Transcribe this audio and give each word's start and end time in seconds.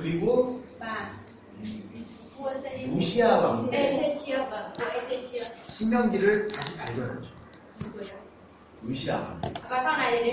그리고 0.00 0.64
음, 0.80 2.06
vua 2.34 2.52
Ezechia 4.96 5.44
신명기를 5.68 6.48
다시 6.48 6.76
발견하죠. 6.78 7.28
Hay 10.00 10.24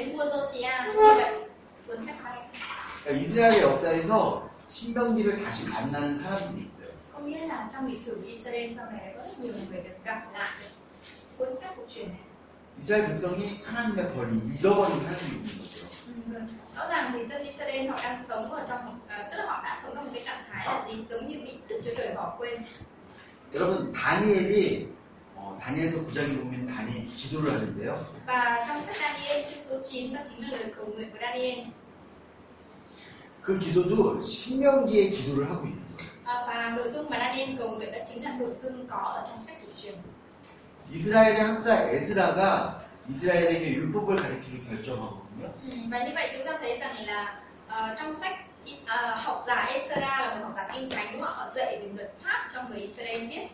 그러니까 3.04 3.12
이스라엘 3.12 3.62
역사에서 3.62 4.50
신명기를 4.70 5.44
다시 5.44 5.68
만나는 5.68 6.22
사람들이 6.24 6.66
있어요. 6.66 6.88
이스라엘 12.80 13.08
백성이 13.08 13.62
하나님의 13.66 14.14
벌이 14.14 14.38
잃어버린 14.60 15.00
하나님이 15.00 15.36
있는 15.38 15.58
거죠. 15.60 15.88
Ừ, 16.08 16.40
rõ 16.76 16.88
ràng 16.88 17.12
thì 17.14 17.26
dân 17.26 17.44
Israel 17.44 17.88
họ 17.90 17.98
đang 18.04 18.24
sống 18.24 18.52
ở 18.52 18.66
trong 18.70 18.86
một, 18.86 18.92
à, 19.08 19.28
tức 19.32 19.38
là 19.38 19.46
họ 19.46 19.62
đã 19.64 19.80
sống 19.84 19.96
trong 19.96 20.04
một 20.06 20.12
cái 20.14 20.24
trạng 20.26 20.44
thái 20.52 20.66
là 20.66 20.86
gì 20.88 21.04
giống 21.10 21.28
như 21.28 21.36
bị 21.46 21.52
Đức 21.68 21.82
Chúa 21.86 21.92
Trời 21.98 22.16
bỏ 22.16 22.36
quên 22.40 22.60
여러분 23.54 23.92
다니엘이 23.94 24.90
어, 25.36 25.58
다니엘서 25.62 26.04
9장에 26.04 26.38
보면 26.38 26.66
다니엘이 26.66 27.06
기도를 27.06 27.54
하는데요. 27.54 27.98
và 28.26 28.66
trong 28.68 28.82
sách 28.84 28.96
Daniel 29.02 29.46
chương 29.50 29.64
số 29.70 29.80
9 29.84 30.14
đó 30.14 30.22
chính 30.30 30.42
là 30.42 30.58
lời 30.58 30.74
cầu 30.78 30.86
nguyện 30.86 31.12
của 31.12 31.18
Daniel 31.22 31.60
그 33.42 33.60
기도도 33.60 34.24
신명기의 34.24 35.10
기도를 35.12 35.50
하고 35.50 35.64
있는 35.66 35.82
거예요. 35.98 36.10
à, 36.26 36.44
và 36.48 36.74
nội 36.78 36.88
dung 36.88 37.10
mà 37.10 37.18
Daniel 37.20 37.58
cầu 37.58 37.70
nguyện 37.70 37.92
đó 37.92 38.00
chính 38.10 38.24
là 38.24 38.38
nội 38.40 38.54
dung 38.54 38.88
có 38.88 38.98
ở 38.98 39.28
trong 39.30 39.44
sách 39.44 39.56
của 39.62 39.72
truyền 39.82 39.94
이스라엘의 40.92 41.42
항사 41.42 41.90
에스라가 41.90 42.84
이스라엘에게 43.10 43.74
율법을 43.76 44.16
가르치기로 44.16 44.64
결정하거든요. 44.70 45.46
ừ, 45.64 45.70
và 45.90 46.00
như 46.04 46.12
vậy 46.16 46.30
chúng 46.34 46.46
ta 46.46 46.58
thấy 46.62 46.78
rằng 46.80 46.96
là 47.06 47.40
ờ, 47.68 47.96
trong 48.00 48.16
sách 48.16 48.36
ờ, 48.88 49.16
học 49.16 49.44
giả 49.48 49.70
Ezra 49.74 50.00
là 50.00 50.36
một 50.36 50.42
học 50.44 50.54
giả 50.56 50.70
kinh 50.74 50.90
thánh 50.90 51.08
đúng 51.14 51.22
không? 51.22 51.34
họ 51.36 51.48
dạy 51.56 51.78
về 51.82 51.90
luật 51.96 52.12
pháp 52.24 52.48
cho 52.54 52.64
người 52.70 52.80
Israel 52.80 53.28
biết 53.28 53.48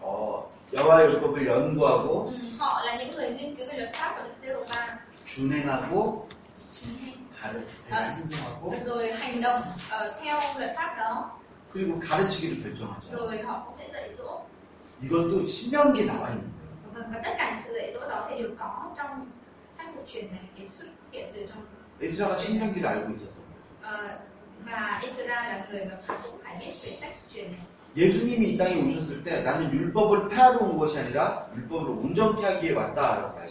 어, 0.00 0.42
여호와의 0.72 1.08
율법을 1.08 1.46
연구하고 1.46 2.26
ừ, 2.30 2.36
họ 2.58 2.82
là 2.84 2.96
những 2.96 3.10
người 3.16 3.30
nghiên 3.30 3.56
cứu 3.56 3.66
về 3.66 3.78
luật 3.78 3.92
pháp 3.94 4.14
của 4.16 4.22
Đức 4.24 4.34
Giê-hô-va 4.42 4.98
준행하고 5.26 6.26
가르 7.42 7.60
아. 7.90 8.16
행동하고 8.16 8.78
rồi 8.84 9.12
hành 9.12 9.40
động 9.42 9.62
ờ, 9.90 10.14
theo 10.22 10.40
luật 10.58 10.72
pháp 10.76 10.94
đó 10.98 11.30
그리고 11.72 12.00
가르치기를 12.00 12.62
결정하죠. 12.62 13.16
rồi 13.16 13.42
họ 13.42 13.62
cũng 13.64 13.74
sẽ 13.78 13.84
dạy 13.92 14.08
dỗ 14.08 14.40
이것도 15.02 15.44
신명기에 15.46 16.06
나와 16.06 16.30
있는 16.30 16.42
거예요. 16.42 17.08
에스라가 22.00 22.36
신명기를 22.36 22.88
알고 22.88 23.12
있었던 23.12 23.36
거예요. 23.36 24.18
예수님이 27.96 28.48
이 28.50 28.58
땅에 28.58 28.74
오셨을 28.82 29.24
때 29.24 29.42
나는 29.42 29.72
율법을 29.72 30.28
폐하러 30.28 30.58
온 30.58 30.78
것이 30.78 30.98
아니라 30.98 31.48
율법을 31.56 31.88
온전케 31.90 32.44
하기 32.44 32.66
위해 32.66 32.76
왔다라고 32.76 33.38
pháp 33.38 33.48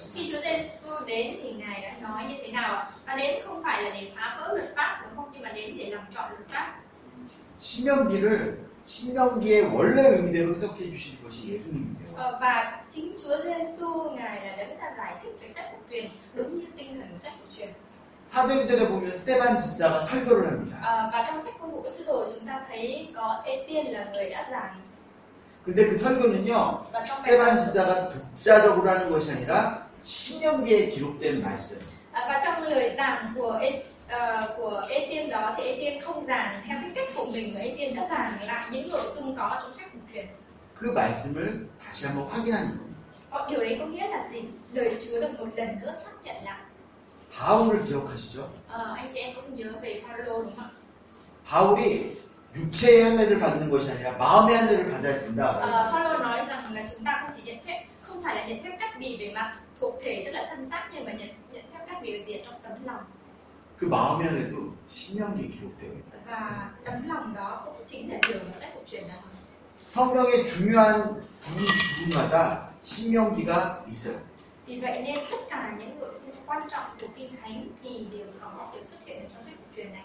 신명기를 7.59 8.66
신명기의 8.87 9.63
원래 9.75 10.01
의미대로 10.01 10.55
해석해 10.55 10.89
주신 10.91 11.21
것이 11.21 11.45
예수님이세요. 11.49 12.15
Ờ, 12.15 12.37
và 12.41 12.81
chính 12.89 13.17
Chúa 13.23 13.37
Giêsu 13.43 14.09
ngài 14.15 14.45
là 14.45 14.55
đấng 14.57 14.77
đã 14.79 14.93
giải 14.97 15.15
thích 15.23 15.29
cái 15.41 15.49
sách 15.49 15.65
của 15.71 15.77
truyền 15.91 16.09
đúng 16.33 16.55
như 16.55 16.65
tinh 16.77 16.95
thần 16.95 17.07
của 17.11 17.17
sách 17.17 17.33
của 17.39 17.55
truyền 17.57 17.69
사도행전에 18.23 18.89
보면 18.89 19.11
스테반 19.11 19.59
집사가 19.59 20.01
설교를 20.03 20.47
합니다. 20.47 20.77
Ờ, 20.83 21.09
và 21.13 21.25
trong 21.27 21.41
sách 21.43 21.53
công 21.61 21.71
vụ 21.71 21.81
các 21.81 21.91
sứ 21.91 22.05
đồ 22.05 22.25
chúng 22.35 22.47
ta 22.47 22.65
thấy 22.73 23.07
có 23.15 23.41
Ê 23.45 23.65
Tiên 23.67 23.93
là 23.93 24.05
người 24.13 24.29
đã 24.29 24.45
giảng 24.51 24.75
근데 25.65 25.89
그 25.89 25.97
설교는요, 25.97 26.83
스테반 27.17 27.59
집사가 27.59 28.09
독자적으로 28.09 28.89
하는 28.89 29.09
것이 29.09 29.31
아니라 29.31 29.87
신명기에 30.01 30.87
기록된 30.89 31.43
말씀. 31.43 31.77
À, 32.13 32.25
và 32.27 32.39
trong 32.43 32.63
lời 32.63 32.95
giảng 32.97 33.33
của 33.35 33.59
Ê, 34.08 34.18
ờ, 34.18 34.54
của 34.56 34.82
Ê 34.90 35.06
Tiên 35.10 35.30
đó 35.30 35.54
thì 35.56 35.64
Ê 35.64 35.76
Tiên 35.80 36.00
không 36.00 36.26
giảng 36.26 36.62
theo 36.66 36.78
cái 36.82 36.90
cách 36.94 37.08
của 37.16 37.24
mình 37.24 37.54
mà 37.54 37.60
Ê 37.60 37.74
Tiên 37.78 37.96
đã 37.96 38.06
giảng 38.10 38.32
lại 38.46 38.68
những 38.72 38.90
nội 38.90 39.00
dung 39.14 39.36
có 39.36 39.58
trong 39.62 39.72
sách 39.76 39.92
của 39.92 39.98
truyền 40.12 40.26
그 40.80 40.90
말씀을 40.92 41.66
다시 41.84 42.06
한번 42.06 42.26
확인하는 42.28 42.68
겁니다. 42.78 42.92
Có 43.30 43.46
điều 43.50 43.60
đấy 43.60 43.76
có 43.80 43.86
nghĩa 43.86 44.08
là 44.08 44.28
gì? 44.32 44.42
Lời 44.72 44.96
Chúa 45.06 45.20
được 45.20 45.28
một 45.38 45.46
lần 45.56 45.80
nữa 45.82 45.92
xác 46.04 46.10
nhận 46.24 46.36
lại. 46.44 46.60
바울을 47.38 47.84
기억하시죠? 47.86 48.42
Ờ, 48.68 48.94
anh 48.96 49.10
chị 49.14 49.20
em 49.20 49.34
cũng 49.34 49.56
nhớ 49.56 49.72
về 49.82 50.02
Phaolô 50.06 50.42
đúng 50.42 50.52
không 50.56 50.64
ạ? 50.64 50.70
바울이 51.50 52.16
육체의 52.54 53.02
할례를 53.04 53.40
받는 53.40 53.70
것이 53.70 53.90
아니라 53.90 54.12
마음의 54.18 54.56
할례를 54.56 54.86
받아야 54.92 55.20
된다. 55.20 55.42
Ờ, 55.60 55.90
Phaolô 55.92 56.18
nói 56.18 56.44
rằng 56.48 56.74
là 56.74 56.82
chúng 56.94 57.04
ta 57.04 57.18
không 57.22 57.30
chỉ 57.36 57.42
nhận 57.44 57.64
phép 57.66 57.84
không 58.02 58.22
phải 58.22 58.34
là 58.36 58.46
nhận 58.46 58.62
phép 58.62 58.76
cắt 58.80 58.98
bì 58.98 59.16
về 59.16 59.32
mặt 59.34 59.52
thuộc 59.80 59.94
thể 60.04 60.22
tức 60.26 60.32
là 60.32 60.46
thân 60.50 60.70
xác 60.70 60.88
nhưng 60.94 61.04
mà 61.04 61.12
nhận 61.12 61.28
nhận 61.52 61.64
phép 61.72 61.78
cắt 61.88 61.98
bì 62.02 62.12
về 62.12 62.24
gì 62.26 62.42
trong 62.44 62.54
tấm 62.62 62.72
lòng 62.86 63.02
그 63.77 63.85
마음의 63.85 64.27
할례도 64.27 64.75
신명기에 64.89 65.47
기록되어 65.49 65.91
있다. 65.91 66.71
성경의 69.85 70.43
중요한 70.45 71.21
부분 71.41 71.65
부분마다 71.99 72.71
신명기가 72.81 73.85
있어요. 73.87 74.17
Vì 74.65 74.79
vậy 74.79 75.01
nên 75.01 75.25
tất 75.31 75.37
cả 75.49 75.75
những 75.79 75.99
nội 75.99 76.13
dung 76.13 76.35
quan 76.45 76.69
trọng 76.69 76.97
của 77.01 77.07
kinh 77.15 77.35
thánh 77.41 77.67
thì 77.83 78.07
đều 78.11 78.27
có 78.41 78.69
đều 78.73 78.83
xuất 78.83 78.97
hiện 79.05 79.19
ở 79.19 79.25
trong 79.33 79.43
sách 79.45 79.53
của 79.57 79.75
truyền 79.75 79.93
này. 79.93 80.03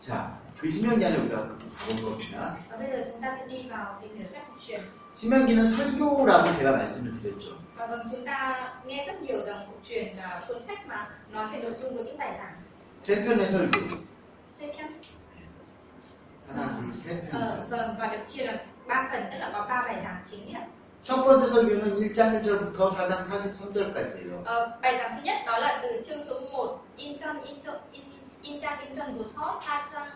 자, 0.00 0.30
그 0.58 0.68
신명기 0.68 1.04
안에 1.04 1.16
우리가 1.16 1.36
가본 1.78 1.96
겁니다. 2.02 2.56
Truyền. 4.60 4.80
신명기는 5.16 5.68
설교라고 5.76 6.56
제가 6.58 6.72
말씀을 6.72 7.12
드렸죠. 7.22 7.56
Và 7.76 7.86
vâng 7.86 8.08
chúng 8.10 8.24
ta 8.24 8.72
nghe 8.86 9.04
rất 9.06 9.22
nhiều 9.22 9.42
rằng 9.46 9.66
của 9.66 9.78
truyền 9.82 10.16
là 10.16 10.40
cuốn 10.48 10.62
sách 10.62 10.86
mà 10.86 11.08
nói 11.32 11.46
về 11.52 11.58
nội 11.58 11.74
dung 11.74 11.96
của 11.96 12.04
những 12.04 12.18
bài 12.18 12.34
giảng. 12.38 12.54
세 13.02 13.24
편의 13.24 13.48
설교. 13.48 13.80
Sẽ 14.52 14.70
thiên. 14.76 15.00
하나, 16.48 16.68
둘, 16.68 16.92
세 16.92 17.20
편. 17.30 17.66
vâng 17.70 17.94
và 17.98 18.06
được 18.06 18.24
chia 18.26 18.44
làm 18.44 18.56
ba 18.86 19.08
phần 19.12 19.22
tức 19.32 19.38
là 19.38 19.50
có 19.52 19.66
ba 19.68 19.82
bài 19.86 20.00
giảng 20.04 20.22
chính 20.30 20.52
nhé. 20.52 20.60
첫 21.04 21.24
번째 21.24 21.46
설교는 21.48 21.96
1장 21.96 22.42
1절부터 22.42 22.92
4장 22.92 23.24
43절까지예요. 23.30 24.44
Ờ, 24.44 24.78
bài 24.82 24.98
giảng 24.98 25.16
thứ 25.16 25.22
nhất 25.24 25.36
đó 25.46 25.58
là 25.58 25.80
từ 25.82 26.02
chương 26.08 26.24
số 26.24 26.40
1 26.52 26.78
in 26.96 27.18
chân 27.18 27.42
in 27.42 27.60
chân 27.62 27.74
in 27.92 28.02
in 28.42 28.60
trang 28.60 28.78
in 28.80 28.96
chân 28.96 29.18
của 29.18 29.24
thót 29.36 29.60
sa 29.66 29.86
trang 29.92 30.10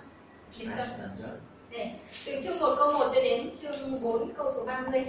in 0.58 0.70
chân 0.76 0.88
43절. 0.88 1.36
Để, 1.70 1.90
từ 2.26 2.32
chương 2.44 2.58
1 2.58 2.74
câu 2.78 2.92
1 2.92 2.98
cho 3.14 3.22
đến 3.22 3.50
chương 3.62 4.02
4 4.02 4.34
câu 4.34 4.50
số 4.50 4.66
30 4.66 5.04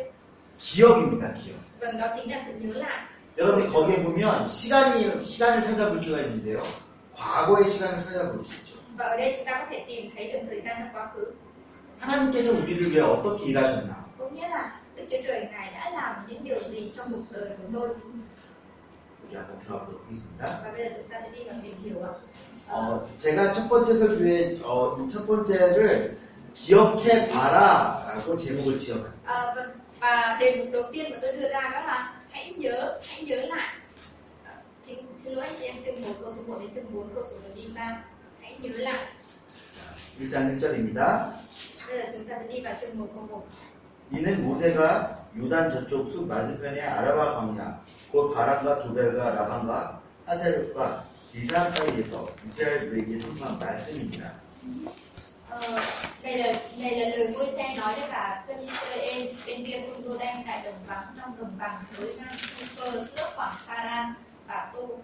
기억입니다, 0.59 1.33
기억. 1.33 1.59
Vâng, 1.79 1.97
đó 1.97 2.07
chính 2.15 2.31
là 2.31 2.41
sự 2.45 2.53
nhớ 2.59 2.73
lại 2.73 2.99
여러분 3.37 3.67
거기에 3.67 4.01
보면 4.03 4.47
시간이 4.47 5.25
시간을 5.25 5.61
찾아볼 5.61 6.01
수가 6.01 6.21
있는데요. 6.21 6.84
과거의 7.14 7.70
시간을 7.70 7.98
찾아볼 8.00 8.42
수 8.44 8.50
있죠. 8.56 8.70
Và 8.96 9.04
ở 9.06 9.16
đây 9.16 9.34
chúng 9.36 9.44
ta 9.46 9.52
có 9.60 9.66
thể 9.70 9.84
tìm 9.88 10.10
thấy 10.16 10.32
được 10.32 10.38
thời 10.48 10.60
gian 10.60 10.76
trong 10.78 10.88
quá 10.94 11.08
khứ 11.14 11.24
하나님께서 12.00 12.52
우리를 12.52 12.80
위해 12.92 13.00
어떻게 13.02 13.44
일하셨나? 13.52 14.04
Có 14.18 14.28
nghĩa 14.30 14.48
là 14.48 14.80
Đức 14.96 15.04
Chúa 15.10 15.16
Trời 15.26 15.48
Ngài 15.52 15.70
đã 15.72 15.91
làm 15.91 16.16
những 16.28 16.44
điều 16.44 16.58
gì 16.58 16.92
trong 16.96 17.06
cuộc 17.10 17.22
đời 17.30 17.50
của 17.58 17.64
tôi 17.72 17.88
우리 19.30 19.36
한번 19.36 19.58
들어가보도록 19.60 20.00
하겠습니다. 20.06 20.46
Và 20.64 20.70
bây 20.72 20.84
giờ 20.84 20.91
chúng 20.96 21.08
ta 21.08 21.20
sẽ 21.22 21.38
đi 21.38 21.44
vào 21.44 21.54
tìm 21.62 21.74
hiểu 21.84 22.02
ạ 22.02 22.12
Ờ, 22.68 22.76
어, 22.76 23.06
제가 23.16 23.52
첫 23.54 23.68
번째 23.68 23.94
설교에 23.94 24.58
어, 24.62 24.96
이첫 25.00 25.26
번째를 25.26 26.16
기억해 26.54 27.28
봐라라고 27.30 28.36
제목을 28.38 28.78
지어봤어요. 28.78 29.26
à, 29.26 29.54
vâng. 29.54 29.70
Và 30.00 30.36
đề 30.41 30.56
mục 30.56 30.68
đầu 30.72 30.82
tiên 30.92 31.10
mà 31.10 31.16
tôi 31.22 31.32
đưa 31.32 31.48
ra 31.48 31.60
đó 31.60 31.80
là 31.86 32.12
hãy 32.30 32.52
nhớ, 32.56 32.98
hãy 33.10 33.22
nhớ 33.22 33.36
lại 33.36 33.58
À, 33.58 33.83
Chính, 33.83 33.83
Xin 35.24 35.32
lỗi 35.32 35.46
anh 35.46 35.56
chị 35.60 35.64
em 35.64 35.82
chương 35.84 36.02
1 36.02 36.08
câu 36.20 36.32
số 36.32 36.42
1 36.46 36.56
đến 36.60 36.70
chương 36.74 36.94
4 36.94 37.14
câu 37.14 37.24
số 37.30 37.36
43 37.48 38.04
Hãy 38.41 38.56
nhớ 38.60 38.70
lại 38.76 39.06
1장 40.21 40.59
1절입니다. 40.59 41.30
Bây 41.88 41.98
giờ 41.98 42.04
chúng 42.12 42.24
ta 42.28 42.38
sẽ 42.41 42.53
đi 42.53 42.60
vào 42.60 42.74
chương 42.80 42.98
1 42.98 43.06
câu 43.15 43.27
1 43.30 43.47
이는 44.12 44.44
모세가 44.44 45.16
요단 45.38 45.71
저쪽 45.72 46.10
숲 46.10 46.27
맞은편의 46.27 46.80
아라바 46.82 47.34
광야 47.36 47.80
곧 48.10 48.34
바람과 48.34 48.82
도벨과 48.82 49.30
라반과 49.30 50.00
하세력과 50.27 51.04
디산 51.32 51.71
사이에서 51.71 52.27
이스라엘에게 52.47 53.21
선포한 53.21 53.59
말씀입니다. 53.60 54.32
Ờ, 55.50 55.60
đây 56.22 56.38
là 56.38 56.53
đây 56.82 57.00
là 57.00 57.16
lời 57.16 57.28
môi 57.28 57.47
xe 57.56 57.74
nói 57.77 57.94
với 58.00 58.09
cả 58.10 58.44
dân 58.48 58.59
Israel 58.66 59.36
bên 59.47 59.66
kia 59.66 59.82
sông 59.86 60.03
Tô 60.03 60.16
Đen 60.18 60.36
tại 60.47 60.62
đồng 60.65 60.84
vắng 60.86 61.06
trong 61.21 61.36
đồng 61.38 61.59
bằng 61.59 61.84
nối 61.98 62.15
ngang 62.18 62.36
sông 62.38 62.68
Cơ 62.77 63.04
giữa 63.16 63.30
khoảng 63.36 63.54
Paran 63.68 64.15
và 64.47 64.71
Tu 64.74 65.03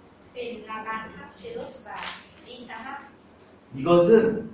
이것은 3.74 4.52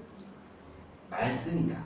말씀이다. 1.09 1.83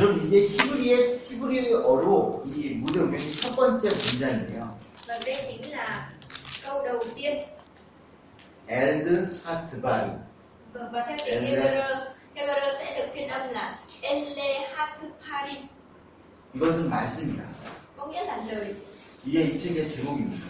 여러분 0.00 0.26
이게 0.26 0.38
히브리의 0.46 1.18
히브리어로 1.18 2.42
이 2.46 2.74
무대 2.74 3.00
운명의 3.00 3.32
첫 3.32 3.56
번째 3.56 3.88
문장이에요. 3.88 4.78
Vâng, 5.08 5.20
đây 5.24 5.36
chính 5.62 5.72
là 5.72 6.08
câu 6.64 6.84
đầu 6.84 7.00
tiên. 7.16 7.44
and 8.68 9.32
hatbari. 9.44 10.10
Vâng, 10.74 10.92
và 10.92 11.06
theo 11.06 11.16
tiếng 11.24 11.44
Ele. 11.44 11.60
Hebrew, 11.60 12.04
Hebrew 12.34 12.74
sẽ 12.78 12.98
được 12.98 13.12
phiên 13.14 13.28
âm 13.28 13.50
là 13.50 13.78
Ele 14.02 14.68
Hatuparim, 14.74 15.68
이것은 16.54 16.90
말씀이다. 16.90 17.42
có 17.96 18.06
nghĩa 18.06 18.24
là 18.24 18.36
lời. 18.52 18.74
이게 19.28 19.42
이 19.42 19.58
책의 19.58 19.90
제목입니다. 19.90 20.46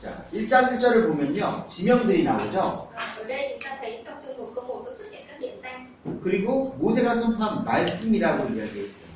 자, 0.00 0.24
1장 0.32 0.78
1절을 0.78 1.08
보면요. 1.08 1.66
지명들이 1.66 2.22
나오죠. 2.22 2.88
Và 2.94 3.02
ở 3.18 3.24
đây 3.26 3.58
chúng 3.58 3.70
ta 3.70 3.76
thấy 3.80 4.02
trong 4.04 4.14
chương 4.22 4.38
mục 4.38 4.52
câu 4.54 4.64
1 4.64 4.84
có 4.84 4.92
xuất 4.94 5.10
hiện 5.10 5.24
các 5.28 5.40
địa 5.40 5.56
danh 5.62 5.86
그리고 6.22 6.76
모세가 6.78 7.14
선포한 7.20 7.64
말씀이라고 7.64 8.44
이야기했어요. 8.54 9.06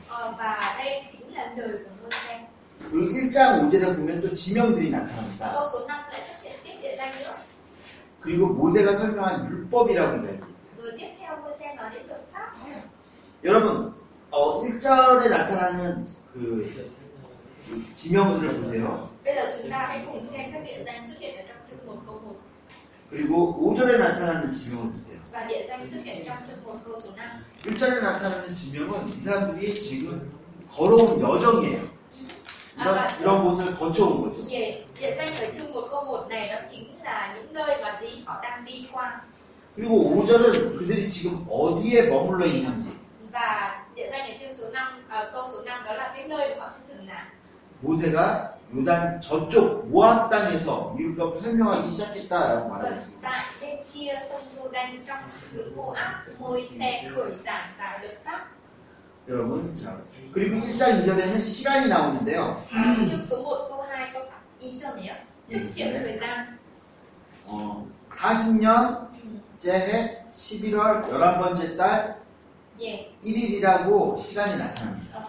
그리고 2.90 3.12
1장 3.12 3.70
5절에 3.70 3.96
보면 3.96 4.20
또 4.20 4.34
지명들이 4.34 4.90
나타납니다. 4.90 5.52
Câu 5.52 5.66
số 5.66 5.86
5 5.86 6.10
lại 6.10 6.20
xuất 6.20 6.42
hiện 6.42 6.52
tiếp 6.64 6.82
địa 6.82 6.96
danh 6.96 7.12
nữa. 7.12 7.34
그리고 8.20 8.48
모세가 8.48 8.96
설명한 8.96 9.48
율법이라고 9.50 10.16
이야기했어요. 10.16 10.54
여러분, 13.44 13.94
어, 14.32 14.62
1절에 14.64 15.28
나타나는 15.28 16.06
그, 16.32 16.40
그 16.74 17.03
지명들을 17.94 18.60
보세요. 18.60 19.08
Bây 19.24 19.34
giờ 19.34 19.48
chúng 19.56 19.70
ta 19.70 19.78
hãy 19.88 20.04
cùng 20.06 20.26
xem 20.32 20.52
các 20.52 20.60
địa 20.66 20.82
danh 20.84 21.06
xuất 21.06 21.18
hiện 21.18 21.36
ở 21.36 21.42
trong 21.48 21.56
chương 21.70 21.86
1 21.86 22.02
câu 22.06 22.20
1 22.24 22.34
그리고 23.10 23.54
5절에 23.60 23.98
나타나는 23.98 24.52
지명을 24.52 24.92
보세요. 24.92 25.18
và 25.32 25.44
địa 25.44 25.66
danh 25.68 25.86
xuất 25.86 26.04
hiện 26.04 26.24
trong 26.26 26.36
chương 26.46 26.64
1 26.64 26.78
câu 26.84 26.96
số 27.00 27.10
5. 27.16 27.44
1절에 27.64 28.02
나타나는 28.02 28.54
지명은 28.54 29.08
이 29.08 29.20
사람들이 29.24 29.82
지금 29.82 30.32
걸어온 30.70 31.20
여정이에요. 31.20 31.94
이런, 32.76 33.08
이런 33.20 33.44
곳을 33.44 33.74
거쳐온 33.74 34.22
거죠. 34.22 34.46
Địa, 34.48 34.84
địa 34.98 35.14
danh 35.16 35.28
ở 35.40 35.50
chương 35.58 35.72
1 35.72 35.86
câu 35.90 36.04
1 36.04 36.28
này 36.28 36.48
đó 36.48 36.60
chính 36.70 36.98
là 37.04 37.34
những 37.36 37.54
nơi 37.54 37.82
mà 37.82 37.98
gì 38.02 38.22
họ 38.26 38.40
đang 38.42 38.64
đi 38.64 38.88
qua 38.92 39.20
그리고 39.76 40.14
5절은 40.14 40.78
그들이 40.78 41.08
지금 41.08 41.44
어디에 41.50 42.08
머물러 42.08 42.46
있는지 42.46 42.92
và 43.32 43.82
địa 43.96 44.08
danh 44.10 44.30
ở 44.30 44.34
chương 44.40 44.54
số 44.54 44.70
5 44.72 45.04
à, 45.08 45.30
câu 45.32 45.44
số 45.52 45.62
5 45.64 45.84
đó 45.84 45.92
là 45.92 46.12
cái 46.16 46.28
nơi 46.28 46.54
mà 46.54 46.64
họ 46.64 46.70
sẽ 46.70 46.80
dừng 46.88 47.08
lại. 47.08 47.24
모세가 47.84 48.54
요단 48.74 49.20
저쪽 49.20 49.86
모압 49.88 50.28
땅에서 50.30 50.96
율법을 50.98 51.38
설명하기 51.38 51.88
시작했다라고 51.88 52.74
pháp. 58.24 58.48
여러분, 59.28 59.74
자 59.76 59.98
그리고 60.32 60.56
1장 60.66 61.02
2절에는 61.02 61.42
시간이 61.44 61.88
나오는데요. 61.88 62.62
À, 62.72 63.06
chương 63.06 63.22
số 63.22 63.38
1 63.38 63.68
câu 63.68 63.84
2 63.86 64.12
câu 64.12 64.22
2 64.60 64.78
전에요. 64.78 65.14
Xuất 65.44 65.74
hiện 65.74 65.92
thời 65.92 66.18
gian 66.18 66.58
어, 67.46 67.86
40년째 68.10 69.68
해 69.70 70.24
11월 70.34 71.02
11번째 71.02 71.76
달 71.76 72.16
về 72.80 73.12
1일이라고 73.22 74.20
시간이 74.20 74.56
나타납니다. 74.58 75.28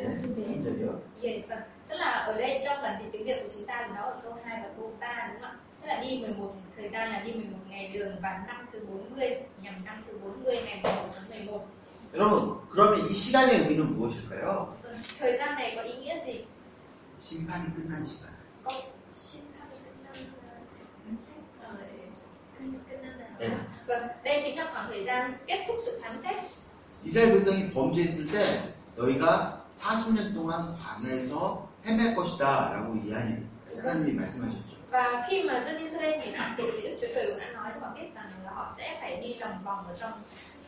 3절이요. 0.36 0.92
về 1.22 1.42
vâng 1.48 1.58
tức 1.88 1.96
là 1.96 2.10
ở 2.10 2.32
đây 2.38 2.62
trong 2.64 2.82
bản 2.82 3.02
dịch 3.02 3.10
tiếng 3.12 3.24
Việt 3.24 3.40
của 3.42 3.48
chúng 3.54 3.66
ta 3.66 3.84
thì 3.88 3.94
nó 3.94 4.02
ở 4.02 4.20
câu 4.22 4.36
2 4.44 4.60
và 4.62 4.68
câu 4.76 4.92
3 5.00 5.30
đúng 5.32 5.42
không 5.42 5.50
ạ? 5.50 5.56
Tức 5.80 5.86
là 5.88 6.00
đi 6.00 6.18
11 6.18 6.54
thời 6.76 6.88
gian 6.88 7.10
là 7.10 7.20
đi 7.20 7.32
11 7.32 7.58
ngày 7.68 7.90
đường 7.94 8.16
và 8.22 8.44
năm 8.46 8.66
thứ 8.72 8.78
40 8.88 9.30
nhằm 9.62 9.84
năm 9.84 10.04
thứ 10.06 10.18
40 10.18 10.56
ngày 10.66 10.80
11 10.82 10.90
tháng 11.16 11.46
11. 11.46 11.66
여러분, 12.14 12.60
그러면 12.70 13.06
이 13.08 13.12
시간의 13.12 13.58
의미는 13.60 13.94
무엇일까요? 13.96 14.72
Vâng, 14.82 14.96
thời 15.18 15.38
gian 15.38 15.54
này 15.54 15.72
có 15.76 15.82
ý 15.82 15.92
nghĩa 15.96 16.18
gì? 16.26 16.44
심판이 17.18 17.64
끝난 17.76 18.04
시간. 18.04 18.32
Có 18.64 18.72
xin 19.12 19.42
tham 19.58 19.68
gia 19.70 19.76
kinh 19.86 20.04
năm 20.04 20.30
phán 21.04 21.16
xét 21.18 21.36
rồi 21.62 21.88
kinh 22.58 22.72
kinh 22.90 23.02
năm 23.02 23.12
네. 23.38 23.48
là 23.48 23.58
vâng 23.86 24.08
đây 24.24 24.40
chính 24.44 24.58
là 24.58 24.70
khoảng 24.72 24.86
thời 24.88 25.04
gian 25.04 25.38
kết 25.46 25.64
thúc 25.68 25.76
sự 25.84 26.00
phán 26.02 26.22
xét 26.22 26.36
이스라엘 27.04 27.32
백성이 27.32 27.70
범죄했을 27.70 28.26
때 28.32 28.42
너희가 29.01 29.63
40년 29.73 30.33
동안 30.33 30.75
광야에서 30.77 31.67
헤맬 31.85 32.15
것이다 32.15 32.71
라고 32.73 32.95
이하님, 33.03 33.49
하나님이 33.77 34.13
말씀하셨죠. 34.13 34.71
và 34.91 35.25
khi 35.29 35.43
mà 35.43 35.53
dân 35.63 35.77
Israel 35.79 36.19
bị 36.25 36.31
phạm 36.37 36.55
tội 36.57 36.71
thì 36.73 36.81
Đức 36.81 36.97
Chúa 37.01 37.07
Trời 37.15 37.25
cũng 37.29 37.39
đã 37.39 37.45
nói 37.53 37.71
cho 37.73 37.79
họ 37.87 37.93
biết 37.95 38.07
rằng 38.15 38.25
là 38.45 38.51
họ 38.55 38.73
sẽ 38.77 38.97
phải 39.01 39.21
đi 39.21 39.33
lòng 39.39 39.63
vòng 39.63 39.87
ở 39.87 39.93
trong 39.99 40.11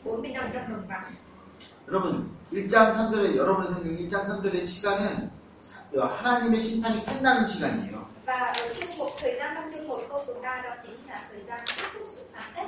40 0.05 0.31
năm 0.31 0.45
trong 0.53 0.69
đồng 0.69 0.87
vắng 0.87 1.11
여러분, 1.87 2.29
1장 2.51 2.91
3절에, 2.93 3.35
여러분의 3.35 3.73
성경 3.73 3.95
1장 3.97 4.25
3절의 4.27 4.65
시간은 4.65 5.29
하나님의 5.93 6.59
심판이 6.61 7.05
끝나는 7.05 7.45
시간이에요. 7.45 8.03
và 8.25 8.53
ở 8.57 8.73
chương 8.73 8.97
một 8.97 9.11
thời 9.21 9.35
gian 9.39 9.55
trong 9.55 9.71
chương 9.73 9.87
một 9.87 9.99
câu 10.09 10.19
số 10.27 10.33
3 10.41 10.61
đó 10.61 10.69
chính 10.83 10.95
là 11.07 11.21
thời 11.31 11.43
gian 11.47 11.59
kết 11.65 11.85
thúc 11.93 12.03
sự 12.07 12.25
phán 12.33 12.43
xét 12.55 12.67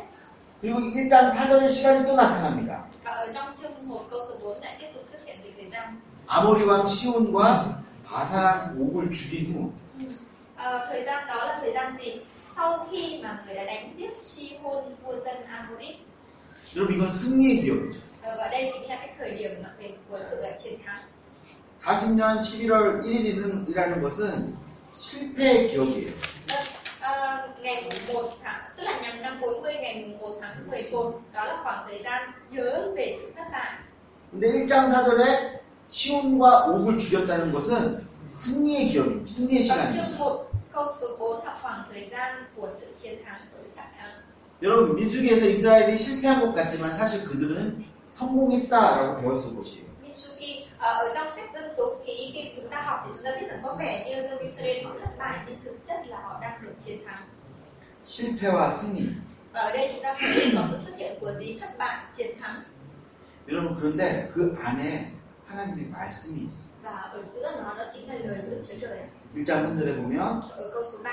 그리고 0.61 0.79
1장 0.79 1.33
4절의 1.33 1.71
시간이 1.71 2.05
또 2.07 2.15
나타납니다. 2.15 2.85
và 3.03 3.11
ở 3.11 3.31
trong 3.33 3.55
chương 3.55 3.87
một 3.87 4.05
câu 4.09 4.19
số 4.19 4.35
4 4.41 4.61
lại 4.61 4.77
tiếp 4.79 4.87
tục 4.93 5.03
xuất 5.05 5.19
hiện 5.25 5.37
về 5.43 5.51
thời 5.57 5.69
gian 5.69 6.01
아모리 6.27 6.65
왕 6.65 6.87
시온과 6.87 7.83
바산 8.03 8.75
옥을 8.77 9.11
죽인 9.11 9.53
후 9.53 9.71
여러분 16.75 16.95
이건 16.95 17.11
승리의 17.11 17.61
기억이죠. 17.61 17.99
Ờ, 18.21 18.35
và 18.37 18.47
đây 18.47 18.71
chính 18.73 18.89
là 18.89 18.95
cái 18.95 19.15
thời 19.17 19.31
điểm 19.31 19.51
mà 19.63 19.73
về 19.79 19.91
của 20.09 20.19
sự 20.29 20.43
chiến 20.63 20.79
thắng 20.85 21.01
40년 21.81 22.41
11월 22.41 23.01
1일이라는 23.03 24.01
것은 24.01 24.53
실패의 24.95 25.69
기억이에요. 25.71 26.11
Ngày 27.61 27.83
mùng 27.83 28.23
1 28.23 28.29
tháng 28.43 28.61
tức 28.77 28.83
là 28.83 29.01
nhằm 29.01 29.21
năm 29.21 29.41
40 29.41 29.73
ngày 29.73 30.05
mùng 30.07 30.17
1 30.19 30.37
tháng 30.41 30.71
11 30.71 31.21
đó 31.33 31.45
là 31.45 31.59
khoảng 31.63 31.85
thời 31.89 32.03
gian 32.03 32.31
nhớ 32.51 32.91
về 32.95 33.11
sự 33.21 33.31
thất 33.35 33.43
bại 33.51 33.71
근데 34.31 34.51
1장 34.51 34.91
4절에 34.91 35.59
시온과 35.89 36.65
옥을 36.67 36.97
죽였다는 36.97 37.51
것은 37.53 38.05
승리의 38.29 38.89
기억입니다. 38.89 39.33
승리의 39.37 39.63
시간입니다. 39.63 39.91
chương 39.91 40.17
1 40.17 40.51
câu 40.73 40.87
số 41.01 41.17
4 41.19 41.45
là 41.45 41.55
khoảng 41.61 41.83
thời 41.91 42.09
gian 42.11 42.45
của 42.55 42.69
sự 42.71 42.87
chiến 43.01 43.15
thắng 43.25 43.41
của 43.51 43.59
sự 43.59 43.69
đắc 43.75 43.87
thắng 43.97 44.11
여러분 44.63 44.95
민수기에서 44.95 45.45
이스라엘이 45.45 45.95
실패한 45.95 46.41
것 46.41 46.53
같지만 46.55 46.97
사실 46.97 47.23
그들은 47.25 47.85
성공했다라고 48.09 49.21
배웠을 49.21 49.55
것이에요. 49.55 49.85
Mitsuki 50.84 50.84
ờ, 50.84 50.94
ở 50.94 51.12
trong 51.14 51.32
sách 51.36 51.50
dân 51.54 51.74
số 51.76 51.96
ký 52.06 52.30
khi 52.34 52.50
chúng 52.56 52.70
ta 52.70 52.82
học 52.82 53.00
thì 53.04 53.10
chúng 53.14 53.24
ta 53.24 53.30
biết 53.40 53.46
rằng 53.50 53.60
có 53.62 53.74
vẻ 53.78 54.04
như 54.08 54.28
dân 54.28 54.38
Israel 54.38 54.84
họ 54.84 54.90
thất 55.00 55.10
bại 55.18 55.38
nhưng 55.46 55.56
thực 55.64 55.84
chất 55.84 56.06
là 56.06 56.20
họ 56.20 56.38
đang 56.42 56.62
được 56.62 56.74
chiến 56.84 56.98
thắng 57.06 57.22
실패와 58.06 58.72
승리. 58.82 59.06
và 59.52 59.60
ở 59.60 59.72
đây 59.72 59.90
chúng 59.92 60.02
ta 60.02 60.16
thấy 60.20 60.52
có 60.56 60.64
sự 60.70 60.78
xuất 60.78 60.96
hiện 60.96 61.18
của 61.20 61.32
gì 61.40 61.58
thất 61.60 61.78
bại 61.78 62.04
chiến 62.16 62.30
thắng 62.40 62.62
여러분 63.48 63.74
그런데 63.80 64.30
그 64.34 64.56
안에 64.62 65.12
하나님의 65.46 65.84
말씀이 65.92 66.36
있어요. 66.44 66.70
và 66.82 66.90
ở 66.90 67.22
giữa 67.34 67.50
nó 67.62 67.74
đó 67.74 67.84
chính 67.94 68.08
là 68.08 68.14
lời 68.14 68.38
của 68.42 68.50
Đức 68.50 68.62
Chúa 68.68 68.78
Trời 68.80 68.98
1장 69.34 69.64
3절에 69.64 69.96
보면 70.02 70.40
ở 70.50 70.70
câu 70.74 70.84
số 70.84 70.98
3 71.04 71.10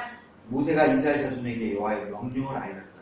모세가 0.50 0.86
이스라엘 0.86 1.24
자손에게 1.24 1.76
여호와의 1.76 2.06
명령을 2.12 2.56
알렸다. 2.58 2.98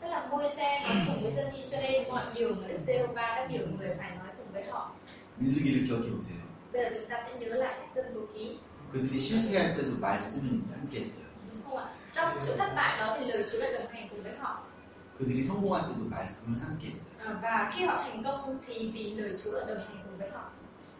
tức 0.00 0.08
là 0.08 0.26
môi 0.30 0.48
xe 0.48 0.80
nói 0.84 0.96
cùng 1.06 1.22
với 1.22 1.32
dân 1.36 1.52
Israel 1.54 2.02
mọi 2.08 2.22
điều 2.34 2.48
mà 2.54 2.68
Đức 2.68 2.78
Giê-hô-va 2.86 3.22
đã 3.36 3.46
biểu 3.50 3.66
người 3.78 3.90
phải 3.98 4.10
nói 4.10 4.28
cùng 4.38 4.46
với 4.52 4.64
họ 4.64 4.90
민수기를 5.39 5.85
기억해 5.85 6.09
보세요. 6.11 6.37
그들이 8.91 9.19
실패할 9.19 9.75
때도 9.75 9.97
말씀은 9.99 10.61
함께 10.71 11.01
했어요. 11.01 11.25
그들이 15.17 15.43
성공할 15.43 15.89
때도 15.89 16.05
말씀은 16.05 16.59
함께 16.61 16.89
했어요. 16.89 17.07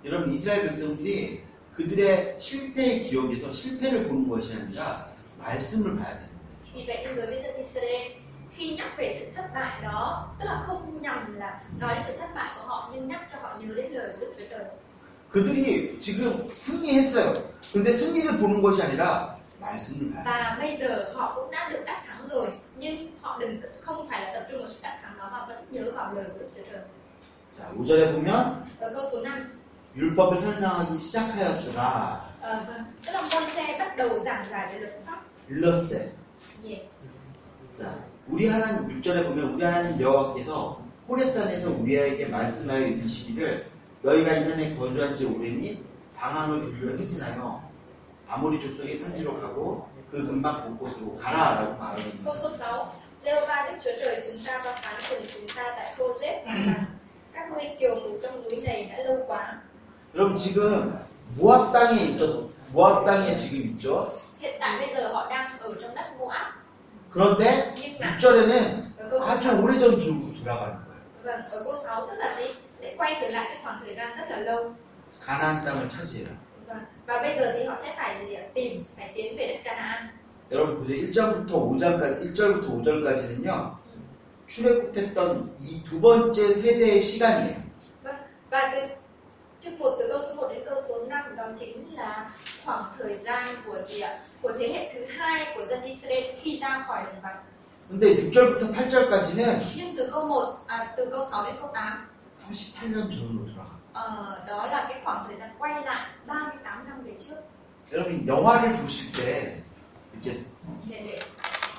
여러분 0.04 0.34
이스라엘 0.34 0.64
백성들이 0.64 1.44
그들의 1.74 2.40
실패의 2.40 3.04
기억에서 3.04 3.52
실패를 3.52 4.08
보는 4.08 4.28
것이 4.28 4.54
아니라 4.54 5.12
말씀을 5.38 5.96
봐야 5.98 6.20
됩니다. 6.20 6.38
vì 8.59 8.67
vậy 8.67 8.77
nên 8.77 8.77
đối 8.77 8.77
với 8.77 8.77
dân 8.77 8.77
Israel 8.77 8.77
khi 8.77 8.77
nhắc 8.77 8.93
về 8.97 9.15
sự 9.15 9.27
thất 9.37 9.55
bại 9.55 9.83
đó 9.83 10.29
tức 10.39 10.45
là 10.47 10.63
không 10.67 11.03
nhằm 11.03 11.37
là 11.37 11.61
nói 11.79 11.95
đến 11.95 12.03
sự 12.07 12.17
thất 12.19 12.35
bại 12.35 12.51
của 12.57 12.67
họ 12.67 12.91
nhưng 12.95 13.09
nhắc 13.09 13.21
cho 13.33 13.39
họ 13.43 13.57
nhớ 13.61 13.75
đến 13.75 13.93
lời 13.93 14.13
của 14.13 14.27
Đức 14.27 14.33
Chúa 14.39 14.45
Trời 14.51 14.65
그들이 15.33 15.99
지금 15.99 16.47
승리했어요. 16.49 17.33
근데 17.73 17.93
승리를 17.93 18.39
보는 18.39 18.61
것이 18.63 18.83
아니라 18.83 19.37
말씀을 19.61 20.13
봐야 20.13 20.25
돼요. 20.25 20.25
và 20.25 20.57
bây 20.61 20.77
giờ 20.77 21.13
họ 21.15 21.33
cũng 21.35 21.51
đã 21.51 21.69
được 21.69 21.83
đắc 21.87 22.03
thắng 22.07 22.29
rồi 22.29 22.49
nhưng 22.77 23.13
họ 23.21 23.39
đừng 23.39 23.61
không 23.81 24.09
phải 24.11 24.21
là 24.21 24.33
tập 24.35 24.47
trung 24.51 24.59
vào 24.61 24.69
sự 24.69 24.77
đắc 24.83 24.99
thắng 25.03 25.19
đó 25.19 25.29
họ 25.31 25.47
vẫn 25.49 25.65
nhớ 25.71 25.93
vào 25.95 26.15
lời 26.15 26.25
của 26.33 26.39
Đức 26.39 26.49
Chúa 26.57 26.63
Trời 26.71 26.81
자, 27.59 27.65
5절에 27.77 28.13
보면 28.13 28.55
ở 28.81 28.91
câu 28.95 29.05
số 29.13 29.21
5 29.23 29.39
율법을 29.97 30.41
설명하기 30.41 30.97
시작하였더라. 30.99 32.21
ờ, 32.41 32.65
vâng. 32.67 32.85
tức 33.07 33.13
là 33.13 33.23
môi 33.33 33.51
xe 33.57 33.77
bắt 33.79 33.97
đầu 33.97 34.19
giảng 34.25 34.47
giải 34.51 34.73
về 34.73 34.79
luật 34.79 34.93
pháp 35.07 35.21
일렀을 35.49 35.89
때. 35.89 36.07
yeah. 36.65 36.83
자, 37.79 37.85
우리 38.30 38.48
하나님 38.48 38.90
6절에 39.02 39.26
보면 39.26 39.54
우리 39.54 39.64
하나님 39.64 40.02
여호와께서 40.02 40.82
호렙산에서 41.08 41.72
우리에게 41.72 42.26
말씀하여 42.26 42.86
이르시기를 42.88 43.70
너희가 44.02 44.34
이 44.34 44.50
산에 44.50 44.76
거주한 44.76 45.18
지 45.18 45.26
오래니 45.26 45.82
방황을 46.16 46.72
빌려 46.74 46.90
행진하여 46.98 47.64
아모리 48.28 48.60
족속의 48.60 48.98
산지로 48.98 49.40
가고 49.40 49.88
그 50.12 50.26
근방 50.26 50.78
곳곳으로 50.78 51.18
가라라고 51.18 51.78
말하고 51.78 52.00
있는 52.02 52.24
Câu 52.26 52.36
số 52.36 52.50
6 52.50 52.92
Giê 53.24 53.32
va 53.48 53.68
Đức 53.72 53.78
Chúa 53.84 53.92
Trời 54.04 54.22
chúng 54.28 54.40
ta 54.46 54.62
và 54.66 54.72
phán 54.82 54.96
cùng 55.10 55.28
chúng 55.34 55.48
ta 55.56 55.64
tại 55.76 55.94
thôn 55.98 56.12
Lếp 56.22 56.46
và 56.46 56.54
rằng 56.54 56.86
các 57.34 57.52
ngươi 57.52 57.76
kiều 57.80 57.96
ngủ 57.96 58.18
trong 58.24 58.44
núi 58.44 58.62
này 58.62 58.86
đã 58.92 59.04
lâu 59.04 59.24
quá. 59.28 59.62
여러분 60.16 60.36
지금 60.38 60.94
모압 61.38 61.72
땅에 61.74 62.04
있어서 62.04 62.50
모압 62.74 63.06
땅에 63.06 63.38
지금 63.38 63.70
있죠. 63.70 64.08
그런데 67.12 67.74
Nhưng 67.76 68.00
mà 68.00 68.18
6절에는 68.18 68.54
ở 68.98 69.10
câu 69.10 69.20
số 69.20 69.26
아주 69.26 69.50
6 69.50 69.64
오래전 69.64 70.00
기록으로 70.00 70.34
돌아가는 70.44 70.74
거예요. 70.86 71.02
Vâng, 71.24 71.42
ở 71.52 71.64
câu 71.64 71.76
6 71.76 72.08
tức 72.08 72.16
là 72.16 72.36
gì? 72.40 72.48
Để 72.82 72.96
quay 72.98 73.16
trở 73.22 73.28
lại 73.28 73.46
cái 73.50 73.58
khoảng 73.64 73.82
thời 73.86 73.96
gian 73.96 74.18
rất 74.18 74.26
là 74.30 74.38
lâu 74.38 74.76
가나안 75.22 75.62
땅을 75.66 75.90
Canaan 79.64 80.10
여러분 80.52 80.78
보세요. 80.80 81.02
1절부터 81.08 81.52
5절까지 81.52 82.34
1절부터 82.34 82.66
5절까지는요. 82.84 83.78
출애굽했던 84.48 85.56
이 85.60 85.84
두 85.84 86.00
번째 86.02 86.54
세대의 86.54 87.02
시간이에요. 87.02 87.56
Vâng. 88.04 88.16
Và 88.50 88.72
từ 88.74 88.80
chương 89.60 89.80
1 89.80 89.96
từ 90.00 90.08
câu 90.10 90.20
số 90.22 90.36
1 90.36 90.48
đến 90.50 90.62
câu 90.70 90.80
số 90.90 91.06
5 91.10 91.36
đó 91.36 91.44
chính 91.60 91.96
là 91.96 92.30
khoảng 92.66 92.84
thời 93.00 93.18
gian 93.18 93.48
của 93.66 93.78
gì 93.88 94.02
ạ? 94.02 94.20
Của 94.43 94.53
thế 94.59 94.69
hệ 94.73 94.95
thứ 94.95 95.07
hai 95.19 95.47
của 95.55 95.67
dân 95.67 95.83
Israel 95.83 96.25
khi 96.41 96.59
ra 96.63 96.85
khỏi 96.89 97.03
đồng 97.07 97.23
bằng. 97.23 97.37
근데 97.91 98.07
6절부터 98.15 98.73
8절까지는 98.75 99.59
Nhưng 99.77 99.97
từ 99.97 100.11
câu 100.13 100.27
1 100.29 100.59
à, 100.67 100.95
từ 100.97 101.07
câu 101.11 101.25
6 101.25 101.45
đến 101.45 101.55
câu 101.61 101.71
8 101.75 102.09
38년 102.51 103.11
전으로 103.11 103.47
돌아가. 103.47 103.71
ờ, 103.93 104.39
đó 104.47 104.67
là 104.67 104.87
cái 104.89 105.01
khoảng 105.05 105.25
thời 105.27 105.37
gian 105.37 105.51
quay 105.59 105.83
lại 105.85 106.07
38 106.27 106.85
năm 106.89 107.03
về 107.05 107.13
trước. 107.29 107.37
여러분 107.93 108.27
영화를 108.27 108.77
보실 108.77 109.13
때 109.13 109.53
이렇게 110.15 110.41
Để, 110.91 111.03
để, 111.07 111.19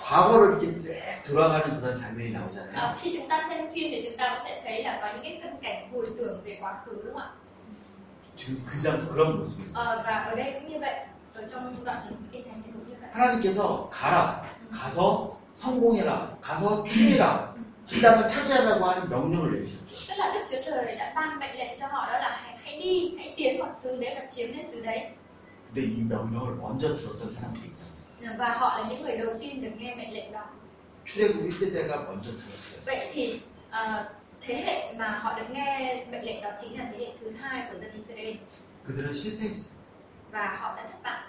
과거로 0.04 0.50
이렇게 0.52 0.68
쓱 0.68 1.24
돌아가는 1.28 1.80
그런 1.82 1.96
장면이 1.96 2.32
나오잖아요. 2.32 2.76
à, 2.76 2.96
khi 3.02 3.18
chúng 3.18 3.28
ta 3.30 3.42
xem 3.50 3.68
phim 3.74 3.92
thì 3.92 4.02
chúng 4.10 4.18
ta 4.18 4.30
cũng 4.36 4.46
sẽ 4.46 4.62
thấy 4.66 4.84
là 4.84 5.00
có 5.02 5.08
những 5.14 5.24
cái 5.24 5.40
phân 5.44 5.62
cảnh 5.62 5.90
hồi 5.94 6.06
tưởng 6.18 6.42
về 6.46 6.58
quá 6.62 6.74
khứ 6.86 6.92
đúng 7.06 7.14
không 7.14 7.22
ạ? 7.22 7.30
그, 8.38 8.54
그장 8.66 9.08
그런 9.14 9.40
모습이에요. 9.40 9.74
Ờ, 9.74 10.04
và 10.06 10.16
ở 10.20 10.36
đây 10.36 10.52
cũng 10.54 10.70
như 10.72 10.80
vậy. 10.80 10.94
Ở 11.38 11.48
trong 11.52 11.76
đoạn 11.86 12.06
thì 12.10 12.16
kinh 12.32 12.44
thánh 12.50 12.62
thì 12.66 12.72
cũng 12.74 12.90
như 12.90 12.96
vậy. 13.02 13.10
하나님께서 13.14 13.90
가라, 13.90 14.44
가서 14.72 15.32
성공해라, 15.56 16.38
가서 16.42 16.84
취해라, 16.84 17.54
이 17.92 18.02
땅을 18.02 18.28
차지하라고 18.28 18.86
하는 18.86 19.10
명령을 19.10 19.52
내리셨죠. 19.52 19.84
Tức 20.08 20.16
là 20.18 20.34
Đức 20.34 20.46
Chúa 20.50 20.62
Trời 20.66 20.96
đã 20.96 21.14
ban 21.16 21.40
mệnh 21.40 21.58
lệnh 21.58 21.80
cho 21.80 21.88
họ 21.88 22.06
đó 22.12 22.18
là 22.20 22.40
hãy, 22.44 22.58
hãy 22.64 22.80
đi, 22.82 23.16
hãy 23.18 23.34
tiến 23.38 23.60
vào 23.60 23.70
xứ 23.84 23.98
đấy 24.02 24.16
và 24.20 24.26
chiếm 24.30 24.54
lấy 24.54 24.66
xứ 24.72 24.82
đấy. 24.82 25.00
근데 25.74 25.82
이 25.96 26.04
명령을 26.10 26.56
먼저 26.62 26.96
들었던 26.96 27.34
사람들이 27.36 27.66
있다. 27.72 27.84
Và 28.38 28.50
họ 28.50 28.78
là 28.78 28.90
những 28.90 29.02
người 29.02 29.18
đầu 29.18 29.34
tiên 29.40 29.62
được 29.62 29.72
nghe 29.78 29.96
mệnh 29.96 30.14
lệnh 30.14 30.32
đó. 30.32 30.44
출애굽 31.06 31.42
1세대가 31.50 32.06
먼저 32.08 32.32
들었어요. 32.32 32.80
Vậy 32.86 33.00
thì 33.14 33.40
ờ, 33.72 34.06
thế 34.42 34.56
hệ 34.56 34.94
mà 34.98 35.20
họ 35.24 35.40
được 35.40 35.46
nghe 35.52 36.06
mệnh 36.12 36.26
lệnh 36.26 36.42
đó 36.42 36.50
chính 36.62 36.80
là 36.80 36.86
thế 36.92 36.98
hệ 37.06 37.12
thứ 37.22 37.32
hai 37.42 37.64
của 37.72 37.80
dân 37.80 37.92
Israel 37.94 38.36
그들은 38.88 39.14
실패했어요. 39.14 39.77
và 40.32 40.58
họ 40.60 40.76
đã 40.76 40.84
thất 40.84 41.04
bại. 41.04 41.24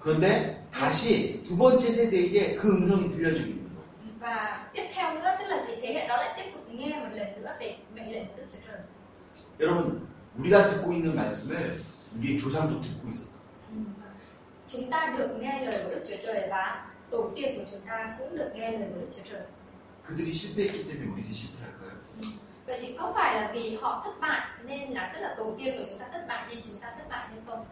그런데 0.00 0.56
다시 0.72 1.42
두 1.44 1.56
번째 1.58 1.88
세대에게 1.92 2.56
그 2.56 2.68
음성이 2.76 3.10
들려주고 3.10 3.46
있는 3.50 3.68
거예요. 3.74 3.84
Và 4.20 4.66
tiếp 4.72 4.86
theo 4.94 5.14
nữa 5.14 5.36
tức 5.38 5.46
là 5.48 5.66
gì? 5.66 5.74
Thế 5.82 5.94
hệ 5.94 6.08
đó 6.08 6.16
lại 6.16 6.34
tiếp 6.36 6.50
tục 6.52 6.62
nghe 6.70 6.96
một 7.00 7.08
lần 7.14 7.42
nữa 7.42 7.56
về 7.60 7.76
mệnh 7.94 8.12
lệnh 8.12 8.26
của 8.26 8.32
Đức 8.36 8.46
Chúa 8.52 8.58
Trời. 8.66 8.80
여러분, 9.60 10.08
우리가 10.38 10.68
듣고 10.70 10.92
있는 10.92 11.14
말씀을 11.16 11.80
우리의 12.16 12.38
조상도 12.38 12.80
듣고 12.80 13.08
있었다. 13.10 13.30
Chúng 14.68 14.90
ta 14.90 15.14
được 15.18 15.36
nghe 15.40 15.60
lời 15.60 15.70
của 15.84 15.90
Đức 15.94 16.04
Chúa 16.08 16.16
Trời 16.22 16.48
và 16.50 16.86
tổ 17.10 17.30
tiên 17.36 17.58
của 17.58 17.64
chúng 17.70 17.80
ta 17.86 18.16
cũng 18.18 18.38
được 18.38 18.50
nghe 18.54 18.70
lời 18.70 18.88
của 18.94 19.00
Đức 19.00 19.10
Chúa 19.16 19.30
Trời. 19.30 19.42
그들이 20.06 20.32
실패했기 20.32 20.76
때문에 20.88 21.06
우리도 21.12 21.30
실패할까요? 21.32 21.94
Vậy 22.66 22.78
thì 22.80 22.96
có 22.98 23.12
phải 23.14 23.34
là 23.34 23.50
vì 23.54 23.76
họ 23.80 24.02
thất 24.04 24.20
bại 24.20 24.40
nên 24.64 24.90
là 24.90 25.10
tức 25.14 25.20
là 25.20 25.34
tổ 25.38 25.54
tiên 25.58 25.78
của 25.78 25.84
chúng 25.90 25.98
ta 25.98 26.08
thất 26.12 26.24
bại 26.28 26.44
nên 26.48 26.62
chúng 26.68 26.78
ta 26.78 26.94
thất 26.98 27.04
bại 27.08 27.28
hay 27.28 27.38
không? 27.46 27.64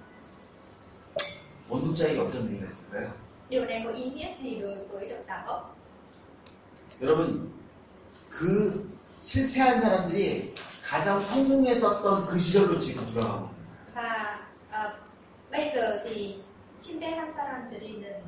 원독자에게 1.70 2.20
어떤 2.20 2.44
의미가 2.48 2.66
있을까요? 2.68 3.14
Điều 3.50 3.66
này 3.66 3.82
có 3.86 3.92
ý 3.92 4.10
nghĩa 4.12 4.36
gì 4.42 4.60
đối 4.62 4.76
với 4.88 5.10
độc 5.10 5.20
giả 5.28 5.44
gốc? 5.48 5.76
여러분, 7.02 7.52
그 8.30 8.90
실패한 9.22 9.82
사람들이 9.82 10.54
가장 10.84 11.20
성공했었던 11.22 12.26
그 12.26 12.38
시절로 12.40 12.80
지금 12.80 13.06
돌아가고. 13.14 13.50
Và 13.94 14.40
à, 14.72 14.94
bây 15.52 15.72
giờ 15.72 16.02
thì 16.04 16.42
신대한 16.76 17.32
사람들이는 17.32 18.24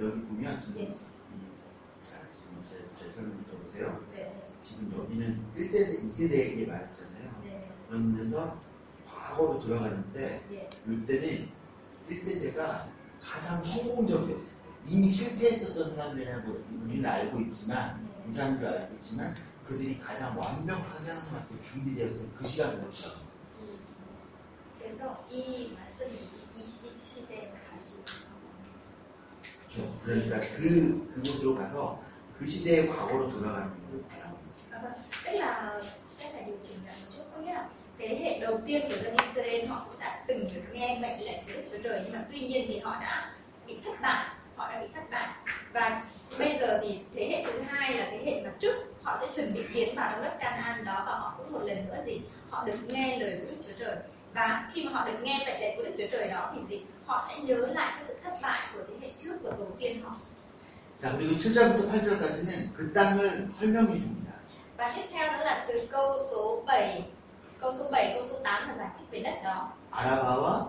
여기 0.00 0.20
보면 0.22 0.62
예. 0.76 0.82
이- 0.82 0.96
자, 2.02 2.16
지금 2.34 2.64
제, 2.70 2.78
제 2.98 3.12
설명 3.12 3.44
들어보세요. 3.44 4.00
네, 4.14 4.42
지금 4.64 4.90
여기는 4.98 5.44
1세대, 5.58 6.00
2세대에게 6.02 6.66
말했잖아요. 6.66 7.42
네, 7.44 7.68
그러면서 7.88 8.58
과거로 9.06 9.60
돌아가는데 9.60 10.42
예. 10.52 10.70
이때는 10.90 11.48
1세대가 12.14 12.88
가장 13.20 13.64
성공적이었어요. 13.64 14.62
이미 14.86 15.08
실패했었던 15.08 15.94
사람들이라고 15.94 16.64
우리는 16.84 17.08
알고 17.08 17.40
있지만 17.40 18.08
이 18.28 18.34
사람들 18.34 18.66
알고 18.66 18.94
있지만 18.96 19.34
그들이 19.64 19.98
가장 19.98 20.30
완벽하게 20.30 21.10
하나님한테 21.10 21.60
준비되었던 21.60 22.32
그 22.34 22.46
시간이었죠. 22.46 23.10
그래서 24.78 25.24
이 25.30 25.72
말씀이지 25.74 26.48
이 26.56 26.66
시, 26.66 26.98
시대에 26.98 27.52
다시 27.70 27.94
그렇죠. 29.68 30.00
그러니까 30.04 30.40
그 30.56 31.12
그곳으로 31.14 31.54
가서 31.54 32.02
그 32.38 32.46
시대의 32.46 32.88
과거로 32.88 33.30
돌아가는 33.30 33.82
có 37.34 37.40
nghĩa 37.40 37.54
là 37.54 37.81
thế 38.01 38.19
hệ 38.21 38.39
đầu 38.39 38.59
tiên 38.65 38.81
của 38.89 38.95
dân 39.03 39.15
Israel 39.17 39.65
họ 39.65 39.85
cũng 39.87 39.99
đã 39.99 40.23
từng 40.27 40.47
được 40.55 40.61
nghe 40.73 40.99
mệnh 41.01 41.25
lệnh 41.25 41.37
của 41.45 41.51
Đức 41.53 41.63
Chúa 41.71 41.77
Trời 41.83 42.01
nhưng 42.03 42.13
mà 42.13 42.25
tuy 42.31 42.39
nhiên 42.39 42.65
thì 42.67 42.79
họ 42.79 42.97
đã 43.01 43.31
bị 43.67 43.77
thất 43.85 44.01
bại 44.01 44.25
họ 44.55 44.71
đã 44.71 44.79
bị 44.81 44.87
thất 44.95 45.09
bại 45.11 45.27
và 45.73 46.03
bây 46.39 46.57
giờ 46.59 46.79
thì 46.83 46.99
thế 47.15 47.27
hệ 47.29 47.43
thứ 47.43 47.61
hai 47.67 47.93
là 47.93 48.07
thế 48.11 48.19
hệ 48.25 48.41
mà 48.43 48.51
trước 48.59 48.75
họ 49.03 49.17
sẽ 49.21 49.27
chuẩn 49.35 49.53
bị 49.53 49.61
tiến 49.73 49.95
vào 49.95 50.11
trong 50.11 50.23
đất 50.23 50.37
Canaan 50.39 50.85
đó 50.85 51.03
và 51.05 51.11
họ 51.11 51.35
cũng 51.37 51.53
một 51.53 51.61
lần 51.63 51.87
nữa 51.87 52.03
gì 52.05 52.21
họ 52.49 52.63
được 52.63 52.77
nghe 52.87 53.17
lời 53.19 53.39
của 53.41 53.51
Đức 53.51 53.57
Chúa 53.67 53.85
Trời 53.85 53.95
và 54.33 54.69
khi 54.73 54.83
mà 54.83 54.91
họ 54.91 55.07
được 55.07 55.17
nghe 55.21 55.39
mệnh 55.45 55.61
lệnh 55.61 55.77
của 55.77 55.83
Đức 55.83 55.93
Chúa 55.97 56.07
Trời 56.11 56.27
đó 56.27 56.53
thì 56.55 56.61
gì 56.69 56.85
họ 57.05 57.25
sẽ 57.29 57.43
nhớ 57.43 57.55
lại 57.55 57.91
cái 57.95 58.03
sự 58.03 58.15
thất 58.23 58.33
bại 58.41 58.67
của 58.73 58.79
thế 58.87 58.93
hệ 59.01 59.13
trước 59.23 59.37
của 59.43 59.51
tổ 59.51 59.65
tiên 59.79 60.01
họ 60.01 60.11
자 61.01 61.13
그리고 61.13 61.37
7절부터 61.37 61.91
8절까지는 61.93 62.73
그 62.73 62.91
땅을 62.93 63.47
설명해 63.59 63.93
줍니다. 64.01 64.33
và 64.77 64.93
tiếp 64.95 65.03
theo 65.11 65.31
nữa 65.31 65.43
là 65.45 65.65
từ 65.67 65.87
câu 65.91 66.25
số 66.31 66.63
7 66.67 67.03
câu 67.62 67.72
số 67.72 67.84
7 67.92 68.12
câu 68.14 68.24
số 68.30 68.36
8 68.44 68.68
là 68.68 68.74
giải 68.78 68.88
thích 68.98 69.06
về 69.10 69.18
đất 69.20 69.34
đó 69.44 69.68
아라바와. 69.90 70.66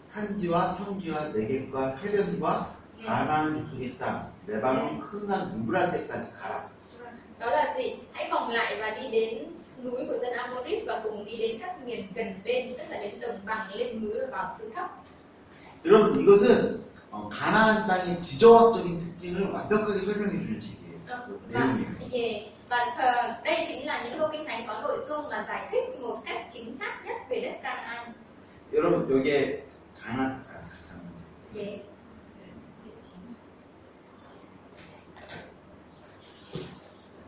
산지와 0.00 0.76
평지와 0.78 1.28
내겝과 1.34 1.96
해변과. 1.96 2.76
가나안 3.06 3.54
족속의 3.54 3.98
땅, 3.98 4.32
레바논 4.48 4.98
큰강 5.00 5.52
유브라 5.58 5.92
때까지 5.92 6.32
가라. 6.40 6.68
đó 7.38 7.50
là 7.50 7.74
gì 7.78 7.94
hãy 8.12 8.30
vòng 8.30 8.50
lại 8.50 8.76
và 8.80 8.90
đi 9.00 9.10
đến 9.10 9.44
núi 9.84 10.06
của 10.06 10.18
dân 10.22 10.32
Amorit 10.32 10.82
và 10.86 11.00
cùng 11.04 11.24
đi 11.24 11.36
đến 11.36 11.58
các 11.60 11.86
miền 11.86 12.06
gần 12.14 12.34
bên 12.44 12.68
tức 12.78 12.84
là 12.90 12.98
đến 13.02 13.20
đồng 13.20 13.38
bằng 13.44 13.74
lên 13.74 14.00
núi 14.04 14.12
và 14.20 14.26
vào 14.30 14.56
xứ 14.58 14.70
thấp 14.74 14.86
여러분 15.84 16.18
이것은 16.20 16.80
어, 17.10 17.28
가나안 17.28 17.86
땅의 17.86 18.20
지정학적인 18.20 18.98
특징을 18.98 19.52
완벽하게 19.52 19.98
설명해 20.00 20.40
주는 20.40 20.60
책이에요. 20.60 20.96
Và, 21.52 21.64
như- 21.64 21.84
yeah. 22.12 22.55
và 22.69 22.77
ờ, 22.97 23.33
đây 23.43 23.55
chính 23.67 23.87
là 23.87 24.03
những 24.03 24.19
câu 24.19 24.29
kinh 24.31 24.45
thánh 24.45 24.67
có 24.67 24.81
nội 24.81 24.97
dung 24.99 25.27
là 25.29 25.45
giải 25.47 25.67
thích 25.71 25.83
một 26.01 26.21
cách 26.25 26.41
chính 26.49 26.75
xác 26.77 27.01
nhất 27.05 27.17
về 27.29 27.39
đất 27.41 27.57
Canaan 27.63 28.13
여러분 28.73 28.93
여기에 29.11 29.63
가나 30.01 30.41
자, 30.47 30.49
잠깐만요. 30.69 31.11
yeah. 31.55 31.81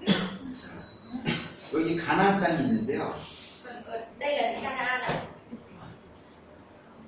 자, 0.03 1.77
여기 1.77 1.95
가나안 1.97 2.39
땅이 2.41 2.63
있는데요. 2.65 3.13
Vâng, 3.63 3.83
ở 3.85 4.05
đây 4.19 4.37
là 4.37 4.51
đất 4.51 4.59
Canaan 4.61 5.01
ạ 5.01 5.07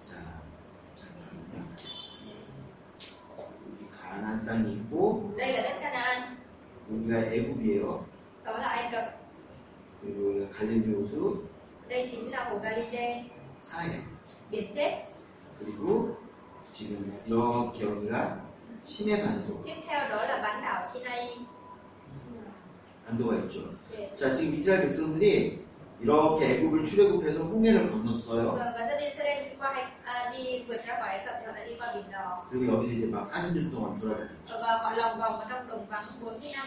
자, 0.02 0.14
잠깐만요. 1.00 1.76
여기 3.40 3.90
가나안 4.02 4.46
땅이 4.46 4.72
있고 4.74 5.34
đây 5.38 5.54
là 5.54 5.62
đất 5.62 5.80
Canaan 5.80 6.38
여기가 6.92 7.32
애굽이에요. 7.34 8.06
đó 8.46 8.58
là 8.58 8.68
Ai 8.68 8.92
Cập 8.92 9.06
그리고 10.02 10.30
여기가 10.42 10.58
갈릴리 10.58 10.94
호수, 10.96 11.44
đây 11.90 12.08
chính 12.12 12.32
là 12.32 12.44
hồ 12.50 12.60
Galilee 12.60 13.24
사해. 13.60 14.00
biển 14.52 14.70
chết 14.76 15.06
그리고 15.60 16.18
지금 16.74 17.14
이렇게 17.26 17.86
여기가 17.86 18.42
신의 18.84 19.22
반도, 19.24 19.64
tiếp 19.66 19.76
theo 19.88 20.10
đó 20.10 20.26
là 20.26 20.42
bán 20.42 20.62
đảo 20.62 20.82
Sinai 20.84 21.46
반도가 23.08 23.36
있죠. 23.38 23.74
yeah. 23.94 24.16
자, 24.16 24.36
지금 24.36 24.54
이스라엘 24.56 24.82
백성들이 24.84 25.64
이렇게 26.02 26.46
애굽을 26.58 26.84
출애굽해서 26.84 27.44
홍해를 27.46 27.90
건넜어요. 27.92 28.56
Vâng, 28.58 28.74
và 28.78 28.88
dân 28.88 29.00
Israel 29.00 29.44
đi 29.50 29.56
qua 29.60 29.70
Ai- 30.06 30.66
vượt 30.68 30.82
ra 30.86 30.96
khỏi 31.00 31.10
Ai 31.10 31.26
Cập 31.26 31.36
thì 31.40 31.46
họ 31.46 31.52
đã 31.56 31.66
đi 31.66 31.76
qua 31.80 31.94
biển 31.96 32.12
đỏ 32.12 32.46
그리고 32.52 32.74
여기서 32.74 32.92
이제 32.94 33.06
막 33.08 33.24
40년 33.26 33.72
동안 33.72 34.00
돌아다녔죠. 34.02 34.60
và 34.62 34.78
họ 34.78 34.92
lòng 34.96 35.20
vòng 35.20 35.40
ở 35.40 35.46
trong 35.50 35.68
đồng 35.70 35.86
vắng 35.90 36.04
40 36.22 36.52
năm 36.54 36.66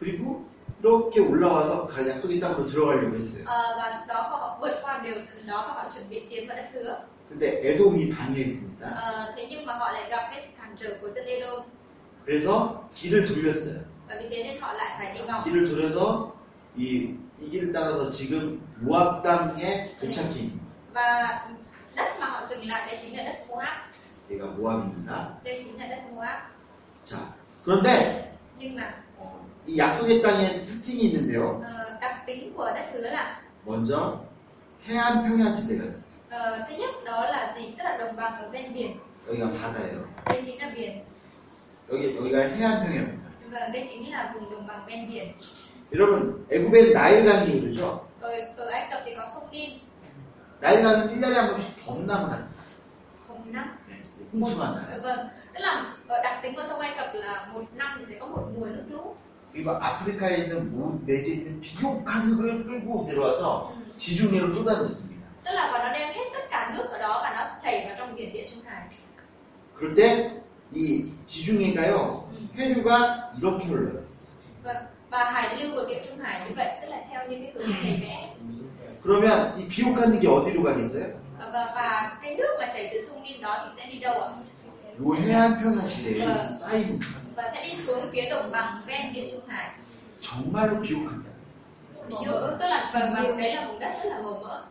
그리고 0.00 0.44
이렇게 0.83 1.19
올라와서 1.21 1.85
가- 1.87 2.07
약속의 2.07 2.39
땅으로 2.39 2.65
들어가려고 2.67 3.15
했어요. 3.15 3.43
Ờ, 3.45 3.75
và 3.77 3.91
sau 3.91 4.05
đó 4.07 4.21
họ 4.29 4.57
vượt 4.61 4.79
qua 4.83 4.99
điều 5.03 5.13
đó 5.47 5.65
và 5.67 5.73
họ 5.73 5.89
chuẩn 5.93 6.09
bị 6.09 6.25
tiến 6.29 6.47
vào 6.47 6.57
đất 6.57 6.65
hứa 6.73 6.95
근데 7.29 7.61
에돔이 7.63 8.11
방해했습니다. 8.15 8.81
Ờ, 8.95 9.33
thế 9.35 9.47
nhưng 9.49 9.65
mà 9.65 9.73
họ 9.73 9.91
lại 9.91 10.09
gặp 10.09 10.27
cái 10.31 10.41
sự 10.41 10.49
cản 10.57 10.75
trở 10.79 10.89
của 11.01 11.07
dân 11.15 11.25
Edom 11.25 11.61
그래서 12.25 12.83
길을 12.95 13.27
돌렸어요. 13.27 13.79
và 14.07 14.15
vì 14.21 14.29
thế 14.29 14.43
nên 14.43 14.61
họ 14.61 14.73
lại 14.73 14.95
phải 14.99 15.13
đi 15.13 15.21
vòng 15.27 15.43
길을 15.43 15.69
돌려서 15.69 16.31
이, 16.77 17.15
이 17.39 17.49
길을 17.49 17.71
따라서 17.73 18.11
지금 18.11 18.59
모압 18.81 19.23
땅에 19.23 19.87
도착해. 20.01 20.49
và 20.93 21.39
đất 21.95 22.09
mà 22.19 22.25
họ 22.25 22.41
dừng 22.49 22.67
lại 22.67 22.87
đây 22.87 22.99
chính 23.01 23.17
là 23.17 23.23
đất 23.23 23.35
Moab 23.47 23.77
얘가 24.29 24.45
모압입니다. 24.57 25.29
đây 25.43 25.63
chính 25.63 25.79
là 25.79 25.87
đất 25.87 26.01
Moab 26.11 26.39
자, 27.05 27.15
그런데 27.65 28.21
nhưng 28.59 28.75
mà 28.75 28.93
이 29.67 29.77
약속의 29.77 30.21
땅의 30.21 30.65
특징이 30.65 31.03
있는데요. 31.11 31.61
ờ, 31.63 31.97
đặc 32.01 32.25
tính 32.25 32.53
của 32.55 32.71
đất 32.75 32.85
hứa 32.93 33.09
là 33.11 33.41
먼저 33.65 34.19
해안 34.87 35.23
평야 35.23 35.55
지대가 35.55 35.83
있어요. 35.85 36.11
ờ, 36.29 36.65
thứ 36.69 36.75
nhất 36.75 36.89
đó 37.05 37.23
là 37.29 37.53
gì 37.55 37.73
tức 37.77 37.83
là 37.83 37.97
đồng 37.97 38.15
bằng 38.15 38.41
ở 38.41 38.49
bên 38.49 38.73
biển 38.73 38.97
여기가 39.27 39.45
바다예요. 39.61 40.01
đây 40.25 40.41
chính 40.45 40.59
là 40.61 40.71
biển 40.75 41.03
여기 41.91 42.15
여기가 42.17 42.39
해안 42.39 42.83
평야입니다. 42.83 43.27
và 43.51 43.67
đây 43.67 43.85
chính 43.89 44.11
là 44.11 44.31
vùng 44.33 44.51
đồng 44.51 44.67
bằng 44.67 44.85
ven 44.87 45.09
biển 45.11 45.31
여러분, 45.93 46.45
애굽에 46.49 46.93
나일강이 46.93 47.51
흐르죠. 47.51 47.99
ở, 48.21 48.29
ở 48.57 48.69
Ai 48.69 48.87
Cập 48.91 49.01
thì 49.05 49.15
có 49.15 49.25
sông 49.25 49.51
Nin 49.51 49.79
나일강은 50.61 51.07
1년에 51.07 51.33
한 51.33 51.47
번씩 51.51 51.85
범람을 51.85 52.29
합니다. 52.31 52.47
không 53.27 53.51
năm 53.51 53.77
네, 53.89 53.95
홍수가 54.33 54.63
나요. 54.71 54.87
Ờ, 54.91 54.99
vâng 55.01 55.27
tức 55.53 55.59
là 55.59 55.83
ờ, 56.07 56.21
đặc 56.23 56.39
tính 56.43 56.55
của 56.55 56.63
sông 56.63 56.79
Ai 56.79 56.91
Cập 56.97 57.13
là 57.13 57.47
một 57.53 57.63
năm 57.75 57.97
thì 57.99 58.13
sẽ 58.13 58.19
có 58.19 58.25
một 58.27 58.47
mùa 58.55 58.65
nước 58.65 58.83
lũ 58.89 59.15
그리고 59.53 59.71
아프리카에 59.71 60.37
있는 60.37 60.71
모 60.71 60.99
내지에 61.05 61.33
있는 61.35 61.61
비옥한 61.61 62.31
흙을 62.33 62.63
끌고 62.65 63.05
내려와서. 63.07 63.73
지중해로 63.97 64.53
쏟아붓습니다. 64.53 65.21
tức 65.45 65.51
là 65.53 65.69
và 65.71 65.77
nó 65.83 65.93
đem 65.93 66.13
hết 66.13 66.29
tất 66.33 66.49
cả 66.51 66.73
nước 66.77 66.85
ở 66.89 66.97
đó 66.97 67.19
và 67.23 67.29
nó 67.35 67.59
chảy 67.63 67.85
vào 67.85 67.95
trong 67.97 68.15
biển 68.15 68.33
địa 68.33 68.47
trung 68.51 68.63
hải 68.65 68.87
그럴 69.77 69.95
때 69.95 70.29
이 70.73 71.11
지중해가요. 71.27 72.29
해류가 72.57 73.33
이렇게 73.41 73.65
흘러요. 73.65 74.01
vâng 74.63 74.75
và 75.09 75.31
hải 75.31 75.57
lưu 75.63 75.75
của 75.75 75.85
địa 75.89 76.01
trung 76.07 76.19
hải 76.19 76.49
như 76.49 76.55
vậy 76.55 76.67
tức 76.81 76.87
là 76.87 77.01
theo 77.11 77.27
những 77.29 77.41
cái 77.43 77.51
hướng 77.55 77.73
thầy 77.83 77.97
vẽ 78.01 78.29
그러면 79.03 79.53
이 79.57 79.67
비옥한 79.67 80.13
흙이 80.13 80.27
어디로 80.27 80.63
가겠어요? 80.63 81.05
Ờ, 81.39 81.49
và, 81.53 81.71
và 81.75 82.17
cái 82.21 82.35
nước 82.35 82.55
mà 82.59 82.65
chảy 82.73 82.89
từ 82.93 82.99
sông 82.99 83.23
Nin 83.23 83.41
đó 83.41 83.57
thì 83.65 83.81
sẽ 83.81 83.91
đi 83.91 83.99
đâu 83.99 84.13
ạ 84.21 84.29
요 85.01 85.15
해안 85.15 85.57
평야지대에 85.61 86.25
네. 86.25 86.51
쌓입니다. 86.51 87.07
Và 87.35 87.51
sẽ 87.53 87.61
đi 87.67 87.75
xuống 87.75 88.09
phía 88.11 88.29
đồng 88.29 88.51
bằng 88.51 88.75
ven 88.87 89.13
địa 89.13 89.29
trung 89.31 89.47
hải 89.47 89.69
정말로 90.21 90.81
비옥합니다. 90.81 91.31
Ví 92.09 92.15
dụ, 92.25 92.31
tức 92.31 92.67
là 92.67 92.91
vâng 92.93 93.13
và 93.13 93.21
đấy 93.37 93.55
là 93.55 93.67
vùng 93.67 93.79
đất 93.79 93.93
rất 94.03 94.09
là 94.09 94.21
màu 94.21 94.39
mỡ 94.43 94.63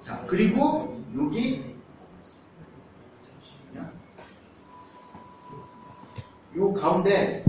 자 0.00 0.16
그리고 0.26 0.96
여기 1.14 1.62
요 6.56 6.72
가운데 6.72 7.44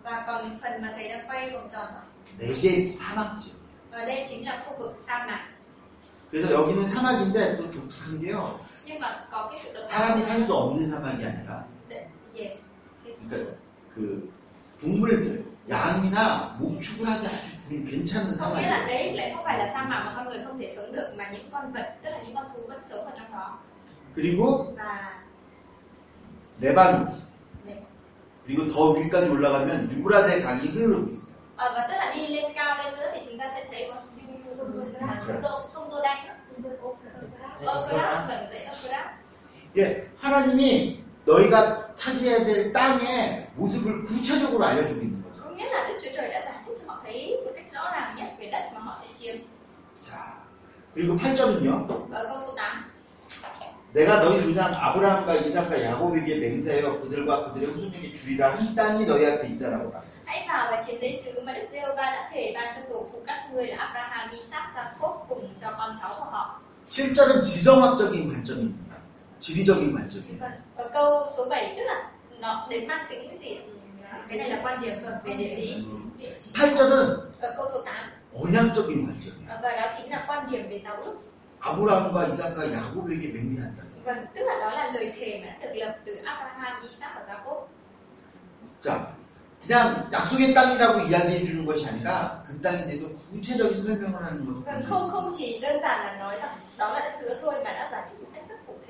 Và 0.03 0.23
còn 0.27 0.59
phần 0.61 0.81
mà 0.81 0.91
thầy 0.95 1.09
đang 1.09 1.27
quay 1.29 1.49
vòng 1.49 1.67
tròn 1.73 1.87
ạ. 1.87 2.03
네 2.39 2.47
개 2.61 2.93
사막지요. 2.99 3.53
Và 3.91 4.05
đây 4.05 4.25
chính 4.29 4.45
là 4.45 4.63
khu 4.65 4.77
vực 4.79 4.97
sa 4.97 5.25
mạc. 5.27 5.45
그래서 6.31 6.51
여기는 6.51 6.89
사막인데 6.89 7.57
또 7.57 7.63
독특한 7.71 8.21
게요. 8.21 8.59
Nhưng 8.85 8.99
mà 8.99 9.25
có 9.31 9.47
cái 9.51 9.59
sự 9.59 9.73
độc 9.73 9.83
사람이 9.85 10.21
살 10.23 10.47
수 10.47 10.53
없는 10.53 10.77
사막이 10.91 11.23
아니라 11.25 11.63
Để- 11.89 12.07
về 12.33 12.57
cái 13.03 13.13
sự- 13.13 13.29
그러니까 13.29 13.51
그 13.95 14.29
동물들 14.81 15.45
양이나 15.69 16.55
목축을 16.59 17.07
하기 17.09 17.27
아주 17.27 17.47
괜찮은 17.69 18.37
có 18.37 18.49
nghĩa 18.49 18.69
là 18.69 18.79
사막이에요. 18.79 18.87
đấy 18.87 19.13
lại 19.17 19.31
không 19.35 19.43
phải 19.45 19.59
là 19.59 19.67
sa 19.73 19.83
mạc 19.83 20.03
mà 20.05 20.13
con 20.15 20.25
người 20.29 20.39
không 20.45 20.59
thể 20.59 20.67
sống 20.77 20.91
được 20.95 21.13
mà 21.17 21.29
những 21.31 21.49
con 21.51 21.73
vật 21.73 21.95
tức 22.03 22.09
là 22.09 22.21
những 22.23 22.35
con 22.35 22.45
thú 22.53 22.59
vẫn 22.67 22.79
sống 22.85 23.05
ở 23.05 23.11
trong 23.17 23.31
đó 23.31 23.59
그리고 24.15 24.65
và 24.77 25.13
레바논 26.60 27.20
để, 27.66 27.82
그리고 28.46 28.70
더 28.70 28.92
위까지 28.92 29.30
올라가면 29.30 29.90
유브라데 29.90 30.42
강이 30.42 30.68
흐르고 30.68 31.10
있어요. 31.10 31.30
à, 31.56 31.72
và 31.74 31.86
tức 31.88 31.94
là 31.94 32.12
đi 32.14 32.26
lên 32.26 32.52
cao 32.54 32.78
lên 32.84 32.96
nữa 32.96 33.10
thì 33.14 33.20
chúng 33.28 33.38
ta 33.38 33.48
sẽ 33.54 33.64
thấy 33.70 33.90
có 33.90 34.00
sông 34.56 34.74
sông 34.74 35.68
sông 35.68 35.90
Euphrates 37.60 39.20
예, 39.76 40.08
하나님이 40.18 41.04
너희가 41.26 41.94
차지해야 41.94 42.44
될 42.44 42.72
땅의 42.72 43.50
모습을 43.54 44.02
구체적으로 44.02 44.64
알려주고 44.64 45.00
있는 45.02 45.22
거죠. 45.22 45.40
자, 49.98 50.42
그리고 50.94 51.14
8절은요. 51.14 51.86
Ở 53.94 54.02
câu 54.02 54.08
số 54.08 54.20
8 54.20 54.20
내가 54.20 54.20
너희 54.20 54.40
조상 54.40 54.72
아브라함과 54.74 55.34
이삭과 55.34 55.82
야곱에게 55.82 56.38
맹세하여 56.38 57.00
그들과 57.00 57.52
그들의 57.52 57.74
후손에게 57.74 58.14
주리라 58.14 58.54
한 58.54 58.74
땅이 58.74 59.06
너희 59.06 59.26
앞에 59.26 59.48
있다라고 59.48 59.90
말. 59.90 60.02
hãy 60.24 60.46
vào 60.48 60.68
và 60.70 60.82
chiếm 60.86 61.00
lấy 61.00 61.20
xứ 61.24 61.40
mà 61.44 61.52
Đức 61.52 61.66
Giê-hô-va 61.74 62.02
đã 62.02 62.30
thề 62.32 62.52
ban 62.54 62.66
cho 62.76 62.82
tổ 62.90 63.08
phụ 63.12 63.22
các 63.26 63.48
ngươi 63.52 63.66
là 63.66 63.76
Abraham, 63.76 64.30
Isaac, 64.30 64.62
Jacob 64.74 65.16
cùng 65.28 65.48
cho 65.60 65.70
con 65.78 65.96
cháu 66.02 66.10
của 66.18 66.24
họ 66.30 66.60
7절은 66.88 67.42
지정학적인 67.42 68.32
관점입니다. 68.32 68.96
지리적인 69.38 69.94
관점이에요. 69.94 70.38
Vâng, 70.40 70.52
ở 70.76 70.88
câu 70.92 71.26
số 71.36 71.48
7 71.48 71.74
tức 71.76 71.82
là 71.82 72.10
nó 72.40 72.66
đến 72.70 72.86
mang 72.88 73.06
tính 73.10 73.28
cái 73.28 73.38
gì 73.38 73.56
ạ? 74.10 74.18
cái 74.28 74.38
này 74.38 74.50
là 74.50 74.60
quan 74.62 74.80
điểm 74.80 75.02
vâng, 75.02 75.14
về 75.24 75.34
địa 75.34 75.56
lý 75.56 75.84
địa 76.18 76.32
chỉ 76.38 76.50
8절은 76.54 77.16
ở 77.40 77.54
câu 77.56 77.66
số 77.74 77.82
8 77.82 77.94
언약적인 78.34 79.06
관점이에요. 79.06 79.58
và 79.62 79.76
đó 79.76 79.92
chính 79.98 80.10
là 80.10 80.24
quan 80.28 80.50
điểm 80.50 80.68
về 80.70 80.80
giáo 80.84 80.96
ước 80.96 81.16
아브라함과 81.60 82.26
이삭과 82.28 82.72
야곱에게 82.72 83.32
맹세한다. 83.32 83.84
자, 88.80 89.14
그냥 89.62 90.08
약속의 90.10 90.54
땅이라고 90.54 91.00
이야기해 91.00 91.44
주는 91.44 91.66
것이 91.66 91.86
아니라 91.86 92.42
그 92.46 92.58
땅에 92.62 92.86
대해서 92.86 93.06
구체적인 93.30 93.84
설명을 93.84 94.24
하는 94.24 94.44
볼 94.46 94.64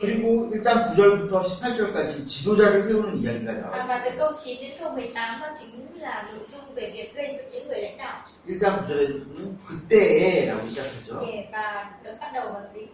그리고 0.01 0.49
1장 0.51 0.95
9절부터 0.95 1.45
18절까지 1.45 2.27
지도자를 2.27 2.83
세우는 2.83 3.19
이야기가 3.19 3.53
나와요. 3.53 3.85
và 3.87 4.01
từ 4.05 4.11
câu 4.19 4.33
9 4.37 4.57
đến 4.61 4.73
câu 4.81 4.93
18 4.93 5.41
đó 5.41 5.47
chính 5.59 6.01
là 6.01 6.27
nội 6.33 6.45
dung 6.45 6.75
về 6.75 6.91
việc 6.95 7.15
gây 7.15 7.37
dựng 7.37 7.51
những 7.53 7.69
người 7.69 7.83
lãnh 7.83 7.99
đạo 7.99 8.23
1장 8.49 8.87
9절에는 8.89 9.57
그때에 9.69 10.47
라고 10.49 10.61
시작하죠. 10.69 11.21
Để 11.27 11.49
và 11.53 11.91
được 12.05 12.15
bắt 12.21 12.31
đầu 12.35 12.53
bằng 12.53 12.65
gì 12.75 12.87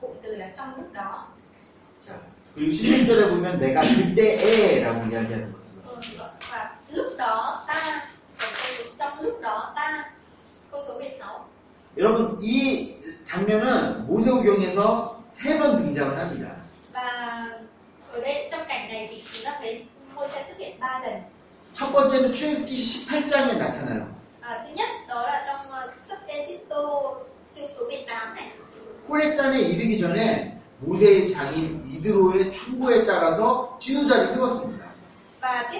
cụm 0.00 0.10
từ 0.22 0.36
là 0.36 0.48
trong 0.56 0.76
lúc 0.76 0.92
đó 0.92 1.28
자, 2.06 2.12
그리고 2.54 2.70
16절에 2.70 3.30
보면 3.30 3.58
내가 3.60 3.82
그때에 3.82 4.84
라고 4.84 4.98
이야기하는 5.10 5.52
거예요. 5.52 5.64
Lúc 6.92 7.06
đó 7.18 7.64
ta 7.66 8.06
trong 8.98 9.20
lúc 9.20 9.40
đó 9.40 9.72
ta 9.76 10.10
câu 10.70 10.82
số 10.88 10.98
16 10.98 11.53
여러분, 11.96 12.38
이 12.42 12.96
장면은 13.22 14.06
모세오경에서 14.06 15.22
세 15.24 15.58
번 15.58 15.76
등장을 15.78 16.18
합니다. 16.18 16.56
첫 21.74 21.92
번째는 21.92 22.32
출애굽기 22.32 22.76
18장에 22.82 23.58
나타나요. 23.58 24.14
à, 24.42 24.62
thứ 24.66 24.74
nhất 24.74 24.86
đó 25.08 25.22
là 25.26 25.42
trong 25.46 25.66
uh, 25.72 25.90
xuất 26.06 26.18
Egypto 26.28 27.22
chương 27.54 27.68
số 27.72 27.88
18 27.88 28.34
này 28.34 28.52
호렙산에 29.08 29.58
이르기 29.60 29.98
전에 29.98 30.60
모세의 30.80 31.28
장인 31.28 31.82
이드로의 31.88 32.52
충고에 32.52 33.06
따라서 33.06 33.76
지도자를 33.80 34.28
세웠습니다. 34.28 34.84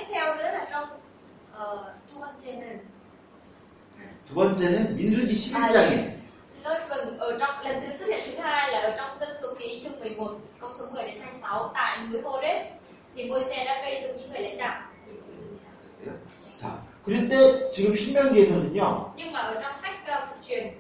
theo 0.09 0.35
nữa 0.35 0.51
두 4.30 4.36
번째는 4.36 4.96
민수기 4.96 5.34
11장에 5.34 6.10
xin 6.48 6.64
lỗi 6.64 6.80
vâng 6.90 7.18
ở 7.20 7.38
trong 7.40 7.66
lần 7.66 7.82
thứ 7.82 7.94
xuất 7.94 8.08
hiện 8.10 8.20
thứ 8.26 8.42
hai 8.44 8.72
là 8.72 8.80
ở 8.80 8.94
trong 8.98 9.20
dân 9.20 9.30
số 9.42 9.54
ký 9.60 9.82
chương 9.84 10.00
11 10.00 10.38
câu 10.60 10.74
số 10.80 10.86
10 10.94 11.04
đến 11.04 11.20
26 11.22 11.72
tại 11.74 11.98
núi 12.12 12.22
Horeb 12.22 12.68
thì 13.16 13.24
Môi-se 13.24 13.66
đã 13.66 13.82
gây 13.82 14.02
dựng 14.04 14.18
những 14.18 14.30
người 14.30 14.42
lãnh 14.42 14.58
đạo 14.58 14.82
자, 16.56 16.68
그럴 17.06 17.28
때 17.30 17.70
지금 17.72 17.96
신명기에서는요. 17.96 19.14
nhưng 19.18 19.32
mà 19.34 19.40
ở 19.40 19.54
trong 19.64 19.78
sách 19.82 19.96
uh, 20.06 20.30
phục 20.30 20.40
truyền 20.48 20.74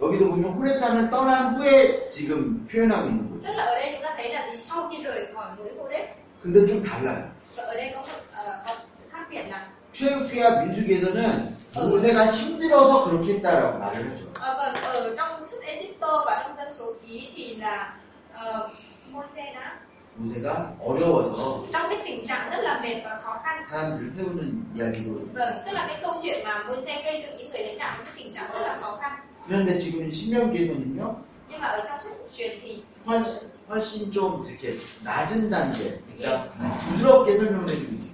여기도 0.00 0.30
보면 0.30 0.52
호렙산을 0.52 1.10
떠난 1.10 1.56
후에 1.56 2.08
지금 2.08 2.66
표현하고 2.70 3.08
있는 3.08 3.28
거죠. 3.30 3.42
tức 3.46 3.52
là 3.54 3.64
ở 3.64 3.74
đây 3.74 3.92
chúng 3.92 4.02
ta 4.02 4.14
thấy 4.16 4.32
là 4.34 4.50
gì 4.50 4.56
sau 4.56 4.88
khi 4.90 5.02
rời 5.02 5.26
khỏi 5.34 5.46
núi 5.58 5.68
Horeb 5.78 6.06
근데 6.42 6.66
좀 6.66 6.82
달라요. 6.82 7.22
và 7.56 7.62
ở 7.64 7.74
đây 7.74 7.90
có 7.94 8.00
một 8.00 8.20
ờ, 8.34 8.62
có 8.66 8.74
sự 8.94 9.08
khác 9.10 9.26
biệt 9.30 9.42
là 9.48 9.68
출애굽기와 9.93 10.61
민수기에서는 10.65 11.55
모세가 11.75 12.31
힘들어서 12.33 13.05
그렇게 13.05 13.33
했다라고 13.35 13.79
말을 13.79 14.11
하죠. 14.11 14.23
ờ, 14.41 14.57
vâng 14.57 14.73
ở 14.83 15.15
trong 15.15 15.45
xuất 15.45 15.63
Egypto 15.65 16.23
và 16.25 16.43
trong 16.43 16.57
dân 16.57 16.73
số 16.73 16.93
ký 17.05 17.29
thì 17.35 17.55
là 17.55 17.93
uh, 18.35 18.71
Môi-se 19.11 19.53
đã 19.53 19.79
모세가 20.17 20.73
어려워서 20.79 21.63
trong 21.71 21.89
cái 21.89 21.99
tình 22.05 22.25
trạng 22.27 22.49
rất 22.51 22.57
là 22.63 22.79
mệt 22.81 23.01
và 23.05 23.19
khó 23.23 23.39
khăn 23.43 23.63
사람들을 23.71 24.09
세우는 24.09 24.39
이야기로. 24.75 25.13
vâng 25.33 25.53
tức 25.65 25.71
là 25.71 25.87
cái 25.87 25.99
câu 26.01 26.13
chuyện 26.23 26.43
mà 26.43 26.63
Môi-se 26.67 27.01
gây 27.03 27.21
dựng 27.21 27.37
những 27.37 27.49
người 27.51 27.59
lãnh 27.61 27.77
đạo 27.77 27.93
trong 27.97 28.05
cái 28.05 28.13
tình 28.17 28.33
trạng 28.33 28.51
rất 28.53 28.59
là 28.59 28.77
khó 28.81 28.97
khăn 29.01 29.11
그런데 29.47 29.79
지금 29.79 30.11
신명기에서는요. 30.11 31.15
nhưng 31.49 31.61
mà 31.61 31.67
ở 31.67 31.79
trong 31.89 31.99
sách 32.01 32.13
phục 32.19 32.29
truyền 32.33 32.51
thì 32.63 32.83
훨- 33.05 33.23
훨씬 33.69 34.11
좀 34.11 34.45
이렇게 34.47 34.77
낮은 35.03 35.49
단계, 35.49 35.99
그러니까 36.17 36.47
부드럽게 36.89 37.37
설명을 37.37 37.69
있는 37.73 37.97
거예요. 37.99 38.12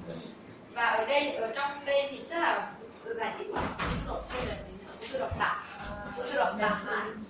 và 0.78 0.84
ở 0.84 1.06
đây 1.06 1.34
ở 1.34 1.52
trong 1.56 1.70
đây 1.86 2.08
thì 2.10 2.18
tức 2.30 2.36
là 2.36 2.68
sự 2.92 3.14
giải 3.18 3.32
thích 3.38 3.46
của 3.52 3.60
độ 4.06 4.14
đây 4.34 4.46
là 4.46 4.54
gì 4.54 4.72
nhỉ? 4.72 5.06
sự 5.10 5.18
độc 5.18 5.38
tạo 5.38 5.56
sự 6.16 6.36
độc 6.36 6.56
tạo 6.60 6.76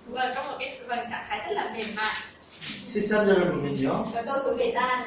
vâng 0.07 0.31
trong 0.35 0.47
một 0.47 0.55
cái 0.59 0.79
vâng 0.87 0.99
trạng 1.09 1.25
thái 1.29 1.39
rất 1.39 1.53
là 1.53 1.71
mềm 1.73 1.85
mại 1.95 2.15
13절을 2.87 3.51
보면요. 3.51 4.03
và 4.13 4.21
câu 4.21 4.37
số 4.45 4.53
13 4.55 5.05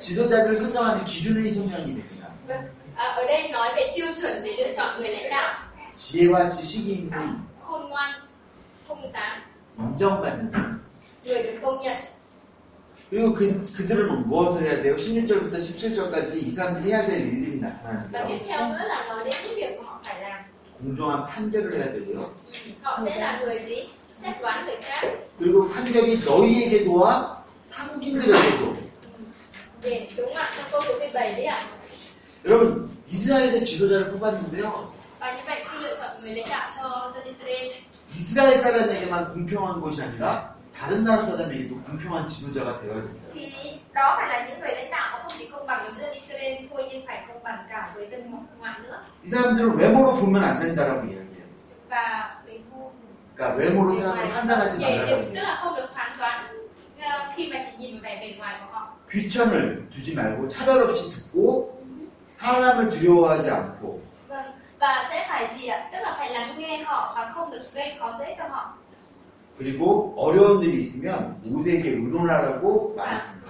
지도자를 0.00 0.56
선정하는 0.56 1.04
기준이 1.04 1.54
설명이 1.54 1.84
됩니다. 1.86 2.26
vâng 2.46 2.62
à, 2.96 3.04
ở 3.08 3.24
đây 3.26 3.48
nói 3.48 3.68
về 3.76 3.92
tiêu 3.96 4.06
chuẩn 4.20 4.42
để 4.44 4.52
lựa 4.58 4.72
chọn 4.76 5.00
người 5.00 5.08
lãnh 5.08 5.30
đạo 5.30 5.62
지혜와 5.94 6.50
지식이 6.50 6.88
있는 6.92 7.40
khôn 7.64 7.88
ngoan 7.88 8.12
thông 8.88 9.08
sáng 9.12 9.40
인정받는 9.78 10.50
자. 10.50 10.78
그리고 13.11 13.33
그, 13.33 13.73
그들은 13.73 14.25
무엇을 14.29 14.63
해야 14.63 14.81
돼요? 14.81 14.95
16절부터 14.95 15.51
17절까지 15.51 16.47
이 16.47 16.51
사람들이 16.51 16.93
해야 16.93 17.05
될 17.05 17.19
일들이 17.19 17.59
나타나는데요. 17.59 18.39
공정한 20.79 21.25
판결을 21.25 21.73
해야 21.73 21.91
되고요. 21.91 22.33
그리고 25.37 25.69
판결이 25.69 26.23
너희에게도와 26.23 27.43
한국인들에게도 27.69 28.91
để 29.81 30.07
đúng 30.15 30.27
không 30.27 30.37
ạ 30.37 30.45
trong 30.55 30.71
câu 30.71 30.81
số 30.81 30.99
17 30.99 31.35
đấy 31.35 31.45
ạ 31.47 31.57
여러분 32.45 32.89
이스라엘의 33.09 33.65
지도자를 33.65 34.11
뽑았는데요. 34.11 34.93
이스라엘 38.15 38.57
사람에게만 38.57 39.33
공평한 39.33 39.81
것이 39.81 40.03
아니라 40.03 40.55
다른 40.77 41.03
나라 41.03 41.25
사람에게도 41.25 41.75
공평한 41.83 42.27
지도자가 42.27 42.81
되어야 42.81 42.95
됩니다. 43.01 43.27
thì 43.33 43.79
đó 43.93 44.15
phải 44.17 44.27
là 44.29 44.47
những 44.49 44.59
người 44.59 44.71
lãnh 44.75 44.91
đạo 44.91 45.09
mà 45.13 45.19
không 45.21 45.31
chỉ 45.37 45.49
công 45.51 45.67
bằng 45.67 45.83
với 45.85 46.01
dân 46.05 46.13
Israel 46.13 46.65
thôi 46.69 46.83
nhưng 46.91 47.07
phải 47.07 47.23
công 47.27 47.43
bằng 47.43 47.65
cả 47.69 47.91
với 47.95 48.07
dân 48.11 48.31
ngoại 48.59 48.73
nữa 48.83 48.97
이 49.25 49.29
사람들을 49.29 49.75
외모로 49.77 50.13
보면 50.15 50.43
안 50.43 50.59
된다라고 50.59 51.01
이야기해요. 51.05 51.45
và 51.89 52.35
그러니까 53.35 53.55
외모로 53.57 53.95
사람을 53.99 54.33
판단하지 54.33 54.77
말라고 54.79 55.05
điểm 55.07 55.33
tức 55.35 55.41
해요. 55.41 55.43
là 55.43 55.55
không 55.63 55.75
được 55.75 55.89
phán 55.95 56.11
đoán 56.17 56.45
ờ, 57.01 57.31
khi 57.35 57.53
mà 57.53 57.59
chỉ 57.65 57.77
nhìn 57.77 58.01
vào 58.01 58.11
vẻ 58.11 58.19
bề 58.21 58.33
ngoài 58.39 58.55
của 58.59 58.71
họ 58.79 58.87
귀천을 59.11 59.89
두지 59.93 60.15
말고 60.15 60.47
차별 60.47 60.83
없이 60.83 61.11
듣고 61.11 61.71
사람을 62.31 62.89
두려워하지 62.89 63.49
않고 63.51 63.99
vâng 64.27 64.51
và 64.79 65.07
sẽ 65.11 65.25
phải 65.29 65.47
gì 65.57 65.67
ạ 65.67 65.89
tức 65.91 65.97
là 66.01 66.15
phải 66.17 66.29
lắng 66.29 66.55
nghe 66.59 66.77
họ 66.83 67.13
và 67.17 67.31
không 67.35 67.51
được 67.51 67.61
gây 67.73 67.93
khó 67.99 68.15
dễ 68.19 68.35
cho 68.37 68.43
họ 68.49 68.73
그리고 69.57 70.13
어려운 70.17 70.63
일이 70.63 70.83
있으면 70.83 71.39
모세에게 71.43 71.89
의논하라고 71.91 72.95
말했습니다. 72.95 73.47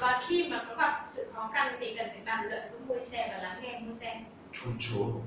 좋죠. 4.52 5.24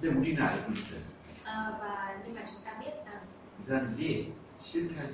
근데 0.00 0.08
우리는 0.18 0.42
알고 0.42 0.72
있어요. 0.72 1.00
이 3.60 3.62
사람들이 3.62 4.32
thất 4.58 4.88
bại 4.90 5.08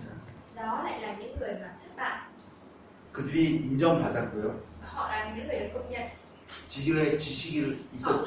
그들이 3.12 3.56
인정받았고요. 3.66 4.60
지혜의 6.66 7.18
지식이 7.18 7.86
있었죠. 7.94 8.24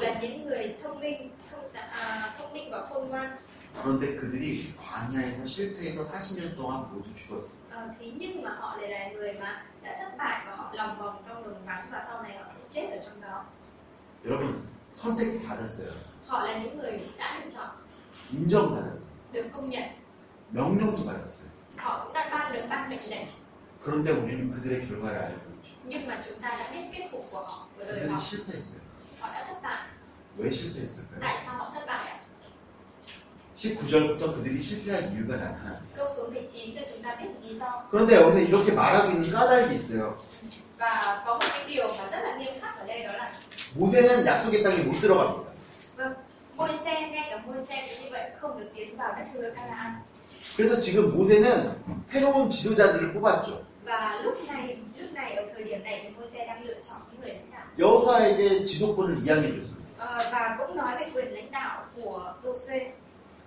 그런데 3.80 4.14
그들이 4.16 4.74
광야에서 4.78 5.44
실패해서 5.44 6.06
40년 6.10 6.56
동안 6.56 6.88
모두 6.92 7.12
죽었어요. 7.12 7.64
Ờ, 7.70 7.88
thế 7.98 8.12
nhưng 8.16 8.42
mà 8.42 8.56
họ 8.60 8.76
lại 8.76 8.90
là 8.90 9.12
người 9.12 9.32
mà 9.32 9.66
đã 9.82 9.96
thất 9.98 10.16
bại 10.18 10.42
và 10.46 10.56
họ 10.56 10.70
lòng 10.74 10.98
vòng 10.98 11.24
trong 11.28 11.44
đường 11.44 11.66
vắng 11.66 11.88
và 11.92 12.04
sau 12.08 12.22
này 12.22 12.36
họ 12.38 12.44
cũng 12.44 12.68
chết 12.70 12.88
ở 12.90 12.98
trong 13.04 13.20
đó 13.20 13.44
여러분 14.24 14.62
선택받았어요. 14.90 15.92
họ 16.26 16.46
là 16.46 16.58
những 16.58 16.78
người 16.78 17.00
đã 17.18 17.40
được 17.40 17.50
chọn 17.54 17.68
인정받았어요. 18.32 19.08
được 19.32 19.48
công 19.52 19.70
nhận 19.70 19.82
명령도 20.52 20.96
받았어요. 21.04 21.48
họ 21.76 22.04
cũng 22.04 22.12
đã 22.14 22.28
ban 22.32 22.52
được 22.52 22.66
ban 22.70 22.90
mệnh 22.90 23.10
lệnh 23.10 23.26
그런데 23.82 24.12
우리는 24.12 24.50
그들의 24.50 24.88
결과를 24.88 25.18
알고 25.18 25.36
있죠. 25.36 25.74
nhưng 25.84 26.06
mà 26.06 26.22
chúng 26.28 26.38
ta 26.40 26.48
đã 26.48 26.70
biết 26.72 26.84
kết 26.92 27.08
cục 27.12 27.28
của 27.30 27.38
họ 27.40 27.66
của 27.78 27.84
đời 27.84 28.08
họ 28.08 28.18
그들이 28.18 28.20
실패했어요. 28.20 28.80
họ 29.20 29.28
đã 29.32 29.44
thất 29.48 29.62
bại 29.62 29.88
왜 30.38 30.50
실패했을까요? 30.50 31.20
tại 31.20 31.36
sao 31.46 31.54
họ 31.56 31.70
thất 31.74 31.84
bại 31.86 32.08
ạ 32.10 32.20
19절부터 33.56 34.34
그들이 34.34 34.60
실패한 34.60 35.12
이유가 35.12 35.36
나타납니다. 35.36 35.80
câu 35.96 36.06
số 36.08 36.28
19 36.30 36.74
cho 36.74 36.80
chúng 36.90 37.02
ta 37.02 37.16
biết 37.16 37.30
lý 37.42 37.58
do 37.58 37.64
그런데 37.90 38.16
여기서 38.16 38.40
이렇게 38.40 38.72
말하고 38.72 39.12
있는 39.12 39.30
까닭이 39.30 39.74
있어요. 39.76 40.18
모세는 43.74 44.26
약속의 44.26 44.62
땅에 44.62 44.78
못 44.82 44.92
들어갑니다. 45.00 45.52
그래서 50.56 50.78
지금 50.78 51.16
모세는 51.16 51.76
새로운 52.00 52.50
지도자들을 52.50 53.12
뽑았죠. 53.12 53.64
여호수아에게 57.78 58.64
지도권을 58.64 59.18
이양해 59.24 59.48
줬습니다. 59.48 59.84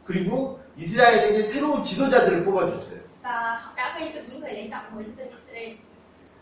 그리고 0.07 0.61
이스라엘에게 0.77 1.43
새로운 1.43 1.83
지도자들을 1.83 2.45
뽑아줬어요. 2.45 3.01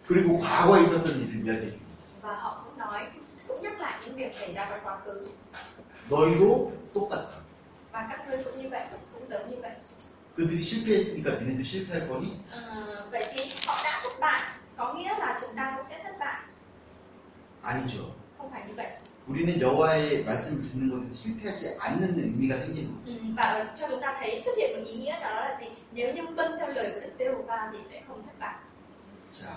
그리고 0.08 0.38
과거에 0.38 0.84
있었던 0.84 1.20
일을 1.20 1.44
이야기해 1.46 1.72
줍니다. 1.72 1.86
và 2.22 2.34
họ 2.36 2.64
cũng 2.66 2.78
nói 2.78 3.08
cũng 3.48 3.62
nhắc 3.62 3.80
lại 3.80 4.00
những 4.06 4.16
việc 4.16 4.32
xảy 4.34 4.54
ra 4.54 4.66
trong 4.70 4.80
quá 4.84 5.02
khứ 5.06 5.28
너희도 6.10 6.74
똑같다. 6.94 7.42
그들이 10.36 10.62
실패했으니까 10.64 11.32
니네도 11.40 11.64
실패할 11.64 12.08
거니? 12.08 12.40
아니죠. 17.64 18.14
우리는 19.28 19.60
여호와의 19.60 20.24
말씀을 20.24 20.62
듣는 20.70 20.90
것에 20.92 21.14
실패하지 21.14 21.78
않는 21.80 22.20
의미가 22.20 22.58
생기는 22.58 22.90
거예요. 22.94 23.06
ừ, 23.06 23.34
và 23.36 23.44
ở, 23.44 23.66
cho 23.76 23.88
chúng 23.90 24.00
ta 24.02 24.16
thấy 24.20 24.40
xuất 24.40 24.52
hiện 24.58 24.78
một 24.80 24.84
ý 24.86 24.96
nghĩa 24.96 25.20
đó 25.20 25.30
là 25.36 25.58
gì 25.60 25.66
nếu 25.92 26.14
như 26.14 26.22
tuân 26.38 26.52
theo 26.60 26.68
lời 26.68 26.92
của 26.94 27.00
Đức 27.00 27.12
Giê-hô-va 27.20 27.70
thì 27.74 27.80
sẽ 27.90 28.02
không 28.08 28.22
thất 28.26 28.40
bại 28.40 28.56
자, 29.34 29.52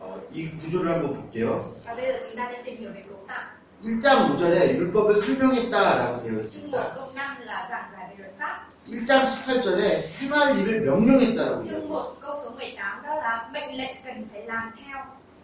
어, 0.00 0.20
이 0.34 0.50
구조를 0.50 0.92
한번 0.92 1.14
볼게요. 1.14 1.72
và 1.84 1.94
bây 1.94 2.06
giờ 2.06 2.18
chúng 2.22 2.36
ta 2.36 2.48
sẽ 2.52 2.62
tìm 2.62 2.80
hiểu 2.80 2.90
về 2.94 3.02
cấu 3.08 3.18
tạo 3.28 3.44
1장 3.84 4.36
5절에 4.36 4.74
율법을 4.78 5.14
설명했다라고 5.14 6.22
되어 6.22 6.42
chương 6.50 6.70
1 6.70 6.74
있습니다. 6.74 6.94
câu 6.94 7.08
5 7.14 7.36
là 7.40 7.66
giảng 7.70 7.90
giải 7.92 8.06
về 8.10 8.14
luật 8.18 8.38
pháp 8.38 8.66
1장 8.88 9.24
18절에 9.26 10.02
행할 10.20 10.56
일을 10.58 10.80
명령했다라고 10.80 11.62
되어 11.62 11.62
chương 11.62 11.82
있습니다. 11.82 11.88
1 11.88 12.16
câu 12.20 12.34
số 12.34 12.50
18 12.56 13.02
đó 13.02 13.14
là 13.14 13.48
mệnh 13.52 13.76
lệnh 13.78 13.96
cần 14.04 14.28
phải 14.32 14.42
làm 14.46 14.72
theo 14.84 14.96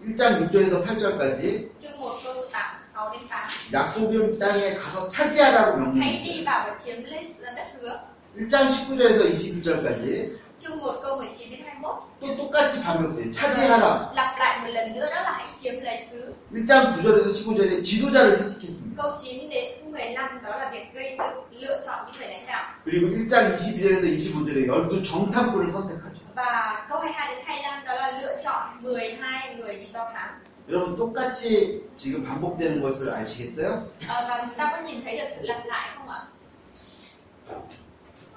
1장 0.04 0.50
6절에서 0.50 0.84
8절까지 0.84 1.68
chương 1.78 1.92
1 1.92 1.98
câu 2.24 2.34
số 2.36 2.48
8 2.52 2.76
6 2.94 3.12
đến 3.12 3.28
8 3.28 3.48
약속의 3.72 4.38
땅에 4.38 4.74
가서 4.76 5.08
차지하라고 5.08 5.78
명령했어요. 5.78 6.24
đi 6.24 6.44
vào 6.44 6.66
và 6.68 6.76
chiếm 6.84 7.04
lấy 7.04 7.24
đất 7.56 7.66
hứa 7.80 7.98
1장 8.36 8.68
19절에서 8.68 9.32
21절까지 9.32 10.28
chương 10.60 10.78
1 10.78 11.00
câu 11.02 11.16
19 11.16 11.50
đến 11.50 11.60
21또 11.80 12.36
똑같이 12.36 12.82
반복돼요. 12.82 13.30
차지하라. 13.32 14.12
lặp 14.14 14.38
lại 14.38 14.60
một 14.60 14.68
lần 14.74 14.92
nữa 14.94 15.08
đó 15.12 15.22
là 15.24 15.32
hãy 15.32 15.46
chiếm 15.56 15.80
lấy 15.80 15.98
xứ 16.10 16.34
1장 16.52 16.92
9절에서 16.92 17.32
15절에 17.32 17.82
지도자를 17.84 18.36
택했습니다. 18.38 19.02
câu 19.02 19.14
9 19.16 19.48
đến 19.48 19.92
15 19.92 20.42
đó 20.44 20.50
là 20.58 20.70
việc 20.72 20.94
gây 20.94 21.16
sự 21.18 21.58
lựa 21.60 21.80
chọn 21.86 21.98
những 22.06 22.20
người 22.20 22.28
lãnh 22.28 22.46
đạo 22.46 22.64
그리고 22.84 23.06
1장 23.08 23.56
22절에서 23.56 24.04
25절에 24.04 24.66
열두 24.68 25.02
정탐꾼을 25.02 25.72
선택하죠. 25.72 26.13
Và 26.34 26.86
câu 26.88 27.00
22 27.00 27.34
đến 27.34 27.44
25 27.46 27.84
đó 27.86 27.94
là 27.94 28.20
lựa 28.20 28.40
chọn 28.44 28.82
12 28.82 29.54
người 29.54 29.74
đi 29.76 29.86
do 29.86 30.04
thám 30.14 30.28
여러분 30.68 30.96
똑같이 30.96 31.84
지금 31.96 32.22
반복되는 32.24 32.80
것을 32.80 33.12
아시겠어요? 33.14 33.82
Ờ, 34.08 34.26
và 34.28 34.42
chúng 34.44 34.54
ta 34.56 34.72
có 34.76 34.82
nhìn 34.82 35.04
thấy 35.04 35.18
được 35.18 35.24
sự 35.36 35.40
lặp 35.46 35.66
lại 35.66 35.88
không 35.96 36.08
ạ 36.08 36.20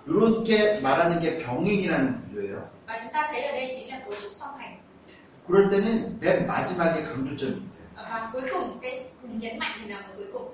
이렇게 0.08 0.80
말하는 0.82 1.20
게 1.22 1.44
병행이라는 1.46 2.22
구조예요. 2.22 2.58
và 2.88 3.00
chúng 3.04 3.14
ta 3.14 3.28
thấy 3.32 3.42
ở 3.44 3.52
đây 3.52 3.74
chính 3.76 3.90
là 3.90 4.00
cấu 4.06 4.14
trúc 4.22 4.32
song 4.34 4.58
hành 4.60 4.78
그럴 5.48 5.70
때는 5.70 6.18
맨 6.20 6.46
마지막에 6.48 7.04
강조점이 7.04 7.56
있대요. 7.56 7.88
Ờ, 7.96 8.06
và 8.10 8.30
cuối 8.34 8.42
cùng 8.54 8.80
cái 8.82 9.06
nhấn 9.24 9.60
mạnh 9.60 9.72
thì 9.82 9.88
nằm 9.94 10.04
ở 10.04 10.10
cuối 10.18 10.26
cùng 10.34 10.48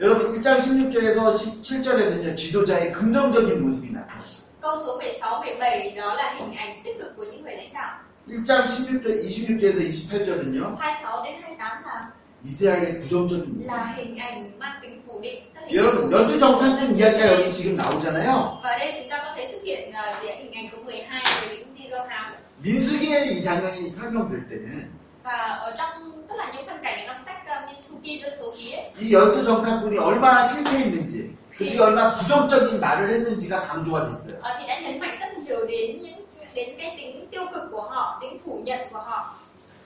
여러분 0.00 0.40
1장 0.40 0.58
16절에서 0.60 1.34
17절에는요 1.36 2.36
지도자의 2.36 2.92
긍정적인 2.92 3.62
모습이 3.62 3.90
나타났어요. 3.92 4.39
câu 4.61 4.77
số 4.85 4.97
16 4.97 5.41
17 5.41 5.91
đó 5.91 6.13
là 6.13 6.35
hình 6.39 6.53
ảnh 6.53 6.81
tích 6.83 6.95
cực 6.99 7.17
của 7.17 7.23
những 7.23 7.43
người 7.43 7.55
lãnh 7.55 7.73
đạo 7.73 7.99
1장 8.27 8.65
16절, 8.65 9.21
26절에서 9.21 10.09
28절은요 10.09 10.75
26 10.77 11.23
đến 11.25 11.35
28 11.41 11.83
là 11.85 12.11
이스라엘의 12.45 12.99
부정적인 13.01 13.45
모습. 13.57 13.67
là 13.67 13.93
hình 13.97 14.17
ảnh 14.17 14.59
mang 14.59 14.79
tính 14.81 15.01
phủ 15.07 15.19
định 15.21 15.43
tức 15.55 15.61
là 15.61 15.67
hình 15.67 15.77
여러분 15.77 16.03
ảnh 16.03 16.11
열두 16.11 16.33
của 16.33 16.39
정탐꾼 16.39 16.95
이야기가 16.95 17.23
Israel. 17.23 17.41
여기 17.41 17.51
지금 17.51 17.77
나오잖아요. 17.77 18.59
và 18.63 18.69
ở 18.69 18.77
đây 18.79 18.93
chúng 18.99 19.09
ta 19.09 19.17
có 19.25 19.33
thể 19.37 19.47
xuất 19.51 19.59
hiện 19.63 19.89
uh, 19.89 20.23
diện 20.23 20.37
hình 20.37 20.53
ảnh 20.53 20.69
của 20.71 20.83
12 20.83 21.23
người 21.47 21.57
lính 21.57 21.75
đi 21.75 21.89
do 21.89 21.97
thám 22.09 22.33
민수기에 22.63 23.25
이 23.25 23.41
장면이 23.41 23.91
설명될 23.91 24.33
때는 24.49 24.89
và 25.23 25.37
ở 25.61 25.75
trong 25.77 26.11
tức 26.29 26.35
là 26.35 26.51
những 26.55 26.65
phân 26.67 26.77
cảnh 26.83 27.07
ở 27.07 27.13
trong 27.13 27.23
sách 27.25 27.37
uh, 27.45 27.69
Minsuki 27.69 28.21
dân 28.23 28.33
số 28.39 28.53
ký 28.57 28.71
ấy, 28.71 28.83
이 28.99 29.11
열두 29.13 29.43
정탐꾼이 29.43 29.97
얼마나 29.97 30.43
실패했는지 30.47 31.35
그들이 31.60 31.78
얼마나 31.78 32.14
부정적인 32.14 32.80
말을 32.80 33.10
했는지가 33.10 33.60
강조가 33.68 34.06
됐어요. 34.08 34.40
ờ, 34.42 34.56
thì 34.58 34.66
đã 34.66 34.80
nhấn 34.80 34.98
mạnh 34.98 35.18
rất 35.20 35.38
nhiều 35.38 35.66
đến 35.66 36.02
những 36.02 36.26
đến 36.54 36.68
cái 36.78 36.94
tính 36.96 37.26
tiêu 37.30 37.42
cực 37.54 37.62
của 37.70 37.82
họ 37.82 38.18
tính 38.22 38.38
phủ 38.44 38.60
nhận 38.64 38.80
của 38.92 38.98
họ 38.98 39.34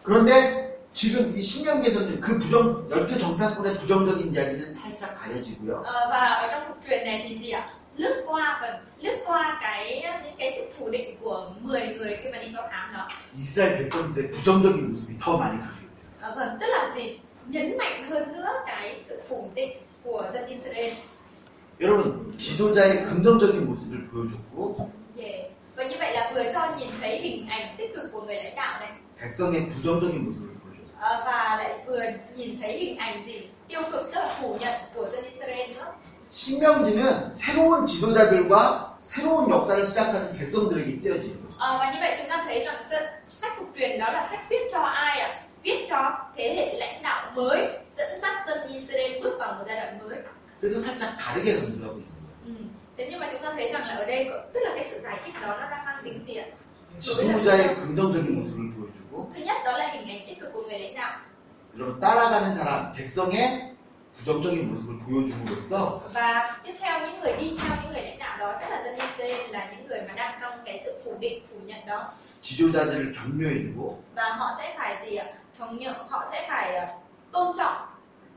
그런데 0.05 0.31
지금 0.93 1.35
이 1.35 1.43
신명기에서는 1.43 2.21
그 2.21 2.39
부정 2.39 2.89
열두 2.91 3.19
정탐꾼의 3.19 3.75
부정적인 3.75 4.33
이야기는 4.33 4.61
살짝 4.73 5.19
가려지고요. 5.21 5.83
Ờ, 5.85 6.09
và 6.11 6.21
ở 6.21 6.49
trong 6.51 6.63
cuộc 6.69 6.79
truyền 6.89 7.05
này 7.05 7.27
thì 7.29 7.39
gì 7.39 7.51
ạ 7.51 7.67
lướt 7.97 8.25
qua 8.27 8.59
và 8.63 8.79
lướt 9.03 9.17
qua 9.27 9.59
cái 9.63 10.03
những 10.25 10.35
cái 10.39 10.51
sự 10.57 10.71
phủ 10.79 10.89
định 10.91 11.17
của 11.21 11.51
10 11.61 11.81
người 11.87 12.19
khi 12.23 12.29
mà 12.33 12.39
đi 12.39 12.49
do 12.51 12.61
thám 12.71 12.95
đó 12.95 13.09
이스라엘 13.39 13.79
백성들의 13.79 14.31
부정적인 14.31 14.77
모습이 14.93 15.19
더 15.21 15.37
많이 15.37 15.59
강조돼요. 15.59 15.91
Ờ, 16.21 16.35
vâng 16.37 16.57
tức 16.61 16.67
là 16.67 16.93
gì 16.97 17.19
nhấn 17.47 17.79
mạnh 17.79 18.11
hơn 18.11 18.33
nữa 18.33 18.49
cái 18.67 18.95
sự 18.99 19.23
phủ 19.29 19.51
định 19.55 19.79
của 20.05 20.31
dân 20.35 20.47
Israel 20.47 20.93
여러분 21.81 22.33
지도자의 22.39 23.03
긍정적인 23.05 23.67
모습을 23.67 24.07
보여줬고 24.09 24.91
백성의 29.17 29.69
부정적인 29.71 30.25
모습을 30.25 30.49
보여줬어요. 30.55 30.95
신명기는 36.31 37.35
새로운 37.37 37.87
지도자들과 37.87 38.97
새로운 39.01 39.51
역사를 39.51 39.87
시작하는 39.87 40.33
백성들에게 40.33 41.01
띄어지는 41.01 41.43
거죠. 41.43 41.55
Ờ, 41.59 41.79
và 41.79 41.91
như 41.93 41.99
vậy 42.01 42.17
chúng 42.19 42.29
ta 42.29 42.45
thấy 42.47 42.65
rằng 42.65 42.83
sách, 43.25 43.53
cuộc 43.59 43.67
truyền 43.77 43.99
đó 43.99 44.13
là 44.13 44.23
sách 44.31 44.41
viết 44.51 44.67
cho 44.73 44.81
ai 44.81 45.21
ạ 45.21 45.43
viết 45.63 45.87
cho 45.89 46.13
thế 46.37 46.55
hệ 46.55 46.79
lãnh 46.79 47.03
đạo 47.03 47.33
mới 47.37 47.69
dẫn 47.97 48.21
dắt 48.23 48.33
dân 48.47 48.69
Israel 48.69 49.23
bước 49.23 49.37
vào 49.39 49.55
một 49.55 49.65
giai 49.67 49.77
đoạn 49.77 49.99
mới 49.99 50.19
그래서 50.62 50.80
살짝 50.80 51.18
다르게 51.18 51.56
강조하고 51.60 52.00
있는 52.00 52.12
거예요. 52.12 52.40
Ừ. 52.46 52.52
Thế 52.98 53.08
nhưng 53.10 53.20
mà 53.20 53.30
chúng 53.32 53.42
ta 53.42 53.54
thấy 53.54 53.72
rằng 53.74 53.88
là 53.88 53.94
ở 53.96 54.06
đây 54.06 54.28
có, 54.30 54.40
tức 54.54 54.60
là 54.64 54.72
cái 54.76 54.86
sự 54.86 55.00
giải 55.00 55.20
thích 55.26 55.36
đó 55.42 55.48
nó 55.48 55.70
đang 55.70 55.86
mang 55.86 55.96
tính 56.04 56.24
gì 56.28 56.36
ạ? 56.36 56.46
지도자의 57.00 57.76
긍정적인 57.76 58.36
모습을 58.36 58.60
보여주고 58.76 59.30
Thứ 59.34 59.42
nhất 59.42 59.58
đó 59.66 59.78
là 59.78 59.88
hình 59.88 60.10
ảnh 60.10 60.28
tích 60.28 60.40
cực 60.42 60.54
của 60.54 60.64
người 60.68 60.80
lãnh 60.80 60.96
đạo 60.96 61.20
여러분 61.78 62.00
따라가는 62.00 62.56
사람, 62.56 62.92
백성의 62.94 63.76
부정적인 64.18 64.68
모습을 64.70 65.00
보여줌으로써 65.06 66.02
và 66.14 66.60
tiếp 66.64 66.74
theo 66.80 67.08
những 67.08 67.20
người 67.22 67.34
đi 67.38 67.58
theo 67.60 67.78
những 67.84 67.94
người 67.94 68.02
lãnh 68.04 68.20
đạo 68.20 68.38
đó 68.40 68.58
tức 68.62 68.68
là 68.70 68.84
dân 68.84 68.96
Israel 68.96 69.52
là 69.52 69.72
những 69.72 69.88
người 69.88 70.02
mà 70.08 70.14
đang 70.14 70.40
trong 70.42 70.54
cái 70.66 70.80
sự 70.86 71.02
phủ 71.06 71.18
định 71.20 71.44
phủ 71.52 71.58
nhận 71.66 71.86
đó 71.86 72.10
지도자들을 72.42 73.14
격려해주고 73.14 73.94
và 74.16 74.30
họ 74.30 74.56
sẽ 74.60 74.76
phải 74.78 74.98
gì 75.06 75.16
ạ? 75.16 75.26
Thống 75.60 75.78
nhận 75.78 75.96
họ 76.10 76.26
sẽ 76.32 76.46
phải 76.50 76.76
ờ, 76.76 76.88
tôn 77.32 77.58
trọng 77.58 77.76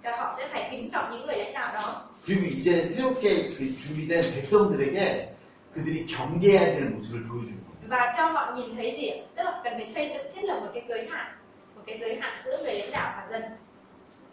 và 0.06 0.16
họ 0.16 0.34
sẽ 0.38 0.48
phải 0.52 0.68
kính 0.70 0.90
trọng 0.90 1.10
những 1.12 1.26
người 1.26 1.36
lãnh 1.36 1.52
đạo 1.52 1.74
đó 1.74 2.08
그리고 2.26 2.42
이제 2.46 2.86
새롭게 2.86 3.50
그 3.56 3.76
준비된 3.76 4.22
백성들에게 4.34 5.34
그들이 5.74 6.06
경계해야 6.06 6.76
될 6.76 6.90
모습을 6.90 7.24
보여주는 7.28 7.58
거예요. 7.66 7.88
và 7.88 8.12
cho 8.16 8.26
họ 8.26 8.52
nhìn 8.56 8.76
thấy 8.76 8.96
gì 8.98 9.08
ạ? 9.08 9.18
Tức 9.36 9.42
là 9.42 9.60
cần 9.64 9.72
phải 9.76 9.86
xây 9.86 10.08
dựng 10.14 10.26
thiết 10.34 10.42
lập 10.44 10.60
một 10.60 10.70
cái 10.74 10.84
giới 10.88 11.08
hạn 11.08 11.34
một 11.76 11.82
cái 11.86 11.98
giới 12.00 12.16
hạn 12.20 12.38
giữa 12.44 12.62
người 12.62 12.74
lãnh 12.74 12.90
đạo 12.92 13.12
và 13.16 13.26
dân 13.30 13.42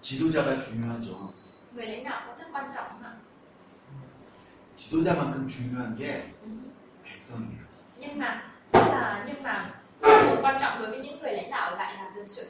지도자가 0.01 0.55
중요하죠. 0.59 1.33
người 1.75 1.85
lãnh 1.85 2.03
đạo 2.03 2.21
cũng 2.25 2.35
rất 2.39 2.45
quan 2.53 2.65
trọng 2.75 2.85
không 2.89 3.03
ạ? 3.03 3.13
지도자만큼 4.77 5.47
중요한 5.47 5.97
게 5.99 6.03
백성이에요. 7.03 7.63
nhưng 7.99 8.19
mà 8.19 8.43
tức 8.71 8.79
là 8.79 9.25
nhưng 9.27 9.43
mà 9.43 9.55
điều 10.01 10.41
quan 10.41 10.57
trọng 10.61 10.79
đối 10.79 10.89
với 10.89 10.99
những 10.99 11.19
người 11.19 11.33
lãnh 11.33 11.51
đạo 11.51 11.75
lại 11.75 11.93
là 11.97 12.11
dân 12.15 12.27
sự 12.27 12.45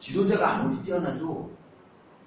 지도자가 0.00 0.52
아무리 0.52 0.82
뛰어나도 0.82 1.50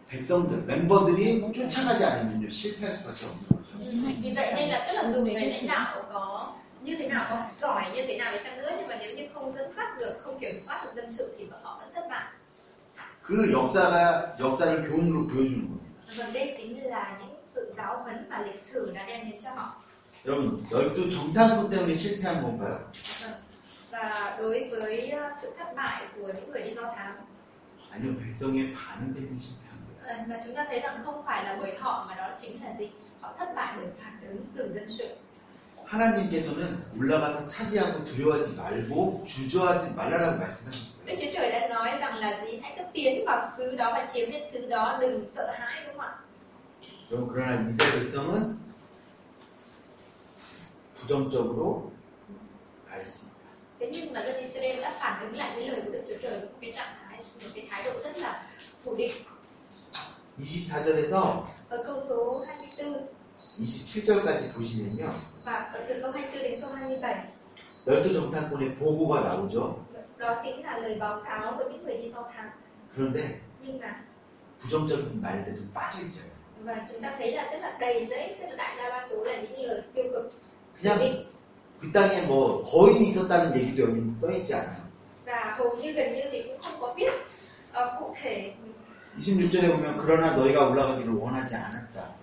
백성들, 0.09 0.65
멤버들이 0.67 1.41
쫓아가지 1.51 2.03
않으면 2.03 2.49
실패할 2.49 2.95
수밖에 2.97 3.25
없는 3.25 3.47
거죠. 3.49 3.77
vì 4.21 4.33
vậy 4.33 4.53
nên 4.55 4.69
là 4.69 4.85
tức 4.87 4.93
là 4.93 5.11
dù 5.11 5.25
người 5.25 5.33
lãnh 5.33 5.67
đạo 5.67 6.03
có 6.13 6.53
như 6.81 6.95
thế 6.97 7.07
nào 7.07 7.25
có 7.29 7.43
giỏi 7.55 7.83
như 7.95 8.05
thế 8.07 8.17
nào 8.17 8.31
đi 8.31 8.37
chăng 8.43 8.57
nữa 8.57 8.69
nhưng 8.77 8.87
mà 8.87 8.95
nếu 8.99 9.15
như 9.15 9.23
không 9.33 9.55
dẫn 9.55 9.71
dắt 9.77 9.99
được 9.99 10.15
không 10.21 10.39
kiểm 10.39 10.59
soát 10.65 10.85
được 10.85 10.91
dân 10.95 11.13
sự 11.13 11.35
thì 11.37 11.45
họ 11.61 11.77
vẫn 11.79 11.89
thất 11.95 12.07
bại 12.09 12.25
그 13.23 13.51
역사가 13.51 14.37
역사를 14.39 14.87
교훈으로 14.87 15.27
보여주는 15.27 15.61
겁니다. 15.67 15.85
và 16.17 16.29
đây 16.33 16.53
chính 16.57 16.83
là 16.83 17.17
những 17.19 17.35
sự 17.45 17.73
giáo 17.77 18.03
huấn 18.03 18.29
mà 18.29 18.41
lịch 18.41 18.59
sử 18.59 18.91
đã 18.95 19.05
đem 19.07 19.29
đến 19.31 19.41
cho 19.43 19.49
họ 19.55 19.81
여러분, 20.25 20.63
열두 20.71 21.09
정탐꾼 21.09 21.69
때문에 21.69 21.95
실패한 21.95 22.41
건가요? 22.43 22.79
Vâng. 23.21 23.33
và 23.91 24.35
đối 24.39 24.69
với 24.69 25.11
uh, 25.15 25.33
sự 25.41 25.53
thất 25.57 25.75
bại 25.75 26.05
của 26.15 26.27
những 26.27 26.51
người 26.51 26.61
đi 26.63 26.73
do 26.73 26.81
thám 26.95 27.15
아니요, 27.91 28.17
백성의 28.19 28.73
반응 28.73 29.13
때문에 29.13 29.37
실패한 29.37 29.65
거예요. 29.65 29.68
ờ, 29.68 29.68
mà 30.27 30.41
chúng 30.45 30.55
ta 30.55 30.65
thấy 30.69 30.79
rằng 30.79 31.01
không 31.05 31.25
phải 31.25 31.43
là 31.43 31.57
bởi 31.61 31.75
họ 31.79 32.05
mà 32.09 32.15
đó 32.15 32.29
chính 32.39 32.63
là 32.63 32.73
gì 32.73 32.89
họ 33.21 33.33
thất 33.39 33.55
bại 33.55 33.73
bởi 33.77 33.85
phản 33.97 34.19
ứng 34.27 34.45
từ 34.57 34.73
dân 34.73 34.91
sự 34.97 35.07
하나님께서는 35.87 36.83
올라가서 36.97 37.47
차지하고 37.47 38.03
두려워하지 38.05 38.55
말고 38.55 39.23
주저하지 39.23 39.93
말라라고 39.93 40.37
말씀하셨어요. 40.39 41.05
Đức 41.05 41.15
Chúa 41.21 41.31
Trời 41.33 41.51
đã 41.51 41.67
nói 41.67 41.97
rằng 41.99 42.15
là 42.15 42.45
gì? 42.45 42.59
Hãy 42.63 42.73
cứ 42.77 42.83
tiến 42.93 43.25
vào 43.25 43.39
xứ 43.57 43.75
đó 43.75 43.91
và 43.93 44.07
chiếm 44.13 44.31
lấy 44.31 44.41
xứ 44.53 44.65
đó, 44.65 44.97
đừng 45.01 45.25
sợ 45.25 45.51
hãi 45.59 45.83
đúng 45.87 45.97
không 45.97 46.05
ạ? 46.05 46.11
여러분, 47.11 47.29
그러나 47.29 47.61
이스라엘 47.67 47.99
백성은 47.99 48.57
부정적으로 51.01 51.91
말했습니다. 52.89 53.45
Thế 53.79 53.89
nhưng 53.93 54.13
mà 54.13 54.23
dân 54.23 54.35
Israel 54.41 54.81
đã 54.81 54.91
phản 54.99 55.27
ứng 55.27 55.37
lại 55.37 55.55
với 55.55 55.67
lời 55.67 55.81
của 55.85 55.91
Đức 55.91 56.03
Chúa 56.07 56.17
Trời 56.21 56.39
với 56.39 56.49
một 56.49 56.57
cái 56.61 56.71
trạng 56.75 56.95
thái, 57.03 57.17
một 57.43 57.49
cái 57.55 57.67
thái 57.69 57.83
độ 57.83 57.91
rất 58.03 58.17
là 58.17 58.43
phủ 58.83 58.95
định. 58.95 59.13
24절에서 60.40 61.42
Ở 61.68 61.82
câu 61.86 62.00
số 62.08 62.44
24 62.46 63.06
27절까지 63.58 64.52
보시면요. 64.56 65.12
và 65.44 65.52
ở 65.74 65.80
từ 65.88 66.00
câu 66.02 66.10
24 66.12 66.42
đến 66.42 66.60
câu 66.60 66.70
27 66.72 67.14
열두 67.86 68.12
정탐꾼의 68.12 68.76
보고가 68.78 69.20
나오죠. 69.28 69.74
đó 70.18 70.40
chính 70.44 70.64
là 70.64 70.78
lời 70.78 70.96
báo 71.00 71.20
cáo 71.24 71.54
với 71.56 71.66
những 71.72 71.84
người 71.84 71.96
đi 71.98 72.10
do 72.14 72.22
thám. 72.34 72.50
그런데 72.96 73.20
Nhưng 73.62 73.78
mà 73.80 74.04
부정적인 74.60 75.20
말들은 75.22 75.68
빠져 75.74 75.98
있잖아요. 75.98 76.36
và 76.64 76.86
chúng 76.92 77.02
ta 77.02 77.14
thấy 77.18 77.32
là 77.32 77.42
rất 77.52 77.58
là 77.62 77.76
đầy 77.80 78.06
giấy, 78.10 78.36
tức 78.40 78.46
là 78.48 78.56
đại 78.56 78.76
đa 78.76 78.90
ba 78.90 79.06
số 79.10 79.24
là 79.24 79.36
những 79.36 79.64
lời 79.64 79.82
tiêu 79.94 80.04
cực. 80.12 80.32
phủ 80.82 80.88
그냥. 80.88 81.24
그 81.80 81.92
땅에 81.92 82.26
뭐 82.28 82.62
거인이 82.64 83.00
있었다는 83.10 83.54
얘기도 83.56 83.84
여기 83.88 84.00
써 84.20 84.30
있지 84.30 84.54
않아요. 84.54 84.80
và 85.26 85.54
hầu 85.58 85.76
như 85.76 85.92
gần 85.92 86.14
như 86.14 86.22
thì 86.32 86.42
cũng 86.42 86.58
không 86.62 86.80
có 86.80 86.94
viết 86.96 87.10
ờ, 87.72 87.96
cụ 88.00 88.14
thể 88.22 88.52
26절에 89.18 89.72
보면 89.72 89.98
그러나 89.98 90.36
너희가 90.36 90.68
올라가기를 90.68 91.12
원하지 91.14 91.54
않았다. 91.56 92.14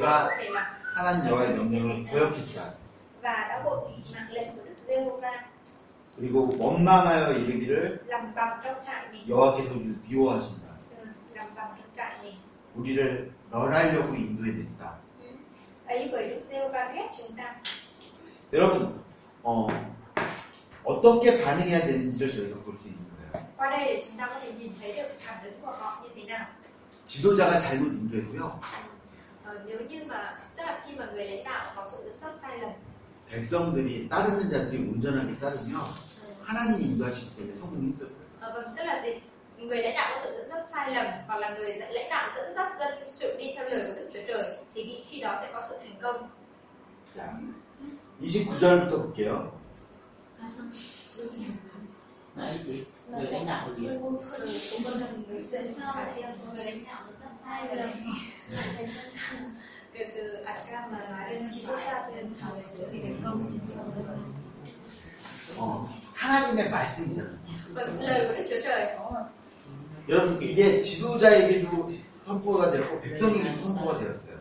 là 0.00 0.28
하나님 0.94 1.28
여호와의 1.30 1.54
명령을 1.54 2.04
거역했다. 2.04 2.74
그리고 6.16 6.56
원망하여 6.58 7.32
이르기를 7.34 8.04
여호와께서 9.28 9.74
우리를 9.74 9.96
미워하신다. 10.08 10.70
우리를 12.74 13.32
멸하려고 13.50 14.14
인도해냈다. 14.14 14.98
여러분 18.52 19.00
어, 19.42 19.66
어떻게 20.84 21.42
반응해야 21.42 21.86
되는지를 21.86 22.32
저희가 22.32 22.60
볼수 22.64 22.88
거예요. 22.88 22.99
qua 23.59 23.69
đây 23.69 23.85
để 23.85 24.03
chúng 24.07 24.17
ta 24.17 24.27
có 24.27 24.39
thể 24.39 24.51
nhìn 24.59 24.71
thấy 24.81 24.93
được 24.97 25.09
phản 25.19 25.43
ứng 25.43 25.53
của 25.61 25.71
họ 25.71 26.03
như 26.03 26.09
thế 26.15 26.23
nào 26.23 26.45
지도자가 27.05 27.59
잘못 27.59 27.91
인도해서요. 28.01 28.59
Ờ, 29.45 29.59
nếu 29.67 29.79
như 29.89 30.03
mà 30.07 30.39
tức 30.55 30.63
là 30.63 30.83
khi 30.85 30.95
mà 30.95 31.05
người 31.13 31.25
lãnh 31.27 31.43
đạo 31.43 31.73
có 31.75 31.87
sự 31.91 31.97
dẫn 32.05 32.15
dắt 32.21 32.33
sai 32.41 32.57
lầm 32.59 32.71
백성들이 33.31 34.09
따르는 34.09 34.49
자들이 34.49 34.77
온전하게 34.91 35.37
따르면 35.39 35.75
ừ. 36.25 36.33
하나님이 36.43 36.81
인도하시기 36.91 37.27
때문에 37.37 37.55
성공했어요. 37.59 38.09
Ờ, 38.41 38.51
vâng 38.53 38.75
tức 38.77 38.83
là 38.83 39.01
gì 39.03 39.11
người 39.57 39.77
lãnh 39.83 39.95
đạo 39.95 40.11
có 40.15 40.21
sự 40.23 40.29
dẫn 40.37 40.49
dắt 40.49 40.65
sai 40.73 40.95
lầm 40.95 41.05
hoặc 41.27 41.37
là 41.37 41.49
người 41.49 41.75
dẫn, 41.79 41.89
lãnh 41.91 42.09
đạo 42.09 42.29
dẫn 42.35 42.53
dắt 42.55 42.71
dân 42.79 42.93
sự 43.07 43.35
đi 43.39 43.53
theo 43.55 43.69
lời 43.69 43.83
của 43.87 43.93
Đức 43.95 44.09
Chúa 44.13 44.19
Trời 44.27 44.57
thì 44.73 44.83
khi- 44.83 45.03
khi 45.09 45.19
đó 45.21 45.37
sẽ 45.41 45.49
có 45.53 45.61
sự 45.69 45.75
thành 45.77 45.95
công 46.01 46.29
자, 47.15 47.23
29절부터 48.21 48.89
볼게요. 49.03 49.51
Đấy, 52.35 52.59
chị, 52.65 52.83
Người 53.10 53.26
lãnh 53.32 53.46
đạo 53.46 53.68
gì 53.78 53.86
ạ? 53.86 53.92
cũng 54.00 54.18
có 54.84 54.90
lần 55.00 55.24
người 55.28 55.40
dẫn 55.40 55.74
dắt 55.74 56.08
người 56.54 56.64
lãnh 56.64 56.84
đạo 56.84 57.02
dẫn 57.06 57.20
dắt 57.20 57.30
sai 57.44 57.76
lầm 57.76 57.90
từ 59.92 60.04
từ 60.14 60.44
아까 60.46 60.88
말한 60.88 61.48
지도자들은 61.48 62.32
잘 62.32 62.52
어떻게 62.52 63.00
된 63.00 63.22
어, 65.58 65.88
하나님의 66.14 66.70
말씀이잖아요. 66.70 67.34
여러분 70.08 70.42
이게 70.42 70.80
지도자에게도 70.80 71.88
선포가 72.24 72.70
됐고 72.70 73.00
백성에게도 73.00 73.62
선포가 73.62 73.98
되었어요. 73.98 74.38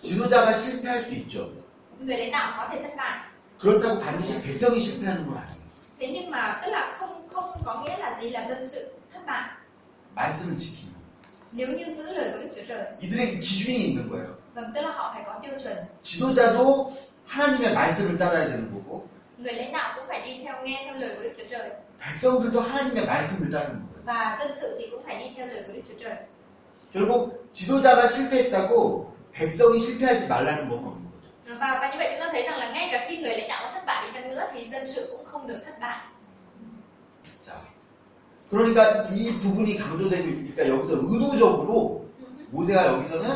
지도자가 0.00 0.58
실패할 0.58 1.04
수 1.04 1.10
있죠. 1.12 1.63
người 2.03 2.17
lãnh 2.17 2.31
đạo 2.31 2.53
có 2.57 2.67
thể 2.71 2.81
thất 2.83 2.95
bại 2.97 3.19
그렇다고 3.59 3.99
반드시 3.99 4.41
백성이 4.41 4.79
실패하는 4.79 5.25
건 5.27 5.37
아니에요. 5.37 5.59
thế 5.99 6.07
nhưng 6.07 6.31
mà 6.31 6.59
tức 6.65 6.71
là 6.71 6.95
không 6.99 7.27
không 7.29 7.51
có 7.65 7.83
nghĩa 7.83 7.97
là 7.97 8.19
gì 8.21 8.29
là 8.29 8.47
dân 8.49 8.67
sự 8.67 8.91
thất 9.13 9.19
bại 9.25 9.49
말씀을 10.15 10.57
지키면 10.57 10.93
nếu 11.51 11.67
như 11.67 11.85
giữ 11.97 12.03
lời 12.03 12.29
của 12.33 12.39
Đức 12.39 12.49
Chúa 12.55 12.63
Trời 12.67 12.83
이들에게 13.01 13.39
기준이 13.39 13.77
있는 13.77 14.09
거예요. 14.11 14.27
vâng 14.55 14.71
tức 14.75 14.81
là 14.81 14.91
họ 14.91 15.11
phải 15.13 15.23
có 15.25 15.39
tiêu 15.43 15.51
chuẩn 15.63 15.77
지도자도 16.03 16.93
하나님의 17.25 17.73
말씀을 17.73 18.17
따라야 18.17 18.45
되는 18.47 18.71
거고 18.73 19.01
người 19.37 19.53
lãnh 19.53 19.71
đạo 19.71 19.93
cũng 19.95 20.05
phải 20.07 20.21
đi 20.25 20.43
theo 20.43 20.55
nghe 20.63 20.81
theo 20.85 20.93
lời 20.95 21.09
của 21.15 21.23
Đức 21.23 21.31
Chúa 21.37 21.43
Trời 21.49 21.69
백성들도 21.99 22.61
하나님의 22.61 23.05
말씀을 23.05 23.51
따르는 23.51 23.79
거예요. 23.89 24.03
và 24.05 24.37
dân 24.39 24.51
sự 24.55 24.75
thì 24.79 24.87
cũng 24.91 25.03
phải 25.05 25.15
đi 25.19 25.25
theo 25.35 25.47
lời 25.47 25.63
của 25.67 25.73
Đức 25.73 25.81
Chúa 25.89 25.99
Trời 26.03 26.15
결국 26.93 27.49
지도자가 27.53 28.07
실패했다고 28.07 29.05
백성이 29.33 29.79
실패하지 29.79 30.27
말라는 30.27 30.69
건 30.69 30.79
없는 30.79 30.93
거죠. 31.02 31.02
và, 31.46 31.78
và 31.80 31.90
như 31.92 31.98
vậy 31.98 32.08
chúng 32.12 32.20
ta 32.20 32.28
thấy 32.32 32.42
rằng 32.42 32.58
là 32.58 32.70
ngay 32.72 32.88
cả 32.92 33.04
khi 33.08 33.16
người 33.18 33.36
lãnh 33.36 33.48
đạo 33.48 33.62
có 33.64 33.70
thất 33.74 33.86
bại 33.86 34.06
đi 34.06 34.12
chăng 34.14 34.30
nữa 34.30 34.46
thì 34.52 34.64
dân 34.64 34.92
sự 34.94 35.08
cũng 35.12 35.24
không 35.26 35.46
được 35.46 35.58
thất 35.66 35.80
bại 35.80 35.98
자, 37.46 37.52
그러니까 38.50 39.06
이 39.10 39.38
부분이 39.40 39.76
강조되고 39.76 40.24
있으니까 40.28 40.68
여기서 40.68 40.92
의도적으로 41.10 42.06
모세가 42.50 42.86
여기서는 42.92 43.26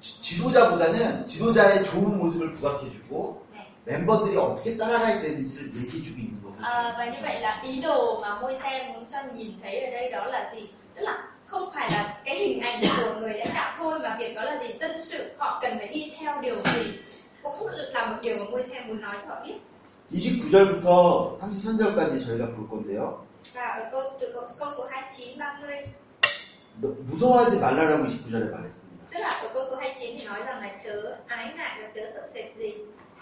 지- 0.00 0.20
지도자보다는 0.20 1.26
지도자의 1.26 1.84
좋은 1.84 2.18
모습을 2.18 2.52
부각해주고 2.54 3.46
네. 3.54 3.66
멤버들이 3.84 4.36
어떻게 4.36 4.76
따라가야 4.76 5.20
되는지를 5.20 5.66
얘기해주고 5.76 6.16
있는 6.20 6.42
거거든요. 6.42 6.64
À, 6.66 6.94
và 6.98 7.04
như 7.06 7.18
vậy 7.22 7.40
là 7.40 7.60
ý 7.62 7.80
đồ 7.82 8.20
mà 8.22 8.40
môi 8.40 8.54
xe 8.54 8.90
muốn 8.92 9.04
cho 9.12 9.18
nhìn 9.34 9.52
thấy 9.62 9.80
ở 9.84 9.90
đây 9.90 10.10
đó 10.10 10.24
là 10.24 10.52
gì? 10.54 10.68
Tức 10.94 11.02
là 11.02 11.24
không 11.47 11.69
phải 11.75 11.91
là 11.91 12.17
cái 12.25 12.35
hình 12.35 12.59
ảnh 12.61 12.81
của 12.97 13.19
người 13.19 13.33
lãnh 13.33 13.53
đạo 13.55 13.73
thôi 13.77 13.99
mà 13.99 14.15
việc 14.19 14.35
đó 14.35 14.43
là 14.43 14.63
gì? 14.63 14.73
Dân 14.79 15.01
sự 15.01 15.31
họ 15.37 15.59
cần 15.61 15.77
phải 15.77 15.87
đi 15.87 16.13
theo 16.19 16.41
điều 16.41 16.55
gì 16.55 16.99
cũng 17.43 17.67
là 17.67 18.05
một 18.05 18.17
điều 18.21 18.37
mà 18.37 18.45
môi 18.51 18.63
xe 18.63 18.81
muốn 18.87 19.01
nói 19.01 19.15
cho 19.21 19.35
họ 19.35 19.41
biết. 19.45 19.55
29절부터 20.09 21.37
33절까지 21.41 22.13
저희가 22.25 22.45
볼 22.55 22.67
건데요. 22.71 23.17
Và 23.55 23.61
ở 23.65 23.89
câu 23.91 24.01
từ 24.19 24.31
câu, 24.33 24.43
câu 24.59 24.69
số 24.77 24.83
29 24.89 25.37
30 25.39 25.87
너- 26.81 26.95
무서워하지 27.11 27.59
말라라고 27.59 28.03
29절에 28.05 28.45
말했습니다. 28.55 29.03
tức 29.11 29.19
là 29.19 29.29
ở 29.41 29.49
câu 29.53 29.63
số 29.69 29.75
29 29.75 30.17
thì 30.19 30.25
nói 30.27 30.39
rằng 30.45 30.61
là 30.61 30.77
chớ 30.83 31.17
ái 31.27 31.53
ngại 31.57 31.77
và 31.81 31.89
chớ 31.95 32.01
sợ 32.13 32.27
sệt 32.33 32.45
gì. 32.57 32.73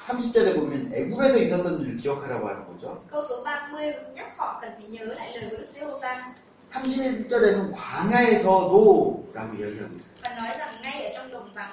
30절에 0.08 0.56
보면 0.58 0.92
애굽에서 0.94 1.38
있었던 1.38 1.66
일을 1.80 1.98
기억하라고 2.02 2.48
하는 2.50 2.60
거죠. 2.68 2.98
Câu 3.12 3.22
số 3.30 3.44
30 3.44 3.94
nhắc 4.16 4.38
họ 4.38 4.60
cần 4.62 4.72
phải 4.78 4.90
nhớ 4.90 5.06
lại 5.06 5.38
lời 5.38 5.50
của 5.52 5.58
Đức 5.58 5.68
Giê-hô-va 5.76 6.34
31절에는 6.73 7.73
광야에서도 7.75 9.31
라고 9.35 9.55
이야기하고 9.55 9.95
있어요. 9.95 10.17
và 10.23 10.35
nói 10.35 10.53
rằng 10.59 10.71
ngay 10.83 11.07
ở 11.07 11.13
trong 11.15 11.31
đồng 11.31 11.55
vắng. 11.55 11.71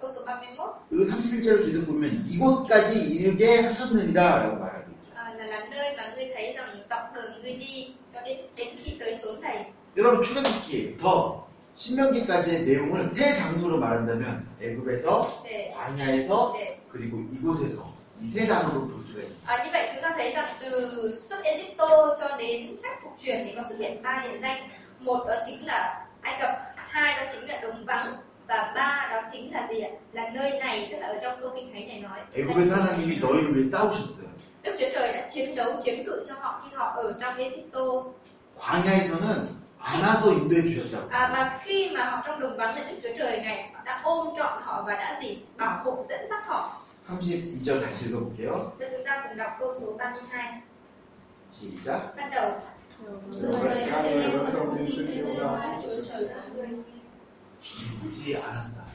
Câu 0.00 0.10
số 0.10 0.24
31 0.24 0.56
그리고 0.90 1.04
31절을 1.10 1.64
계속 1.64 1.86
보면 1.86 2.24
이곳까지 2.28 3.00
이르게 3.14 3.60
하셨느니라 3.62 4.42
라고 4.42 4.56
말하고 4.58 4.90
있죠. 4.90 5.06
여러분 9.96 10.20
출애굽기부터 10.22 11.46
신명기까지의 11.74 12.64
내용을 12.66 13.08
세 13.08 13.34
장소로 13.34 13.78
말한다면 13.78 14.46
애굽에서 14.60 15.42
để 15.44 15.72
광야에서 15.74 16.52
để 16.54 16.80
그리고 16.92 17.24
이곳에서 17.32 17.84
이 17.84 17.95
세 18.33 18.45
단어로 18.47 18.87
볼 18.87 19.03
수가 19.07 19.21
있어요. 19.21 19.35
à, 19.47 19.63
như 19.65 19.69
vậy 19.73 19.89
chúng 19.93 20.01
ta 20.03 20.13
thấy 20.17 20.31
rằng 20.31 20.49
từ 20.59 21.15
xuất 21.19 21.43
Egypto 21.43 21.87
cho 22.19 22.37
đến 22.37 22.75
sách 22.75 22.99
phục 23.03 23.13
truyền 23.23 23.45
thì 23.45 23.53
có 23.55 23.63
xuất 23.69 23.75
hiện 23.79 24.03
ba 24.03 24.23
địa 24.23 24.39
danh 24.41 24.69
một 24.99 25.25
đó 25.27 25.35
chính 25.45 25.65
là 25.65 26.05
Ai 26.21 26.37
Cập 26.41 26.49
hai 26.75 27.15
đó 27.25 27.31
chính 27.33 27.49
là 27.49 27.59
đồng 27.61 27.85
vắng 27.85 28.15
và 28.47 28.71
ba 28.75 29.09
đó 29.11 29.21
chính 29.33 29.53
là 29.53 29.67
gì 29.71 29.79
ạ 29.79 29.89
là 30.13 30.29
nơi 30.29 30.51
này 30.59 30.87
tức 30.91 30.97
là 30.99 31.07
ở 31.07 31.19
trong 31.21 31.41
câu 31.41 31.51
kinh 31.55 31.73
thánh 31.73 31.87
này 31.87 31.99
nói 31.99 32.19
애굽에서 32.35 32.75
하나님이 32.75 33.19
너희를 33.19 33.55
위해 33.55 33.69
싸우셨어요. 33.71 34.27
Đức 34.63 34.75
Chúa 34.79 34.89
Trời 34.93 35.13
đã 35.13 35.27
chiến 35.29 35.55
đấu 35.55 35.73
chiến 35.83 36.05
cự 36.05 36.23
cho 36.29 36.35
họ 36.39 36.61
khi 36.63 36.75
họ 36.75 36.85
ở 36.95 37.13
trong 37.21 37.37
Egypto 37.37 37.81
광야에서는 38.59 39.45
안아서 39.81 40.31
인도해 40.39 40.61
주셨다고. 40.63 41.09
à, 41.09 41.29
và 41.33 41.59
khi 41.63 41.89
mà 41.93 42.03
họ 42.03 42.23
trong 42.27 42.39
đồng 42.39 42.57
vắng 42.57 42.75
thì 42.75 42.81
Đức 42.91 42.99
Chúa 43.03 43.15
Trời 43.17 43.37
này 43.41 43.69
họ 43.73 43.79
đã 43.85 44.01
ôm 44.03 44.27
trọn 44.37 44.61
họ 44.63 44.83
và 44.87 44.93
đã 44.93 45.19
gì 45.23 45.37
bảo 45.57 45.83
hộ 45.83 46.05
dẫn 46.09 46.19
dắt 46.29 46.39
họ 46.45 46.71
32절 47.06 47.80
같이 47.82 48.08
읽어볼게요. 48.08 48.76
Bây 48.78 48.88
giờ 48.90 48.96
chúng 48.96 49.04
ta 49.04 49.22
cùng 49.28 49.36
đọc 49.36 49.52
câu 49.58 49.70
số 49.70 49.96
32 49.96 50.62
시작. 51.52 52.14
믿지 58.02 58.36
않았다. 58.36 58.86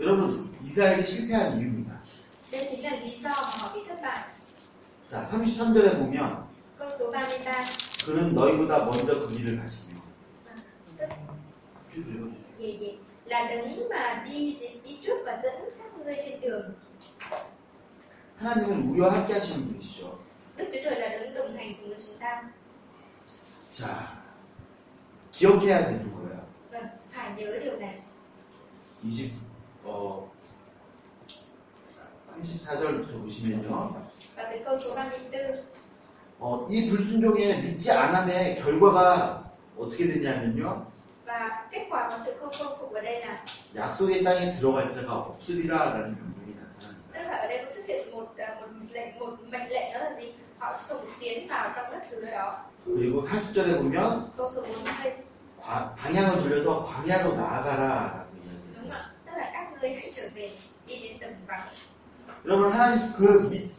여러분, 0.00 0.56
이스라엘이 0.64 1.06
실패한 1.06 1.58
이유입니다. 1.58 2.00
자, 5.06 5.28
33절에 5.30 5.98
보면 5.98 6.48
câu 6.78 6.90
số 6.90 7.12
33 7.12 7.66
그는 8.06 8.34
너희보다 8.34 8.84
먼저 8.86 9.20
그 9.20 9.28
길을 9.28 9.58
가시며 9.60 10.00
쭉 11.92 11.98
읽어주세요. 12.08 13.11
Là 13.26 13.50
đứng 13.50 13.88
mà 13.88 14.24
đi 14.30 14.58
đi 14.84 14.98
trước 15.06 15.16
và 15.24 15.40
dẫn 15.42 15.54
các 15.78 16.04
ngươi 16.04 16.16
trên 16.26 16.40
đường 16.40 16.74
하나님은 18.42 18.88
우리와 18.90 19.12
함께 19.12 19.34
하시는 19.34 19.64
분이시죠. 19.66 20.18
Đức 20.56 20.64
Chúa 20.72 20.78
Trời 20.84 21.00
là 21.00 21.08
đứng 21.08 21.34
đồng 21.34 21.56
hành 21.56 21.74
cùng 21.80 21.88
với 21.88 21.98
chúng 22.06 22.18
ta 22.18 22.42
자, 23.70 23.86
기억해야 25.32 25.86
되는 25.86 26.12
거예요. 26.14 26.38
và 26.72 26.80
phải 27.10 27.32
nhớ 27.36 27.58
điều 27.64 27.76
này 27.76 28.00
20, 29.02 29.30
어, 29.84 30.28
34절부터 32.36 33.22
보시면요. 33.22 33.90
và 34.36 34.48
từ 34.52 34.58
câu 34.64 34.78
số 34.78 34.94
34 34.94 35.54
어, 36.40 36.66
이 36.70 36.88
불순종의 36.90 37.62
믿지 37.62 37.92
않음의 37.92 38.60
결과가 38.62 39.44
어떻게 39.78 40.08
되냐면요. 40.08 40.91
Và 41.32 41.62
kết 41.70 41.86
quả 41.90 42.08
của 42.10 42.16
sự 42.24 42.32
không 42.40 42.50
công 42.58 42.78
phục 42.80 42.92
ở 42.94 43.00
đây 43.00 43.20
là 43.20 43.44
약속의 43.76 44.22
땅에 44.24 44.52
들어갈 44.60 44.94
자가 44.94 45.08
없으리라라는 45.28 46.04
명령이 46.20 46.52
나타납니다. 46.60 47.12
tức 47.12 47.22
là 47.30 47.36
ở 47.36 47.46
đây 47.48 47.58
có 47.66 47.72
xuất 47.74 47.82
hiện 47.86 48.10
một 48.12 48.26
à, 48.38 48.54
một 48.60 48.66
lệnh 48.92 49.18
một 49.18 49.30
mệnh 49.50 49.68
lệnh 49.70 49.88
đó 49.94 50.00
là 50.00 50.20
gì 50.20 50.32
họ 50.58 50.72
không 50.88 51.04
tiến 51.20 51.48
vào 51.48 51.70
trong 51.76 51.86
đất 51.92 52.02
hứa 52.10 52.30
đó 52.30 52.56
그리고 52.86 53.22
40절에 53.22 53.78
보면 53.78 54.20
câu 54.36 54.50
số 54.54 54.62
40 54.62 55.12
과- 55.62 55.94
방향을 55.96 56.30
돌려서 56.42 56.86
광야로 56.86 57.34
나아가라라고 57.36 58.26
이야기해요. 58.36 58.82
đúng 58.82 58.90
ạ 58.90 58.98
tức 59.26 59.32
là 59.36 59.50
các 59.52 59.68
ngươi 59.80 59.90
hãy 59.94 60.12
trở 60.16 60.22
về 60.34 60.50
đi 60.86 60.94
đến 61.02 61.18
đồng 61.20 61.34
vắng 61.46 61.60
여러분 62.44 62.72
하나님 62.72 62.98
그 63.18 63.48
믿, 63.50 63.70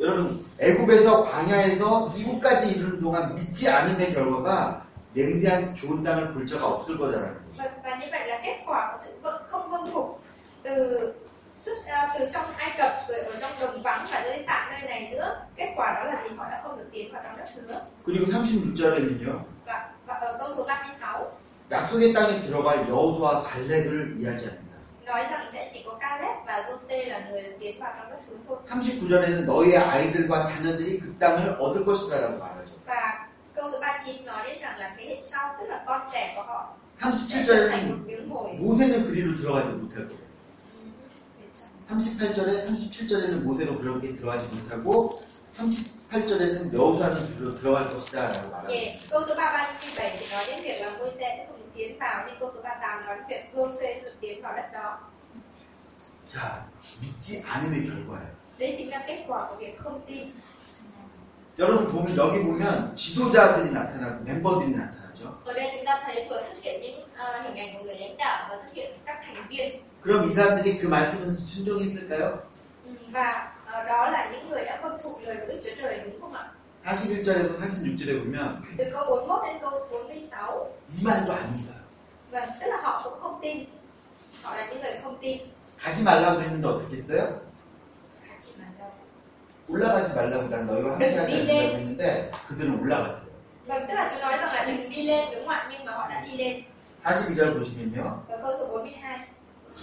여러분 0.00 0.44
애굽에서 0.58 1.24
광야에서 1.24 2.12
이곳까지 2.16 2.62
이르는 2.76 3.00
동안 3.02 3.34
믿지 3.34 3.68
않음의 3.68 4.14
결과가 4.14 4.82
냉세한 5.14 5.74
좋은 5.74 6.02
땅을 6.02 6.32
볼 6.32 6.46
자가 6.46 6.66
없을 6.66 6.96
거다라는 6.98 7.34
거죠. 7.34 7.52
và, 7.58 7.64
và 7.84 7.96
như 8.00 8.06
vậy 8.10 8.26
là 8.28 8.40
kết 8.44 8.62
quả 8.66 8.92
của 8.92 8.98
sự 9.04 9.10
vâng- 9.22 9.42
không 9.50 9.70
vâng 9.70 9.86
phục 9.92 10.20
từ 10.62 11.12
xuất 11.58 11.84
à, 11.86 12.14
từ 12.18 12.28
trong 12.32 12.44
Ai 12.56 12.70
Cập 12.78 12.90
rồi 13.08 13.18
ở 13.18 13.32
trong 13.40 13.50
đồng 13.60 13.82
vắng 13.82 14.06
và 14.12 14.20
đến 14.24 14.42
tại 14.46 14.70
nơi 14.80 14.90
này 14.90 15.08
nữa 15.12 15.36
kết 15.56 15.72
quả 15.76 15.92
đó 15.94 16.04
là 16.04 16.22
gì 16.28 16.36
họ 16.36 16.44
đã 16.50 16.60
không 16.62 16.78
được 16.78 16.88
tiến 16.92 17.12
vào 17.12 17.22
trong 17.24 17.36
đất 17.36 17.48
hứa 17.54 17.72
그리고 18.06 18.24
36절에는요. 18.26 19.32
và, 19.66 19.90
và 20.06 20.14
ở 20.14 20.36
câu 20.38 20.48
số 20.56 20.64
36 20.66 21.32
약속의 21.70 22.12
땅에 22.12 22.40
들어갈 22.40 22.88
여호수아 22.88 23.42
갈렙을 23.42 24.16
이야기합니다. 24.18 24.72
nói 25.06 25.24
rằng 25.30 25.46
sẽ 25.52 25.68
chỉ 25.72 25.82
có 25.86 25.92
Caleb 26.00 26.36
và 26.46 26.64
Jose 26.68 27.08
là 27.08 27.20
người 27.30 27.42
được 27.42 27.52
tiến 27.60 27.80
vào 27.80 27.92
trong 27.98 28.10
đất 28.10 28.18
hứa 28.28 28.36
thôi 28.48 28.56
39절에는 28.68 29.44
너희의 29.46 29.76
아이들과 29.78 30.44
자녀들이 30.44 31.00
그 31.00 31.14
땅을 31.18 31.56
얻을 31.60 31.84
것이다라고 31.84 32.38
말하죠. 32.38 32.72
và 32.86 33.26
câu 33.54 33.70
số 33.72 33.80
39 33.80 34.24
nói 34.24 34.48
đến 34.48 34.60
rằng 34.60 34.78
là 34.78 34.94
thế 34.98 35.04
hệ 35.06 35.20
sau 35.30 35.54
tức 35.60 35.66
là 35.68 35.84
con 35.86 36.00
trẻ 36.12 36.32
của 36.36 36.42
họ 36.42 36.74
sẽ 37.00 37.08
37절에는 37.08 37.44
trở 37.46 37.68
thành 37.68 37.90
một 37.90 37.96
miếng 38.06 38.28
mồi 38.28 38.52
모세는 38.58 39.04
그리로 39.08 39.36
들어가지 39.36 39.66
못할 39.82 40.08
거예요. 40.08 40.22
Cho- 41.88 41.94
38절에 41.96 42.66
37절에는 42.66 43.42
모세로 43.44 43.78
그렇게 43.78 44.14
들어가지 44.16 44.46
못하고 44.54 45.20
38절에는 45.58 46.72
여호수아는 46.72 47.16
그리로 47.36 47.54
들어갈 47.54 47.90
것이다 47.92 48.16
라고 48.32 48.48
말합니다. 48.50 48.68
Yeah. 48.72 49.10
Câu 49.10 49.20
số 49.22 49.34
33 49.34 49.66
37 49.66 50.16
thì 50.20 50.26
nói 50.30 50.44
đến 50.48 50.62
việc 50.62 50.80
là 50.80 50.90
Môi-se 50.98 51.18
sẽ 51.38 51.46
không 51.48 51.58
được 51.58 51.70
tiến 51.74 51.98
vào 51.98 52.24
nhưng 52.26 52.36
câu 52.40 52.50
số 52.54 52.60
38 52.62 53.06
nói 53.06 53.16
đến 53.16 53.24
việc 53.28 53.42
Giô-suê 53.54 54.02
được 54.04 54.14
tiến 54.20 54.42
vào 54.42 54.52
đất 54.56 54.68
đó. 54.72 54.98
자, 56.28 56.40
믿지 57.02 57.42
않음의 57.44 57.80
결과예요. 57.88 58.32
Đấy 58.58 58.74
chính 58.78 58.90
là 58.90 59.04
kết 59.06 59.24
quả 59.28 59.46
của 59.50 59.56
việc 59.56 59.78
không 59.78 60.00
tin. 60.06 60.30
여러분 61.58 61.92
보면 61.92 62.16
여기 62.16 62.42
보면 62.44 62.96
지도자들이 62.96 63.72
나타나고 63.72 64.24
멤버들이 64.24 64.70
나타나죠. 64.74 65.38
그럼 70.02 70.24
이 70.26 70.30
사람들이 70.30 70.78
그 70.78 70.86
말씀은 70.86 71.36
순종했을까요? 71.36 72.42
Ừ, 72.86 72.90
và 73.12 73.52
ờ, 73.66 73.84
đó 73.84 74.10
là 74.10 74.30
những 74.32 74.50
người 74.50 74.64
đã 74.64 74.80
vâng 74.82 74.98
phục 75.02 75.20
lời 75.22 75.36
của 75.40 75.46
Đức 75.46 75.60
Chúa 75.64 75.70
Trời 75.82 76.00
đúng 76.04 76.20
không 76.20 76.34
ạ? 76.34 76.50
41절에서 76.84 77.60
46절에 77.60 78.24
보면 78.24 78.62
Từ 78.78 78.84
câu 78.92 79.04
41 79.06 79.42
đến 79.46 79.58
câu 79.60 79.70
46 79.90 80.74
이만도 81.00 81.32
안 81.32 81.54
믿어요. 81.54 81.82
가지 85.78 86.02
말라고 86.02 86.38
그랬는데 86.38 86.66
어떻게 86.68 86.96
했어요? 86.96 87.40
같이 89.61 89.67
만나고. 89.67 89.67
올라가지 89.67 90.13
말라고 90.13 90.47
난 90.49 90.67
너희와 90.67 90.91
함께 90.93 91.17
하지 91.17 91.19
않는다고 91.19 91.77
했는데 91.77 92.31
그들은 92.47 92.79
올라갔어요. 92.79 93.27
Vâng, 93.67 93.87
tức 93.87 93.93
là 93.93 94.09
chúng 94.11 94.21
nói 94.21 94.37
rằng 94.37 94.53
là 94.53 94.63
đừng 94.65 94.89
đi 94.89 95.07
lên 95.07 95.29
đúng 95.31 95.45
không 95.45 95.49
ạ? 95.49 95.67
Nhưng 95.71 95.85
mà 95.85 95.91
họ 95.91 96.07
đã 96.07 96.21
đi 96.21 96.37
lên. 96.37 96.63
42절 97.03 97.53
보시면요. 97.53 98.23
Và 98.27 98.37
câu 98.41 98.53
số 98.59 98.67
42 98.67 99.27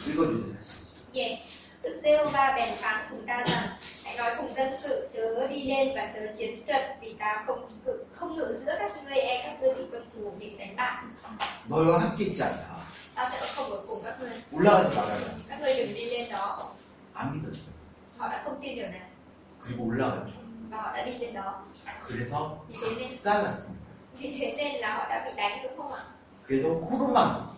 읽어주세요. 0.08 0.54
다시. 0.56 0.72
Yeah. 1.12 1.38
Đức 1.82 2.00
giê 2.04 2.16
va 2.32 2.52
bèn 2.56 2.74
phán 2.80 3.06
cùng 3.10 3.26
ta 3.26 3.44
rằng 3.48 3.68
hãy 4.04 4.16
nói 4.16 4.34
cùng 4.38 4.54
dân 4.56 4.72
sự 4.76 5.08
chớ 5.14 5.46
đi 5.46 5.62
lên 5.68 5.88
và 5.94 6.10
chớ 6.14 6.20
chiến 6.38 6.66
trận 6.66 6.82
vì 7.00 7.14
ta 7.18 7.44
không 7.46 7.68
ngự, 7.84 8.04
không 8.14 8.36
ngự 8.36 8.56
giữa 8.66 8.72
các 8.78 8.90
ngươi 9.04 9.16
e 9.18 9.42
các 9.44 9.56
ngươi 9.60 9.74
bị 9.74 9.82
quân 9.92 10.02
thù 10.14 10.30
bị 10.40 10.56
đánh 10.58 10.76
bại 10.76 11.04
너희와 11.68 11.98
함께 11.98 12.24
있지 12.24 12.42
않다. 12.42 12.64
ta 13.14 13.30
sẽ 13.32 13.46
không 13.56 13.70
ở 13.70 13.78
cùng 13.88 14.02
các 14.04 14.20
ngươi 14.20 14.30
올라가지 14.52 14.96
말아라. 14.96 15.28
các 15.48 15.60
ngươi 15.60 15.74
đừng 15.76 15.94
đi 15.94 16.04
lên 16.10 16.30
đó 16.30 16.72
안 17.14 17.32
믿었어요. 17.32 17.72
họ 18.18 18.28
đã 18.28 18.42
không 18.44 18.58
tin 18.62 18.76
điều 18.76 18.86
này 18.86 19.00
그리고 19.69 19.83
올라가죠. 19.85 20.31
그래서 22.07 22.35
ạ 22.35 22.57
그래서 26.47 26.69
호르마. 26.73 27.53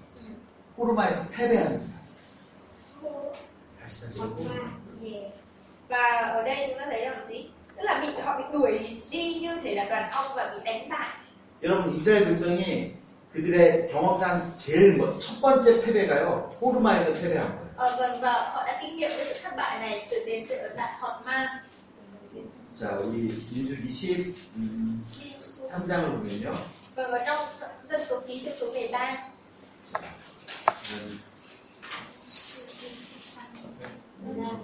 호르마에서 0.78 1.26
패배합니다. 1.30 1.92
다시 3.82 4.02
다시. 4.02 4.22
Yeah. 5.02 5.32
và 5.90 5.98
ở 6.34 6.44
đây 6.44 6.68
chúng 6.70 6.80
ta 6.80 6.86
thấy 6.90 7.06
rằng 7.06 7.28
gì 7.30 7.50
tức 7.78 7.84
là 7.84 8.00
bị 8.02 8.08
họ 8.24 8.38
bị 8.38 8.44
đuổi 8.54 9.02
đi 9.10 9.34
như 9.34 9.60
thể 9.64 9.76
là 9.76 9.86
đoàn 9.90 10.10
ong 10.12 10.26
và 10.36 10.54
bị 10.54 10.60
đánh 10.66 10.90
bại 10.90 11.10
여러분 11.64 11.94
이스라엘 11.96 12.26
백성이 12.26 12.94
그들의 13.34 13.88
경험상 13.92 14.54
제일 14.58 14.98
뭐- 14.98 15.20
첫 15.20 15.42
번째 15.42 15.82
패배가요 15.82 16.50
호르마에서 16.62 17.14
패배한 17.22 17.48
거예요. 17.50 17.66
ờ, 17.78 17.96
vâng 18.00 18.22
và 18.22 18.32
họ 18.54 18.64
đã 18.68 18.80
kinh 18.82 18.96
nghiệm 18.98 19.10
cái 19.18 19.26
sự 19.26 19.40
thất 19.44 19.56
bại 19.58 19.80
này 19.80 20.08
từ 20.12 20.18
đến 20.26 20.46
từ 20.50 20.56
ở 20.56 20.70
tại 20.78 20.94
hòn 21.00 21.26
ma 21.26 21.64
자 22.76 23.00
우리 23.00 23.24
민수기 23.52 23.90
10 23.90 24.36
음, 24.56 25.06
3장을 25.70 26.18
보면요. 26.18 26.52
Vâng, 26.96 27.12
ở 27.12 27.20
trong 27.26 27.48
dân 27.90 28.02
số 28.06 28.20
ký 28.28 28.42
chương 28.44 28.56
số 28.56 28.72
13 28.74 29.18
음, 30.94 31.20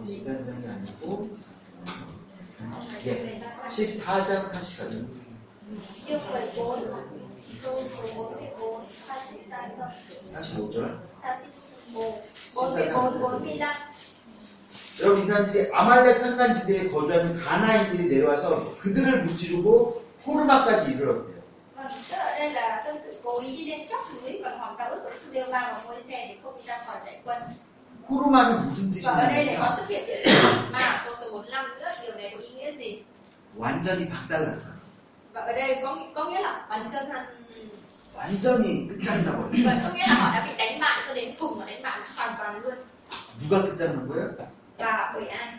2단장이 0.07 0.69
아니고 0.69 1.29
예, 3.05 3.41
14장 3.69 4.49
44절. 4.51 5.05
chương 6.07 6.21
14 6.31 6.85
câu 7.63 7.83
số 7.87 8.03
44 8.15 8.85
sai 9.07 9.19
chỉ 9.31 9.37
sai 9.49 9.69
không 9.77 9.91
45절. 10.33 10.97
sai 11.21 11.37
chỉ 11.41 11.47
44 11.93 13.19
45 13.19 13.75
여러분 15.01 15.23
이 15.23 15.27
사람들이 15.27 15.69
아말렉 15.71 16.17
산간지대에 16.19 16.89
거주하는 16.89 17.35
가나인들이 17.37 18.07
내려와서 18.07 18.77
그들을 18.79 19.23
무찌르고 19.25 20.03
호르마까지 20.25 20.91
이르렀대요. 20.91 21.37
호르마는 28.09 28.65
무슨 28.67 28.89
và 29.03 29.11
ở 29.11 29.27
đây 29.27 29.45
lại 29.45 29.57
có 29.59 29.67
뜻이냐면요. 29.67 29.75
xuất 29.75 29.89
hiện 29.89 30.05
địa 30.07 30.23
mà 30.71 31.01
câu 31.05 31.13
số 31.15 31.31
45 31.31 31.67
nữa 31.79 31.89
điều 32.03 32.15
này 32.15 32.31
có 32.33 32.39
ý 32.39 32.49
nghĩa 32.55 32.71
gì 32.77 33.03
완전히 33.57 34.09
thân 34.09 34.27
완전히 38.15 38.67
toàn 42.37 42.61
luôn 42.61 42.77
누가 43.39 43.61
끝장난 43.61 44.07
거예요? 44.07 44.35
và 44.78 45.10
bởi 45.14 45.28
ai 45.28 45.58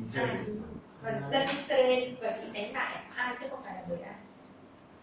이스라엘 0.00 0.36
백성. 0.38 0.62
và 1.02 1.10
dân 1.32 1.46
Israel 1.48 2.14
và 2.20 2.30
bị 2.30 2.52
đánh 2.60 2.72
bại 2.72 2.96
ai 3.16 3.36
chứ 3.40 3.46
không 3.50 3.62
phải 3.64 3.74
là 3.74 3.82
bởi 3.88 3.98
ai 4.02 4.14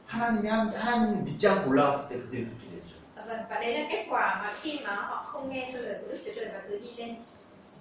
하나님이 0.08 0.48
한- 0.50 0.74
하나님을 0.74 1.24
믿지 1.26 1.48
않고 1.48 1.70
올라갔을 1.70 2.10
때 2.10 2.16
그때 2.22 2.38
그렇게 2.46 2.66
됐죠. 2.74 2.94
Vâng, 3.28 3.42
và 3.50 3.60
đấy 3.60 3.74
là 3.80 3.88
kết 3.92 4.06
quả 4.10 4.42
mà 4.44 4.54
khi 4.62 4.80
mà 4.84 4.96
họ 4.96 5.24
không 5.24 5.50
nghe 5.54 5.70
theo 5.74 5.82
lời 5.82 5.96
của 6.02 6.08
Đức 6.12 6.18
Chúa 6.26 6.32
Trời 6.36 6.50
và 6.54 6.62
cứ 6.70 6.80
đi 6.80 6.90
lên. 6.98 7.16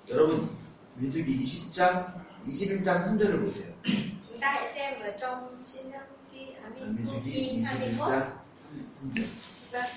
여러분 0.09 0.47
민수기 1.01 1.29
20장 1.45 2.03
21장 2.47 2.85
3절을 3.05 3.45
보세요. 3.45 3.71
Chúng 4.29 4.39
ta 4.41 4.53
hãy 4.53 4.73
xem 4.75 5.01
ở 5.01 5.11
trong 5.21 5.65
Sinh 5.65 5.91
Năm 5.91 6.03
Ký, 6.33 6.47
à, 6.65 6.69
Minsuki 6.75 7.25
민수기 7.25 7.65
21. 7.65 8.09
21장 8.09 8.23
3절. 9.15 9.23
Vâng, 9.73 9.91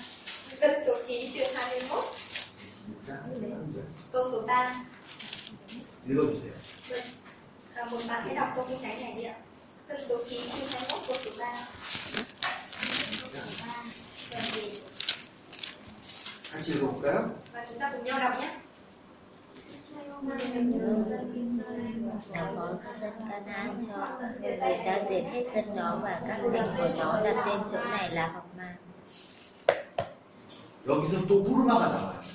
dân 0.60 0.70
số 0.86 0.92
ký 1.08 1.30
chương 1.34 1.54
21, 1.54 2.04
21장 3.08 3.16
3절. 3.40 3.82
câu 4.12 4.24
số 4.32 4.40
3. 4.46 4.74
읽어주세요. 6.06 6.52
Vâng, 6.88 7.00
à, 7.74 7.84
một 7.90 7.98
bạn 8.08 8.22
hãy 8.26 8.34
đọc 8.34 8.52
câu 8.56 8.66
kinh 8.68 8.82
thánh 8.82 9.00
này 9.00 9.12
đi 9.16 9.24
ạ. 9.24 9.34
Dân 9.88 9.98
số 10.08 10.16
ký 10.28 10.36
chương 10.36 10.68
21, 10.68 11.00
câu 11.06 11.16
số 11.16 11.30
3. 11.38 11.54
Vâng, 14.30 14.42
thì, 14.52 14.80
같이 16.52 16.72
읽어볼까요? 16.72 17.30
và 17.52 17.66
chúng 17.68 17.78
ta 17.78 17.92
cùng 17.92 18.04
nhau 18.04 18.18
đọc 18.20 18.40
nhé. 18.40 18.50
Nhà 22.32 22.52
phó 22.56 22.68
cho 22.84 22.90
dân 23.00 23.12
Canaan 23.30 23.84
cho 23.88 24.18
người 24.40 24.56
ta 24.60 24.68
diệt 25.10 25.24
hết 25.32 25.44
dân 25.54 25.76
nó 25.76 26.00
và 26.02 26.20
các 26.28 26.38
thành 26.52 26.76
của 26.76 26.88
nó 26.98 27.20
đặt 27.24 27.42
tên 27.46 27.60
chỗ 27.72 27.84
này 27.90 28.10
là 28.10 28.26
học 28.28 28.46
ma. 28.56 28.76
여기서 30.86 31.26
또 31.28 31.44
호르마가 31.44 31.88
나와요. 31.88 32.25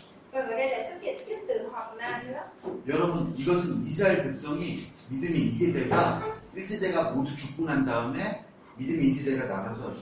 여러분 2.89 3.35
이것은 3.37 3.83
이스라엘 3.83 4.23
백성이 4.25 4.87
믿음의 5.11 5.53
2세대가 5.53 6.33
1세대가 6.57 7.13
모두 7.13 7.37
죽고 7.37 7.67
난 7.67 7.85
다음에 7.85 8.43
믿음의 8.79 9.13
2세대가 9.13 9.47
나가서 9.47 9.93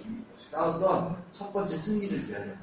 싸웠던 0.50 1.24
첫 1.32 1.52
번째 1.52 1.76
승리를 1.76 2.16
이야기합니다. 2.28 2.60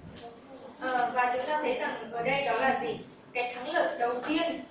Ờ, 0.79 1.11
và 1.13 1.33
chúng 1.35 1.45
ta 1.47 1.59
thấy 1.61 1.79
rằng 1.79 2.11
ở 2.11 2.23
đây 2.23 2.45
đó 2.45 2.51
là 2.53 2.79
gì? 2.83 2.99
Cái 3.33 3.53
thắng 3.55 3.73
lợi 3.73 3.99
đầu 3.99 4.13
tiên 4.27 4.61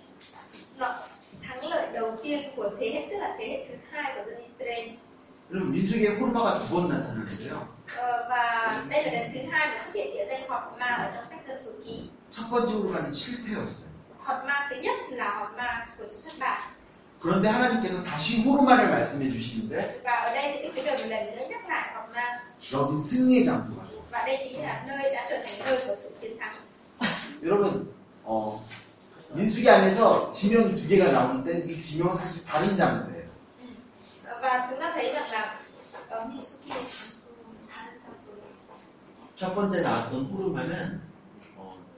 nó, 0.78 0.94
thắng 1.42 1.66
lợi 1.66 1.86
đầu 1.92 2.16
tiên 2.22 2.50
của 2.56 2.70
thế 2.80 2.90
hệ 2.90 3.06
tức 3.10 3.16
là 3.16 3.36
thế 3.38 3.48
hệ 3.48 3.66
thứ 3.68 3.74
hai 3.90 4.12
của 4.16 4.30
dân 4.30 4.42
Israel 4.44 4.88
그럼 5.50 5.72
민수기에 5.72 6.08
호르마가 6.18 6.58
두 6.58 6.64
번 6.74 6.88
나타나는데요. 6.88 7.60
Ờ, 7.96 8.26
và 8.30 8.84
đây 8.88 9.04
là 9.04 9.12
lần 9.12 9.30
thứ 9.34 9.40
hai 9.50 9.66
mà 9.68 9.78
xuất 9.84 9.94
hiện 9.94 10.14
địa 10.14 10.26
danh 10.30 10.48
họp 10.48 10.76
ma 10.78 10.86
ở 10.86 11.10
trong 11.14 11.24
sách 11.30 11.38
dân 11.48 11.58
số 11.64 11.70
ký 11.84 12.10
첫 12.30 12.50
번째 12.50 12.72
호르마는 12.74 13.10
7태였어요. 13.10 13.86
họp 14.26 14.44
ma 14.44 14.66
thứ 14.70 14.76
nhất 14.76 14.94
là 15.10 15.30
họp 15.38 15.56
ma 15.56 15.86
của 15.98 16.04
sự 16.06 16.16
thất 16.24 16.32
bại 16.40 16.58
그런데 17.20 17.48
하나님께서 17.48 18.02
다시 18.02 18.42
호르마를 18.44 18.88
말씀해 18.90 19.28
주시는데 19.30 20.00
và 20.04 20.12
ở 20.12 20.34
đây 20.34 20.52
thì 20.52 20.62
Đức 20.62 20.72
Chúa 20.76 20.82
Trời 20.84 20.96
một 20.98 21.04
lần 21.08 21.26
nữa 21.36 21.42
nhắc 21.50 21.68
lại 21.68 21.94
họp 21.94 22.10
ma 22.14 22.40
여긴 22.72 23.02
승리의 23.02 23.44
장소가 23.44 23.82
죠 23.90 23.96
và 24.10 24.26
đây 24.26 24.38
chính 24.44 24.62
là 24.62 24.84
nơi 24.86 25.14
đã 25.14 25.26
trở 25.30 25.36
thành 25.44 25.58
nơi 25.64 25.84
của 25.86 25.94
sự 25.98 26.10
chiến 26.20 26.38
thắng 26.40 26.56
여러분 27.42 27.94
어, 28.24 28.60
민수기 29.34 29.68
안에서 29.70 30.30
지명이 30.30 30.74
두 30.74 30.88
개가 30.88 31.12
나오는데 31.12 31.58
이 31.68 31.80
지명은 31.80 32.16
사실 32.18 32.44
다른 32.44 32.76
장소예요. 32.76 33.26
và 34.42 34.66
chúng 34.70 34.80
ta 34.80 34.92
thấy 34.94 35.12
rằng 35.12 35.30
là 35.30 35.60
ở 36.08 36.24
một 36.24 36.40
số 36.42 36.56
kia 36.64 36.74
첫 39.36 39.54
번째 39.54 39.82
나왔던 39.82 40.24
호르마는 40.32 40.72
어, 40.72 41.05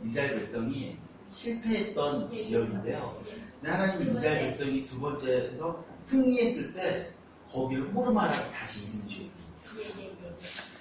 이스라엘 0.05 0.39
백성이 0.39 0.97
실패했던 1.31 2.33
지역인데요. 2.33 3.23
하나님 3.63 4.09
이스라엘 4.09 4.41
백성이 4.49 4.87
두 4.87 5.01
번째에서 5.01 5.85
승리했을 6.01 6.73
때 6.75 7.11
거기를 7.51 7.93
호르마라고 7.95 8.51
다시 8.53 8.87
이름 8.87 9.07
지어줍니다. 9.09 9.49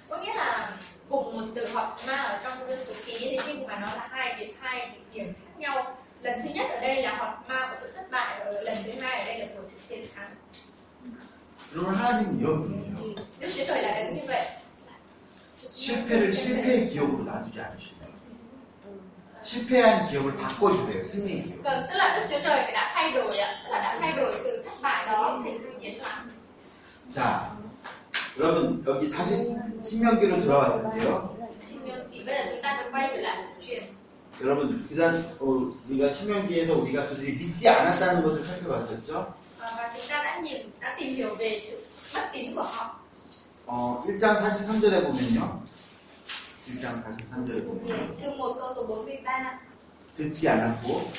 có 0.08 0.16
nghĩa 0.22 0.34
là 0.34 0.76
cùng 1.08 1.36
một 1.36 1.46
từ 1.54 1.66
họp 1.72 1.96
ma 2.06 2.16
ở 2.16 2.40
trong 2.44 2.70
dân 2.70 2.78
số 2.84 2.94
ký 3.06 3.16
thì 3.18 3.38
nhưng 3.46 3.66
mà 3.66 3.78
nó 3.78 3.86
là 3.86 4.08
hai 4.10 4.40
điểm 4.40 4.54
hai 4.60 4.90
địa 4.90 5.00
điểm 5.12 5.32
khác 5.32 5.58
nhau 5.58 5.96
lần 6.22 6.40
thứ 6.42 6.48
nhất 6.54 6.66
ở 6.70 6.80
đây 6.80 7.02
là 7.02 7.16
họp 7.16 7.48
ma 7.48 7.68
của 7.70 7.76
sự 7.80 7.92
thất 7.96 8.10
bại 8.10 8.40
và 8.44 8.52
lần 8.52 8.76
thứ 8.84 8.92
hai 9.00 9.20
ở 9.20 9.26
đây 9.26 9.38
là 9.38 9.46
của 9.56 9.62
sự 9.66 9.78
chiến 9.88 10.06
thắng 10.14 10.34
여러분 11.74 11.94
하나님은 11.94 12.40
이런 12.40 12.62
분이에요. 12.62 13.14
실패를 15.70 16.32
실패의 16.32 16.88
기억으로 16.88 17.24
놔두지 17.24 17.60
않으신다. 17.60 17.97
실패한 19.48 20.08
기억을 20.10 20.36
바꿔주세요. 20.36 21.04
승리의 21.06 21.42
기억. 21.44 21.62
Vâng, 21.64 21.86
tức 21.88 21.96
là 21.96 22.14
Đức 22.20 22.26
Chúa 22.30 22.40
Trời 22.44 22.72
đã 22.72 22.90
thay 22.94 23.12
đổi 23.12 23.38
ạ, 23.38 23.62
tức 23.64 23.70
là 23.72 23.78
đã 23.82 23.98
thay 24.00 24.12
đổi 24.12 24.34
từ 24.44 24.62
thất 24.64 24.72
bại 24.82 25.06
đó 25.06 25.40
thành 25.44 25.58
sự 25.62 25.70
chiến 25.80 25.94
thắng. 26.02 26.28
자, 27.10 27.40
여러분 28.38 28.84
여기 28.86 29.10
다시 29.10 29.56
신명기로 29.82 30.40
돌아왔을 30.44 30.82
때요. 30.94 31.28
Xin 31.62 31.80
thì 32.12 32.24
bây 32.24 32.34
giờ 32.34 32.42
chúng 32.50 32.62
ta 32.62 32.76
sẽ 32.78 32.90
quay 32.92 33.08
trở 33.14 33.20
lại 33.20 33.36
một 33.36 33.52
chuyện. 33.66 33.82
여러분 34.40 34.86
일단 34.90 35.24
어, 35.40 35.72
우리가 35.88 36.12
신명기에서 36.12 36.74
우리가 36.74 37.08
그들이 37.08 37.38
믿지 37.38 37.68
않았다는 37.68 38.22
것을 38.22 38.44
살펴봤었죠. 38.44 39.32
Ờ, 39.60 39.68
Và 39.76 39.90
chúng 39.96 40.06
ta 40.08 40.22
đã 40.24 40.38
nhìn, 40.42 40.70
đã 40.80 40.94
tìm 40.98 41.14
hiểu 41.16 41.34
về 41.34 41.60
sự 41.70 41.78
bất 42.14 42.28
tín 42.32 42.54
của 42.54 42.62
họ. 42.62 42.94
어, 43.66 44.04
1장 44.06 44.42
43절에 44.42 45.04
보면요. 45.06 45.40
1장 46.68 47.02
43절에 47.02 47.64
보면 47.64 47.86
Thì 47.86 48.16
chương 48.18 48.32
1 48.32 48.38
câu 48.58 48.74
số 48.74 48.86
43, 48.86 49.58
듣지 50.16 50.48
않았고 50.50 51.12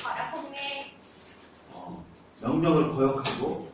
어, 1.72 2.04
명령을 2.40 2.92
거역하고 2.92 3.72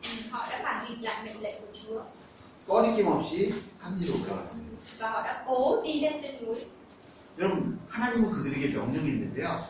꺼리낌 2.67 3.07
없이 3.07 3.51
산지로 3.79 4.15
núi. 6.41 6.67
여러분 7.37 7.79
하나님은 7.87 8.31
그들에게 8.31 8.73
명령이 8.73 9.09
있는데요. 9.09 9.61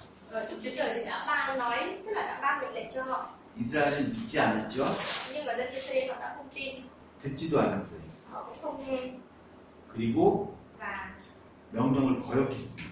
이스라엘은 3.57 4.09
믿지 4.11 4.39
않았죠. 4.39 4.85
듣지도 7.21 7.59
않았어요. 7.59 7.99
그리고 9.93 10.57
명령을 11.71 12.19
거역했습니다. 12.21 12.87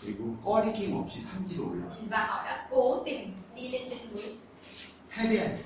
그리고 0.00 0.36
꺼리낌 0.38 0.96
없이 0.96 1.20
산지로 1.20 1.74
núi. 1.74 1.82
패배한 5.14 5.58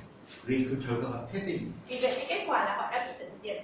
그의 0.44 0.64
그 0.64 0.78
결과가 0.78 1.26
패배입니다. 1.26 1.74
Vì 1.88 1.98
vậy 2.00 2.12
cái 2.16 2.26
kết 2.28 2.44
quả 2.46 2.64
là 2.64 2.76
họ 2.76 2.90
đã 2.90 3.06
bị 3.06 3.12
tận 3.18 3.38
diệt. 3.40 3.62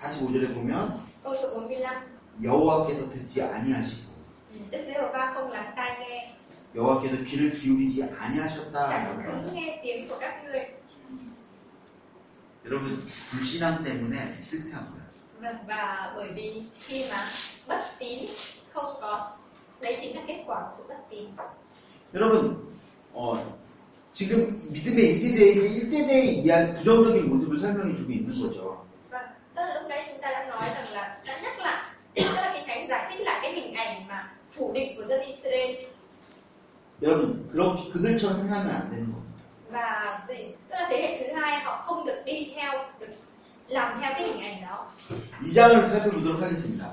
45절에 0.00 0.54
보면 0.54 0.98
Câu 1.22 1.34
số 1.34 1.50
45 1.54 2.02
여호와께서 2.42 3.08
듣지 3.10 3.42
아니하시고 3.42 4.12
여호와께서 6.74 7.22
귀를 7.22 7.52
기울이지 7.52 8.02
ngươi. 10.44 10.74
여러분 12.66 12.98
불신앙 13.30 13.84
때문에 13.84 14.40
실패한 14.40 14.84
거예요. 14.84 15.03
Vâng, 15.43 15.55
và 15.67 16.13
bởi 16.15 16.27
vì 16.35 16.63
khi 16.79 17.05
mà 17.11 17.17
bất 17.67 17.79
tín 17.99 18.25
không 18.73 18.93
có 19.01 19.21
đấy 19.81 19.97
chính 20.01 20.15
là 20.15 20.21
kết 20.27 20.43
quả 20.47 20.61
của 20.61 20.75
sự 20.77 20.83
bất 20.89 20.97
tín. 21.09 21.25
여러분 22.13 22.55
어, 23.13 23.37
지금 24.11 24.59
믿음의 24.73 25.13
2세대에게 25.13 25.61
1세대에 25.75 26.43
의한 26.43 26.73
부정적인 26.75 27.29
모습을 27.29 27.57
설명해 27.59 27.93
주고 27.95 28.11
있는 28.11 28.29
거죠. 28.41 28.85
Vâng, 29.11 29.27
tức 29.55 29.61
là 29.61 29.73
lúc 29.79 29.89
đấy 29.89 30.03
chúng 30.09 30.21
ta 30.21 30.29
đã 30.31 30.45
nói 30.45 30.61
rằng 30.75 30.89
là 30.93 31.17
đã 31.25 31.39
nhắc 31.43 31.59
lại, 31.59 31.83
tức 32.15 32.23
là 32.35 32.53
Kinh 32.55 32.67
Thánh 32.67 32.87
giải 32.89 33.11
thích 33.11 33.23
lại 33.23 33.39
cái 33.41 33.53
hình 33.53 33.73
ảnh 33.73 34.07
mà 34.07 34.33
phủ 34.51 34.71
định 34.73 34.97
của 34.97 35.03
dân 35.07 35.21
Israel 35.21 35.75
여러분 37.01 37.47
그렇게 37.53 37.89
그들처럼 37.93 38.41
행하면 38.43 38.69
안 38.75 38.89
되는 38.91 39.05
겁니다. 39.13 39.29
và 39.71 40.19
gì 40.27 40.53
tức 40.69 40.75
là 40.75 40.87
thế 40.89 41.01
hệ 41.01 41.19
thứ 41.19 41.33
hai 41.39 41.59
họ 41.59 41.81
không 41.85 42.05
được 42.05 42.21
đi 42.25 42.51
theo 42.55 42.71
được 42.99 43.07
làm 43.68 44.00
theo 44.00 44.10
cái 44.14 44.28
hình 44.28 44.40
ảnh 44.44 44.62
đó 44.62 44.86
2장을 45.42 45.90
살펴보도록 45.90 46.42
하겠습니다. 46.42 46.84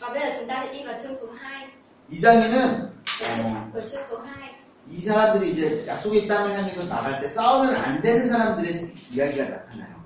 và 0.00 0.08
bây 0.08 0.20
giờ 0.20 0.36
chúng 0.38 0.48
ta 0.48 0.64
sẽ 0.66 0.72
đi 0.72 0.82
vào 0.84 0.94
chương 1.02 1.16
số 1.16 1.26
2 1.40 1.68
2장에는 2.10 2.86
어, 3.22 3.70
ở 3.74 3.86
chương 3.86 4.04
số 4.10 4.16
2 4.24 4.50
이 4.90 4.98
사람들이 4.98 5.52
이제 5.52 5.84
약속의 5.86 6.26
땅을 6.28 6.50
향해서 6.58 6.88
나갈 6.88 7.20
때 7.20 7.28
싸우면 7.28 7.76
안 7.76 8.02
되는 8.02 8.28
사람들의 8.28 8.90
이야기가 9.12 9.44
나타나요. 9.44 10.02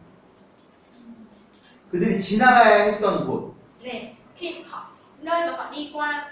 그들이 1.90 2.20
지나가야 2.20 2.82
했던 2.84 3.26
곳, 3.26 3.54
này 3.82 4.14
khi 4.36 4.62
họ 4.70 4.90
nơi 5.22 5.50
mà 5.50 5.56
họ 5.56 5.70
đi 5.70 5.90
qua 5.94 6.24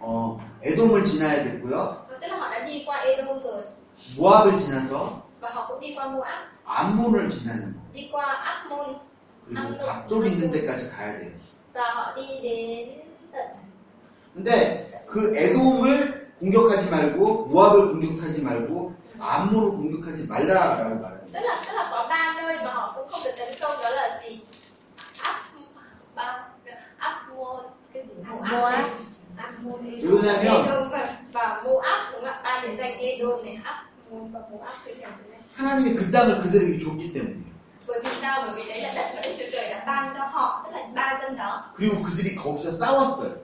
어, 0.00 0.38
에돔을 0.62 1.04
지나야 1.04 1.44
됐고요. 1.44 2.06
tức 2.20 2.26
là 2.28 2.36
họ 2.36 2.50
đã 2.50 2.66
đi 2.66 2.82
qua 2.86 2.96
Edom 3.04 3.40
rồi 3.40 3.62
모압을 4.18 4.56
지나서 4.58 5.22
và 5.40 5.50
họ 5.50 5.66
cũng 5.68 5.80
đi 5.80 5.94
qua 5.94 6.06
Moab 6.08 6.48
암몬을 6.64 7.30
지나는 7.30 7.74
거. 7.74 7.83
Đi 7.94 8.08
qua 8.12 8.26
Ammon 8.42 8.96
그리고 9.46 9.78
갑돌 9.86 10.26
있는 10.26 10.50
데까지 10.50 10.88
가야 10.90 11.18
돼요. 11.18 11.30
và 11.74 11.82
họ 11.94 12.12
đi 12.16 12.26
đến 12.42 13.00
tận 13.32 13.46
근데 14.34 15.04
그 15.06 15.36
에돔을 15.36 16.32
공격하지 16.40 16.90
말고 16.90 17.46
모압을 17.46 17.88
공격하지 17.92 18.42
말고 18.42 18.94
암몬을 19.18 19.70
공격하지 19.70 20.26
말라라고 20.26 20.94
말합니다. 21.00 21.32
tức 21.32 21.40
là 21.46 21.62
tức 21.66 21.72
là 21.74 21.88
có 21.90 22.06
ba 22.08 22.34
nơi 22.36 22.56
mà 22.64 22.72
họ 22.72 22.92
cũng 22.96 23.08
không 23.08 23.20
được 23.24 23.30
tấn 23.38 23.48
công 23.60 23.76
đó 23.82 23.90
là 23.90 24.20
gì 24.22 24.40
Ap 25.22 25.36
ba 26.14 26.48
Ammon 26.98 27.66
cái 27.92 28.02
gì 28.02 28.22
Moab. 28.28 28.74
Ammon 29.36 29.80
왜냐면 30.02 30.66
Edom 30.66 30.90
và, 30.90 31.16
và 31.32 31.62
Moab 31.64 32.12
đúng 32.12 32.24
không 32.24 32.24
ạ 32.24 32.40
ba 32.44 32.60
địa 32.62 32.76
danh 32.78 32.98
Edom 32.98 33.44
này 33.44 33.58
Ammon 33.64 34.32
và 34.32 34.40
Moab 34.50 34.74
cái 34.84 34.94
này 34.94 35.10
하나님이 35.56 35.94
그 35.94 36.10
땅을 36.10 36.38
그들에게 36.40 36.76
줬기 36.78 37.12
때문에 37.12 37.53
bởi 37.86 38.00
vì 38.04 38.10
sao 38.20 38.42
bởi 38.46 38.54
vì 38.56 38.68
đấy 38.68 38.80
là 38.82 38.92
đất 38.96 39.06
mà 39.14 39.20
Đức 39.24 39.32
Chúa 39.38 39.44
Trời 39.52 39.70
đã 39.70 39.84
ban 39.86 40.14
cho 40.18 40.24
họ 40.24 40.62
tức 40.66 40.70
là 40.76 40.86
ba 40.94 41.18
dân 41.22 41.36
đó 41.36 41.62
그리고 41.76 42.02
그들이 42.02 42.36
거기서 42.36 42.72
싸웠어요. 42.78 43.34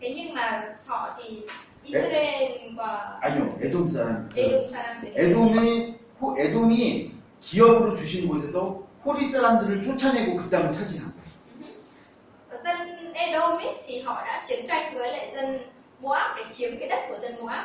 thế 0.00 0.14
nhưng 0.16 0.34
mà 0.34 0.62
họ 0.86 1.10
thì 1.22 1.42
Israel 1.84 2.74
và 2.76 3.18
아니요, 3.22 3.48
에돔 3.60 3.88
사람. 3.88 4.28
그 4.34 4.70
사람들이 4.72 5.12
에돔의 5.16 5.94
호- 6.20 6.36
에돔이 6.38 7.12
기업으로 7.40 7.94
주신 7.94 8.28
곳에서 8.28 8.82
호리 9.04 9.26
사람들을 9.28 9.80
쫓아내고 9.80 10.36
그 10.36 10.48
땅을 10.50 10.72
차지한 10.72 11.12
거예요. 11.12 12.64
dân 12.64 13.12
Edom 13.14 13.58
ấy, 13.58 13.74
thì 13.86 14.00
họ 14.00 14.22
đã 14.26 14.44
chiến 14.48 14.66
tranh 14.68 14.94
với 14.94 15.12
lại 15.12 15.32
dân 15.34 15.58
Moab 16.00 16.36
để 16.36 16.42
chiếm 16.52 16.70
cái 16.78 16.88
đất 16.88 17.00
của 17.08 17.18
dân 17.22 17.32
Moab 17.40 17.64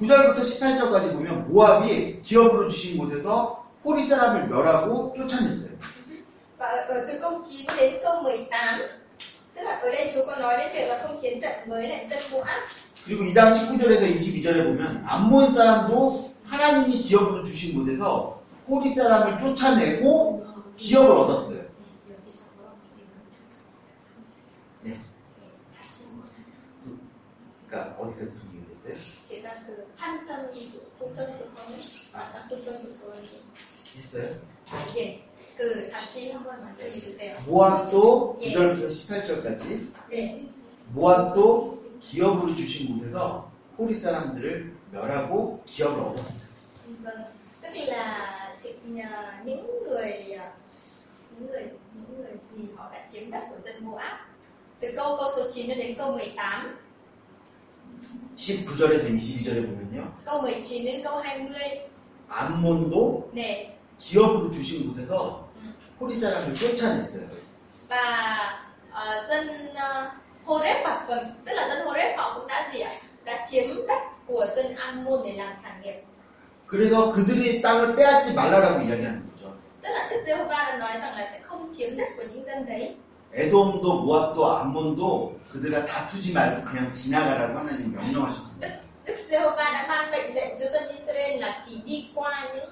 9절부터 0.00 0.38
18절까지 0.38 1.12
보면 1.12 1.48
모압이 1.48 2.22
기업으로 2.22 2.68
주신 2.68 2.96
곳에서 2.98 3.57
호리 3.84 4.06
사람을 4.06 4.48
멸하고 4.48 5.14
쫓아냈어요. 5.16 5.68
và 6.58 6.66
ở, 6.66 7.06
từ 7.06 7.18
câu 7.20 7.42
9 7.44 7.66
đến 7.78 7.94
câu 8.04 8.22
18 8.22 8.80
tức 9.54 9.62
là 9.62 9.76
ở 9.82 9.90
đây 9.90 10.10
Chúa 10.14 10.26
có 10.26 10.36
nói 10.36 10.56
đến 10.58 10.68
việc 10.74 10.88
là 10.88 10.98
không 11.02 11.18
chiến 11.22 11.40
trận 11.40 11.52
với 11.66 11.88
lại 11.88 12.06
dân 12.10 12.18
Moab 12.32 12.60
그리고 13.06 13.24
2장 13.24 13.52
19절에서 13.52 14.02
22절에 14.16 14.64
보면 14.64 15.04
암몬 15.06 15.54
사람도 15.54 16.30
하나님이 16.44 16.98
기업으로 16.98 17.42
주신 17.42 17.74
곳에서 17.78 18.42
호리 18.68 18.94
사람을 18.94 19.38
쫓아내고 19.38 20.44
기업을 20.76 21.10
얻었어요. 21.10 21.58
네. 24.82 24.98
그러니까 27.68 27.96
어디까지 27.98 28.32
정리됐어요? 28.38 28.94
ấy 29.30 29.42
À. 32.12 32.30
là 32.34 32.46
phu 32.48 32.56
chân 32.64 32.74
của 32.84 32.90
con 33.02 33.12
ấy. 33.16 33.28
있어요? 34.00 34.34
예. 34.96 35.22
그 35.56 35.90
다시 35.90 36.30
한번 36.32 36.62
말씀해 36.64 36.90
주세요. 36.90 37.34
모압도 37.46 38.38
9절부터 38.40 38.88
18절까지 38.88 39.86
네. 40.10 40.44
모압도 40.92 41.78
기업으로 42.00 42.54
주신 42.54 42.98
곳에서 42.98 43.50
호리 43.78 43.96
사람들을 43.96 44.72
멸하고 44.92 45.62
기업을 45.66 46.00
얻었습니다. 46.00 46.48
Vâng, 47.04 47.24
tức 47.62 47.74
là 47.86 48.54
chị- 48.58 48.74
nhà- 48.92 49.42
những 49.44 49.66
người 49.84 50.32
à, 50.38 50.52
những 51.38 51.50
người 51.50 51.70
những 51.94 52.18
người 52.18 52.32
gì 52.50 52.64
họ 52.76 52.90
đã 52.92 53.06
chiếm 53.12 53.30
đất 53.30 53.42
của 53.50 53.56
dân 53.64 53.84
Moab. 53.84 54.18
Từ 54.80 54.88
câu 54.96 55.16
câu 55.16 55.28
số 55.36 55.50
9 55.52 55.68
đến 55.78 55.94
câu 55.98 56.12
18, 56.12 56.76
19절에서 58.36 59.04
22절에 59.04 59.66
보면요. 59.66 60.02
câu 60.24 60.40
19 60.42 60.84
đến 60.84 61.02
câu 61.04 61.18
20 61.20 61.80
암몬도 62.28 63.30
này 63.32 63.74
기업으로 63.98 64.50
주신 64.50 64.88
곳에서 64.88 65.48
호리 66.00 66.16
사람을 66.16 66.54
쫓아냈어요. 66.54 67.26
và 67.88 68.58
ờ, 68.92 69.26
dân 69.28 69.68
uh, 69.72 70.08
Horeb 70.44 70.84
và 70.84 71.04
vâng, 71.08 71.34
tức 71.44 71.52
là 71.52 71.68
dân 71.68 71.86
Horeb 71.86 72.16
họ 72.18 72.38
cũng 72.38 72.46
đã 72.46 72.70
gì 72.72 72.80
ạ? 72.80 72.90
Đã 73.24 73.44
chiếm 73.50 73.86
đất 73.86 73.98
của 74.26 74.46
dân 74.56 74.74
Ammon 74.76 75.22
để 75.24 75.32
làm 75.32 75.54
sản 75.62 75.80
nghiệp. 75.82 76.02
그래서 76.66 77.12
그들의 77.12 77.62
땅을 77.62 77.96
빼앗지 77.96 78.34
말라라고 78.34 78.80
이야기하는 78.84 79.22
거죠. 79.24 79.52
Tức 79.82 79.88
là 79.88 80.08
Đức 80.10 80.22
Giê-hô-va 80.26 80.64
đã 80.64 80.78
nói 80.78 80.98
rằng 81.00 81.18
là 81.18 81.28
sẽ 81.32 81.40
không 81.42 81.70
chiếm 81.72 81.96
đất 81.96 82.08
của 82.16 82.22
những 82.22 82.44
dân 82.46 82.66
đấy. 82.66 82.96
에돔도 83.32 84.04
모압도 84.04 84.56
암몬도 84.56 85.38
그들아 85.52 85.84
다투지 85.86 86.32
말고 86.32 86.64
그냥 86.64 86.92
지나가라고 86.92 87.58
하나님 87.58 87.92
명령하셨습니다. 87.92 88.68
Đức 89.06 89.16
Giê-hô-va 89.28 89.64
đã 89.72 89.86
ban 89.88 90.10
mệnh 90.10 90.34
lệnh 90.34 90.58
cho 90.60 90.66
dân 90.72 90.88
Israel 90.88 91.40
là 91.40 91.62
chỉ 91.66 91.80
đi 91.84 92.08
qua 92.14 92.48
những 92.54 92.64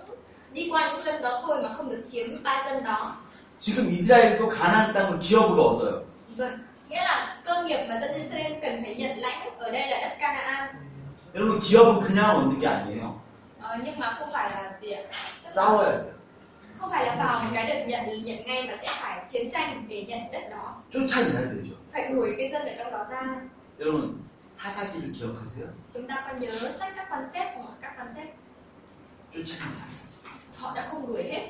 đi 0.56 0.70
qua 0.72 0.92
những 0.92 1.02
dân 1.06 1.22
đó 1.22 1.42
thôi 1.46 1.64
mà 1.64 1.70
không 1.78 1.90
được 1.90 2.04
chiếm 2.08 2.44
ba 2.44 2.64
dân 2.70 2.84
đó. 2.84 3.16
지금 3.60 3.90
이스라엘도 3.90 4.50
가나안 4.50 4.92
땅을 4.94 5.20
기업으로 5.20 5.60
얻어요. 5.70 6.02
Vâng, 6.38 6.58
nghĩa 6.90 7.04
là 7.04 7.38
cơ 7.46 7.64
nghiệp 7.64 7.86
mà 7.90 8.00
dân 8.02 8.14
Israel 8.14 8.54
cần 8.62 8.84
phải 8.84 8.96
nhận 8.96 9.18
lãnh 9.20 9.58
ở 9.60 9.72
đây 9.72 9.88
là 9.88 9.98
đất 10.02 10.16
Canaan. 10.20 10.76
여러분 11.36 11.60
기업은 11.60 12.00
그냥 12.02 12.36
얻는 12.36 12.60
게 12.60 12.68
아니에요. 12.68 13.22
Ờ, 13.62 13.78
nhưng 13.84 14.00
mà 14.00 14.16
không 14.20 14.30
phải 14.34 14.50
là 14.50 14.74
gì 14.82 14.92
ạ? 14.92 15.02
싸워야 15.56 15.92
돼요. 15.92 16.12
Không 16.78 16.90
phải 16.92 17.06
là 17.06 17.16
vào 17.16 17.44
một 17.44 17.50
cái 17.54 17.66
được 17.68 17.84
nhận 17.88 18.26
nhận 18.26 18.44
ngay 18.48 18.64
mà 18.68 18.74
sẽ 18.82 18.88
phải 19.02 19.26
chiến 19.30 19.52
tranh 19.52 19.86
để 19.90 20.06
nhận 20.08 20.32
đất 20.32 20.50
đó. 20.52 20.76
쫓아내야 20.92 21.42
되죠. 21.52 21.74
Phải 21.94 22.08
đuổi 22.08 22.34
cái 22.38 22.50
dân 22.52 22.62
ở 22.68 22.74
trong 22.78 22.92
đó 22.92 23.06
ra. 23.10 23.42
여러분 23.80 24.02
사사기를 24.50 25.12
기억하세요? 25.14 25.68
Chúng 25.94 26.08
ta 26.08 26.16
có 26.28 26.34
nhớ 26.40 26.52
sách 26.70 26.94
các 26.96 27.08
con 27.10 27.24
xét 27.34 27.48
không 27.56 27.66
ạ? 27.68 27.74
Các 27.82 27.94
con 27.98 28.08
xét 28.16 28.28
쫓아내지 29.34 29.80
않아요. 29.86 30.05
họ 30.58 30.72
đã 30.76 30.88
không 30.92 31.08
đuổi 31.08 31.24
hết, 31.24 31.42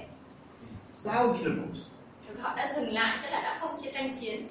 싸우기를 0.93 1.55
멈췄어요. 1.57 2.41
họ 2.41 2.55
đã 2.55 2.73
dừng 2.75 2.93
lại, 2.93 3.19
tức 3.23 3.29
là 3.29 3.41
đã 3.41 3.57
không 3.61 3.77
chiến 3.81 3.93
tranh 3.93 4.15
chiến. 4.21 4.47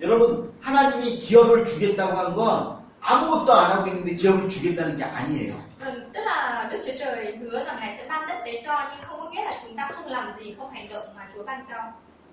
여러분 0.00 0.52
하나님이 0.60 1.18
기업을 1.18 1.64
주겠다고 1.64 2.12
한 2.16 2.34
건 2.36 2.78
아무것도 3.00 3.52
안 3.52 3.70
하고 3.72 3.86
있는데 3.88 4.14
기업을 4.14 4.48
주겠다는 4.48 4.96
게 4.96 5.04
아니에요. 5.04 5.54
Vâng, 5.80 6.10
tức 6.12 6.20
là 6.24 6.68
Đức 6.72 6.82
Chúa 6.86 6.92
Trời 6.98 7.36
hứa 7.36 7.64
rằng 7.64 7.76
Ngài 7.80 7.96
sẽ 7.98 8.06
ban 8.08 8.28
đất 8.28 8.38
đấy 8.44 8.62
cho 8.66 8.90
nhưng 8.90 9.04
không 9.06 9.20
có 9.20 9.30
nghĩa 9.30 9.44
là 9.44 9.50
chúng 9.64 9.76
ta 9.76 9.88
không 9.92 10.06
làm 10.06 10.32
gì, 10.38 10.54
không 10.58 10.70
hành 10.70 10.88
động 10.88 11.04
mà 11.16 11.28
Chúa 11.34 11.44
ban 11.44 11.64
cho 11.70 11.76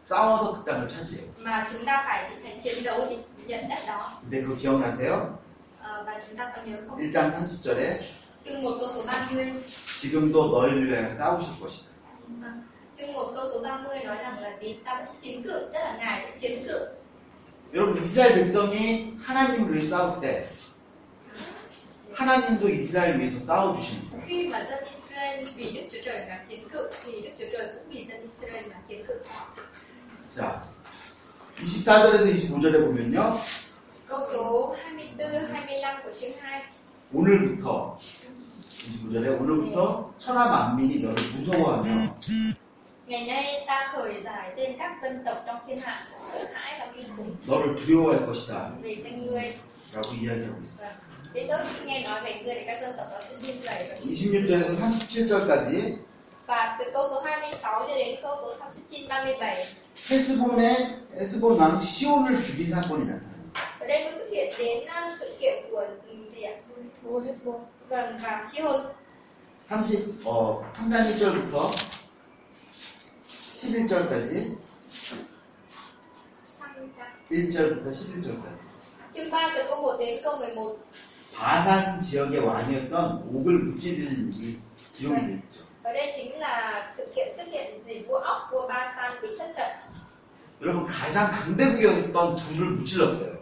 싸워서 0.10 0.54
그 0.54 0.64
땅을 0.66 0.88
차지해요. 0.88 1.26
mà 1.38 1.68
chúng 1.74 1.86
ta 1.86 2.04
phải 2.06 2.26
sự 2.30 2.36
thành 2.44 2.60
chiến 2.62 2.84
đấu 2.84 3.06
để 3.10 3.18
nhận 3.48 3.70
đất 3.70 3.80
đó 3.88 4.12
근데 4.22 4.42
그거 4.42 4.56
기억나세요? 4.62 5.26
Ờ, 5.82 6.04
và 6.08 6.20
chúng 6.28 6.38
ta 6.38 6.52
có 6.56 6.62
nhớ 6.66 6.78
không? 6.90 7.00
1장 7.00 7.32
30절에 7.32 7.98
Chương 8.45 8.63
1 8.63 8.77
câu 8.81 8.89
số 8.89 9.03
30 9.03 9.61
지금도 10.01 10.51
너희를 10.51 10.89
위하여 10.89 11.15
싸우실 11.15 11.61
것이다. 11.61 11.91
Vâng. 12.41 12.63
Chương 12.99 13.13
1 13.13 13.33
câu 13.35 13.45
số 13.45 13.63
30 13.63 14.05
nói 14.05 14.17
rằng 14.17 14.39
là 14.39 14.59
gì? 14.61 14.77
Ta 14.85 14.95
vẫn 14.95 15.07
sẽ 15.07 15.13
chiến 15.21 15.43
cự, 15.43 15.51
tức 15.51 15.79
là 15.79 15.97
Ngài 15.99 16.27
sẽ 16.27 16.39
chiến 16.41 16.69
cự 16.69 16.87
여러분 17.75 18.03
이스라엘 18.03 18.35
백성이 18.35 19.17
하나님을 19.23 19.73
위해 19.73 19.81
싸울 19.81 20.21
때 20.21 20.49
하나님도 22.15 22.69
이스라엘 22.69 23.19
위해서 23.21 23.39
싸워 23.41 23.77
주십니다. 23.77 24.19
Khi 24.27 24.49
mà 24.49 24.59
dân 24.65 24.85
Israel 24.85 25.45
vì 25.57 25.71
Đức 25.73 25.87
Chúa 25.93 25.99
Trời 26.05 26.27
mà 26.29 26.43
chiến 26.49 26.65
cự 26.73 26.91
thì 27.05 27.21
Đức 27.21 27.31
Chúa 27.39 27.47
Trời 27.53 27.69
cũng 27.75 27.93
vì 27.93 28.07
dân 28.09 28.23
Israel 28.23 28.65
mà 28.71 28.77
chiến 28.89 29.07
cự 29.07 29.15
자, 30.37 30.61
24절에서 31.59 32.27
25절에 32.27 32.87
보면요. 32.87 33.37
Câu 34.09 34.21
số 34.33 34.77
24, 34.83 35.47
25 35.53 36.03
của 36.05 36.11
chương 36.21 36.33
2 36.41 36.63
오늘부터 37.13 37.99
25절에 38.81 39.41
오늘부터 39.41 40.13
천하 40.19 40.49
만민이 40.49 41.01
너를 41.01 41.15
무서워하며 41.37 41.91
Ngày 43.07 43.27
nay 43.27 43.65
ta 43.67 43.91
khởi 43.93 44.23
giải 44.25 44.53
trên 44.57 44.79
các 44.79 44.99
dân 45.03 45.23
tộc 45.25 45.43
trong 45.47 45.59
thiên 45.67 45.79
hạ 45.81 46.05
sự 46.07 46.17
sợ 46.33 46.45
hãi 46.53 46.81
và 46.81 46.93
kinh 46.97 47.17
khủng 47.17 47.37
너를 47.49 47.77
두려워할 47.77 48.27
것이다. 48.27 48.71
về 48.83 48.95
danh 49.05 49.27
ngươi 49.27 49.53
라고 49.95 50.09
이야기하고 50.15 50.59
있어요. 50.69 50.89
Vâng. 50.89 51.35
Đến 51.35 51.47
đó 51.49 51.59
khi 51.75 51.87
nghe 51.87 52.03
nói 52.03 52.21
về 52.25 52.43
ngươi 52.45 52.55
thì 52.55 52.63
các 52.67 52.81
dân 52.81 52.93
tộc 52.97 53.07
đó 53.11 53.19
sẽ 53.21 53.37
run 53.37 53.57
rẩy 53.63 53.87
và 53.91 53.97
26절에서 53.97 54.77
37절까지 54.77 55.97
và 56.47 56.77
từ 56.79 56.91
câu 56.93 57.07
số 57.11 57.21
26 57.21 57.81
cho 57.89 57.95
đến 57.95 58.19
câu 58.23 58.37
số 58.43 58.53
39 58.61 59.09
37 59.09 59.57
헤스본의 60.11 60.75
헤스본 61.21 61.59
왕 61.59 61.79
시온을 61.81 62.41
죽인 62.43 62.71
사건이 62.71 63.05
나타납니다. 63.05 63.41
ở 63.81 63.87
đây 63.87 64.05
có 64.05 64.19
xuất 64.19 64.27
hiện 64.33 64.55
đến 64.59 64.79
uh, 64.79 65.13
sự 65.21 65.37
kiện 65.41 65.65
của 65.71 65.87
ừ, 66.09 66.15
gì 66.31 66.43
ạ? 66.43 66.55
Vâng 67.91 68.17
và 68.23 68.43
Sihon 68.43 68.81
30, 69.69 69.99
어, 70.25 70.63
3장 70.75 71.11
1절부터 71.11 71.71
11절까지 73.55 74.57
1절부터 77.31 77.91
11절까지 77.91 78.63
chương 79.15 79.31
3 79.31 79.53
từ 79.57 79.63
câu 79.69 79.83
1 79.83 79.99
đến 79.99 80.21
câu 80.25 80.37
11 80.39 80.77
바산 81.37 82.01
지역의 82.01 82.41
왕이었던 82.41 83.23
옥을 83.35 83.59
무찌르는 83.59 84.31
일이 84.39 84.59
기록이 84.95 85.21
되어 85.21 85.35
있죠. 85.35 85.61
ở 85.83 85.93
đây 85.93 86.13
chính 86.17 86.39
là 86.39 86.93
sự 86.97 87.13
kiện 87.17 87.37
xuất 87.37 87.47
hiện 87.51 87.81
gì 87.87 88.03
vua 88.09 88.19
ốc 88.19 88.51
vua 88.53 88.69
ba 88.69 88.93
san 88.97 89.13
bị 89.23 89.29
thất 89.39 89.53
trận 89.57 89.71
여러분 90.63 90.87
가장 90.87 91.31
강대국이었던 91.33 92.37
둘을 92.37 92.71
무찔렀어요. 92.71 93.39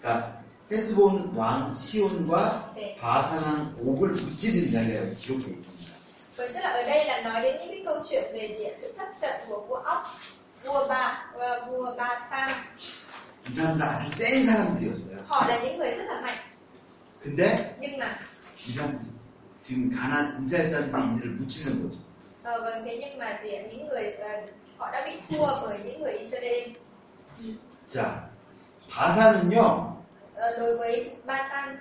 그러니까 0.00 0.43
헤스본 0.70 1.32
왕 1.36 1.74
시온과 1.74 2.72
네. 2.74 2.96
바산 3.00 3.42
왕 3.42 3.74
옥을 3.78 4.08
무찌르는 4.12 4.72
이야기가 4.72 5.14
기록되어 5.18 5.50
있습니다. 5.50 5.74
Vậy 6.36 6.48
tức 6.48 6.60
là 6.60 6.70
ở 6.70 6.82
đây 6.82 7.04
là 7.04 7.20
nói 7.20 7.42
đến 7.42 7.56
những 7.60 7.68
cái 7.70 7.82
câu 7.86 8.04
chuyện 8.10 8.24
về 8.34 8.56
gì 8.58 8.64
ạ? 8.64 8.72
sự 8.82 8.92
thất 8.96 9.08
trận 9.20 9.32
của 9.48 9.64
vua 9.68 9.74
ốc 9.76 10.02
vua 10.64 10.88
ba 10.88 11.24
và 11.38 11.60
vua 11.68 11.96
ba 11.96 12.18
san 12.30 12.50
이 13.46 13.50
사람들 13.54 13.82
아주 13.82 14.08
센 14.16 14.46
사람들이었어요. 14.46 15.16
họ 15.28 15.46
là 15.48 15.60
những 15.62 15.78
người 15.78 15.90
rất 15.90 16.04
là 16.08 16.20
mạnh 16.20 16.38
근데 17.24 17.74
nhưng 17.80 17.98
mà 17.98 18.06
이 18.66 18.72
사람들 18.72 18.98
지금 19.62 19.90
가난 19.90 20.36
이스라엘 20.40 20.64
사람들이 20.64 21.16
이들을 21.16 21.30
무찌르는 21.38 21.82
거죠. 21.82 21.98
ờ, 22.42 22.60
vâng 22.64 22.84
thế 22.84 22.96
nhưng 23.00 23.18
mà 23.18 23.38
gì 23.44 23.54
ạ? 23.54 23.62
những 23.70 23.88
người 23.88 24.12
ờ, 24.12 24.28
họ 24.78 24.90
đã 24.92 25.06
bị 25.06 25.12
thua 25.28 25.46
bởi 25.66 25.78
những 25.84 26.02
người 26.02 26.12
Israel 26.18 26.68
자, 27.88 28.28
바산은요 28.90 29.93
đối 30.58 30.76
với 30.76 31.16
ba 31.26 31.38
san 31.50 31.78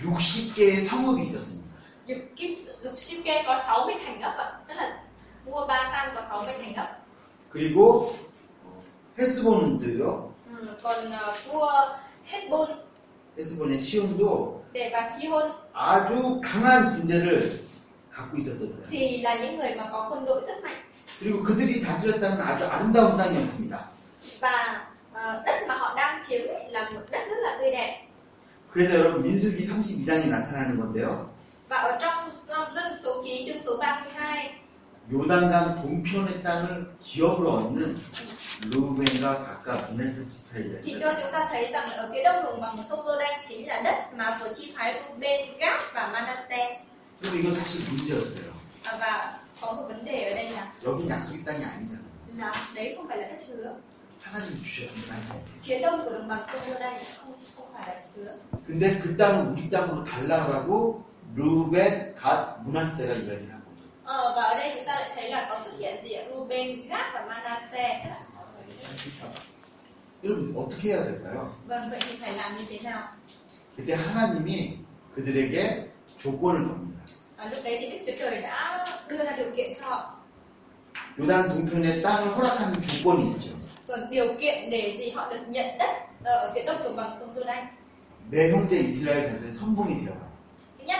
60개의 0.00 0.88
성읍이 0.88 1.22
있었습니다. 1.22 1.66
dục 2.08 2.18
kíp 2.36 2.58
dục 2.70 2.98
Shipke 2.98 3.42
có 3.46 3.54
60 3.54 3.94
thành 4.06 4.20
ấp 4.20 4.34
ạ 4.38 4.52
tức 4.68 4.74
là 4.74 4.98
vua 5.44 5.66
ba 5.66 5.88
san 5.92 6.14
có 6.14 6.20
60 6.20 6.54
thành 6.58 6.74
ấp 6.74 6.88
그리고 7.52 8.08
còn 10.82 11.12
vua 11.50 11.70
Hezbon 12.30 12.66
헤스본의 13.38 13.80
시온도 13.80 14.62
để 14.72 14.90
và 14.92 15.08
Sihon 15.08 15.52
아주 15.72 16.40
강한 16.42 16.96
군대를 16.96 17.60
갖고 18.10 18.38
있었던 18.38 18.72
사람. 18.72 18.90
thì 18.90 19.22
là 19.22 19.34
những 19.34 19.58
người 19.58 19.74
mà 19.74 19.88
có 19.92 20.08
quân 20.10 20.24
đội 20.24 20.40
rất 20.46 20.62
mạnh 20.64 20.82
그리고 21.20 21.42
그들이 21.42 21.82
다스렸다는 21.82 22.40
아주 22.40 22.64
아름다운 22.66 23.16
땅이었습니다. 23.16 23.78
và 24.40 24.86
đất 25.45 25.61
mà 25.67 25.75
họ 25.75 25.93
đang 25.95 26.23
chiếm 26.27 26.41
ấy 26.41 26.69
là 26.69 26.89
một 26.89 27.01
đất 27.11 27.19
rất 27.29 27.37
là 27.43 27.57
tươi 27.61 27.71
đẹp 27.71 28.07
그래서 28.73 28.93
여러분 28.95 29.23
민수기 29.23 29.67
32장에 29.67 30.29
나타나는 30.29 30.79
건데요. 30.79 31.25
và 31.69 31.77
ở 31.77 31.97
trong 32.01 32.31
ờ, 32.47 32.71
dân 32.75 32.93
số 33.03 33.23
ký 33.23 33.43
chương 33.47 33.61
số 33.61 33.77
32 33.77 34.53
요단강 35.11 35.81
동편의 35.81 36.43
땅을 36.43 36.87
기업으로 37.01 37.51
얻는 37.51 37.97
루벤과 38.71 39.25
각각 39.45 39.91
문에서 39.91 40.21
thì 40.83 40.93
지파이라. 40.93 40.99
cho 41.01 41.13
chúng 41.21 41.31
ta 41.31 41.47
thấy 41.49 41.71
rằng 41.71 41.89
là 41.89 41.95
ở 41.95 42.09
phía 42.13 42.23
đông 42.23 42.43
đồng 42.43 42.61
bằng 42.61 42.83
sông 42.89 43.05
Jordan 43.05 43.39
chính 43.49 43.67
là 43.67 43.81
đất 43.81 44.13
mà 44.15 44.39
của 44.41 44.53
chi 44.53 44.73
phái 44.77 45.01
Ruben, 45.09 45.57
Gad 45.59 45.81
và 45.93 46.07
Manasseh 46.07 46.81
그리고 47.21 47.37
이거 47.39 47.51
사실 47.53 47.81
문제였어요. 47.89 48.51
À, 48.83 48.97
và 48.99 49.39
có 49.61 49.73
một 49.73 49.83
vấn 49.87 50.05
đề 50.05 50.29
ở 50.29 50.35
đây 50.35 50.49
là 50.49 50.71
여긴 50.85 51.09
약속의 51.09 51.43
땅이 51.45 51.63
아니잖아요. 51.63 52.11
là 52.37 52.63
đấy 52.75 52.93
không 52.97 53.07
phải 53.07 53.17
là 53.17 53.27
đất 53.27 53.39
hứa 53.47 53.73
Hứa 54.32 54.40
근데 58.66 58.98
그 58.98 59.16
땅을 59.16 59.52
우리 59.52 59.70
땅으로 59.70 60.04
달라고 60.04 61.04
루벤, 61.34 62.14
갓, 62.14 62.62
문하세가 62.64 63.12
이야기를 63.12 63.52
하고 63.52 63.66
Ờ, 64.04 64.34
và 64.36 64.42
ở 64.42 64.54
đây 64.54 64.72
chúng 64.76 64.84
ta 64.86 64.94
lại 65.00 65.10
thấy 65.14 65.30
là 65.30 65.46
có 65.50 65.56
xuất 65.56 65.78
hiện 65.78 66.02
gì 66.02 66.12
ạ? 66.12 66.24
Ruben, 66.34 66.88
Gad 66.88 67.14
và 67.14 67.26
Manasseh. 67.28 68.06
여러분 70.22 70.54
어떻게 70.56 70.92
해야 70.92 71.04
될까요? 71.04 71.52
Vâng, 71.68 71.90
vậy 71.90 71.98
thì 72.02 72.16
phải 72.20 72.32
làm 72.32 72.56
như 72.58 72.64
thế 72.68 72.78
nào? 72.90 73.02
그때 73.76 73.94
하나님이 73.94 74.78
그들에게 75.16 75.90
조건을 76.22 76.68
겁니다. 76.68 77.00
À, 77.36 77.44
lúc 77.50 77.64
đấy 77.64 77.76
thì 77.80 77.90
Đức 77.90 77.98
Chúa 78.06 78.16
Trời 78.18 78.42
đã 78.42 78.84
đưa 79.08 79.24
ra 79.24 79.32
điều 79.36 79.50
kiện 79.56 79.72
cho 79.80 79.86
họ. 79.88 80.16
요단 81.18 81.48
동편의 81.48 82.02
땅을 82.02 82.36
허락하는 82.36 82.80
조건이 82.80 83.30
있죠. 83.32 83.55
Vâng, 83.87 84.07
điều 84.09 84.33
kiện 84.39 84.69
để 84.69 84.97
gì 84.97 85.09
họ 85.11 85.29
được 85.29 85.39
nhận 85.47 85.77
đất 85.79 85.89
ờ, 86.23 86.31
ở 86.33 86.51
phía 86.55 86.63
đông 86.63 86.83
đồng 86.83 86.95
bằng 86.95 87.17
sông 87.19 87.33
Tô 87.35 87.41
Đanh. 87.43 87.67
내 88.31 88.51
형제 88.51 88.77
이스라엘 88.79 89.27
자손의 89.27 89.53
선봉이 89.59 90.05
되어라. 90.05 90.21
Thứ 90.79 90.85
nhất, 90.85 90.99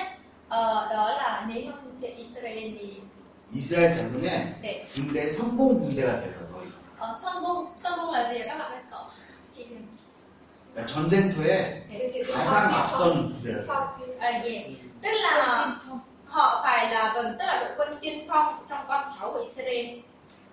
ờ, 0.49 0.87
đó 0.93 1.09
là 1.09 1.45
nếu 1.47 1.71
không 1.71 1.97
thì 2.01 2.07
Israel 2.07 2.71
thì 2.79 2.93
이스라엘 3.55 3.95
자손의 3.97 4.29
để 4.61 4.85
군대 4.95 5.29
선봉 5.29 5.79
군대가 5.79 6.11
되어라. 6.21 6.41
너희. 6.51 6.65
uh, 7.09 7.15
song 7.15 7.43
bung 7.43 7.67
song 7.83 7.99
bung 7.99 8.11
là 8.13 8.33
gì 8.33 8.39
ạ? 8.39 8.45
các 8.47 8.57
bạn 8.57 8.71
ơi 8.71 8.81
cậu 8.91 9.01
chị 9.51 9.65
thêm 9.69 9.85
그러니까 10.75 10.93
전쟁터에 10.93 11.83
가장 12.33 12.73
앞선 12.75 13.33
부대가 13.33 13.65
되어라. 13.65 13.95
à, 14.19 14.43
gì? 14.43 14.77
tức 15.01 15.09
là 15.11 15.75
họ 16.25 16.61
phải 16.63 16.91
là 16.93 17.13
vâng 17.15 17.35
tức 17.39 17.45
là 17.45 17.59
đội 17.59 17.69
quân 17.77 17.97
tiên 18.01 18.25
phong 18.29 18.55
trong 18.69 18.85
con 18.87 19.09
cháu 19.19 19.31
của 19.33 19.39
Israel 19.39 19.99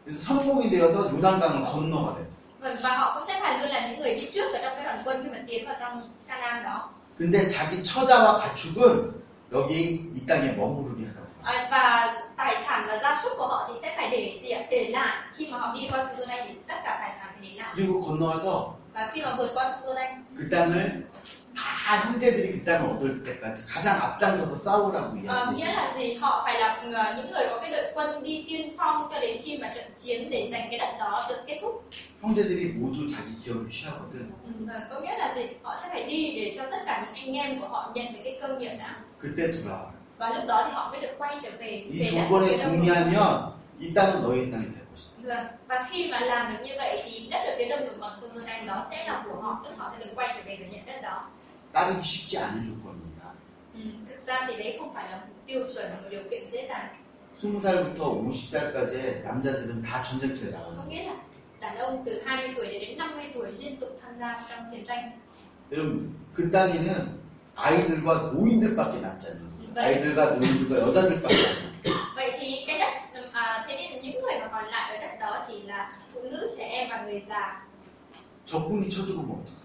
그래서 0.04 0.20
선봉이 0.24 0.70
되어서 0.70 1.10
요단강을 1.12 1.64
건너가 1.64 2.14
돼. 2.16 2.26
vâng 2.60 2.76
và 2.82 2.96
họ 2.96 3.14
cũng 3.14 3.24
sẽ 3.28 3.40
phải 3.40 3.58
luôn 3.58 3.68
là 3.68 3.88
những 3.88 4.00
người 4.00 4.14
đi 4.14 4.28
trước 4.34 4.52
ở 4.52 4.58
trong 4.62 4.72
cái 4.74 4.84
đoàn 4.84 4.98
quân 5.04 5.20
khi 5.24 5.30
mà 5.30 5.38
tiến 5.46 5.66
vào 5.66 5.76
trong 5.80 6.10
Canaan 6.28 6.64
đó 6.64 6.90
근데 7.18 7.48
자기 7.48 7.82
처자와 7.82 8.36
가축은 8.38 9.12
여기 9.52 10.10
이 10.14 10.26
땅에 10.26 10.52
머무르게 10.52 11.04
하라고. 11.06 11.28
à, 11.42 11.68
và 11.70 12.14
tài 12.36 12.56
sản 12.56 12.84
và 12.88 12.98
gia 13.02 13.20
súc 13.22 13.32
của 13.38 13.46
họ 13.46 13.68
thì 13.68 13.74
sẽ 13.82 13.94
phải 13.96 14.08
để 14.10 14.40
gì 14.42 14.50
ạ? 14.50 14.62
để 14.70 14.88
lại 14.92 15.16
khi 15.36 15.46
mà 15.50 15.58
họ 15.58 15.74
đi 15.74 15.88
qua 15.90 16.04
sông 16.04 16.14
Jordan 16.26 16.42
thì 16.46 16.54
tất 16.68 16.74
cả 16.84 16.98
tài 17.00 17.12
sản 17.18 17.28
phải 17.32 17.48
để 17.48 17.56
lại 17.56 17.68
그리고 17.76 18.00
건너와서 18.00 18.72
và 18.94 19.10
khi 19.14 19.22
mà 19.22 19.34
vượt 19.36 19.50
qua 19.54 19.70
sông 19.72 19.82
Jordan 19.94 20.24
그 20.36 20.48
땅을 20.50 21.06
다 21.56 21.96
형제들이 22.06 22.52
그 22.52 22.64
땅을 22.64 22.90
얻을 22.90 23.24
때까지 23.24 23.64
가장 23.66 23.86
앞장서서 24.02 24.52
싸우라고 24.64 25.08
Ờ, 25.28 25.52
이야기해요. 25.52 25.52
nghĩa 25.56 25.72
là 25.72 25.92
gì? 25.96 26.14
Họ 26.14 26.42
phải 26.44 26.60
là 26.60 26.68
ờ, 26.94 27.14
những 27.16 27.30
người 27.32 27.46
có 27.50 27.58
cái 27.60 27.70
đội 27.70 27.84
quân 27.94 28.22
đi 28.22 28.44
tiên 28.48 28.74
phong 28.78 29.08
cho 29.10 29.20
đến 29.20 29.42
khi 29.44 29.58
mà 29.58 29.70
trận 29.74 29.84
chiến 29.96 30.30
để 30.30 30.48
giành 30.52 30.66
cái 30.70 30.78
đất 30.78 30.96
đó 30.98 31.12
được 31.28 31.36
kết 31.46 31.58
thúc. 31.62 31.82
형제들이 32.22 32.74
모두 32.80 32.98
자기 33.14 33.28
기업을 33.44 33.68
취하거든. 33.70 34.30
Ừ, 34.44 34.50
và 34.66 34.86
có 34.90 35.00
nghĩa 35.00 35.18
là 35.18 35.34
gì? 35.36 35.42
Họ 35.62 35.76
sẽ 35.82 35.88
phải 35.92 36.02
đi 36.04 36.34
để 36.36 36.52
cho 36.56 36.62
tất 36.70 36.78
cả 36.86 37.06
những 37.06 37.14
anh 37.24 37.34
em 37.46 37.60
của 37.60 37.68
họ 37.68 37.90
nhận 37.94 38.12
được 38.12 38.20
cái 38.24 38.38
công 38.42 38.58
nghiệp 38.58 38.72
đã. 38.78 38.96
그때 39.22 39.42
돌아와. 39.52 39.90
Và 40.18 40.28
lúc 40.34 40.44
đó 40.46 40.62
thì 40.66 40.72
họ 40.74 40.90
mới 40.90 41.00
được 41.00 41.14
quay 41.18 41.36
trở 41.42 41.50
về 41.58 41.84
이 41.90 41.98
về 42.00 42.10
đất 42.10 42.18
조건에 42.28 42.46
phía 42.48 42.56
đông. 42.56 42.80
동의하면 42.80 43.52
이 43.80 43.94
땅은 43.94 44.22
너희 44.22 44.50
땅이 44.50 44.64
될 44.74 44.78
것이다. 44.81 44.81
Vâng. 45.22 45.46
Và 45.68 45.86
khi 45.90 46.10
mà 46.10 46.20
làm 46.20 46.52
được 46.52 46.58
như 46.64 46.72
vậy 46.76 47.02
thì 47.04 47.28
đất 47.30 47.38
ở 47.38 47.54
phía 47.58 47.68
đông 47.68 47.86
đồng 47.86 48.00
bằng 48.00 48.16
sông 48.20 48.30
Hương 48.34 48.46
Anh 48.46 48.66
đó 48.66 48.86
sẽ 48.90 49.06
là 49.06 49.24
của 49.28 49.40
họ, 49.40 49.60
tức 49.64 49.70
họ 49.76 49.92
sẽ 49.98 50.04
được 50.04 50.10
quay 50.14 50.28
trở 50.34 50.42
về 50.46 50.56
và 50.60 50.66
nhận 50.72 50.86
đất 50.86 51.00
đó. 51.02 51.28
따르기 51.74 52.02
쉽지 52.02 52.32
않은 52.38 52.54
조건입니다. 52.68 53.22
Ừ. 53.74 53.80
Thực 54.08 54.20
ra 54.20 54.44
thì 54.48 54.56
đấy 54.56 54.76
không 54.78 54.94
phải 54.94 55.10
là 55.10 55.16
một 55.16 55.26
tiêu 55.46 55.60
chuẩn 55.74 55.90
một 55.92 56.08
điều 56.10 56.22
kiện 56.30 56.50
dễ 56.52 56.68
dàng. 56.68 56.88
20살부터 57.42 57.98
50살까지 57.98 59.22
남자들은 59.24 59.82
다 59.82 60.02
전쟁터에 60.02 60.50
Có 60.52 60.58
나가요. 60.58 60.88
nghĩa 60.88 61.02
là 61.04 61.14
đàn 61.60 61.76
ông 61.76 62.02
từ 62.06 62.22
20 62.26 62.50
tuổi 62.56 62.66
đến 62.66 62.98
50 62.98 63.24
tuổi 63.34 63.52
liên 63.58 63.76
tục 63.76 64.00
tham 64.02 64.18
gia 64.20 64.44
trong 64.50 64.64
chiến 64.72 64.84
tranh. 64.86 65.10
여러분, 65.70 66.16
그 66.34 66.50
땅에는 66.50 67.18
아이들과 67.54 68.32
노인들밖에 68.32 69.00
남지 69.00 69.26
않는 69.26 69.42
거예요. 69.58 69.74
Vậy, 69.74 69.84
아이들과 69.84 70.24
노인들과 70.30 70.80
여자들밖에 70.80 71.34
안 71.34 71.54
남아요. 71.54 71.92
vậy 72.16 72.32
thì 72.40 72.64
cái 72.66 72.78
đất 72.78 72.92
người 74.32 74.40
mà 74.40 74.48
còn 74.52 74.64
lại 74.64 74.96
ở 74.96 75.06
đất 75.06 75.16
đó 75.20 75.44
chỉ 75.48 75.62
là 75.62 75.92
phụ 76.14 76.20
nữ, 76.22 76.50
trẻ 76.58 76.64
em 76.64 76.88
và 76.90 77.02
người 77.02 77.22
già. 77.28 77.64
적군이 78.46 78.88
쳐들어오면 78.88 79.30
어떡해요? 79.36 79.58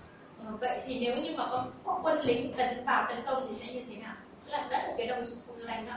Ờ, 0.45 0.57
vậy 0.61 0.81
thì 0.85 0.99
nếu 0.99 1.15
như 1.21 1.35
mà 1.37 1.47
có, 1.51 1.65
có 1.85 1.99
quân 2.03 2.19
lính 2.23 2.53
tấn 2.57 2.85
vào 2.85 3.05
tấn 3.09 3.21
công 3.25 3.47
thì 3.49 3.55
sẽ 3.55 3.73
như 3.73 3.81
thế 3.89 3.95
nào? 4.01 4.15
Tức 4.45 4.51
là 4.51 4.67
đất 4.71 4.77
ở 4.77 4.93
phía 4.97 5.05
đông 5.05 5.25
sông 5.25 5.39
Sông 5.39 5.57
Lanh 5.59 5.85
đó. 5.85 5.93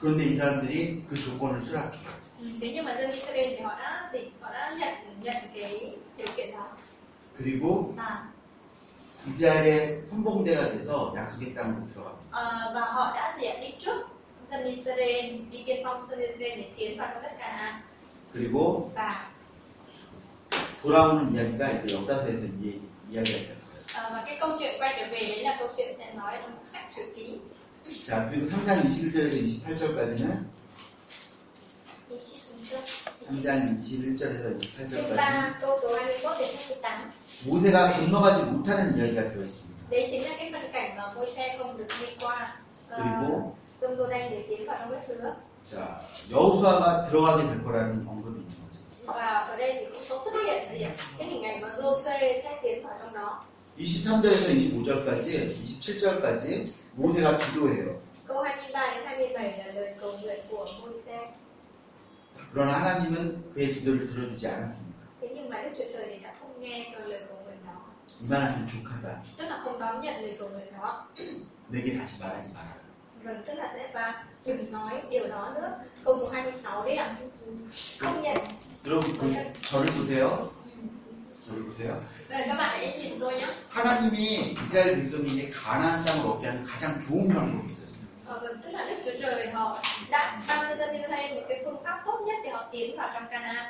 그런데 0.00 0.24
이 0.24 0.36
사람들이 0.36 1.04
그 1.08 1.14
조건을 1.16 1.60
수락해요. 1.60 2.10
Ừ. 2.40 2.46
Thế 2.60 2.70
nhưng 2.74 2.84
mà 2.84 2.94
dân 3.00 3.10
Israel 3.10 3.48
thì 3.56 3.60
họ 3.62 3.74
đã 3.78 4.10
gì? 4.12 4.20
Họ 4.40 4.52
đã 4.52 4.74
nhận 4.80 4.94
nhận 5.22 5.34
cái 5.54 5.96
điều 6.16 6.26
kiện 6.36 6.52
đó. 6.52 6.66
그리고 7.38 7.94
À, 7.96 8.28
이스라엘의 9.26 10.02
선봉대가 10.10 10.60
돼서 10.72 11.14
약속의 11.16 11.54
땅으로 11.54 11.86
들어갑니다. 11.94 12.24
ờ, 12.30 12.72
và 12.74 12.80
họ 12.80 13.12
đã 13.14 13.32
gì 13.38 13.46
ạ? 13.46 13.54
đi 13.60 13.74
trước 13.78 14.06
그리고 18.33 18.91
돌아오는 20.81 21.33
이야기가 21.33 21.71
이제 21.71 21.95
역사서에서 21.95 22.45
이, 22.61 22.81
이야기가 23.11 23.37
돼요. 23.39 23.55
ờ, 23.95 24.09
và 24.13 24.23
cái 24.25 24.37
câu 24.39 24.49
chuyện 24.59 24.75
quay 24.79 24.93
trở 24.99 25.05
về 25.11 25.19
đấy 25.19 25.43
là 25.43 25.55
câu 25.59 25.67
chuyện 25.77 25.95
sẽ 25.97 26.13
nói 26.13 26.37
trong 26.41 26.51
sách 26.65 26.91
sử 26.91 27.01
ký 27.15 27.39
자, 28.07 28.29
그리고 28.29 28.45
3장 28.45 28.83
21절에서 28.85 29.35
28절까지는 29.65 30.45
Đi 32.09 32.17
ship 32.19 32.41
xuống 32.47 32.59
trước. 32.69 32.83
3장 33.27 33.77
21절에서 33.81 34.59
Chương 34.59 34.89
28절까지 34.89 35.15
3 35.15 35.57
câu 35.61 35.75
số 35.81 35.89
21 35.97 36.37
đến 36.39 36.49
28 36.81 37.11
모세가 37.45 37.91
건너가지 37.93 38.43
못하는 38.51 38.95
이야기가 38.97 39.21
되어 39.33 39.41
있습니다. 39.41 39.79
그리고 42.95 43.55
자, 45.71 46.01
여호수아가 46.31 47.03
들어가게 47.05 47.47
될 47.47 47.63
거라는 47.63 48.07
언급이 48.07 48.39
있는 48.41 48.49
거죠. 48.49 48.79
Và 49.05 49.47
ở 49.49 49.57
đây 49.57 49.73
thì 49.79 49.85
cũng 49.93 50.03
có 50.09 50.17
xuất 50.17 50.31
hiện 50.45 50.69
gì 50.71 50.81
ạ? 50.83 50.91
Cái 51.17 51.27
hình 51.27 51.43
ảnh 51.43 51.61
mà 51.61 51.69
Joshua 51.77 52.33
sẽ 52.43 52.59
tiến 52.63 52.83
vào 52.83 52.97
trong 53.03 53.13
đó 53.13 53.43
23절에서 53.77 54.47
25절까지, 54.51 55.55
27절까지 55.55 56.65
모세가 56.97 57.37
기도해요. 57.37 57.95
Câu 58.27 58.43
23 58.43 58.95
đến 58.95 59.05
27 59.05 59.57
là 59.57 59.73
lời 59.73 59.93
cầu 60.01 60.11
nguyện 60.21 60.39
của 60.49 60.65
môi 60.81 60.93
xe 61.05 61.33
그러나 62.51 62.73
하나님은 62.73 63.53
그의 63.53 63.73
기도를 63.73 64.07
들어주지 64.09 64.47
않았습니다. 64.47 64.99
이만하면 68.21 68.67
족하다. 68.67 69.23
내게 71.69 71.97
다시 71.97 72.19
말하지 72.19 72.51
말아라. 72.53 72.88
Vâng, 73.24 73.42
tức 73.46 73.54
là 73.54 73.70
sẽ 73.74 73.90
và 73.94 74.24
đừng 74.46 74.72
nói 74.72 75.02
điều 75.10 75.28
đó 75.28 75.52
nữa 75.54 75.72
Câu 76.04 76.14
số 76.20 76.28
26 76.30 76.84
đấy 76.84 76.96
ạ 76.96 77.14
Không 77.98 78.22
nhận 78.22 78.36
여러분, 78.86 79.16
그, 79.18 79.34
저를 79.62 79.86
보세요. 79.96 80.50
저를 81.46 81.62
보세요. 81.66 81.94
Vâng, 82.28 82.48
các 82.48 82.54
bạn 82.54 82.78
hãy 82.78 82.98
nhìn 82.98 83.18
tôi 83.20 83.32
nhé 83.34 83.46
하나님이 83.68 84.16
이스라엘 84.62 84.96
백성에게 84.96 85.50
가나안 85.50 86.04
땅을 86.04 86.26
얻게 86.26 86.46
하는 86.46 86.64
가장 86.64 87.00
좋은 87.00 87.28
방법이 87.34 87.72
있었어요. 87.72 88.04
Ờ, 88.26 88.40
vâng, 88.40 88.60
tức 88.62 88.70
là 88.72 88.84
Đức 88.88 88.96
Chúa 89.04 89.18
Trời 89.20 89.50
họ 89.52 89.82
đã 90.10 90.42
ban 90.48 90.58
cho 90.68 90.76
dân 90.76 91.00
Israel 91.02 91.34
một 91.34 91.42
cái 91.48 91.62
phương 91.64 91.84
pháp 91.84 92.02
tốt 92.06 92.20
nhất 92.26 92.36
để 92.44 92.50
họ 92.50 92.64
tiến 92.72 92.96
vào 92.96 93.10
trong 93.14 93.26
Canaan. 93.30 93.66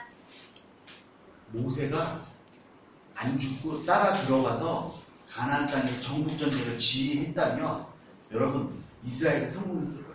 모세가 1.53 2.21
안 3.15 3.39
죽고 3.39 3.85
따라 3.87 4.13
들어가서 4.13 4.95
가나안 5.31 5.67
땅에서 5.67 6.01
정복 6.01 6.37
전쟁을 6.39 6.79
지휘했다면 6.79 7.85
여러분 8.33 8.83
이스라엘은 9.07 9.53
성공했을 9.53 9.97
거예요. 10.05 10.15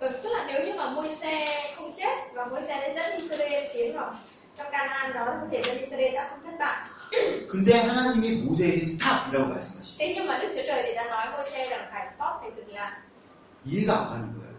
Vâng, 0.00 0.14
tức 0.22 0.30
là 0.32 0.46
nếu 0.48 0.66
như 0.66 0.74
mà 0.74 0.90
môi 0.90 1.10
xe 1.10 1.46
không 1.76 1.92
chết 1.96 2.16
và 2.34 2.44
môi 2.46 2.62
xe 2.62 2.74
đã 2.80 3.02
dẫn 3.02 3.18
Israel 3.18 3.64
tiến 3.74 3.96
vào 3.96 4.14
trong 4.56 4.66
Canaan 4.72 5.12
đó 5.14 5.34
thì 5.50 5.58
dân 5.64 5.78
Israel 5.78 6.14
đã 6.14 6.28
không 6.30 6.40
thất 6.44 6.56
bại. 6.58 6.78
근데 7.48 7.72
하나님이 7.88 8.42
모세에게 8.44 8.84
스탑이라고 8.84 9.46
말씀하시죠. 9.48 9.96
Thế 9.98 10.12
nhưng 10.14 10.26
mà 10.26 10.38
Đức 10.38 10.48
Chúa 10.54 10.62
Trời 10.66 10.82
thì 10.86 10.94
đã 10.94 11.04
nói 11.04 11.26
môi 11.32 11.50
xe 11.50 11.68
rằng 11.70 11.88
phải 11.92 12.06
stop 12.06 12.32
phải 12.40 12.50
dừng 12.56 12.74
lại. 12.74 12.92
이해가 13.66 13.94
안 13.98 14.06
가는 14.10 14.26
거예요. 14.38 14.54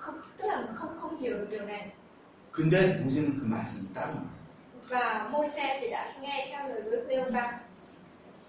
Không, 0.00 0.20
tức 0.38 0.46
là 0.46 0.66
không 0.74 0.98
không 1.00 1.20
hiểu 1.20 1.32
được 1.32 1.46
điều 1.50 1.62
này. 1.66 1.90
근데 2.52 2.76
모세는 3.04 3.38
그 3.40 3.44
말씀을 3.46 3.94
따른 3.94 4.14
거예요. 4.14 4.38
Và 4.88 5.28
môi 5.32 5.48
xe 5.48 5.78
thì 5.80 5.90
đã 5.90 6.12
nghe 6.22 6.46
theo 6.50 6.68
lời 6.68 6.80
Đức 6.90 7.06
giê 7.08 7.16
va 7.30 7.60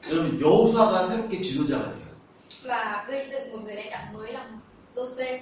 여러분 0.09 0.39
여호수아가 0.41 1.07
새롭게 1.07 1.41
지도자가 1.41 1.83
돼요. 1.83 2.02
và 2.63 3.05
gây 3.07 3.27
dựng 3.31 3.51
một 3.51 3.57
người 3.63 3.75
lãnh 3.75 3.89
đạo 3.91 4.03
mới 4.13 4.33
là 4.33 4.45
Joshua. 4.95 5.39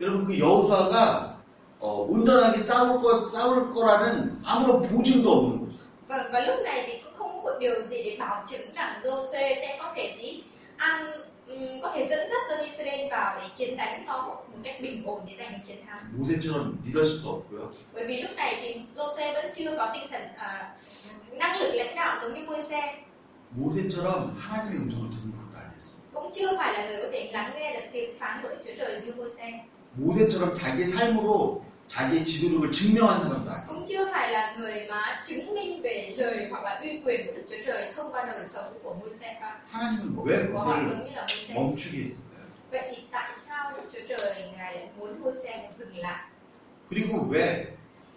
여러분 0.00 0.24
그 0.26 0.38
여호수아가 0.38 1.34
어, 1.80 1.88
온전하게 2.08 2.58
싸울 2.62 3.00
거 3.02 3.28
싸울 3.30 3.72
거라는 3.74 4.38
아무런 4.44 4.82
보증도 4.88 5.26
없는 5.32 5.60
거죠. 5.60 5.76
Vâng, 6.08 6.32
và 6.32 6.40
lúc 6.40 6.56
này 6.64 6.84
thì 6.86 6.92
cũng 7.04 7.12
không 7.16 7.30
có 7.36 7.42
một 7.42 7.58
điều 7.60 7.74
gì 7.90 8.02
để 8.02 8.16
bảo 8.20 8.42
chứng 8.46 8.74
rằng 8.74 9.00
Joshua 9.02 9.22
sẽ 9.62 9.76
có 9.80 9.92
thể 9.96 10.16
gì 10.22 10.42
ăn 10.76 11.06
ừm, 11.46 11.80
có 11.82 11.90
thể 11.94 12.06
dẫn 12.06 12.18
dắt 12.30 12.40
dân 12.48 12.64
Israel 12.64 13.10
vào 13.10 13.36
để 13.40 13.48
chiến 13.56 13.76
đánh 13.76 14.06
nó 14.06 14.22
một 14.22 14.44
cách 14.62 14.76
bình 14.80 15.02
ổn 15.06 15.20
để 15.26 15.34
giành 15.38 15.52
được 15.52 15.58
chiến 15.66 15.76
thắng. 15.86 16.04
모세처럼 16.18 16.72
리더십도 16.86 17.24
없고요. 17.30 17.72
Bởi 17.94 18.04
vì 18.06 18.22
lúc 18.22 18.30
này 18.36 18.58
thì 18.62 18.80
Joshua 18.96 19.32
vẫn 19.34 19.46
chưa 19.54 19.76
có 19.76 19.90
tinh 19.94 20.06
thần 20.10 20.22
à, 20.36 20.74
năng 21.32 21.60
lực 21.60 21.72
lãnh 21.74 21.94
đạo 21.96 22.18
giống 22.22 22.34
như 22.34 22.46
môi 22.46 22.62
xe 22.62 23.04
모세처럼 23.56 24.36
하나님의 24.40 24.78
음성을 24.78 25.10
듣는 25.10 25.30
것도 25.30 25.40
아니었어요. 25.40 25.47
cũng 26.12 26.30
chưa 26.34 26.56
phải 26.58 26.72
là 26.72 26.86
người 26.86 26.96
có 27.02 27.08
thể 27.12 27.30
lắng 27.32 27.50
nghe 27.56 27.72
được 27.80 27.86
tiếng 27.92 28.18
phán 28.18 28.42
của 28.42 28.48
Đức 28.48 28.56
Chúa 28.66 28.72
Trời 28.78 29.00
như 29.04 29.12
Môi-se 29.12 29.50
모세처럼 29.98 30.52
자기의 30.52 30.86
삶으로 30.86 31.62
자기의 31.86 32.24
지도력을 32.24 32.72
증명한 32.72 33.22
사람도 33.22 33.50
아니에요. 33.50 33.66
cũng 33.68 33.84
chưa 33.86 34.12
phải 34.12 34.32
là 34.32 34.54
người 34.58 34.86
mà 34.90 35.22
chứng 35.26 35.54
minh 35.54 35.82
về 35.82 36.14
lời 36.16 36.46
hoặc 36.50 36.64
là 36.64 36.80
uy 36.82 37.00
quyền 37.04 37.26
của 37.26 37.32
Đức 37.36 37.42
Chúa 37.50 37.62
Trời 37.64 37.92
thông 37.96 38.12
qua 38.12 38.24
đời 38.24 38.44
sống 38.44 38.78
của 38.82 38.94
Môi-se 38.94 39.38
và 39.40 39.60
하나님은 39.70 40.24
왜 40.24 40.52
của 40.52 40.58
họ 40.58 40.76
모세를 40.76 40.90
giống 40.90 41.04
như 41.04 41.10
là 41.14 41.26
Môi-se 41.26 41.54
멈추게 41.54 41.98
했을까요? 42.04 42.44
vậy 42.70 42.82
thì 42.90 42.96
tại 43.10 43.30
sao 43.46 43.72
Đức 43.76 43.82
Chúa 43.92 44.16
Trời 44.16 44.48
ngài 44.56 44.74
lại 44.74 44.88
muốn 44.98 45.22
Môi-se 45.22 45.68
dừng 45.70 45.96
lại 45.96 46.20
그리고 46.90 47.28
왜 47.32 47.66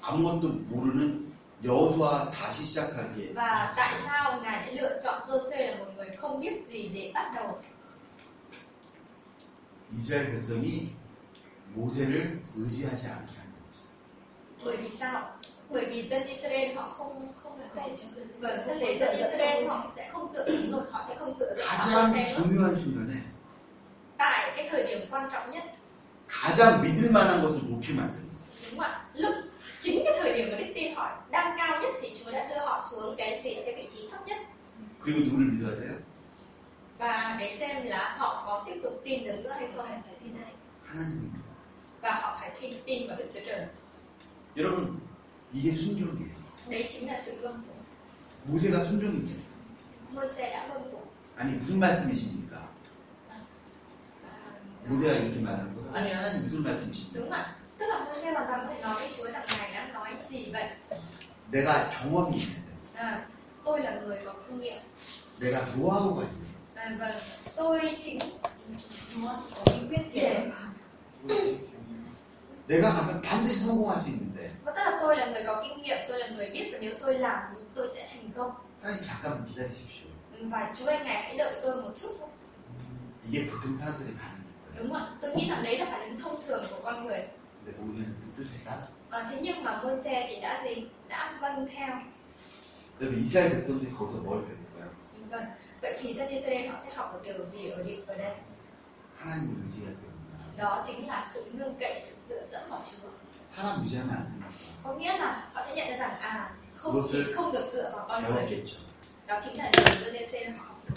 아무것도 0.01 0.43
모르는 0.69 1.27
여호수아 1.63 2.31
다시 2.31 2.63
시작하기에 2.63 3.33
và 3.33 3.73
tại 3.77 3.97
sao 3.97 4.39
ngài 4.43 4.61
lại 4.61 4.73
lựa 4.73 4.99
chọn 5.03 5.21
Giô-suê 5.27 5.67
là 5.71 5.77
một 5.77 5.85
người 5.97 6.09
không 6.17 6.41
biết 6.41 6.53
gì 6.69 6.89
để 6.93 7.11
bắt 7.13 7.31
đầu 7.35 7.57
이스라엘 9.95 10.31
백성이 10.31 10.83
모세를 11.75 12.41
의지하지 12.55 13.07
않게 13.07 13.31
하는 13.37 13.51
거죠. 13.53 14.65
bởi 14.65 14.77
vì 14.77 14.89
sao 14.89 15.21
bởi 15.69 15.85
vì 15.85 16.03
dân 16.09 16.23
Israel 16.27 16.75
họ 16.75 16.89
không 16.97 17.33
không 17.43 17.51
không 17.73 17.93
vâng 18.39 18.59
tức 18.67 18.73
là 18.73 18.91
dân 18.99 19.15
Israel 19.15 19.67
họ 19.67 19.91
sẽ 19.95 20.09
không 20.13 20.33
dựa 20.33 20.45
đúng 20.47 20.71
rồi 20.71 20.81
họ 20.91 21.05
sẽ 21.09 21.15
không 21.19 21.39
dựa 21.39 21.55
dựa 21.57 21.65
vào 21.65 21.79
가장 21.79 22.11
Môi-se 22.13 22.39
nữa. 22.39 22.43
중요한 22.43 22.75
순간에 22.75 23.13
tại 24.17 24.53
cái 24.57 24.69
thời 24.71 24.83
điểm 24.87 25.07
quan 25.11 25.29
trọng 25.33 25.51
nhất 25.51 25.63
가장 26.27 26.81
믿을 26.83 27.11
만한 27.11 27.41
것을 27.41 27.55
높이 27.69 27.93
만드는 27.95 28.27
거예요. 28.27 28.71
đúng 28.71 28.79
không 28.79 28.91
ạ 28.91 29.01
lúc 29.13 29.35
chính 29.81 30.03
cái 30.05 30.13
thời 30.19 30.33
điểm 30.33 30.51
mà 30.51 30.57
đức 30.57 30.71
tin 30.75 30.95
họ 30.95 31.17
đang 31.31 31.57
cao 31.57 31.81
nhất 31.81 31.91
thì 32.01 32.11
Chúa 32.25 32.31
đã 32.31 32.47
đưa 32.49 32.59
họ 32.65 32.81
xuống 32.91 33.15
cái 33.17 33.41
gì 33.45 33.55
cái 33.65 33.75
vị 33.75 33.89
trí 33.95 34.07
thấp 34.11 34.27
nhất 34.27 34.37
그리고 35.03 35.19
누구를 35.19 35.41
믿어야 35.51 35.75
돼요? 35.79 35.93
và 37.01 37.35
để 37.39 37.55
xem 37.59 37.85
là 37.87 38.15
họ 38.17 38.43
có 38.45 38.63
tiếp 38.65 38.79
tục 38.83 39.01
tin 39.05 39.23
được 39.23 39.37
nữa 39.43 39.51
hay 39.59 39.67
không 39.75 39.85
phải 39.85 40.15
tin 40.23 40.33
ai 40.43 40.53
하나님을 40.87 41.21
믿어요. 41.33 41.53
và 42.01 42.11
họ 42.13 42.37
phải 42.39 42.51
tin 42.61 42.73
tin 42.85 43.07
vào 43.07 43.17
Đức 43.17 43.29
Chúa 43.33 43.39
Trời 43.45 43.65
여러분 44.57 44.99
이게 45.53 45.71
순종이에요. 45.71 46.37
đấy 46.69 46.89
chính 46.91 47.07
là 47.07 47.19
sự 47.25 47.31
vâng 47.41 47.61
phục 47.67 47.77
모세가 48.45 48.83
순종이죠. 48.83 49.35
môi 50.13 50.27
xe 50.27 50.49
đã 50.55 50.67
vâng 50.67 50.91
phục 50.91 51.03
아니 51.37 51.51
무슨 51.59 51.79
말씀이십니까? 51.79 52.69
모세가 54.89 55.13
이렇게 55.13 55.39
말하는 55.39 55.75
거예요. 55.75 55.91
아니 55.93 56.11
하나님 56.11 56.43
무슨 56.43 56.63
말씀이십니까? 56.63 57.19
đúng 57.19 57.31
ạ 57.31 57.55
tức 57.77 57.85
là 57.85 57.99
môi 58.05 58.15
xe 58.15 58.31
hoàn 58.31 58.47
toàn 58.47 58.67
có 58.67 58.73
thể 58.73 58.81
nói 58.81 58.95
với 58.95 59.07
Chúa 59.17 59.31
rằng 59.31 59.45
ngài 59.59 59.71
đang 59.73 59.93
nói 59.93 60.09
gì 60.29 60.51
vậy 60.51 60.69
내가 61.51 61.89
경험이 61.91 62.31
있는데 62.37 62.71
à, 62.95 63.25
tôi 63.65 63.79
là 63.79 63.91
người 64.05 64.19
có 64.25 64.33
kinh 64.49 64.59
nghiệm 64.61 64.77
내가 65.39 65.65
노하우가 65.75 66.23
있는데 66.23 66.57
à, 66.81 66.95
vâng 66.99 67.15
tôi 67.55 67.79
chính 68.01 68.19
đúng 69.15 69.25
không? 69.27 69.43
có 69.55 69.71
bí 69.71 69.87
quyết 69.89 70.03
để 70.13 70.51
내가 72.67 72.91
가면 72.91 73.21
반드시 73.21 73.65
성공할 73.65 74.01
수 74.03 74.09
있는데 74.09 74.51
và 74.65 74.71
tức 74.71 74.81
là 74.85 74.97
tôi 75.01 75.17
là 75.17 75.25
người 75.25 75.43
có 75.47 75.63
kinh 75.63 75.83
nghiệm 75.83 75.97
tôi 76.07 76.19
là 76.19 76.27
người 76.27 76.49
biết 76.49 76.69
và 76.71 76.77
nếu 76.81 76.91
tôi 76.99 77.19
làm 77.19 77.39
tôi 77.75 77.87
sẽ 77.87 78.07
thành 78.11 78.31
công 78.37 78.51
하나님 78.81 79.03
잠깐만 79.03 79.45
기다리십시오. 79.47 80.07
và 80.41 80.73
Chúa 80.79 80.85
anh 80.87 81.03
ngài 81.05 81.23
hãy 81.23 81.37
đợi 81.37 81.59
tôi 81.63 81.81
một 81.81 81.91
chút 81.95 82.11
thôi 82.19 82.29
이게 83.31 83.51
보통 83.51 83.77
사람들의 83.79 84.11
반응일 84.21 84.51
거예요. 84.63 84.77
đúng 84.77 84.89
không 84.93 85.01
ạ 85.01 85.15
tôi 85.21 85.35
nghĩ 85.35 85.49
rằng 85.49 85.63
đấy 85.63 85.77
là 85.77 85.85
phản 85.85 86.09
ứng 86.09 86.19
thông 86.19 86.35
thường 86.47 86.61
của 86.69 86.77
con 86.83 87.07
người 87.07 87.21
근데 87.65 87.71
모세는 87.79 88.15
그 88.21 88.27
뜻에 88.37 88.63
따랐어. 88.65 88.93
à, 89.09 89.27
thế 89.31 89.37
nhưng 89.41 89.63
mà 89.63 89.81
môi 89.83 89.95
xe 89.95 90.27
thì 90.29 90.41
đã 90.41 90.63
gì 90.65 90.87
đã 91.07 91.37
vâng 91.41 91.67
theo 91.75 91.95
그럼 92.99 93.15
이스라엘 93.17 93.49
백성들이 93.51 93.91
거기서 93.93 94.17
뭘 94.23 94.29
배울까요? 94.45 94.60
Vâng 95.32 95.44
vậy 95.80 95.94
thì 96.00 96.14
dân 96.14 96.28
Israel 96.28 96.66
họ 96.68 96.78
sẽ 96.84 96.94
học 96.94 97.10
một 97.12 97.20
điều 97.24 97.34
gì 97.52 97.70
ở 97.70 97.82
địa 97.82 97.98
ở 98.06 98.14
đây 98.14 98.34
하나님을 99.22 99.54
의지해야 99.64 99.90
되는구나. 99.90 100.56
đó 100.58 100.84
chính 100.86 101.08
là 101.08 101.24
sự 101.34 101.50
nương 101.52 101.74
cậy 101.80 102.00
sự 102.00 102.14
dựa 102.28 102.42
dẫm 102.52 102.70
vào 102.70 102.82
Chúa 102.90 103.08
사람 103.56 103.82
의지하면 103.82 104.10
안 104.16 104.24
된다. 104.28 104.46
có 104.84 104.94
nghĩa 104.94 105.18
là 105.18 105.48
họ 105.52 105.62
sẽ 105.68 105.74
nhận 105.76 105.88
ra 105.90 105.96
rằng 105.96 106.20
à 106.20 106.50
không 106.76 107.06
chỉ 107.12 107.24
không 107.34 107.52
được 107.52 107.64
dựa 107.72 107.90
vào 107.96 108.04
con 108.08 108.24
người 108.24 108.64
đó 109.26 109.40
chính 109.44 109.58
là 109.58 109.70
điều 109.76 109.96
dân 110.04 110.14
Israel 110.14 110.50
họ 110.56 110.64
học 110.68 110.80
được 110.88 110.96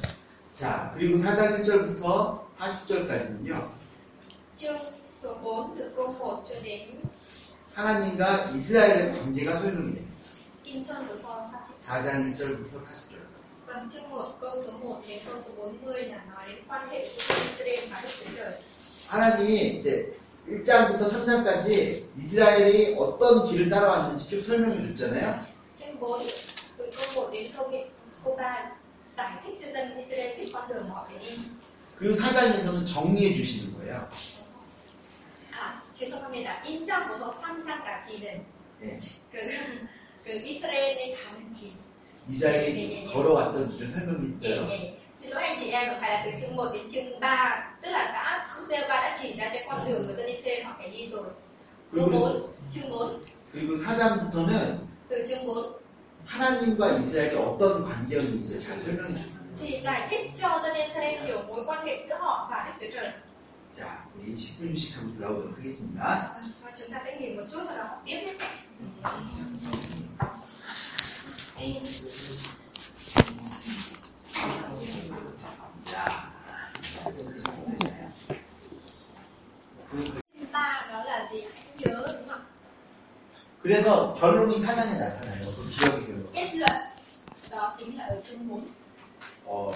자, 0.56 0.92
그리고 0.96 1.18
4장 1.18 1.64
1절부터 1.64 2.38
40절까지는요. 2.60 3.56
chương 4.58 4.78
số 5.08 5.34
4 5.44 5.76
từ 5.78 5.94
câu 5.96 6.16
1 6.20 6.44
cho 6.50 6.56
đến 6.64 6.90
하나님과 7.74 8.46
이스라엘의 8.56 9.14
관계가 9.14 9.62
됩니다. 9.62 10.02
con 10.66 11.42
4장 11.88 12.36
1절부터 12.36 12.80
40절. 12.80 13.15
Vâng, 13.76 13.90
chương 13.94 14.10
1 14.10 14.38
câu 14.42 14.58
số 14.66 14.72
1 14.84 15.02
đến 15.08 15.20
câu 15.26 15.40
số 15.40 15.52
40 15.58 16.04
là 16.04 16.18
nói 16.36 16.48
đến 16.48 16.58
quan 16.68 16.90
hệ 16.90 17.00
của 17.00 17.34
Israel 17.34 17.80
và 17.92 18.02
Đức 18.02 18.10
Chúa 18.20 18.32
Trời. 18.36 18.52
하나님이 19.08 19.80
이제 19.80 20.14
1장부터 20.48 21.10
3장까지 21.12 22.04
이스라엘이 22.18 22.96
어떤 22.98 23.46
길을 23.48 23.70
따라왔는지 23.70 24.28
쭉 24.30 24.42
설명해 24.48 24.94
줬잖아요. 24.96 25.40
Chương 25.80 26.00
4 26.00 26.20
từ 26.78 26.92
câu 26.98 27.26
1 27.26 27.32
đến 27.34 27.52
câu 27.58 27.72
câu 28.24 28.36
3 28.38 28.72
giải 29.18 29.32
thích 29.44 29.60
cho 29.62 29.68
dân 29.74 29.98
Israel 29.98 30.40
biết 30.40 30.52
con 30.54 30.68
đường 30.70 30.90
họ 30.90 31.08
phải 31.10 31.20
đi. 31.20 31.38
그리고 32.00 32.16
4장에서는 32.16 32.86
정리해 32.88 33.36
주시는 33.36 33.74
거예요. 33.76 34.08
아, 35.52 35.82
죄송합니다. 35.94 36.64
인장부터 36.64 37.30
3장까지는 37.30 38.42
예. 38.84 39.00
그, 39.32 39.38
그 40.24 40.32
이스라엘의 40.32 41.16
가는 41.16 41.54
길. 41.60 41.85
이스라엘이 42.30 43.08
걸어왔던 43.14 43.72
길을 43.72 43.88
설명이 43.88 44.26
예, 44.26 44.30
있어요. 44.30 44.68
예. 44.72 44.96
Xin 45.18 45.32
lỗi 45.32 45.44
anh 45.44 45.58
chị 45.60 45.70
em, 45.72 45.94
phải 46.02 46.10
là 46.12 46.22
từ 46.26 46.32
chương 46.42 46.56
1 46.56 46.72
đến 46.74 46.84
chương 46.94 47.20
3 47.20 47.74
Tức 47.82 47.92
là 47.92 48.04
đã, 48.04 48.48
ông 48.56 48.66
giê 48.70 48.82
ba 48.82 48.96
đã 48.96 49.16
chỉ 49.22 49.34
ra 49.34 49.50
cái 49.54 49.66
con 49.70 49.90
đường 49.90 50.08
mà 50.08 50.14
dân 50.18 50.26
Israel 50.26 50.64
họ 50.64 50.74
phải 50.78 50.90
đi 50.90 51.08
rồi 51.10 51.24
Câu 51.96 52.08
그리고, 52.10 52.20
4, 52.20 52.48
chương 52.74 52.90
4 52.90 53.22
그리고 53.54 53.74
4장부터는 53.76 54.76
Từ 55.10 55.26
chương 55.30 55.46
4 55.48 55.74
하나님과 56.26 56.98
이스라엘이 57.00 57.36
어떤 57.38 57.86
관계였는지 57.90 58.60
잘 58.60 58.80
설명해 58.82 59.14
줍니다. 59.14 59.36
thì 59.62 59.82
giải 59.84 60.08
thích 60.10 60.32
cho 60.42 60.60
dân 60.64 60.76
Israel 60.76 61.26
hiểu 61.26 61.42
mối 61.48 61.64
quan 61.66 61.86
hệ 61.88 62.06
giữa 62.10 62.18
họ 62.20 62.48
và 62.52 62.66
Đức 62.68 62.74
Chúa 62.88 62.94
Trời. 63.02 63.12
자, 63.78 63.86
우리 64.18 64.36
10분 64.36 64.74
휴식하고 64.74 65.14
돌아오도록 65.18 65.58
하겠습니다. 65.58 66.02
Và 66.64 66.72
chúng 66.80 66.92
ta 66.92 67.02
sẽ 67.06 67.18
nghỉ 67.20 67.30
một 67.36 67.44
chút 67.52 67.62
sau 67.68 67.78
đó 67.78 67.84
học 67.84 68.02
tiếp 68.06 68.20
nhé. 68.26 68.34
자. 75.86 76.32
Chương 80.34 80.52
ba 80.52 80.88
đó 80.92 81.04
là 81.04 81.28
gì? 81.32 81.42
Hãy 81.54 81.64
nhớ 81.78 82.06
đúng 82.20 82.30
không? 82.30 82.42
그래서 83.66 84.14
결론이 84.14 84.62
4장에 84.62 85.00
나타나요. 85.00 85.42
그 85.42 85.70
기억의 85.72 86.06
결론. 86.06 86.32
Kết 86.34 86.54
luận 86.54 86.72
đó 87.52 87.76
chính 87.80 87.98
là 87.98 88.06
ở 88.06 88.22
chương 88.22 88.48
4 88.50 88.62
어, 89.48 89.72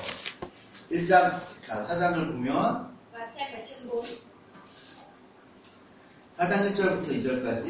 1장, 0.92 1.32
자, 1.58 1.82
4장을 1.82 2.32
보면 2.32 2.86
và 3.14 3.28
xem 3.36 3.48
ở 3.54 3.66
chương 3.66 3.90
4 3.90 4.00
4장 6.38 6.74
1절부터 6.74 7.08
2절까지 7.08 7.66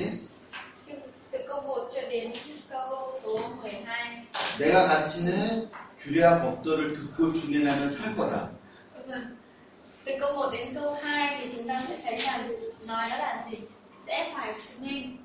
chương 0.87 0.99
từ 1.31 1.39
câu 1.47 1.61
1 1.61 1.91
cho 1.95 2.01
đến 2.01 2.31
câu 2.69 3.13
số 3.23 3.39
12 3.61 4.25
내가 4.59 4.87
가르치는 4.87 5.69
규례와 5.97 6.41
법도를 6.41 6.93
듣고 6.95 7.31
준행하면 7.31 7.89
살 7.91 8.15
거다. 8.17 8.49
Vâng. 9.07 9.37
từ 10.05 10.11
câu 10.19 10.33
1 10.33 10.51
đến 10.51 10.73
câu 10.73 10.97
2 11.01 11.37
thì 11.41 11.49
chúng 11.55 11.67
ta 11.67 11.81
sẽ 11.87 11.97
thấy 12.03 12.19
là 12.19 12.47
nói 12.87 13.09
đó 13.09 13.17
là 13.17 13.45
gì? 13.51 13.57
Sẽ 14.07 14.33
phải 14.35 14.53
chứng 14.67 14.87
minh, 14.87 15.18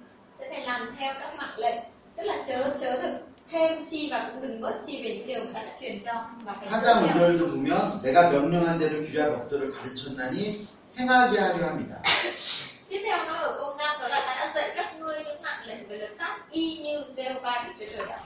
sẽ 0.44 0.50
phải 0.50 0.62
làm 0.66 0.96
theo 1.00 1.14
các 1.20 1.36
mạng 1.38 1.58
lệnh 1.58 1.80
tức 2.18 2.24
là 2.24 2.38
chớ 2.48 2.76
chớ 2.82 3.02
được 3.02 3.14
thêm 3.52 3.86
chi 3.90 4.10
và 4.12 4.30
cũng 4.30 4.42
đừng 4.42 4.62
bớt 4.62 4.74
chi 4.88 5.04
về 5.04 5.16
những 5.16 5.28
điều 5.28 5.40
người 5.40 5.54
ta 5.54 5.62
đã 5.62 5.72
truyền 5.82 6.00
cho 6.06 6.14
và 6.44 6.54
phải 6.54 6.70
4장 6.70 7.00
tuân 7.00 7.10
theo. 7.14 7.28
5절도 7.28 7.52
보면 7.54 8.02
내가 8.04 8.30
명령한 8.32 8.80
대로 8.80 9.02
규례와 9.02 9.38
법도를 9.38 9.72
가르쳤나니 9.72 10.68
행하게 11.00 11.40
하려 11.40 11.66
합니다. 11.68 11.96
Tiếp 12.90 13.02
theo 13.06 13.18
nó 13.28 13.34
ở 13.34 13.56
câu 13.60 13.76
5 13.78 14.00
đó 14.02 14.08
là 14.08 14.20
ta 14.28 14.36
đã 14.36 14.52
dạy 14.56 14.72
các 14.76 14.96
ngươi 15.00 15.24
những 15.24 15.42
mạng 15.42 15.62
lệnh 15.68 15.88
và 15.90 15.96
luật 15.96 16.12
pháp 16.20 16.40
y 16.52 16.78
như 16.78 17.04
gieo 17.18 17.34
ba 17.44 17.68
Đức 17.68 17.74
Chúa 17.80 17.98
Trời 17.98 18.08
đã. 18.08 18.20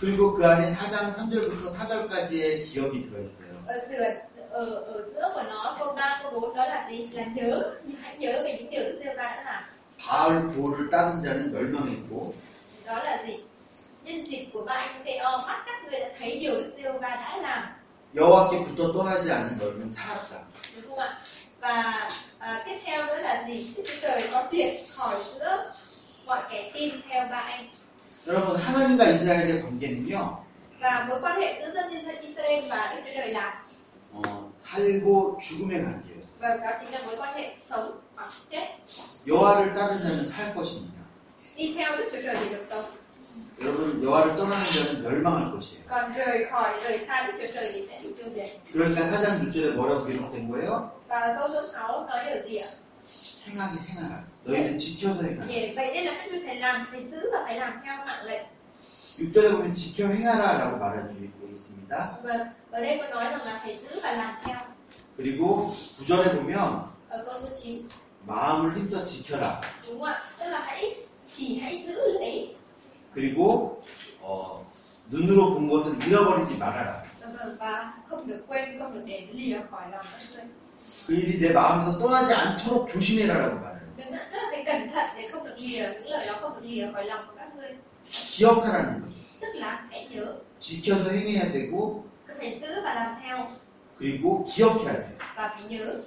그리고 0.00 0.34
그 0.34 0.46
안에 0.46 0.74
4장 0.74 1.12
3절부터 1.14 1.64
4절까지의 1.78 2.64
기억이 2.70 2.94
들어있어요. 3.06 3.52
Ở 3.66 3.80
giữa 3.90 4.04
ở 4.50 4.64
ở 4.74 5.02
giữa 5.14 5.30
của 5.34 5.42
nó 5.42 5.76
câu 5.78 5.94
3 5.94 6.20
câu 6.22 6.40
4 6.40 6.54
đó 6.56 6.64
là 6.64 6.88
gì? 6.90 7.08
Là 7.12 7.24
nhớ, 7.34 7.74
hãy 8.02 8.16
nhớ 8.18 8.42
về 8.44 8.56
những 8.58 8.70
điều 8.70 8.84
Đức 8.84 9.00
giê 9.04 9.14
ba 9.16 9.22
đã 9.22 9.42
làm. 9.44 9.64
바알 10.07 10.51
보를 10.51 10.89
따른 10.89 11.23
자는 11.23 11.51
멸망했고 11.53 12.33
Đó 12.85 12.95
là 13.03 13.23
gì? 13.25 13.37
Nhân 14.03 14.23
dịp 14.25 14.49
của 14.53 14.63
ba 14.65 14.73
anh 14.73 15.03
Peor 15.05 15.45
mắt 15.47 15.63
các 15.65 15.83
ngươi 15.83 15.99
đã 15.99 16.09
thấy 16.19 16.39
điều 16.39 16.55
Đức 16.55 16.71
giê 16.77 16.83
ba 17.01 17.09
đã 17.09 17.37
làm, 17.37 17.63
여호와께부터 18.15 18.93
떠나지 18.93 19.31
않는 19.31 19.57
너희는 19.57 19.91
살았다. 19.91 20.31
đúng 20.75 20.89
không 20.89 20.99
ạ? 20.99 21.19
Và 21.61 22.09
à, 22.39 22.63
tiếp 22.65 22.77
theo 22.85 23.05
đó 23.05 23.15
là 23.15 23.43
gì? 23.47 23.73
Đức 23.77 23.83
Chúa 23.87 23.95
Trời 24.01 24.29
có 24.31 24.43
diệt 24.51 24.73
khỏi 24.97 25.15
giữa 25.33 25.71
mọi 26.25 26.41
kẻ 26.51 26.71
tin 26.73 26.93
theo 27.09 27.27
ba 27.31 27.37
anh. 27.37 27.69
여러분 28.27 28.55
하나님과 28.61 29.05
이스라엘의 29.05 29.61
관계는요 29.63 30.37
Và 30.79 31.05
mối 31.09 31.19
quan 31.21 31.41
hệ 31.41 31.61
giữa 31.61 31.71
dân 31.71 31.93
nhân 31.93 32.05
dân 32.05 32.15
Israel 32.21 32.63
và 32.69 32.93
Đức 32.95 33.01
Chúa 33.05 33.11
Trời 33.15 33.29
là 33.29 33.63
어, 34.13 34.21
살고 34.57 35.37
죽음의 35.41 35.83
관계예요. 35.83 36.12
Và 36.43 36.55
đó 36.57 36.71
chính 36.81 36.91
là 36.93 36.99
mối 37.05 37.15
quan 37.17 37.33
hệ 37.33 37.53
sống 37.55 37.91
hoặc 38.15 38.29
chết 38.49 38.67
여호와를 39.27 39.73
따른 39.73 39.91
자는 40.03 40.17
살 40.29 40.53
것입니다. 40.55 40.99
đi 41.57 41.73
theo 41.73 41.97
Đức 41.97 42.09
Chúa 42.11 42.21
Trời 42.23 42.35
thì 42.39 42.49
được 42.49 42.65
sống 42.69 42.85
여러분 43.61 44.03
여호와를 44.03 44.35
떠나는 44.35 44.63
자는 44.63 45.03
멸망할 45.03 45.51
것이에요. 45.51 45.81
còn 45.87 46.13
rời 46.13 46.45
khỏi 46.51 46.71
rời 46.83 46.99
xa 47.07 47.27
Đức 47.27 47.33
Chúa 47.41 47.51
Trời 47.53 47.71
thì 47.73 47.87
sẽ 47.89 47.99
bị 48.03 48.09
tiêu 48.17 48.27
diệt 48.35 48.49
그러니까 48.73 49.01
사장 49.11 49.39
6절에 49.41 49.75
뭐라고 49.75 50.05
기록된 50.05 50.51
거예요? 50.51 50.91
và 51.07 51.35
câu 51.39 51.49
số 51.53 51.61
6 51.73 52.05
nói 52.07 52.25
điều 52.25 52.43
gì 52.47 52.57
ạ 52.57 52.67
행하긴 53.47 53.79
행하라. 53.87 54.23
너희는 54.45 54.77
지켜서 54.77 55.21
행하라. 55.23 55.45
vậy 55.47 55.73
vậy 55.75 55.91
nên 55.93 56.05
là 56.05 56.13
các 56.17 56.31
ngươi 56.31 56.41
phải 56.45 56.55
làm 56.55 56.87
phải 56.91 57.03
giữ 57.11 57.19
và 57.33 57.39
phải 57.45 57.55
làm 57.59 57.73
theo 57.85 57.95
mạng 58.05 58.25
lệnh 58.25 58.45
6절에 59.19 59.51
보면 59.51 59.73
지켜 59.73 60.07
행하라라고 60.07 60.77
말하고 60.77 61.09
있습니다. 61.53 61.91
và 62.23 62.33
ở 62.71 62.81
đây 62.81 62.97
có 63.01 63.07
nói 63.07 63.23
rằng 63.31 63.45
là 63.45 63.59
phải 63.63 63.77
giữ 63.77 63.99
và 64.03 64.11
làm 64.11 64.33
theo 64.45 64.55
그리고 65.17 65.71
9절에 65.99 66.35
보면 66.37 66.87
ở 67.09 67.23
câu 67.25 67.35
số 67.37 67.53
9 67.55 67.87
마음을 68.25 68.75
힘써 68.77 69.03
지켜라. 69.05 69.61
그리고 73.13 73.83
어, 74.21 74.65
눈으로 75.11 75.53
본 75.55 75.69
것은 75.69 76.01
잃어버리지 76.07 76.57
말아라. 76.57 77.03
그 81.05 81.13
일이 81.13 81.39
내 81.39 81.53
마음에서 81.53 81.99
떠나지 81.99 82.33
않도록 82.33 82.87
조심해라라고 82.87 83.59
말해요. 83.59 83.83
기억하라는 88.09 89.01
거죠. 89.01 89.13
지켜서 90.59 91.09
행해야 91.09 91.51
되고 91.51 92.07
그리고 93.97 94.43
기억해야 94.45 94.93
돼요. 94.93 95.17
và 95.35 95.49
phải 95.53 95.63
nhớ 95.69 96.01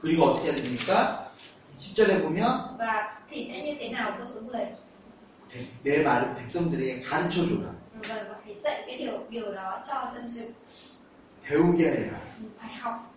그리고 0.00 0.24
어떻게 0.24 0.50
해야 0.50 0.56
됩니까? 0.56 1.22
10절에 1.78 2.22
보면 2.22 2.76
và 2.78 3.20
thì 3.30 3.48
sẽ 3.52 3.62
như 3.62 3.74
thế 3.80 3.88
nào 3.88 4.14
câu 4.18 4.26
số 4.26 4.40
10 4.40 4.66
백- 5.52 5.66
내 5.84 6.02
말을 6.02 6.34
백성들에게 6.34 7.00
가르쳐 7.02 7.42
줘라. 7.46 7.72
vâng 8.08 8.28
và 8.28 8.34
phải 8.44 8.54
dạy 8.54 8.82
cái 8.86 8.96
điều 8.98 9.26
điều 9.30 9.52
đó 9.52 9.82
cho 9.88 10.10
dân 10.14 10.28
sự 10.28 10.52
배우게 11.48 11.90
해라. 11.90 12.18
phải 12.60 12.74
học 12.80 13.14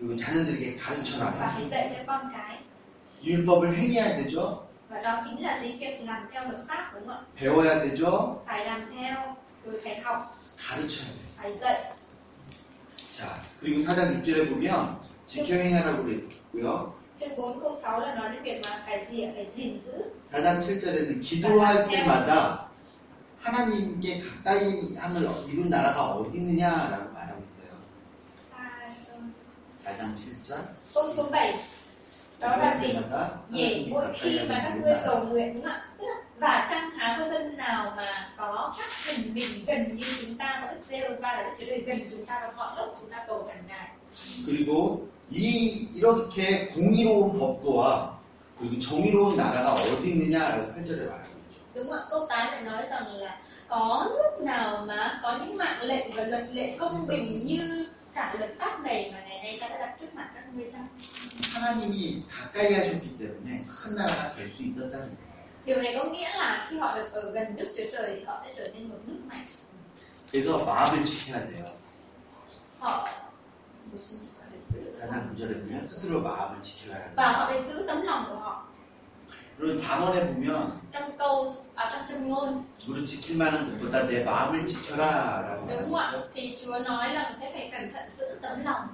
그리고 0.00 0.16
자녀들에게 0.16 0.76
và 0.76 0.82
가르쳐라. 0.84 1.30
phải 1.54 1.68
dạy 1.70 1.90
cho 1.96 2.02
con 2.06 2.30
cái 2.32 2.58
율법을 3.24 3.74
행해야 3.76 4.16
되죠. 4.22 4.58
và 4.88 5.02
đó 5.02 5.22
chính 5.24 5.42
là 5.44 5.58
gì 5.62 5.76
việc 5.78 5.98
làm 6.04 6.26
theo 6.32 6.44
luật 6.44 6.64
pháp 6.68 6.90
đúng 6.94 7.06
không 7.08 7.16
ạ 7.16 7.24
배워야 7.40 7.82
되죠. 7.82 8.36
phải 8.46 8.64
làm 8.66 8.80
theo 8.98 9.36
rồi 9.64 9.80
phải 9.84 10.00
học 10.00 10.34
가르쳐야 10.58 11.04
돼요. 11.04 11.28
phải 11.36 11.52
dạy 11.60 11.92
자, 13.18 13.40
그리고 13.58 13.82
4장 13.82 14.22
6절에 14.22 14.48
보면 14.48 14.96
지켜 15.26 15.54
행하라고 15.54 16.04
그랬고요. 16.04 16.94
chương 17.18 17.34
4 17.34 17.58
câu 17.60 17.74
6 17.74 17.98
là 18.00 18.14
nói 18.14 18.28
đến 18.30 18.42
việc 18.44 18.60
mà 18.64 18.70
phải 18.86 19.06
gì 19.10 19.22
ạ? 19.24 19.30
phải 19.34 19.46
gìn 19.56 19.80
giữ 19.84 20.10
4장 20.32 20.60
7절에는 20.60 21.20
기도할 21.20 21.88
때마다 21.90 22.68
하나님께 23.42 24.22
가까이 24.22 24.94
함을 24.96 25.22
입은 25.48 25.68
나라가 25.68 26.14
어디 26.14 26.38
있느냐라고 26.38 27.12
말하고 27.12 27.42
있어요. 27.42 27.74
sai 28.40 28.94
cho 29.04 29.14
4장 29.84 30.14
7절. 30.14 30.62
câu 30.94 31.12
số 31.12 31.28
7 31.30 31.54
đó 32.40 32.56
là 32.56 32.80
gì 32.82 32.92
Vậy 33.50 33.86
mỗi 33.90 34.06
khi 34.20 34.38
mà 34.48 34.60
các 34.64 34.74
ngươi 34.82 34.94
cầu 35.06 35.24
nguyện? 35.24 35.54
Tức 35.54 35.68
là, 35.68 35.82
và 36.37 36.67
chăng 36.69 36.89
há 36.89 37.15
có 37.19 37.29
dân 37.33 37.57
nào 37.57 37.93
mà 37.97 38.31
có 38.37 38.73
chắc 38.77 39.15
hình 39.15 39.33
mình 39.33 39.65
gần 39.67 39.95
như 39.95 40.03
chúng 40.21 40.37
ta 40.37 40.59
và 40.61 40.73
Đức 40.73 40.79
giê 40.89 40.99
va 41.21 41.33
là 41.33 41.43
Đức 41.43 41.49
Chúa 41.59 41.65
Trời 41.65 41.81
gần 41.87 41.99
chúng 42.11 42.25
ta 42.25 42.39
và 42.41 42.51
họ 42.55 42.75
lúc 42.77 42.97
chúng 43.01 43.09
ta 43.09 43.17
cầu 43.27 43.43
gần 43.47 43.57
Ngài. 43.67 43.87
그리고 44.47 45.07
이 45.31 45.87
이렇게 45.95 46.67
공의로운 46.75 47.39
법도와 47.39 48.19
그리고 48.59 48.79
정의로운 48.79 49.35
나라가 49.35 49.73
어디 49.73 50.03
있느냐라고 50.11 50.73
8절에 50.75 51.01
말하고 51.09 51.33
있죠. 51.41 51.57
Đúng 51.75 51.89
không 51.89 51.97
ạ? 51.99 52.05
Câu 52.09 52.27
8 52.29 52.51
lại 52.51 52.61
nói 52.61 52.83
rằng 52.89 53.15
là 53.15 53.39
có 53.67 54.09
lúc 54.13 54.45
nào 54.45 54.85
mà 54.87 55.19
có 55.23 55.39
những 55.45 55.57
mạng 55.57 55.81
lệnh 55.81 56.11
và 56.11 56.23
luật 56.23 56.45
lệ 56.51 56.75
công 56.79 57.07
bình 57.07 57.41
như 57.45 57.87
cả 58.13 58.35
luật 58.39 58.51
pháp 58.59 58.79
này 58.83 59.09
mà 59.13 59.19
ngày 59.29 59.39
nay 59.43 59.57
ta 59.61 59.67
đã 59.69 59.77
đặt 59.77 59.95
trước 60.01 60.13
mặt 60.13 60.29
các 60.35 60.43
ngươi 60.55 60.71
chăng? 60.71 60.87
하나님이 61.53 62.23
가까이 62.29 62.73
하셨기 62.73 63.17
때문에 63.19 63.63
큰 63.67 63.95
나라가 63.95 64.33
될 64.35 64.49
수 64.53 64.63
있었다는 64.63 65.05
거예요. 65.17 65.26
Điều 65.67 65.77
này 65.81 65.95
có 65.97 66.03
nghĩa 66.03 66.29
là 66.37 66.67
khi 66.69 66.77
họ 66.77 66.95
được 66.97 67.11
ở 67.11 67.31
gần 67.31 67.55
Đức 67.55 67.67
Chúa 67.77 67.83
Trời 67.91 68.15
thì 68.19 68.23
họ 68.25 68.39
sẽ 68.45 68.53
trở 68.57 68.63
nên 68.73 68.89
một 68.89 68.97
nước 69.05 69.19
mạnh. 69.29 69.45
그래서 70.31 70.65
마음을 70.65 71.03
지켜야 71.05 71.39
돼요. 71.49 71.65
Họ 72.79 73.07
một 73.91 73.97
sinh 73.99 74.19
chỉ 74.21 74.29
có 74.39 74.45
được 74.51 74.59
giữ 74.69 74.79
4장 75.01 75.13
9절에 75.37 75.53
보면 75.61 75.87
스스로 75.87 76.21
마음을 76.21 76.61
지켜야 76.61 76.95
하는 76.95 77.15
và 77.15 77.23
거예요. 77.23 77.33
họ 77.37 77.45
phải 77.47 77.63
giữ 77.63 77.85
tấm 77.87 78.01
lòng 78.01 78.25
của 78.29 78.35
họ. 78.35 78.67
그리고 79.59 79.77
잠언에 79.77 80.27
보면 80.27 80.71
Trong 80.91 81.17
câu 81.17 81.45
ở 81.75 81.89
trong 81.91 82.07
châm 82.09 82.29
ngôn 82.29 82.63
우리 82.87 83.05
지킬 83.05 83.37
만한 83.37 83.55
것보다 83.69 84.07
내 84.07 84.23
마음을 84.25 84.65
지켜라라고 84.67 85.67
đúng 85.67 85.91
không 85.91 85.95
ạ? 85.95 86.11
말하죠. 86.11 86.23
Thì 86.33 86.57
Chúa 86.65 86.79
nói 86.79 87.13
là 87.13 87.35
sẽ 87.39 87.51
phải 87.53 87.69
cẩn 87.71 87.93
thận 87.93 88.09
giữ 88.17 88.25
tấm 88.41 88.63
lòng. 88.65 88.87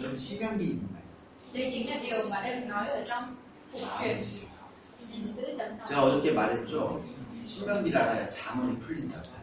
여러분 0.00 0.18
신명기 0.18 0.64
있는 0.72 0.88
말씀. 0.96 1.18
Đây 1.52 1.70
chính 1.72 1.90
là 1.90 1.96
điều 2.02 2.28
mà 2.28 2.40
đây 2.40 2.60
nói 2.60 2.88
ở 2.88 3.04
trong 3.08 3.36
phục 3.72 3.82
truyền 4.02 4.20
제가 5.87 6.03
어저께 6.03 6.31
말했죠. 6.31 7.03
신명기를 7.43 8.01
알아야 8.01 8.29
잠언이 8.29 8.79
풀린다고. 8.79 9.33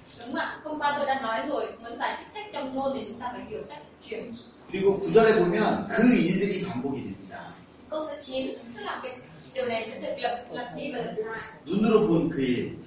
그리고 4.71 5.01
9절에 5.01 5.39
보면 5.39 5.89
그 5.89 6.15
일들이 6.15 6.65
반복이 6.65 7.03
됩니다. 7.03 7.55
Câu 7.91 8.01
số 8.01 8.21
9 8.21 8.55
tức 8.75 8.83
là 8.83 9.01
cái 9.03 9.19
điều 9.55 9.67
này 9.67 9.91
sẽ 9.91 9.99
được 10.01 10.23
lập 10.23 10.45
lặp 10.53 10.75
đi 10.77 10.93
và 10.93 10.99
lặp 10.99 11.17
lại. 11.19 11.41
눈으로 11.67 12.07
본 12.09 12.29
그 12.31 12.41
일, 12.41 12.79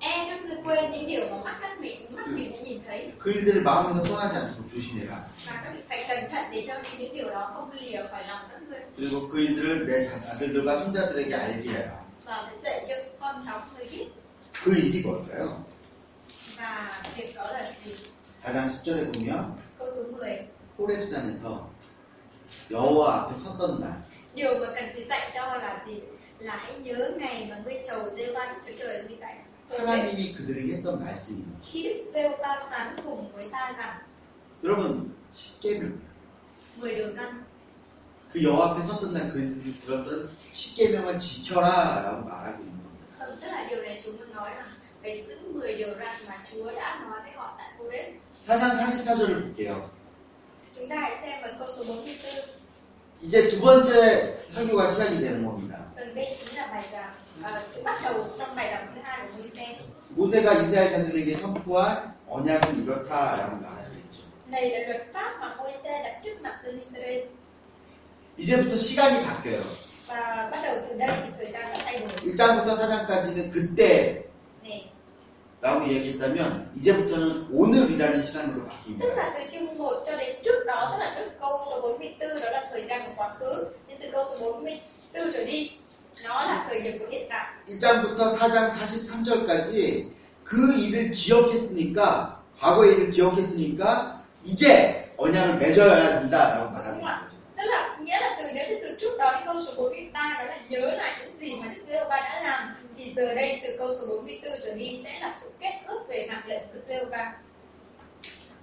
Tức 0.00 0.06
là 0.08 0.16
hãy 0.16 0.26
e 0.26 0.30
các 0.30 0.44
ngươi 0.44 0.56
quên 0.64 0.92
những 0.92 1.06
điều 1.06 1.28
mà 1.30 1.36
mắt 1.44 1.56
các 1.60 1.78
vị 1.80 1.96
mắt 2.16 2.22
mình 2.34 2.52
đã 2.52 2.58
nhìn 2.64 2.80
thấy 2.86 3.10
그 3.18 3.32
일들을 3.32 3.62
마음에서 3.62 4.02
떠나지 4.04 4.34
않도록 4.36 4.66
조심해라. 4.72 5.12
và 5.46 5.60
các 5.64 5.72
vị 5.74 5.80
phải 5.88 6.04
cẩn 6.08 6.30
thận 6.30 6.44
để 6.52 6.64
cho 6.68 6.74
những 6.82 6.98
những 6.98 7.14
điều 7.16 7.30
đó 7.30 7.50
không 7.54 7.70
lìa 7.80 8.02
khỏi 8.10 8.22
lòng 8.28 8.48
các 8.50 8.60
ngươi 8.68 8.80
그리고 8.96 9.28
그 9.32 9.40
일들을 9.46 9.86
내 9.86 10.02
자- 10.02 10.30
아들들과 10.32 10.68
손자들에게 10.80 11.34
알게 11.34 11.70
해라. 11.70 11.90
và 12.24 12.48
phải 12.50 12.58
dạy 12.64 12.86
cho 12.88 12.94
con 13.20 13.42
cháu 13.46 13.60
người 13.76 13.86
biết 13.92 14.06
그 14.64 14.70
일이 14.74 15.02
뭘까요? 15.06 15.48
và 16.58 17.02
việc 17.16 17.34
đó 17.34 17.46
là 17.52 17.72
gì? 17.84 17.94
4장 18.44 18.66
10절에 18.68 19.12
보면 19.12 19.56
Câu 19.78 19.88
số 19.96 20.02
10 20.18 20.48
호렙산에서 20.78 21.70
여호와 22.70 23.00
앞에 23.16 23.34
섰던 23.34 23.80
날 23.80 23.86
Điều 24.34 24.58
mà 24.58 24.66
cần 24.74 24.84
phải 24.94 25.04
dạy 25.04 25.30
cho 25.34 25.54
là 25.54 25.82
gì? 25.86 26.00
Là 26.38 26.56
hãy 26.56 26.72
nhớ 26.78 27.10
ngày 27.18 27.46
mà 27.50 27.56
ngươi 27.64 27.74
chầu 27.88 28.00
giê 28.16 28.32
va 28.32 28.44
Đức 28.46 28.60
Chúa 28.66 28.78
Trời 28.78 29.02
ngươi 29.08 29.16
tại 29.20 29.34
Horeb. 29.34 29.49
하나님이 29.77 30.33
그들에게 30.33 30.73
했던 30.75 30.99
말씀입니다. 30.99 31.59
여러분 34.63 35.15
10계명 35.31 35.97
10 36.81 36.97
đường 36.97 37.15
căn 37.15 37.45
그 38.31 38.43
여호와 38.43 38.71
앞에 38.71 38.83
섰던 38.83 39.13
날 39.13 39.31
그들이 39.31 39.79
들었던 39.79 40.29
10계명을 40.53 41.19
지켜라 41.19 42.01
라고 42.03 42.23
말하고 42.29 42.63
있는 42.63 42.73
겁니다. 42.83 43.05
Không, 43.19 43.35
tức 43.41 43.47
là 43.47 43.67
điều 43.69 43.81
này 43.81 44.01
chúng 44.05 44.17
tôi 44.17 44.27
nói 44.33 44.49
rằng 44.55 44.67
phải 45.01 45.25
giữ 45.27 45.35
10 45.53 45.77
điều 45.77 45.93
răn 45.95 46.15
mà 46.27 46.35
Chúa 46.51 46.71
đã 46.75 46.99
nói 46.99 47.19
với 47.23 47.31
họ 47.35 47.55
tại 47.57 47.67
Horeb. 47.77 48.13
4장 48.47 48.77
44절을 48.77 49.41
볼게요. 49.41 49.89
이제 53.23 53.49
두 53.49 53.61
번째 53.61 54.37
설교가 54.49 54.89
시작이 54.89 55.19
되는 55.19 55.45
겁니다. 55.45 55.85
모세가 60.09 60.53
이스라엘 60.55 60.91
자들에게 60.91 61.37
선포한 61.37 62.15
언약은 62.27 62.85
mặt 66.41 66.63
dân 66.63 66.81
Israel 66.81 67.29
이제부터 68.37 68.77
시간이 68.77 69.23
바뀌어요. 69.25 69.61
và 70.07 70.49
bắt 70.51 70.61
đầu 70.63 70.75
từ 70.89 70.97
đây 70.97 71.09
thì 71.23 71.29
thời 71.37 71.51
gian 71.51 71.61
đã 71.73 71.79
thay 71.85 71.97
đổi. 71.97 72.07
1장부터 72.25 72.77
4장까지는 72.77 73.51
그때 73.51 74.23
라고 75.61 75.85
Này, 75.85 75.93
얘기했다면 75.93 76.71
이제부터는 76.75 77.47
오늘이라는 77.51 78.23
시간으로 78.23 78.65
바뀝니다. 78.65 79.15
là 79.15 79.33
từ 79.37 79.43
chương 79.51 79.77
1 79.77 80.03
cho 80.05 80.17
đến 80.17 80.35
trước 80.43 80.63
đó 80.65 80.89
tức 80.91 80.97
là 80.99 81.15
trước 81.17 81.29
câu 81.39 81.65
số 81.69 81.81
44 81.81 82.29
đó 82.29 82.49
là 82.51 82.63
thời 82.71 82.85
gian 82.89 83.01
của 83.05 83.11
quá 83.15 83.29
khứ 83.39 83.65
nhưng 83.87 83.97
từ 84.01 84.07
câu 84.11 84.25
số 84.25 84.51
44 84.53 85.33
trở 85.33 85.45
đi 85.45 85.71
nó 86.23 86.43
là 86.43 86.65
thời 86.69 86.81
điểm 86.81 86.99
của 86.99 87.05
hiện 87.11 87.27
tại 87.29 87.45
1장부터 87.67 88.37
4장 88.37 88.71
43절까지 88.71 90.03
그 90.43 90.73
일을 90.73 91.11
기억했으니까 91.11 92.41
과거의 92.59 92.93
일을 92.95 93.11
기억했으니까 93.11 94.19
이제 94.43 95.13
언약을 95.17 95.57
맺어야 95.59 96.19
된다라고 96.19 96.71
말하는 96.71 97.01
거죠. 97.01 97.21
tức 97.57 97.63
là 97.65 97.97
nghĩa 98.03 98.19
là 98.19 98.35
từ 98.39 98.49
như 98.49 98.79
từ 98.81 98.97
trước 99.01 99.17
đó 99.17 99.31
đến 99.31 99.41
câu 99.45 99.61
số 99.67 99.73
43 99.77 100.35
đó 100.39 100.43
là 100.43 100.57
nhớ 100.69 100.79
lại 100.91 101.11
những 101.21 101.37
gì 101.39 101.55
mà 101.61 101.67
Đức 101.67 101.81
giê 101.87 101.99
va 102.09 102.17
đã 102.17 102.41
làm 102.43 102.75
thì 102.96 103.12
giờ 103.16 103.34
đây 103.34 103.60
từ 103.62 103.68
câu 103.78 103.90
số 104.00 104.06
44 104.06 104.60
trở 104.64 104.74
đi 104.74 105.00
sẽ 105.04 105.20
là 105.20 105.34
sự 105.36 105.48
kết 105.60 105.80
ước 105.86 106.04
về 106.08 106.26
mạng 106.28 106.42
lệnh 106.46 106.62
của 106.66 106.74
Đức 106.74 106.82
giê 106.88 107.04
va 107.04 107.32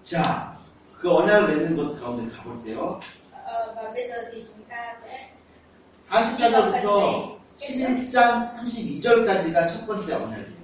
자, 0.04 0.54
그 1.00 1.10
언약을 1.10 1.48
맺는 1.48 1.78
것 1.78 1.96
가운데 2.02 2.30
가볼게요. 2.36 3.00
Ờ, 3.46 3.74
và 3.76 3.92
bây 3.94 4.08
giờ 4.10 4.16
thì 4.32 4.44
chúng 4.48 4.66
ta 4.70 4.96
sẽ 5.04 5.30
40장부터 6.10 7.38
11장 7.58 8.50
32절까지가 8.58 9.68
첫 9.68 9.88
번째 9.88 10.14
언약이에요. 10.14 10.64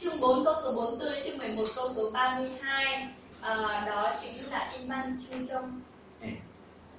chương 0.00 0.20
4 0.20 0.44
câu 0.44 0.54
số 0.64 0.72
40 0.72 1.10
đến 1.10 1.22
chương 1.26 1.38
11 1.38 1.64
câu 1.76 1.88
số 1.96 2.10
32 2.10 3.08
Ờ, 3.40 3.84
đó 3.86 4.12
chính 4.22 4.50
là 4.50 4.72
Iman 4.78 5.18
Chu 5.30 5.36
trong 5.48 5.80
네. 6.20 6.28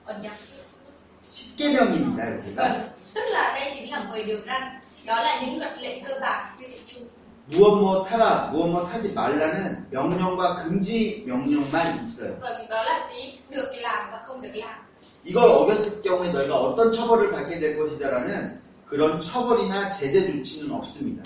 ẩn 0.05 0.21
nhập 0.21 0.37
10계명입니다, 1.28 2.38
여기가. 2.38 2.62
Vâng, 2.62 2.88
tức 3.14 3.22
là 3.30 3.54
đây 3.54 3.72
chính 3.74 3.90
là 3.90 4.06
10 4.10 4.24
điều 4.24 4.38
răn 4.46 4.80
đó 5.06 5.22
là 5.22 5.40
những 5.40 5.58
luật 5.58 5.78
lệ 5.80 5.94
cơ 6.08 6.14
bản 6.20 6.56
quy 6.58 6.66
định 6.66 6.82
chung 6.86 7.08
무엇 7.50 7.74
뭐 7.74 8.04
타라, 8.04 8.50
무엇 8.52 8.68
뭐 8.68 8.84
타지 8.86 9.12
말라는 9.12 9.86
명령과 9.90 10.56
금지 10.56 11.24
명령만 11.26 12.04
있어요. 12.04 12.38
이걸 15.24 15.48
어겼을 15.50 16.02
경우에 16.02 16.30
너희가 16.30 16.56
어떤 16.56 16.92
처벌을 16.92 17.30
받게 17.30 17.58
될 17.58 17.76
것이다라는 17.76 18.60
그런 18.86 19.20
처벌이나 19.20 19.90
제재 19.90 20.26
조치는 20.26 20.72
없습니다. 20.74 21.22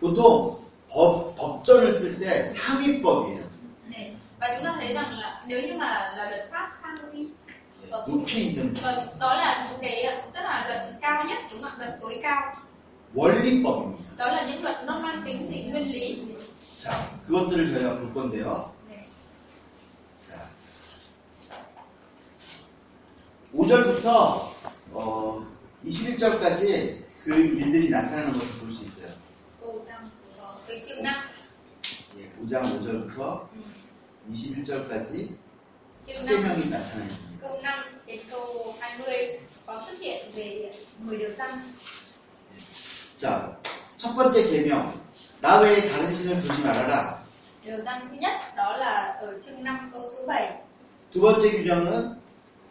보통 0.00 0.56
법, 0.88 1.36
법전을 1.36 1.92
쓸 1.92 2.18
때 2.18 2.44
상위법이에요. 2.46 3.47
Và 4.40 4.48
chúng 4.54 4.64
ta 4.64 4.74
thấy 4.80 4.94
rằng 4.94 5.18
là 5.18 5.42
nếu 5.46 5.62
như 5.62 5.72
mà 5.78 6.12
là 6.16 6.30
luật 6.30 6.48
pháp 6.50 6.70
sang 6.82 6.96
vi 7.12 7.28
예, 7.86 7.90
높이 7.90 8.32
있는 8.46 8.74
법. 8.74 8.82
vâng 8.82 9.18
đó 9.18 9.34
là 9.34 9.66
những 9.70 9.80
cái 9.80 10.04
tức 10.34 10.40
là 10.40 10.64
luật 10.68 10.82
cao 11.02 11.24
nhất 11.24 11.38
đúng 11.52 11.62
không 11.62 11.78
luật 11.78 11.98
tối 12.00 12.20
cao 12.22 12.54
원리법입니다. 13.14 14.16
đó 14.16 14.26
là 14.26 14.46
những 14.46 14.62
luật 14.62 14.84
nó 14.84 14.98
mang 14.98 15.22
tính 15.26 15.50
gì 15.52 15.62
nguyên 15.62 15.92
lý 15.92 16.24
자, 16.84 16.90
그것들을 17.28 17.74
저희가 17.74 17.98
볼 17.98 18.14
건데요. 18.14 18.72
này. 18.88 19.06
자, 20.20 20.34
5절부터 23.54 24.06
어, 24.92 25.46
21절까지 25.84 27.02
그 27.24 27.34
일들이 27.36 27.90
나타나는 27.90 28.32
것을 28.32 28.48
볼 28.60 28.72
수 28.72 28.84
있어요. 28.84 29.08
câu 29.60 29.84
trăm 29.88 30.04
của 30.36 30.54
cái 30.68 30.82
chương 30.88 31.02
năm 31.02 31.28
예, 32.18 32.28
5장 32.44 32.62
5절부터 32.62 33.40
21절까지 34.28 35.28
chương 36.04 36.26
năm 36.26 36.36
10개명이 36.36 36.70
나타나 36.70 37.04
있습니다. 37.04 37.40
câu 37.40 37.60
5 37.62 37.84
đến 38.06 38.18
câu 38.30 38.74
20 38.80 39.40
có 39.66 39.80
xuất 39.80 39.98
hiện 40.00 40.30
về 40.34 40.72
10 40.98 41.16
điều 41.18 41.30
răn 41.38 41.50
자, 43.18 43.48
첫 43.98 44.14
번째 44.16 44.42
계명. 44.50 44.92
나 45.40 45.60
외에 45.60 45.88
다른 45.90 46.12
신을 46.14 46.40
두지 46.42 46.62
말아라. 46.62 47.18
điều 47.64 47.76
răn 47.84 48.08
thứ 48.08 48.14
nhất 48.20 48.32
đó 48.56 48.76
là 48.76 49.16
ở 49.20 49.38
chương 49.46 49.64
5 49.64 49.90
câu 49.92 50.02
số 50.16 50.26
7 50.26 50.62
두 51.12 51.20
번째 51.20 51.50
규정은 51.50 52.14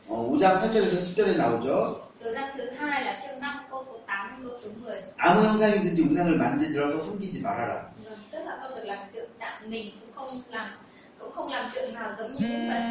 어, 0.08 0.30
5장 0.32 0.62
8절에서 0.62 0.98
10절에 1.00 1.38
나오죠. 1.38 2.00
điều 2.20 2.34
răn 2.34 2.58
thứ 2.58 2.70
hai 2.80 3.06
là 3.06 3.20
chương 3.28 3.40
5 3.40 3.66
câu 3.70 3.84
số 3.84 4.00
8 4.08 4.30
đến 4.32 4.50
câu 4.50 4.60
số 4.64 4.70
10 4.82 5.02
아무 5.18 5.42
형상이든지 5.42 6.00
우상을 6.08 6.38
만들더라도 6.38 7.04
섬기지 7.04 7.42
말아라. 7.42 7.82
vâng, 8.06 8.20
tức 8.32 8.40
là 8.46 8.58
không 8.62 8.76
được 8.76 8.84
làm 8.86 9.00
tượng 9.16 9.30
trạng 9.40 9.70
mình 9.72 9.92
cũng 10.02 10.10
không 10.16 10.28
làm 10.52 10.70
cũng 11.19 11.33
không 11.33 11.53
làm 11.53 11.67
tượng 11.75 11.95
nào 11.95 12.15
giống 12.19 12.35
như 12.35 12.47
những 12.49 12.69
vật 12.69 12.83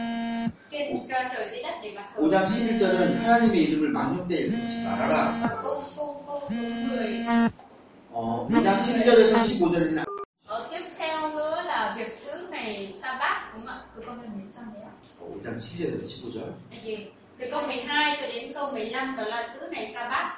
trên 0.71 1.07
ra 1.07 1.29
trời 1.35 1.47
dưới 1.51 1.63
đất 1.63 1.73
để 1.83 1.91
mà 1.95 2.09
thờ 2.15 2.21
5장 2.21 2.45
11절은 2.45 3.23
하나님의 3.23 3.63
이름을 3.63 3.89
망령되이 3.91 4.43
읽지 4.47 4.73
말아라. 4.85 5.15
và 5.41 5.49
câu 5.63 5.83
câu 5.97 6.23
câu 6.27 6.41
số 6.49 6.55
10 6.55 7.25
어, 8.13 8.47
5장 8.49 8.77
12절에서 8.77 9.33
15절에는 9.59 10.05
Ờ, 10.47 10.67
tiếp 10.71 10.81
theo 10.97 11.29
nữa 11.29 11.61
là 11.65 11.95
việc 11.97 12.17
giữ 12.25 12.47
ngày 12.51 12.93
sa 13.01 13.13
bát 13.19 13.51
đúng 13.53 13.65
không 13.65 13.75
ạ? 13.75 13.81
Từ 13.95 14.01
câu 14.05 14.15
11 14.15 14.31
trong 14.55 14.65
đấy 14.73 14.83
ạ. 14.83 14.93
5장 15.19 15.57
12절에서 15.57 16.23
15절. 16.23 16.47
Là 16.71 16.77
gì? 16.83 16.97
Từ 17.39 17.47
câu 17.51 17.61
12 17.61 18.17
cho 18.21 18.27
đến 18.27 18.53
câu 18.53 18.71
15 18.71 19.15
đó 19.17 19.23
là 19.23 19.49
giữ 19.53 19.67
ngày 19.71 19.91
sa 19.93 20.09
bát. 20.09 20.37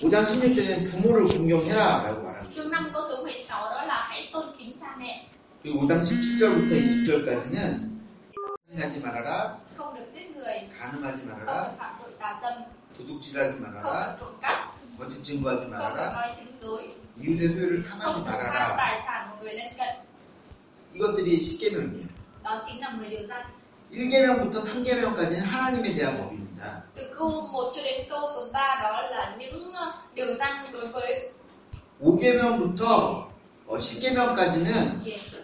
5장 0.00 0.24
16절에는 0.24 0.86
부모를 0.90 1.26
공경해라 1.28 2.02
라고 2.04 2.22
말합니다. 2.24 2.54
Chương 2.56 2.70
5 2.70 2.90
câu 2.94 3.02
số 3.10 3.22
16 3.22 3.70
đó 3.70 3.82
là 3.84 4.06
hãy 4.10 4.30
tôn 4.32 4.46
kính 4.58 4.72
cha 4.80 4.86
mẹ, 4.98 5.26
그리고 5.30 5.35
5장 5.73 6.01
17절부터 6.01 6.71
20절까지는 6.71 7.97
하지 8.77 8.99
말아라, 8.99 9.59
không 9.75 9.93
말아라, 11.25 11.75
도둑질하지 12.97 13.59
말아라, 13.59 14.17
거짓 14.97 15.23
증거하지 15.23 15.67
말아라, 15.67 16.31
이웃의 17.17 17.47
소유를 17.49 17.85
탐하지 17.89 18.21
말아라. 18.21 18.77
이것들이 20.93 21.39
10계명이에요. 21.39 22.07
Đó 22.43 22.61
chính 22.63 22.79
là 22.79 22.89
10 22.95 23.09
điều 23.09 23.27
răn. 23.27 23.43
1계명부터 23.91 24.63
3계명까지는 24.63 25.41
하나님에 25.45 25.93
대한 25.95 26.17
법입니다. 26.17 26.83
Từ 26.95 27.13
câu 27.17 27.41
1 27.41 27.73
cho 27.75 27.81
đến 27.83 28.07
câu 28.09 28.27
số 28.27 28.49
3 28.53 28.79
đó 28.81 29.01
là 29.11 29.35
những 29.37 29.73
ờ, 29.73 29.93
điều 30.15 30.35
răn 30.35 30.63
đối 30.73 30.87
với 30.87 31.31
5계명부터 32.01 33.27
10계명까지는 33.67 35.01
gì? 35.03 35.36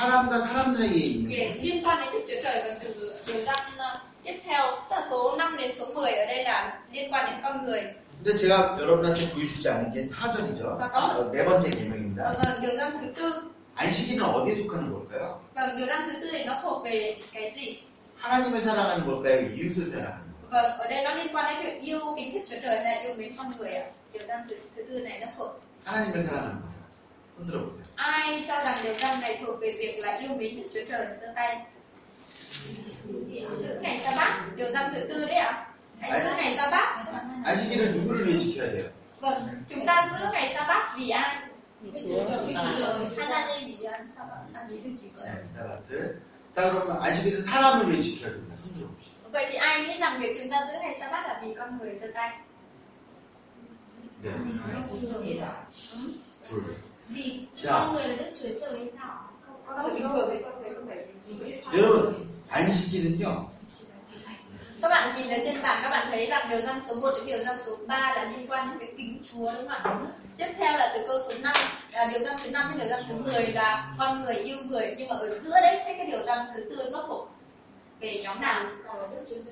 사람과 0.00 0.38
사람 0.38 0.72
사이에 0.74 0.96
있는 0.96 1.28
Để 1.28 1.48
것. 1.52 1.60
liên 1.62 1.82
quan 1.84 2.00
đến 2.00 2.12
Đức 2.12 2.24
Chúa 2.28 2.40
Trời 2.42 2.62
và 2.62 2.74
từ 2.82 3.12
điều 3.26 3.44
răn 3.44 3.56
ờ, 3.78 4.00
tiếp 4.24 4.40
theo 4.44 4.62
tức 4.90 4.96
là 4.96 5.06
số 5.10 5.36
5 5.36 5.56
đến 5.56 5.72
số 5.72 5.86
10 5.94 6.12
ở 6.12 6.26
đây 6.26 6.44
là 6.44 6.80
liên 6.92 7.12
quan 7.12 7.26
đến 7.26 7.34
con 7.42 7.64
người 7.66 7.82
근데 8.24 8.36
제가 8.36 8.76
여러분한테 8.80 9.20
보여주지 9.32 9.68
않은 9.68 9.92
게 9.92 10.04
4절이죠. 10.08 10.62
어, 10.64 11.30
네 11.32 11.44
번째 11.44 11.70
계명입니다. 11.70 12.32
và 12.38 12.56
điều 12.60 12.76
răn 12.76 12.98
thứ 13.00 13.06
tư 13.16 13.52
안식일은 13.76 14.22
어디에 14.24 14.54
속하는 14.56 14.90
걸까요? 14.92 15.40
và 15.54 15.66
điều 15.76 15.86
răn 15.86 16.10
thứ 16.10 16.20
tư 16.20 16.28
thì 16.32 16.44
nó 16.44 16.54
thuộc 16.62 16.84
về 16.84 17.16
cái 17.32 17.52
gì 17.56 17.78
하나님을 18.20 18.60
사랑하는 18.60 19.04
걸까요? 19.06 19.40
이웃을 19.56 19.86
사랑하는 19.92 20.20
거. 20.24 20.48
vâng 20.50 20.78
ở 20.78 20.86
đây 20.88 21.02
nó 21.04 21.14
liên 21.14 21.28
quan 21.36 21.44
đến 21.54 21.64
việc 21.64 21.80
yêu 21.82 22.00
kính 22.16 22.34
Đức 22.34 22.40
Chúa 22.50 22.56
Trời 22.62 22.84
hay 22.84 23.00
yêu 23.04 23.14
mến 23.14 23.32
con 23.36 23.46
người 23.58 23.72
ạ 23.74 23.84
điều 24.12 24.22
răn 24.28 24.40
thứ, 24.48 24.56
thứ 24.76 24.82
tư 24.82 24.98
này 24.98 25.18
nó 25.20 25.26
thuộc 25.38 25.60
하나님을 25.84 26.22
사랑하는 26.22 26.56
거예요. 26.62 26.79
손 27.39 27.47
들어보세요. 27.47 27.83
ai 27.95 28.43
cho 28.47 28.55
rằng 28.63 28.77
điều 28.83 28.93
răn 28.93 29.21
này 29.21 29.37
thuộc 29.41 29.59
về 29.61 29.71
việc 29.71 29.99
là 29.99 30.17
yêu 30.17 30.29
mến 30.29 30.55
Đức 30.55 30.69
Chúa 30.73 30.79
Trời 30.89 31.07
giơ 31.21 31.27
tay 31.35 31.65
giữ 33.57 33.79
ngày 33.81 33.99
sa 33.99 34.11
bát 34.15 34.55
điều 34.55 34.71
răn 34.71 34.93
thứ 34.93 34.99
tư 35.09 35.25
đấy 35.25 35.35
ạ 35.35 35.67
hãy 35.99 36.21
giữ 36.23 36.29
ngày 36.37 36.51
sa 36.51 36.69
bát 36.69 37.05
안식일을 37.45 37.93
누구를 37.93 38.27
위해 38.27 38.39
지켜야 38.39 38.71
돼요? 38.71 38.89
vâng 39.19 39.41
chúng 39.69 39.85
ta 39.85 40.09
giữ 40.19 40.25
ngày 40.31 40.53
sa 40.55 40.67
bát 40.67 40.95
vì 40.97 41.09
ai 41.09 41.35
Vì 41.81 41.91
Chúa 41.91 42.23
하나님 43.17 43.79
위한 43.79 44.05
사바 44.05 44.47
아니 44.53 45.13
자, 45.13 45.45
사바트. 45.47 46.21
자, 46.55 46.71
그러면 46.71 47.01
안식일은 47.01 47.43
사람을 47.43 47.91
위해 47.91 48.01
지켜야 48.01 48.31
됩니다. 48.31 48.55
손 48.55 48.73
들어봅시다. 48.73 49.29
Vậy 49.31 49.47
thì 49.51 49.55
ai 49.55 49.83
nghĩ 49.83 49.97
rằng 49.97 50.21
việc 50.21 50.37
chúng 50.39 50.49
ta 50.49 50.65
giữ 50.67 50.79
ngày 50.81 50.93
sa 50.93 51.11
bát 51.11 51.27
là 51.27 51.39
vì 51.43 51.53
con 51.53 51.77
người 51.77 51.95
giơ 52.01 52.07
tay? 52.13 52.29
네. 54.23 54.31
둘. 56.49 56.63
Vì 57.09 57.39
Dạ. 57.55 57.71
con 57.73 57.95
người 57.95 58.07
là 58.07 58.15
Đức 58.15 58.31
Chúa 58.41 58.49
Trời 58.61 58.79
hay 58.79 58.89
sao? 58.97 59.29
Không, 59.47 59.55
con 59.67 59.83
người 59.83 59.93
bình 59.99 60.09
thường 60.13 60.27
với 60.27 60.39
con 60.43 60.61
người 60.61 60.73
không 60.75 60.87
phải 60.87 61.05
vì 61.27 61.61
여러분, 61.73 62.13
안식일은요, 62.49 63.31
Các 64.81 64.89
bạn 64.89 65.11
nhìn 65.17 65.29
ở 65.29 65.37
trên 65.45 65.55
bảng 65.63 65.79
các 65.83 65.89
bạn 65.89 66.07
thấy 66.11 66.25
rằng 66.25 66.47
điều 66.49 66.61
răn 66.61 66.81
số 66.81 66.95
1 66.95 67.11
đến 67.17 67.25
điều 67.25 67.43
răn 67.45 67.57
số 67.65 67.71
3 67.87 67.97
là 68.15 68.23
liên 68.23 68.51
quan 68.51 68.69
đến 68.69 68.77
việc 68.79 68.97
kính 68.97 69.21
Chúa 69.31 69.53
đúng 69.53 69.67
không 69.69 69.83
ạ? 69.83 69.99
Tiếp 70.37 70.47
theo 70.57 70.77
là 70.77 70.91
từ 70.95 71.07
câu 71.07 71.19
số 71.19 71.33
5 71.41 71.53
là 71.91 72.05
điều 72.05 72.19
răn 72.19 72.35
thứ 72.43 72.51
5 72.53 72.63
đến 72.69 72.79
điều 72.79 72.89
răn 72.89 72.99
thứ 73.09 73.31
10 73.33 73.47
là 73.47 73.93
con 73.99 74.23
người 74.25 74.35
yêu 74.35 74.57
người 74.69 74.95
nhưng 74.97 75.07
mà 75.09 75.15
ở 75.15 75.39
giữa 75.39 75.61
đấy 75.61 75.81
cái 75.85 76.05
điều 76.07 76.23
răn 76.25 76.39
thứ 76.55 76.63
tư 76.69 76.89
nó 76.91 77.03
thuộc 77.07 77.29
về 77.99 78.21
nhóm 78.23 78.41
nào? 78.41 78.63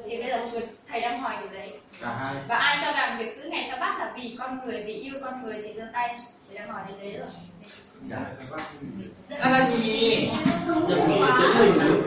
Thì 0.05 0.17
bây 0.17 0.27
giờ 0.31 0.45
thầy- 0.51 0.67
thầy 0.87 1.01
đang 1.01 1.19
hỏi 1.19 1.35
điều 1.41 1.53
đấy. 1.59 1.71
아하, 2.01 2.33
Và 2.47 2.55
ai 2.57 2.77
cho 2.85 2.91
rằng 2.91 3.17
việc 3.19 3.37
giữ 3.37 3.43
ngày 3.49 3.67
sa 3.71 3.77
bát 3.77 3.99
là 3.99 4.13
vì 4.15 4.35
con 4.39 4.59
người, 4.65 4.83
vì 4.85 4.93
yêu 4.93 5.13
con 5.23 5.43
người 5.43 5.61
thì 5.63 5.73
giơ 5.77 5.83
tay. 5.93 6.15
Thầy 6.47 6.57
đang 6.57 6.69
hỏi 6.73 6.81
đến 6.87 6.97
đấy 6.99 7.11
rồi. 7.19 7.27
자, 8.09 8.15
하나님이, 9.39 10.29
여기 10.89 11.31
쓰고 11.31 11.63
있는 11.65 12.03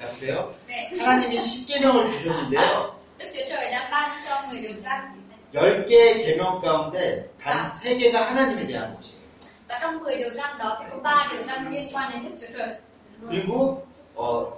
여보세요? 0.00 0.54
Này, 0.68 0.90
하나님이 1.00 1.40
10계명을 1.40 2.08
주셨는데요. 2.08 2.94
Đức 3.18 3.26
Chúa 3.34 3.44
Trời 3.48 3.70
đã 3.72 3.88
ban 3.90 4.20
cho 4.28 4.42
người 4.50 4.60
điều 4.60 4.74
răn 4.84 5.12
10개 5.52 6.24
계명 6.24 6.60
가운데 6.60 7.28
단 7.44 7.66
3개가 7.68 8.14
하나님에 8.28 8.66
대한 8.66 8.94
것이에요. 8.96 9.22
và 9.68 9.78
trong 9.82 9.98
10 9.98 10.16
điều 10.16 10.30
răn 10.34 10.58
đó 10.58 10.78
thì 10.80 10.86
có 10.90 10.98
3 11.02 11.28
điều 11.32 11.42
răn 11.46 11.72
liên 11.72 11.90
quan 11.92 12.12
đến 12.12 12.24
Đức 12.24 12.36
Chúa 12.40 12.58
Trời. 12.58 12.68
그리고 13.28 13.76
어, 14.14 14.50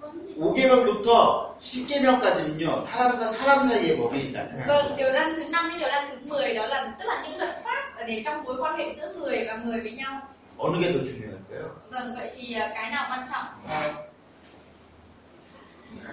5계명부터 0.00 1.58
10계명까지는요 1.58 2.82
사람과 2.82 3.24
사람 3.28 3.68
사이의 3.68 3.96
법이 3.98 4.32
나타나요. 4.32 4.66
Vâng, 4.66 4.96
điều 4.96 5.12
răn 5.12 5.34
thứ 5.36 5.44
5 5.48 5.68
đến 5.70 5.78
điều 5.78 5.88
răn 5.88 6.08
thứ 6.10 6.16
10 6.28 6.54
đó 6.54 6.66
là 6.66 6.94
tức 6.98 7.04
là 7.06 7.22
những 7.22 7.38
luật 7.38 7.56
pháp 7.64 7.96
ở 7.98 8.04
để 8.04 8.22
trong 8.24 8.44
mối 8.44 8.56
quan 8.60 8.78
hệ 8.78 8.90
giữa 8.90 9.14
người 9.14 9.44
và 9.46 9.54
người 9.56 9.80
với 9.80 9.92
nhau. 9.92 10.20
어느 10.58 10.76
게 10.80 10.92
더 10.92 10.98
중요할까요? 11.02 11.64
Vâng, 11.90 12.14
vậy 12.16 12.30
thì 12.36 12.54
cái 12.74 12.90
nào 12.90 13.06
quan 13.10 13.26
trọng? 13.32 13.46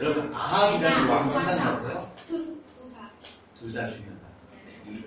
여러분 0.02 0.34
아합이라는 0.34 1.08
왕 1.10 1.32
생각나세요? 1.32 2.08
둘다 3.60 3.88
중요하다. 3.90 4.26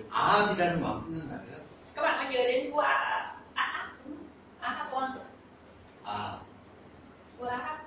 아합이라는 0.09 0.81
왕 0.83 1.01
생각나세요? 1.05 1.57
Các 1.95 2.01
bạn 2.01 2.23
có 2.25 2.31
nhớ 2.31 2.43
đến 2.47 2.71
vua 2.71 2.81
Ahab? 2.81 3.35
Ahab 4.61 4.91
không? 4.91 5.17
À. 6.03 6.37
Vua 7.39 7.47
Ahab. 7.47 7.77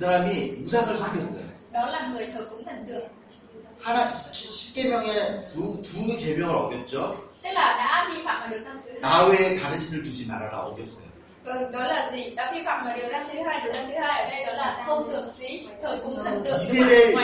사람이 0.00 0.64
cúng 2.50 2.64
thần 2.64 2.86
tượng 2.86 3.08
하나 3.82 4.12
10계명의 4.12 5.48
두, 5.52 5.82
두 5.82 6.16
계명을 6.16 6.54
어겼죠. 6.54 7.26
나 9.00 9.26
외에 9.26 9.58
다른 9.58 9.80
신을 9.80 10.04
두지 10.04 10.26
말아라 10.26 10.58
어겼어요. 10.66 11.12
Vâng, 11.44 11.72
đó 11.72 11.80
là 11.80 12.10
gì? 12.12 12.34
Đã 12.36 12.52
vi 12.54 12.62
phạm 12.64 12.84
vào 12.84 12.96
điều 12.96 13.08
răn 13.10 13.28
thứ 13.32 13.38
hai. 13.46 13.60
Điều 13.64 13.72
răn 13.72 13.86
thứ 13.86 13.94
hai 14.02 14.24
ở 14.24 14.30
đây 14.30 14.44
đó 14.44 14.52
là 14.52 14.82
không 14.86 15.10
được 15.10 15.26
xí 15.38 15.68
thờ 15.82 15.98
cúng 16.04 16.24
thần 16.24 16.44
tượng 16.44 16.58
이세벨 16.58 17.14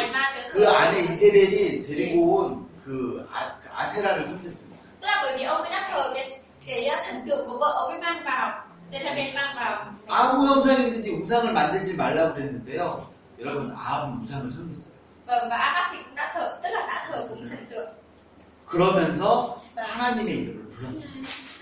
그 0.52 0.68
안에 0.68 0.98
이세벨이 0.98 1.86
데리고 1.86 2.16
온그 2.86 3.28
아, 3.30 3.86
세라를 3.86 4.26
섬겼습니다. 4.26 4.82
tức 5.00 5.06
là 5.06 5.20
bởi 5.22 5.38
vì 5.38 5.44
ông 5.44 5.62
ấy 5.62 5.70
đã 5.70 5.88
thờ 5.90 6.12
cái 6.14 6.40
cái 6.66 6.90
thần 7.06 7.28
tượng 7.28 7.46
của 7.48 7.58
vợ 7.58 7.72
ông 7.76 7.90
ấy 7.90 8.00
mang 8.00 8.22
vào 8.24 8.67
아무 10.08 10.46
형상이든지 10.46 11.10
우상을 11.10 11.52
만들지 11.52 11.96
말라고 11.96 12.34
그랬는데요. 12.34 13.08
여러분 13.38 13.70
아합은 13.72 14.20
우상을 14.22 14.50
섬겼어요. 14.52 14.98
vâng 15.26 15.48
và 15.50 15.56
Ahab 15.56 15.92
thì 15.92 15.98
cũng 16.04 16.14
đã 16.14 16.32
thờ 16.34 16.58
tức 16.62 16.68
là 16.70 16.86
đã 16.86 17.06
thờ 17.08 17.26
cúng 17.28 17.48
thần 17.48 17.66
tượng 17.70 17.88
그러면서 18.66 19.60
하나님의 19.76 20.34
이름을 20.36 20.68
불렀어요. 20.70 21.08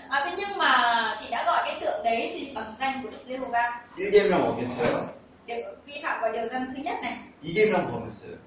à, 0.09 0.23
thế 0.25 0.31
nhưng 0.37 0.57
mà 0.57 1.17
thì 1.21 1.29
đã 1.31 1.45
gọi 1.45 1.61
cái 1.65 1.77
tượng 1.81 2.03
đấy 2.03 2.33
thì 2.39 2.51
bằng 2.55 2.75
danh 2.79 3.03
của 3.03 3.09
Đức 3.09 3.17
Giê-hô-va 3.27 3.81
1계명 3.97 4.41
어겼어요. 4.45 5.05
điều 5.45 5.57
vi 5.85 5.93
phạm 6.03 6.21
vào 6.21 6.31
điều 6.31 6.47
răn 6.47 6.73
thứ 6.75 6.81
nhất 6.83 6.95
này 7.01 7.17
2계명 7.43 7.91
범했어요. 7.91 8.37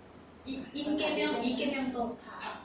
Ý 0.72 1.56
kê 1.58 1.66
miêu 1.66 1.84
tồn 1.94 2.08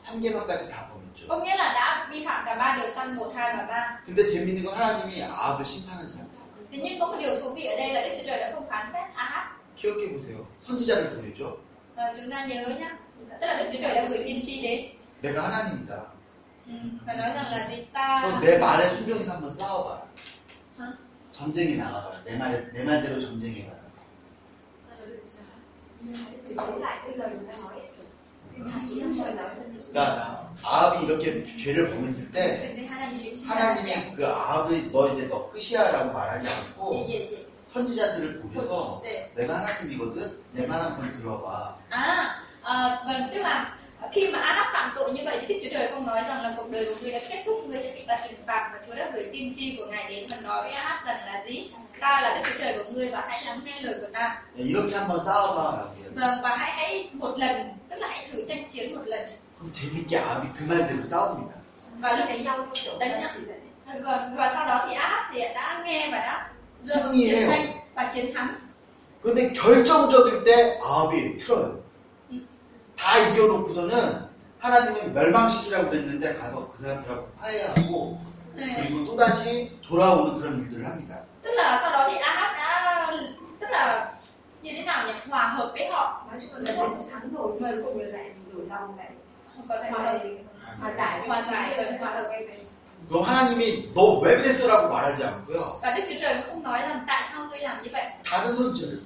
3계명까지 0.06 0.70
다 0.72 0.76
범했죠. 0.90 1.28
có 1.28 1.40
nghĩa 1.40 1.56
là 1.56 1.74
đã 1.74 2.08
vi 2.12 2.26
phạm 2.26 2.46
cả 2.46 2.56
ba 2.56 2.78
điều 2.82 2.92
răn 2.96 3.16
một 3.16 3.32
hai 3.36 3.54
và 3.58 3.64
ba 3.66 4.00
근데 4.08 4.26
재밌는 4.28 4.64
건 4.66 4.74
하나님이 4.78 5.24
아합을 5.24 5.66
심판하지 5.66 6.14
않아요. 6.20 6.46
thế 6.72 6.78
nhưng 6.84 7.00
có 7.00 7.06
một 7.08 7.18
điều 7.20 7.40
thú 7.40 7.50
vị 7.54 7.66
ở 7.66 7.76
đây 7.78 7.94
là 7.94 8.02
Đức 8.02 8.10
Chúa 8.18 8.24
Trời 8.28 8.40
đã 8.40 8.52
không 8.56 8.68
phán 8.70 8.88
xét 8.94 9.16
Ahab 9.16 9.46
기억해 9.82 10.04
보세요. 10.14 10.38
선지자를 10.68 11.10
보내죠. 11.16 11.58
Và 11.96 12.14
chúng 12.18 12.32
ta 12.32 12.46
nhớ 12.46 12.68
nhá 12.80 12.98
tức 13.42 13.48
là 13.48 13.56
Đức 13.60 13.70
Chúa 13.74 13.80
Trời 13.82 13.96
đã 13.96 14.06
gửi 14.10 14.24
tiên 14.26 14.40
tri 14.46 14.62
đến 14.62 14.86
내가 15.22 15.42
하나님이다. 15.44 15.96
ừ. 16.68 16.74
và 17.06 17.14
nói 17.14 17.30
rằng 17.34 17.46
là 17.52 17.68
gì 17.70 17.86
ta 17.94 18.22
저내 18.22 18.58
말에 18.60 18.90
순종해서 18.90 19.32
한번 19.34 19.52
싸워봐라. 19.52 20.02
어? 20.80 20.84
전쟁에 21.38 21.76
나가봐라. 21.76 22.24
내 22.26 22.38
말에 22.38 22.54
내 22.74 22.84
말대로 22.84 23.20
전쟁해봐라. 23.20 23.85
Thì 26.48 26.56
sống 26.58 26.82
lại 26.82 26.98
cái 27.08 27.18
lời 27.18 27.30
người 27.30 27.52
ta 27.52 27.58
nói 27.64 27.74
ấy. 27.74 27.82
Chỉ 28.90 29.02
không 29.02 29.14
trời 29.18 29.34
là 29.36 29.50
sân 29.50 29.66
그러니까 29.94 30.50
아합이 30.64 31.06
이렇게 31.06 31.44
죄를 31.58 31.90
범했을 31.92 32.32
때 32.32 32.74
하나님이 33.48 34.16
그 34.16 34.26
아합이 34.28 34.92
너 34.94 35.14
이제 35.14 35.28
너 35.28 35.52
끝이야라고 35.52 36.14
말하지 36.14 36.48
않고 36.50 36.96
예예예 36.96 37.46
선지자들을 37.68 38.38
부려서 38.38 39.02
네. 39.04 39.30
내가 39.36 39.60
하나님이거든. 39.60 40.40
내 40.54 40.68
말 40.68 40.80
한번 40.82 41.12
들어봐. 41.18 41.76
à, 41.92 42.40
à 42.64 43.04
vâng 43.06 43.30
tức 43.34 43.40
là 43.42 43.76
khi 44.13 44.31
mà 44.33 44.39
Ahab 44.41 44.67
phạm 44.73 44.93
tội 44.97 45.13
như 45.13 45.23
vậy 45.25 45.39
thì 45.41 45.55
Đức 45.55 45.61
Chúa 45.63 45.71
Trời 45.79 45.89
không 45.93 46.07
nói 46.07 46.23
rằng 46.29 46.43
là 46.43 46.55
cuộc 46.57 46.71
đời 46.71 46.85
của 46.85 46.95
ngươi 47.03 47.13
đã 47.13 47.19
kết 47.29 47.43
thúc 47.47 47.65
ngươi 47.69 47.81
sẽ 47.83 47.93
bị 47.95 48.01
ta 48.09 48.17
trừng 48.25 48.39
phạt 48.47 48.71
và 48.73 48.79
Chúa 48.87 48.95
đã 48.95 49.11
gửi 49.15 49.29
tiên 49.33 49.55
tri 49.57 49.77
của 49.79 49.87
ngài 49.87 50.05
đến 50.09 50.27
và 50.31 50.37
nói 50.43 50.63
với 50.63 50.73
Ahab 50.73 51.07
rằng 51.07 51.27
là 51.27 51.43
gì 51.49 51.71
ta 52.01 52.21
là 52.21 52.35
Đức 52.37 52.43
Chúa 52.53 52.59
Trời 52.59 52.79
của 52.79 52.91
ngươi 52.91 53.09
và 53.09 53.25
hãy 53.29 53.45
lắng 53.45 53.61
nghe 53.65 53.81
lời 53.81 53.95
của 54.01 54.07
ta 54.13 54.21
야, 54.59 54.63
이렇게 54.65 54.91
한번 54.97 55.21
싸워봐라고 55.27 55.89
해요. 55.99 56.11
vâng 56.15 56.39
và 56.43 56.57
hãy 56.57 56.71
hãy 56.73 57.09
một 57.13 57.35
lần 57.39 57.75
tức 57.91 57.97
là 57.97 58.09
hãy 58.09 58.29
thử 58.33 58.45
tranh 58.47 58.65
chiến 58.71 58.95
một 58.95 59.03
lần 59.07 59.25
그럼 59.59 59.73
재밌게 59.73 60.19
아합이 60.19 60.45
그 60.57 60.61
말대로 60.71 61.03
싸웁니다. 61.11 61.53
và 62.01 62.11
lúc 62.13 62.21
đánh 62.29 62.43
nhau 62.43 62.57
theo 62.57 62.67
kiểu 62.75 62.99
Đánh 62.99 63.11
là 63.13 63.19
nhau. 63.21 63.31
gì 63.37 63.45
vậy? 63.47 64.01
Vâng, 64.03 64.37
và 64.37 64.51
sau 64.55 64.67
đó 64.67 64.87
thì 64.89 64.95
Ahab 64.95 65.35
thì 65.35 65.41
đã 65.55 65.83
nghe 65.87 66.09
và 66.13 66.19
đã 66.19 66.49
dâng 66.83 66.99
승리해요. 67.03 67.41
chiến 67.41 67.49
tranh 67.51 67.67
và 67.95 68.11
chiến 68.15 68.35
thắng. 68.35 68.49
그런데 69.23 69.53
결정적일 69.53 70.45
때 70.45 70.79
아합이 70.83 71.37
틀어요. 71.39 71.77
음. 72.96 72.98
다 72.98 73.18
이겨놓고서는 73.18 74.26
하나님은 74.60 75.14
멸망시키라고 75.14 75.90
그랬는데 75.90 76.34
가서 76.36 76.72
그 76.72 76.84
사람들하고 76.84 77.28
화해하고 77.40 78.36
Ừ. 78.58 78.62
그리고 78.78 79.04
또다시 79.06 79.70
돌아오는 79.86 80.40
그런 80.40 80.60
일들을 80.64 80.86
합니다. 80.86 81.16
Tức 81.44 81.52
là 81.56 81.78
sau 81.82 81.92
đó 81.92 82.08
thì 82.10 82.16
Ahab 82.18 82.56
đã 82.56 83.12
tức 83.60 83.68
là 83.70 84.12
như 84.62 84.72
thế 84.74 84.84
nào 84.86 85.08
nhỉ? 85.08 85.14
Hòa 85.30 85.48
hợp 85.48 85.72
với 85.74 85.88
họ. 85.92 86.26
nói 86.32 86.40
chung 86.42 86.54
là 86.54 86.60
đến 86.72 86.90
thắng 87.12 87.34
rồi 87.34 87.52
nhưng 87.60 87.84
cuối 87.84 87.84
cùng 87.84 88.02
là 88.02 88.08
lại 88.18 88.32
đổi 88.54 88.66
lòng 88.70 88.98
lại 88.98 89.10
Có 89.70 89.76
thể 89.84 89.90
hòa 89.90 90.00
hòa 90.00 90.12
hợp 90.12 90.20
hợp. 90.24 90.76
hòa 90.80 90.92
giải 90.92 91.20
với 91.20 91.28
Hòa 91.28 91.44
giải 91.52 91.74
với 91.78 91.86
và 91.86 91.98
hòa 92.00 92.10
hợp. 92.16 92.32
그럼 93.10 93.24
하나님이 93.24 93.94
너 93.94 94.22
왜 94.24 94.26
그랬어라고 94.42 94.90
말하지 94.90 95.24
않고요. 95.24 95.80
Và 95.82 95.94
Đức 95.96 96.04
Chúa 96.10 96.16
Trời 96.22 96.42
không 96.42 96.64
nói 96.64 96.80
rằng 96.82 97.04
tại 97.08 97.24
sao 97.32 97.46
ngươi 97.46 97.60
làm 97.60 97.84
như 97.84 97.90
vậy. 97.94 98.06
다른 98.32 98.56
선지를 98.56 98.98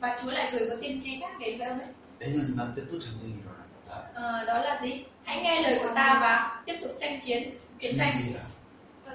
Và 0.00 0.16
Chúa 0.22 0.30
lại 0.30 0.50
gửi 0.52 0.68
một 0.70 0.76
tiên 0.80 1.00
tri 1.04 1.20
khác 1.20 1.32
đến 1.40 1.58
với 1.58 1.68
ông 1.68 1.78
ấy. 1.80 1.88
내년 2.21 2.47
이맘때 2.49 2.87
또 2.89 2.97
전쟁이 2.99 3.33
일어날 3.39 3.61
거다. 3.85 4.09
Ờ, 4.15 4.45
đó 4.45 4.57
là 4.61 4.79
gì? 4.83 5.05
Hãy 5.23 5.41
nghe 5.41 5.61
lời 5.61 5.79
của 5.83 5.91
ta 5.95 6.17
và 6.21 6.61
tiếp 6.65 6.75
tục 6.81 6.91
tranh 6.99 7.19
chiến, 7.25 7.57
chiến 7.79 7.95
tranh. 7.97 8.13
준비해라. 8.13 8.41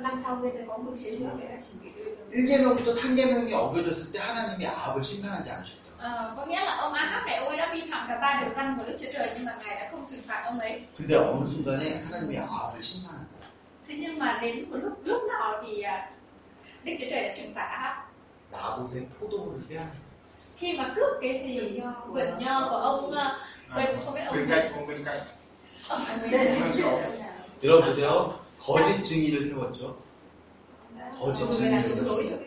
năm 0.02 0.12
sau 0.24 0.36
bây 0.36 0.50
giờ 0.50 0.58
có 0.68 0.76
một 0.76 0.92
chiến 1.04 1.24
nữa 1.24 1.30
để 1.40 1.58
chuẩn 1.62 1.84
bị 1.84 1.90
đưa 1.96 2.46
1계명부터 2.46 2.94
3계명이 2.94 3.52
어겨졌을 3.54 4.12
때 4.12 4.18
하나님이 4.18 4.66
아합을 4.66 5.02
심판하지 5.04 5.50
않으셨다. 5.50 5.82
Ờ, 5.98 6.34
có 6.36 6.46
nghĩa 6.46 6.60
là 6.64 6.76
ông 6.76 6.92
Ahab 6.92 7.26
này 7.26 7.36
ông 7.36 7.48
ấy 7.48 7.56
đã 7.56 7.70
vi 7.74 7.90
phạm 7.90 8.08
cả 8.08 8.18
ba 8.20 8.40
điều 8.40 8.54
răn 8.54 8.78
của 8.78 8.84
Đức 8.84 8.96
Chúa 9.00 9.12
Trời 9.12 9.30
nhưng 9.36 9.44
mà 9.46 9.56
ngài 9.64 9.74
đã 9.76 9.88
không 9.90 10.06
trừng 10.10 10.22
phạt 10.26 10.42
ông 10.44 10.58
ấy. 10.60 10.82
근데 10.98 11.16
어느 11.16 11.44
순간에 11.46 12.02
하나님이 12.04 12.36
아합을 12.38 12.82
심판한 12.82 13.20
거야. 13.32 13.46
Thế 13.88 13.94
nhưng 13.98 14.18
mà 14.18 14.38
đến 14.42 14.70
một 14.70 14.76
lúc 14.82 14.92
lúc 15.04 15.22
nào 15.28 15.62
thì 15.66 15.82
à, 15.82 16.10
Đức 16.84 16.92
Chúa 17.00 17.06
Trời 17.10 17.28
đã 17.28 17.34
trừng 17.36 17.54
phạt 17.54 17.66
Ahab 17.66 17.96
나봇의 18.52 19.06
포도를 19.20 19.68
빼앗았어. 19.68 20.12
Khi 20.59 20.77
mà 20.77 20.93
cướp 20.95 21.07
cái 21.21 21.43
gì 21.47 21.59
vườn 22.07 22.37
nho 22.39 22.67
của 22.69 22.75
ông 22.75 23.13
quên 23.75 23.95
không 24.05 24.13
biết 24.15 24.21
ông 24.27 24.35
gì 24.37 24.45
cạnh 24.49 24.71
không 24.73 24.87
bên 24.87 25.03
cạnh 25.05 25.17
ông 25.89 26.01
Vâng, 26.31 26.71
rõ. 26.73 26.89
여러분 27.63 27.85
보세요. 27.89 28.33
거짓 28.59 29.03
증인을 29.03 29.41
세웠죠. 29.49 29.95
거짓 31.19 31.49
증인을 31.49 31.81
세웠죠. 32.03 32.39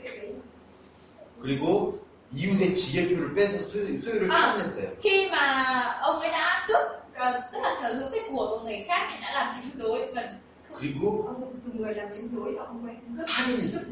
그리고 1.42 1.98
이웃의 2.32 2.74
지게표를 2.74 3.34
빼서 3.34 3.58
소유, 3.72 4.00
소유를 4.02 4.30
아. 4.30 4.52
탐냈어요. 4.54 4.88
khi 5.02 5.28
mà 5.30 5.82
ông 6.02 6.20
ấy 6.20 6.30
đã 6.30 6.64
cướp 6.68 6.86
à, 7.14 7.32
tức 7.52 7.58
là 7.62 7.70
sở 7.82 7.94
hữu 7.94 8.08
cái 8.10 8.20
của 8.30 8.46
của 8.50 8.60
người 8.64 8.84
khác 8.88 9.08
thì 9.10 9.16
đã 9.22 9.30
làm 9.34 9.54
chứng 9.54 9.70
dối 9.74 10.12
và 10.14 10.32
그리고 10.80 11.24
ông 11.26 11.60
dùng 11.66 11.82
người 11.82 11.94
làm 11.94 12.06
chứng 12.14 12.28
dối 12.36 12.52
cho 12.56 12.62
ông 12.64 12.86
ấy 12.86 12.96
살인했어요. 13.26 13.84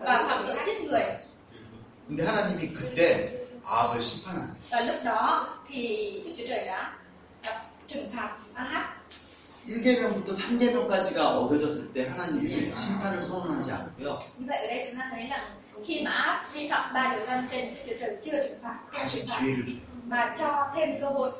và 0.00 0.24
phạm 0.28 0.44
tội 0.46 0.56
giết 0.66 0.82
người 0.82 1.02
근데 2.08 2.22
하나님이 2.26 2.68
그때 2.74 3.43
아합을 3.66 4.00
심판하는 4.00 4.48
거예요. 4.48 4.56
và 4.70 4.80
lúc 4.80 4.96
đó 5.04 5.48
thì 5.68 6.22
Đức 6.24 6.32
Chúa 6.36 6.44
Trời 6.48 6.64
đã, 6.66 6.92
đã 7.42 7.62
trừng 7.86 8.08
phạt 8.16 8.30
Ahab 8.54 8.84
1계명부터 9.68 10.36
3계명까지가 10.36 11.18
어겨졌을 11.38 11.92
때 11.94 12.06
하나님이 12.08 12.72
심판을 12.74 13.24
선언하지 13.28 13.70
않고요. 13.72 14.18
như 14.38 14.46
vậy 14.48 14.58
ở 14.58 14.66
đây 14.66 14.86
chúng 14.90 15.00
ta 15.00 15.08
thấy 15.10 15.28
là 15.28 15.36
khi 15.86 16.02
mà 16.04 16.10
Ahab 16.10 16.54
vi 16.54 16.68
phạm 16.68 16.94
ba 16.94 17.14
điều 17.16 17.26
răn 17.26 17.44
trên 17.50 17.74
Đức 17.74 17.80
Chúa 17.86 17.94
Trời 18.00 18.16
chưa 18.22 18.32
trừng 18.48 18.58
phạt 18.62 18.76
không 18.88 19.00
다시 19.00 19.20
trừng 19.20 19.28
phạt 19.28 19.40
기회를 19.40 19.64
줘요. 19.66 19.80
mà 20.08 20.32
cho 20.38 20.70
thêm 20.76 21.00
cơ 21.00 21.06
hội 21.08 21.30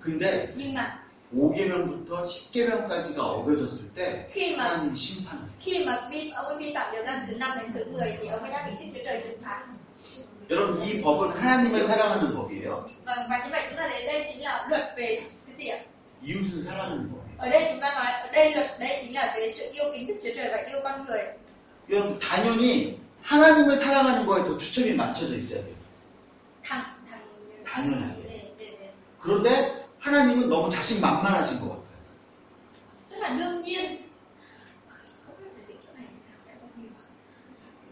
근데 0.00 0.46
nhưng 0.56 0.74
mà 0.74 0.98
5계명부터 1.32 2.24
10계명까지가 2.26 3.18
어겨졌을 3.18 3.78
때 3.94 4.28
khi 4.32 4.56
mà 4.56 4.64
하나님이 4.64 4.96
심판하세요. 4.96 5.58
khi 5.60 5.84
mà 5.84 6.08
vi 6.10 6.30
ông 6.34 6.46
ấy 6.46 6.56
vi 6.58 6.72
phạm 6.74 6.92
điều 6.92 7.04
răn 7.06 7.26
thứ 7.28 7.34
năm 7.34 7.58
đến 7.58 7.72
thứ 7.72 7.84
10 7.92 8.18
thì 8.20 8.28
ông 8.28 8.40
ấy 8.42 8.50
đã 8.50 8.66
bị 8.66 8.72
Đức 8.84 8.90
Chúa 8.94 9.04
Trời 9.04 9.20
trừng 9.24 9.42
phạt 9.44 9.64
여러분 10.50 10.82
이 10.82 11.02
법은 11.02 11.28
하나님을 11.30 11.84
사랑하는 11.84 12.34
법이에요. 12.34 12.86
이웃을 16.22 16.60
사랑하는 16.62 17.10
법이에요. 17.10 17.28
ở 17.38 17.48
đây 17.50 17.66
chúng 17.70 17.80
ta 17.80 17.94
nói 17.94 18.12
ở 18.22 18.32
đây 18.32 18.54
luật 18.54 18.78
đây 18.80 18.98
chính 19.00 19.14
là 19.14 19.34
về 19.36 19.52
sự 19.52 19.70
yêu 19.72 19.84
kính 19.94 20.06
Đức 20.06 20.14
Chúa 20.22 20.30
Trời 20.36 20.48
và 20.50 20.56
yêu 20.66 20.80
con 20.82 21.06
người 21.06 21.22
여러분 21.90 22.18
당연히 22.18 22.98
하나님을 23.22 23.76
사랑하는 23.76 24.26
거에 24.26 24.42
더 24.42 24.58
초점이 24.58 24.94
맞춰져 24.96 25.36
있어야 25.36 25.62
돼요. 25.62 25.74
thằng 26.64 26.82
thằng 27.08 27.20
당연하게. 27.64 28.52
그런데 29.20 29.72
하나님은 30.00 30.48
너무 30.48 30.68
자신 30.70 31.00
만만하신 31.00 31.60
것 31.60 31.68
같아요. 31.68 31.88
tức 33.10 33.18
là 33.20 33.28
đương 33.38 33.62
nhiên 33.62 34.07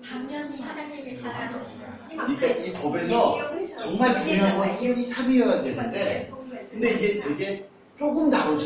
당연히 0.08 0.60
하나님의 0.60 1.14
사랑을 1.14 1.66
mà 2.14 2.26
그러니까 2.26 2.46
이 2.46 2.72
법에서 2.72 3.76
정말 3.78 4.16
중요한 4.16 4.56
건 4.56 4.80
1, 4.80 4.96
2, 4.96 5.10
3이어야 5.12 5.62
되는데 5.64 6.30
근데 6.70 6.90
이게 6.94 7.20
되게 7.20 7.68
조금 7.98 8.30
거예요. 8.30 8.58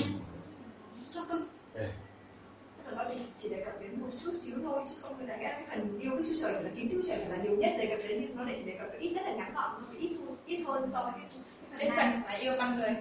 조금 1.11 1.49
nó 2.97 3.05
đi 3.05 3.15
chỉ 3.37 3.49
đề 3.49 3.63
cập 3.65 3.81
đến 3.81 4.01
một 4.01 4.09
chút 4.25 4.33
xíu 4.41 4.55
thôi 4.63 4.83
chứ 4.89 4.95
không 5.03 5.15
phải 5.19 5.27
là 5.27 5.37
cái 5.41 5.63
phần 5.71 5.99
yêu 6.01 6.13
cái 6.19 6.23
Chúa 6.29 6.41
Trời 6.41 6.53
là 6.53 6.71
kính 6.77 6.89
Chúa 6.93 7.09
Trời 7.09 7.19
là 7.29 7.37
nhiều 7.37 7.57
nhất 7.57 7.73
đề 7.79 7.87
cập 7.87 7.99
đến 8.09 8.19
nhưng 8.21 8.37
nó 8.37 8.45
lại 8.45 8.55
chỉ 8.59 8.65
đề 8.71 8.79
cập 8.79 8.93
đến 8.93 9.01
ít 9.01 9.13
rất 9.15 9.23
là 9.27 9.35
ngắn 9.35 9.55
gọn 9.55 9.71
thôi, 9.87 9.97
ít 9.99 10.17
hơn 10.19 10.37
ít 10.47 10.63
hơn 10.67 10.91
so 10.93 11.03
với 11.03 11.13
cái, 11.17 11.25
cái 11.79 11.91
cái 11.91 11.97
phần 11.97 12.13
phần 12.13 12.23
mà 12.27 12.33
yêu 12.39 12.55
con 12.59 12.77
người 12.77 12.97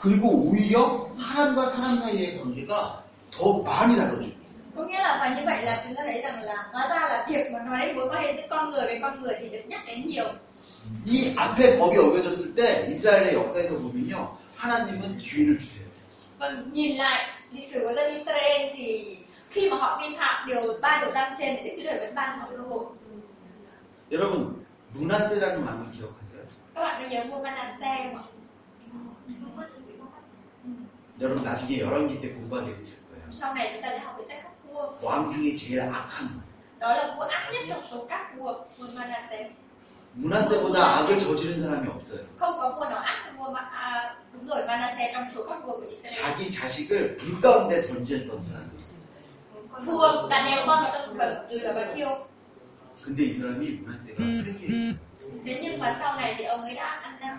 그리고 0.00 0.28
오히려 0.28 1.08
사람과 1.16 1.66
사람 1.66 1.96
사이의 1.96 2.36
관계가 2.38 3.04
더 3.30 3.62
많이 3.62 3.96
다뤄져요. 3.96 4.43
có 4.75 4.83
nghĩa 4.83 4.99
là 4.99 5.17
và 5.21 5.35
như 5.35 5.41
vậy 5.45 5.63
là 5.63 5.81
chúng 5.85 5.95
ta 5.95 6.03
thấy 6.05 6.21
rằng 6.21 6.41
là 6.43 6.67
hóa 6.71 6.87
ra 6.89 6.95
là 6.95 7.25
việc 7.29 7.51
mà 7.51 7.59
nói 7.59 7.85
đến 7.85 7.95
mối 7.95 8.09
quan 8.09 8.23
hệ 8.23 8.33
giữa 8.33 8.47
con 8.49 8.69
người 8.69 8.85
với 8.85 8.99
con 9.01 9.21
người 9.21 9.33
thì 9.39 9.49
được 9.49 9.61
nhắc 9.67 9.81
đến 9.87 10.07
nhiều 10.07 10.31
이 11.05 11.35
앞에 11.37 11.77
법이 11.77 11.97
어겨졌을 11.97 12.55
때 12.55 12.87
이스라엘의 12.89 13.35
역사에서 13.35 13.77
보면요. 13.79 14.37
하나님은 14.55 15.17
기회를 15.17 15.57
주세요. 15.57 15.87
Vâng, 16.39 16.73
nhìn 16.73 16.97
lại 16.97 17.29
lịch 17.51 17.63
sử 17.63 17.79
của 17.87 17.93
dân 17.93 18.13
Israel 18.13 18.71
thì 18.75 19.17
khi 19.49 19.69
mà 19.69 19.77
họ 19.77 20.01
vi 20.01 20.15
phạm 20.17 20.47
điều 20.47 20.77
ba 20.81 21.01
điều 21.01 21.13
răn 21.13 21.33
trên 21.37 21.55
thì 21.57 21.69
Đức 21.69 21.75
Chúa 21.77 21.83
Trời 21.83 21.99
vẫn 21.99 22.15
ban 22.15 22.39
họ 22.39 22.47
cơ 22.51 22.57
hội. 22.57 22.85
여러분, 24.11 24.65
문하세라는 24.95 25.63
왕을 25.65 25.91
기억하세요? 25.93 26.43
Các 26.75 26.81
bạn 26.81 27.03
có 27.03 27.09
nhớ 27.09 27.23
vua 27.29 27.43
Manasseh 27.43 28.03
không 28.03 28.17
ạ? 28.17 28.23
여러분 31.21 31.43
나중에 31.43 31.79
열왕기 31.79 32.21
때 32.21 32.33
공부하게 32.33 32.75
되실 32.77 32.99
거예요. 33.07 33.23
Sau 33.31 33.53
này 33.53 33.69
chúng 33.73 33.81
ta 33.81 33.89
sẽ 33.89 33.99
học 33.99 34.15
về 34.17 34.23
sách 34.23 34.39
các 34.43 34.51
vua. 34.51 34.52
왕 35.02 35.32
중에 35.32 35.54
제일 35.56 35.80
악한 35.82 36.26
왕. 36.26 36.42
Đó 36.80 36.94
là 36.94 37.14
vua 37.16 37.24
ác 37.26 37.50
nhất 37.52 37.64
trong 37.68 37.84
số 37.90 38.06
các 38.08 38.32
vua, 38.38 38.52
vua 38.78 38.86
Manasseh. 38.96 39.50
문하세보다 40.14 40.76
악을 40.98 41.18
저지른 41.18 41.62
사람이 41.62 41.88
없어요. 41.88 42.22
Không 42.38 42.58
có 42.58 42.70
vua 42.76 42.88
nào 42.88 42.98
ác 42.98 43.24
hơn 43.24 43.36
vua 43.38 43.50
Ma, 43.52 43.60
à, 43.60 44.16
đúng 44.32 44.46
rồi 44.46 44.66
Manasseh 44.66 45.10
trong 45.14 45.28
số 45.34 45.44
các 45.48 45.64
vua 45.64 45.76
của 45.76 45.86
Israel. 45.86 46.14
자기 46.14 46.50
자식을 46.50 47.16
불 47.16 47.40
가운데 47.40 47.82
던졌던 47.86 48.28
사람이에요. 48.28 48.84
Vua 49.86 50.28
đã 50.30 50.44
ném 50.44 50.66
con 50.66 50.84
vào 50.84 50.90
trong 50.92 51.18
vực 51.18 51.60
lửa 51.62 51.72
và 51.74 51.94
thiêu. 51.94 52.26
근데 53.04 53.24
이 53.24 53.32
사람이 53.38 53.70
문하세가 53.80 54.16
회개했어요. 54.24 54.94
Thế 55.44 55.60
nhưng 55.62 55.78
mà 55.78 55.96
sau 56.00 56.16
này 56.16 56.34
thì 56.38 56.44
ông 56.44 56.62
ấy 56.62 56.74
đã 56.74 56.86
ăn 56.86 57.20
năn 57.20 57.38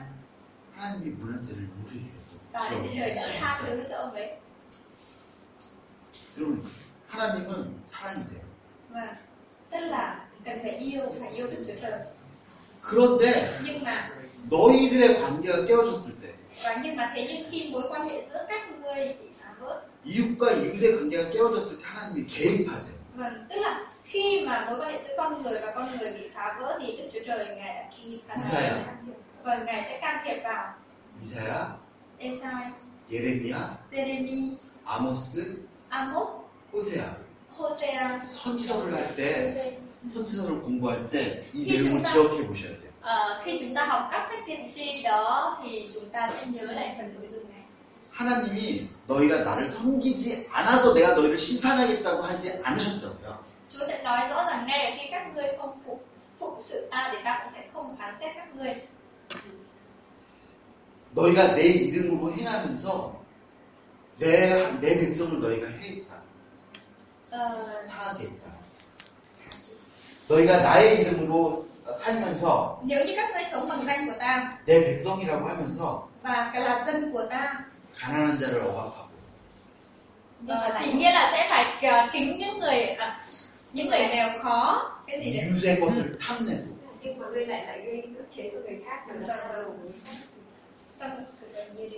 하나님이 0.77 1.11
문하세를 1.19 1.63
용서해 1.63 1.99
và 2.53 2.59
주셨어요. 2.69 3.57
Thứ 3.65 3.83
cho 3.89 3.97
ông 3.97 4.13
ấy. 4.13 4.29
여러분, 6.37 6.61
하나님은 7.15 7.73
사랑이세요. 7.85 8.41
Và 8.89 9.15
tức 9.71 9.79
là 9.79 10.25
cần 10.45 10.59
phải 10.63 10.71
yêu, 10.71 11.01
phải 11.19 11.29
yêu 11.29 11.47
Đức 11.47 11.63
Chúa 11.67 11.73
Trời. 11.81 11.99
그런데 12.81 13.59
Nhưng 13.63 13.83
mà 13.83 13.91
너희들의 14.49 15.21
관계가 15.21 15.65
깨어졌을 15.65 16.11
때 16.21 16.33
và 16.63 16.79
nhưng 16.83 16.95
mà 16.95 17.11
thế 17.15 17.27
nhưng 17.29 17.51
khi 17.51 17.69
mối 17.71 17.83
quan 17.89 18.09
hệ 18.09 18.21
giữa 18.29 18.45
các 18.49 18.61
ngươi 18.81 19.07
bị 19.07 19.27
phá 19.41 19.49
vỡ 19.59 19.81
이웃과 20.05 20.51
이웃의 20.51 20.95
관계가 20.95 21.29
깨어졌을 21.29 21.77
때 21.77 21.83
하나님이 21.83 22.25
개입하세요. 22.27 22.95
vâng 23.17 23.45
tức 23.49 23.55
là 23.55 23.85
khi 24.03 24.45
mà 24.45 24.65
mối 24.69 24.79
quan 24.79 24.91
hệ 24.91 25.01
giữa 25.07 25.13
con 25.17 25.43
người 25.43 25.59
và 25.61 25.71
con 25.75 25.87
người 25.99 26.13
bị 26.13 26.29
phá 26.35 26.57
vỡ 26.59 26.79
thì 26.81 26.97
Đức 26.97 27.09
Chúa 27.13 27.19
Trời 27.25 27.45
ngài 27.55 27.75
đã 27.75 27.89
khi 27.97 28.19
phá 28.27 28.35
Isaiah. 28.35 28.85
vâng 29.43 29.65
ngài 29.65 29.83
sẽ 29.83 29.99
can 30.01 30.21
thiệp 30.25 30.41
vào 30.43 30.73
이사야, 31.21 31.77
Esai, 32.19 32.71
예레미야, 33.09 33.55
Jeremy, 33.91 34.55
아모스, 34.85 35.57
Amos, 35.89 36.27
호세아 36.75 37.15
Hosea, 37.57 38.19
선지서를 38.21 38.93
할 38.93 39.15
때 39.15 39.47
선지서를 40.13 40.61
공부할 40.61 41.09
때 41.09 41.41
이 41.53 41.71
내용을 41.71 42.03
기억해 42.03 42.45
보셔야 42.47 42.71
돼요. 42.75 42.91
ờ, 43.01 43.41
khi 43.45 43.57
chúng 43.59 43.73
ta 43.73 43.85
học 43.85 44.09
các 44.11 44.27
sách 44.29 44.43
tiên 44.45 44.71
tri 44.75 45.01
đó 45.03 45.57
thì 45.63 45.89
chúng 45.93 46.09
ta 46.09 46.27
sẽ 46.27 46.45
nhớ 46.51 46.71
lại 46.73 46.95
phần 46.97 47.13
nội 47.15 47.27
dung 47.27 47.43
này 47.49 47.63
하나님이 48.11 48.87
너희가 49.07 49.43
나를 49.43 49.67
섬기지 49.69 50.47
않아서 50.51 50.93
내가 50.93 51.15
너희를 51.15 51.37
심판하겠다고 51.37 52.23
하지 52.23 52.51
않으셨다고요. 52.63 53.39
Chúa 53.69 53.87
sẽ 53.87 54.03
nói 54.03 54.27
rõ 54.29 54.43
rằng 54.45 54.65
ngay 54.67 54.97
khi 54.99 55.07
các 55.11 55.31
ngươi 55.35 55.47
không 55.59 55.79
phục 55.85 56.05
phụng 56.39 56.59
sự 56.59 56.87
ta 56.91 57.09
thì 57.13 57.17
ta 57.23 57.39
cũng 57.43 57.53
sẽ 57.55 57.63
không 57.73 57.95
phán 57.97 58.15
xét 58.19 58.31
các 58.35 58.47
ngươi 58.55 58.73
너희가 61.13 61.55
내 61.55 61.61
이름으로 61.63 62.33
행하면서 62.33 63.15
내, 64.19 64.71
내 64.81 64.99
백성을 64.99 65.39
너희가 65.41 65.67
해했다. 65.67 66.14
Ờ, 67.35 67.83
상하게 67.83 68.25
했다. 68.25 68.51
너희가 70.27 70.61
나의 70.61 71.01
이름으로 71.01 71.67
살면서 71.99 72.81
내 74.65 74.79
백성이라고 74.85 75.47
하면서 75.47 76.09
가난한 77.95 78.39
자를 78.39 78.61
억압하고 78.61 79.09
이웃의 85.43 85.79
것을 85.79 86.17
탐내고. 86.17 86.75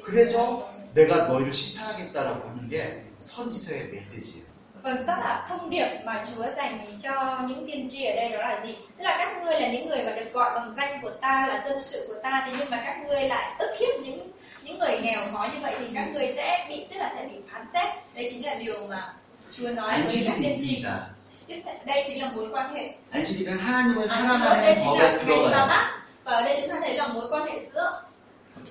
그래서 0.03 0.69
내가 0.93 1.27
너희를 1.27 1.53
심판하겠다라고 1.53 2.49
하는 2.49 2.67
게 2.69 3.05
선지서의 3.19 3.89
메시지예요. 3.89 4.46
Vâng, 4.86 4.96
tức 4.96 5.12
là 5.18 5.46
thông 5.48 5.70
điệp 5.70 5.86
mà 6.04 6.24
Chúa 6.36 6.44
dành 6.56 6.78
cho 7.02 7.38
những 7.48 7.66
tiên 7.66 7.88
tri 7.92 8.04
ở 8.04 8.16
đây 8.16 8.28
đó 8.28 8.38
là 8.38 8.60
gì? 8.64 8.74
Tức 8.98 9.04
là 9.04 9.16
các 9.18 9.42
ngươi 9.42 9.60
là 9.60 9.68
những 9.68 9.88
người 9.88 10.02
mà 10.02 10.12
được 10.12 10.32
gọi 10.32 10.54
bằng 10.54 10.74
danh 10.76 10.98
của 11.02 11.10
ta 11.10 11.46
là 11.46 11.62
dân 11.68 11.82
sự 11.82 12.04
của 12.08 12.14
ta, 12.22 12.42
thế 12.46 12.52
nhưng 12.58 12.70
mà 12.70 12.82
các 12.86 12.96
ngươi 13.06 13.22
lại 13.28 13.54
ức 13.58 13.70
hiếp 13.80 13.94
những 14.04 14.30
những 14.64 14.78
người 14.78 14.98
nghèo 15.02 15.20
khó 15.32 15.48
như 15.54 15.58
vậy 15.62 15.72
thì 15.78 15.86
các 15.94 16.08
ngươi 16.14 16.28
sẽ 16.36 16.66
bị 16.68 16.86
tức 16.90 16.96
là 16.98 17.10
sẽ 17.16 17.24
bị 17.24 17.36
phán 17.52 17.66
xét. 17.72 17.88
Đây 18.16 18.28
chính 18.32 18.46
là 18.46 18.54
điều 18.54 18.86
mà 18.88 19.12
Chúa 19.56 19.68
nói 19.68 19.88
với 19.88 19.96
안식일이 20.02 20.26
các 20.26 20.34
tiên 20.42 20.56
tri. 20.60 20.82
있습니다. 20.82 21.06
Tiếp 21.46 21.62
theo- 21.64 21.74
Đây 21.84 22.04
chính 22.06 22.22
là 22.22 22.30
mối 22.34 22.48
quan 22.52 22.74
hệ. 22.74 22.94
안식일은 23.12 23.58
하나님을 23.58 24.02
À, 24.08 24.16
xin 24.16 24.26
lỗi, 24.26 24.38
사랑하는 24.38 24.62
đây 24.62 24.76
chính 24.78 24.98
là 24.98 25.08
법에 25.08 25.26
ngày 25.26 25.50
sa 25.50 25.66
들어가요. 25.66 25.68
bát 25.68 25.90
và 26.24 26.32
ở 26.32 26.42
đây 26.42 26.58
chúng 26.60 26.70
ta 26.70 26.76
thấy 26.80 26.94
là 26.94 27.08
mối 27.08 27.26
quan 27.30 27.46
hệ 27.46 27.60
giữa 27.74 27.90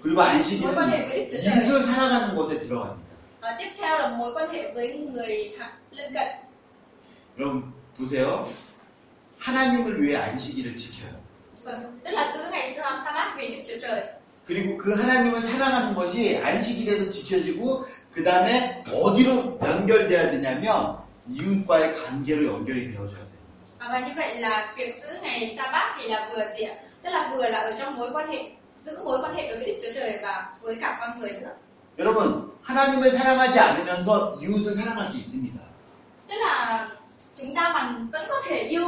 그리고 0.04 0.16
mối 0.16 0.26
quan 0.26 0.30
안식일은 0.38 0.90
hệ 0.92 1.08
với 1.10 1.26
Đức 1.32 1.38
Chúa 1.44 1.52
Trời. 1.52 1.54
이웃을 1.56 1.82
사랑하는 1.82 2.36
곳에 2.36 2.60
들어갑니다. 2.60 3.02
À, 3.42 3.56
tiếp 3.60 3.70
theo 3.78 3.98
là 4.00 4.08
mối 4.08 4.34
quan 4.36 4.50
hệ 4.54 4.72
với 4.74 4.94
người 4.94 5.52
cận. 6.13 6.29
여러분 7.39 7.73
보세요. 7.97 8.49
하나님을 9.39 10.03
위해 10.03 10.17
안식일을 10.17 10.75
지켜요. 10.77 11.27
그리고 14.47 14.79
그 14.79 14.95
하나님을 14.95 15.41
사랑하는 15.41 15.95
것이 15.95 16.39
안식일에서 16.39 17.11
지켜지고 17.11 17.85
그 18.13 18.23
다음에 18.23 18.85
어디로 18.93 19.59
연결돼야 19.61 20.31
되냐면 20.31 20.99
이웃과의 21.27 21.97
관계로 21.97 22.47
연결이 22.47 22.93
되어줘야 22.93 23.19
돼요. 23.19 23.37
À, 23.79 23.89
và 23.89 24.01
như 24.01 24.13
vậy 24.17 24.41
là 24.41 24.75
việc 24.77 24.95
giữ 24.95 25.09
ngày 25.23 25.55
sa 25.57 25.71
bát 25.73 25.97
thì 25.99 26.09
là 26.09 26.31
vừa 26.33 26.45
gì 26.59 26.65
ạ? 26.65 26.75
Tức 27.03 27.11
là 27.11 27.33
vừa 27.35 27.49
là 27.49 27.59
ở 27.59 27.77
trong 27.79 27.97
mối 27.97 28.11
quan 28.13 28.29
hệ 28.29 28.39
giữ 28.79 28.99
mối 29.05 29.19
quan 29.23 29.35
hệ 29.35 29.49
đối 29.49 29.59
với 29.59 29.67
Đức 29.67 29.81
Chúa 29.83 29.93
Trời 29.95 30.19
và 30.23 30.53
với 30.63 30.77
cả 30.81 30.97
con 31.01 31.21
người 31.21 31.31
nữa. 31.31 31.55
여러분 31.99 32.51
하나님을 32.63 33.11
사랑하지 33.11 33.59
않으면서 33.59 34.37
이웃을 34.41 34.75
사랑할 34.75 35.07
수 35.11 35.17
있습니다. 35.17 35.66
Tức 36.28 36.36
là 36.46 36.90
chúng 37.38 37.56
ta 37.56 37.72
bằng 37.74 38.08
vẫn 38.12 38.26
có 38.30 38.36
thể 38.48 38.60
yêu 38.60 38.86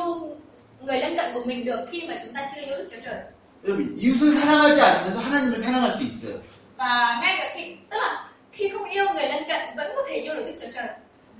người 0.81 0.99
lân 0.99 1.17
cận 1.17 1.33
của 1.33 1.43
mình 1.45 1.65
được 1.65 1.85
khi 1.91 2.07
mà 2.07 2.15
chúng 2.23 2.33
ta 2.33 2.47
chưa 2.55 2.61
yêu 2.61 2.77
Đức 2.77 2.87
Chúa 2.91 3.01
Trời. 3.05 3.19
여러분 3.63 3.95
이웃을 3.95 4.31
사랑하지 4.31 4.81
않으면서 4.81 5.19
하나님을 5.19 5.57
사랑할 5.57 5.91
수 5.97 6.03
있어요. 6.03 6.37
Và 6.77 7.19
ngay 7.21 7.35
cả 7.39 7.53
khi 7.55 7.75
tức 7.89 7.97
là 7.97 8.29
khi 8.51 8.69
không 8.69 8.89
yêu 8.89 9.05
người 9.13 9.27
lân 9.27 9.43
cận 9.47 9.61
vẫn 9.77 9.91
có 9.95 10.01
thể 10.09 10.15
yêu 10.15 10.35
được 10.35 10.43
Đức 10.45 10.55
Chúa 10.61 10.71
Trời. 10.71 10.87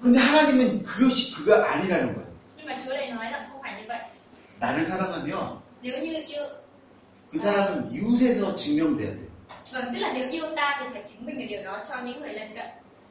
근데 0.01 0.19
하나님은 0.19 0.83
그것이 0.83 1.33
그가 1.35 1.65
아니라는 1.71 2.13
거예요. 2.15 2.31
Nhưng 2.57 2.65
mà 2.67 2.75
Chúa 2.85 2.93
lại 2.93 3.11
nói 3.11 3.25
rằng 3.31 3.47
không 3.51 3.61
phải 3.61 3.73
như 3.81 3.87
vậy. 3.87 3.99
나를 4.59 4.85
사랑하면 4.85 5.57
Nếu 5.81 5.99
như 5.99 6.13
yêu 6.27 6.43
그 7.31 7.37
사람은 7.39 7.91
이웃에서 7.91 8.55
증명돼야 8.55 9.09
돼요. 9.11 9.29
vâng 9.73 9.93
tức 9.93 9.99
là 9.99 10.13
nếu 10.13 10.29
yêu 10.29 10.45
ta 10.55 10.77
thì 10.79 10.85
phải 10.93 11.03
chứng 11.07 11.25
minh 11.25 11.39
được 11.39 11.45
điều 11.49 11.63
đó 11.63 11.79
cho 11.89 11.95
những 12.01 12.21
người 12.21 12.33
lân 12.33 12.53
cận. 12.55 12.65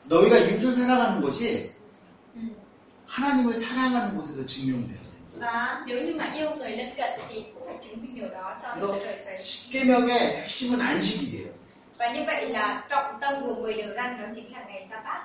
너희가 0.09 0.37
이웃을 0.39 0.73
사랑하는 0.73 1.21
것이 1.23 1.71
Ừ. 2.35 2.41
하나님을 3.08 3.54
사랑하는 3.54 4.16
곳에서 4.18 4.46
증명돼야 4.46 4.88
돼요. 4.98 5.08
Và 5.40 5.84
nếu 5.88 6.02
như 6.02 6.16
mà 6.16 6.32
yêu 6.34 6.56
người 6.56 6.72
lân 6.72 6.90
cận 6.98 7.20
thì 7.30 7.44
cũng 7.54 7.64
phải 7.66 7.76
chứng 7.82 8.02
minh 8.02 8.16
điều 8.16 8.30
đó 8.30 8.58
cho 8.64 8.76
Đức 8.76 8.88
Chúa 8.88 9.00
Trời 9.00 9.18
thấy. 9.26 9.38
10계명의 9.38 10.12
핵심은 10.44 10.80
안식일이에요. 10.82 11.48
Và 12.00 12.14
như 12.14 12.24
vậy 12.26 12.50
là 12.50 12.84
trọng 12.90 13.20
tâm 13.22 13.34
của 13.44 13.56
10 13.56 13.74
điều 13.74 13.94
răn 13.96 14.18
đó 14.18 14.24
chính 14.36 14.54
là 14.54 14.66
ngày 14.68 14.88
sa 14.90 15.02
bát. 15.06 15.22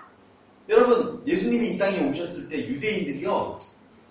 여러분, 0.69 1.23
예수님이 1.27 1.71
이 1.75 1.79
땅에 1.79 1.99
오셨을 2.09 2.49
때 2.49 2.57
유대인들이요. 2.69 3.59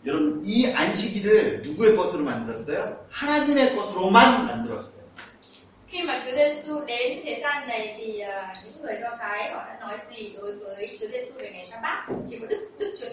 여러분, 0.06 0.42
이 0.44 0.74
안식일을 0.74 1.62
누구의 1.64 1.96
것으로 1.96 2.24
만들었어요? 2.26 3.06
하나님의 3.10 3.76
것으로만 3.76 4.48
만들었어요. 4.48 5.02
Khi 5.88 6.04
mà 6.04 6.22
Chúa 6.26 6.32
Giêsu 6.36 6.86
đến 6.86 7.22
thế 7.24 7.40
gian 7.44 7.68
này 7.68 7.96
thì 7.98 8.20
à, 8.20 8.54
những 8.66 8.84
người 8.84 8.96
Do 9.02 9.16
Thái 9.20 9.52
họ 9.52 9.58
đã 9.68 9.78
nói 9.82 9.98
gì 10.10 10.34
đối 10.38 10.56
với 10.56 10.98
Chúa 11.00 11.08
Giêsu 11.12 11.34
về 11.40 11.52
ngày 11.54 11.68
sa 11.72 11.80
bát? 11.84 12.08
Chỉ 12.30 12.38
có 12.40 12.48
Đức 12.48 12.70
Đức 12.80 12.96
Chúa. 13.00 13.08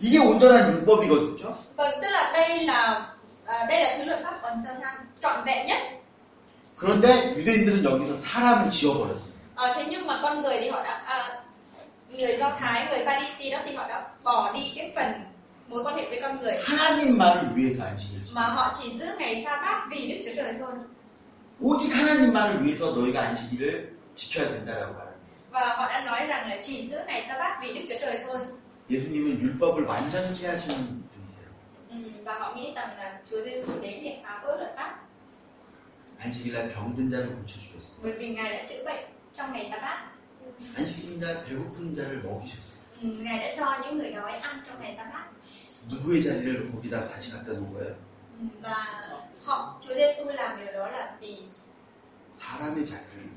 이게 0.00 0.18
온전한 0.18 0.72
율법이거든요. 0.72 1.54
Vâng, 1.76 2.00
tức 2.02 2.08
là 2.10 2.30
đây 2.32 2.64
là 2.64 3.06
à, 3.46 3.66
đây 3.68 3.80
là 3.84 3.94
thứ 3.98 4.04
luật 4.04 4.20
pháp 4.22 4.38
còn 4.42 4.52
cho 4.64 4.70
than 4.82 4.94
trọn 5.22 5.44
vẹn 5.44 5.66
nhất. 5.66 5.78
그런데 6.76 7.34
유대인들은 7.36 7.84
여기서 7.84 8.14
사람을 8.14 8.70
지어버렸어요. 8.70 9.32
À, 9.56 9.72
thế 9.74 9.84
nhưng 9.90 10.06
mà 10.06 10.18
con 10.22 10.42
người 10.42 10.58
thì 10.60 10.68
họ 10.68 10.82
đã 10.84 11.02
à, 11.06 11.40
người 12.18 12.36
Do 12.36 12.50
Thái, 12.60 12.86
người 12.90 13.04
Pharisee 13.06 13.50
đó 13.50 13.58
thì 13.64 13.74
họ 13.74 13.88
đã 13.88 14.06
bỏ 14.24 14.52
đi 14.54 14.72
cái 14.76 14.92
phần 14.96 15.12
mối 15.68 15.84
quan 15.84 15.96
hệ 15.96 16.08
với 16.10 16.20
con 16.22 16.40
người 16.40 16.58
하나님만을 16.64 17.54
위해서 17.56 17.84
안식일을 17.84 18.20
mà 18.34 18.42
지켜. 18.42 18.54
họ 18.54 18.74
chỉ 18.82 18.98
giữ 18.98 19.06
ngày 19.18 19.42
sa 19.44 19.56
bát 19.56 19.86
vì 19.90 20.08
Đức 20.08 20.22
Chúa 20.24 20.42
Trời 20.42 20.54
thôi. 20.60 20.72
오직 21.60 21.92
하나님만을 21.94 22.64
위해서 22.64 22.90
너희가 22.90 23.20
안식일을 23.22 23.92
지켜야 24.14 24.48
된다라고 24.48 24.92
말합니다. 24.94 25.22
Và 25.52 25.60
họ 25.76 25.88
đã 25.88 26.00
nói 26.04 26.26
rằng 26.26 26.50
là 26.50 26.56
chỉ 26.62 26.88
giữ 26.88 26.98
ngày 27.06 27.24
sa 27.28 27.38
bát 27.38 27.58
vì 27.62 27.72
Đức 27.74 27.80
Chúa 27.88 27.98
Trời 28.00 28.18
thôi. 28.26 28.38
예수님은 28.89 29.39
율법을 29.41 29.83
완전히 29.83 30.45
하시는 30.45 30.77
분이세요. 30.77 31.49
안식일날 36.19 36.73
병든 36.73 37.09
자를 37.09 37.35
고쳐주셨어요. 37.35 37.99
bởi 38.01 38.13
vì 38.17 38.29
ngài 38.35 38.49
đã 38.53 38.65
chữa 38.65 38.83
bệnh 38.85 39.03
trong 39.33 39.51
ngày 39.53 39.65
sa 39.69 39.77
bát 39.81 40.07
안식일 40.77 41.19
날 41.19 41.45
배고픈 41.45 41.93
자를 41.93 42.23
먹이셨어요. 42.23 42.77
누구의 45.89 46.23
자리를 46.23 46.71
거기다 46.71 47.07
다시 47.07 47.31
갖다 47.31 47.51
놓은 47.53 47.73
거예요? 47.73 47.95
사람의 52.31 52.83
자리를 52.85 53.29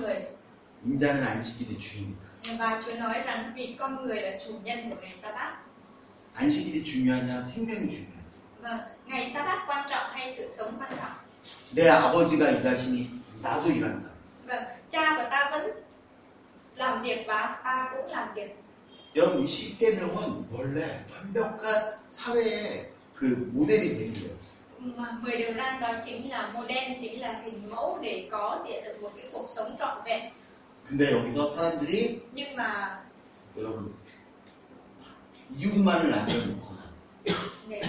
người 0.00 0.36
인자는 0.84 1.22
안식일의 1.26 1.78
주인이다. 1.80 2.25
và 2.59 2.81
Chúa 2.85 2.93
nói 2.93 3.19
rằng 3.25 3.53
vì 3.55 3.75
con 3.79 4.05
người 4.05 4.21
là 4.21 4.31
chủ 4.45 4.53
nhân 4.63 4.89
của 4.89 4.95
ngày 5.01 5.15
sa 5.15 5.31
bát 5.31 5.57
안식일이 6.35 6.83
중요하냐 6.83 7.41
생명이 7.41 7.89
중요하냐 7.89 8.21
vâng 8.61 8.79
ngày 9.05 9.27
sa 9.27 9.45
bát 9.45 9.59
quan 9.67 9.87
trọng 9.89 10.11
hay 10.11 10.27
sự 10.31 10.47
sống 10.57 10.73
quan 10.79 10.91
trọng 10.97 11.11
내 11.71 11.89
아버지가 11.89 12.49
일하시니 12.49 13.09
나도 13.41 13.69
일한다 13.69 14.09
vâng 14.47 14.63
cha 14.89 15.15
và 15.17 15.29
ta 15.29 15.49
vẫn 15.51 15.71
làm 16.75 17.01
việc 17.03 17.23
và 17.27 17.59
ta 17.63 17.91
cũng 17.95 18.11
làm 18.11 18.33
việc 18.35 18.55
여러분 19.15 19.43
이 19.43 19.47
십계명은 19.47 20.47
원래 20.51 21.05
완벽한 21.11 21.99
사회의 22.07 22.91
그 23.15 23.49
모델이 23.53 23.97
되는 23.97 24.13
거예요 24.13 24.41
mà 24.79 25.17
mười 25.21 25.37
điều 25.37 25.53
răn 25.53 25.79
đó 25.81 25.93
chính 26.05 26.29
là 26.29 26.51
model 26.53 26.91
chính 27.01 27.21
là 27.21 27.41
hình 27.43 27.61
mẫu 27.69 27.99
để 28.01 28.27
có 28.31 28.65
diện 28.67 28.83
được 28.83 29.01
một 29.01 29.09
cái 29.15 29.25
cuộc 29.31 29.49
sống 29.49 29.75
trọn 29.79 29.97
vẹn 30.05 30.31
근데 30.88 31.10
여기서 31.12 31.54
사람들이 31.56 32.22
mà 32.56 33.02
여러분 33.56 33.94
이웃만을 35.50 36.10
남겨놓거나 36.10 36.78
để 37.68 37.82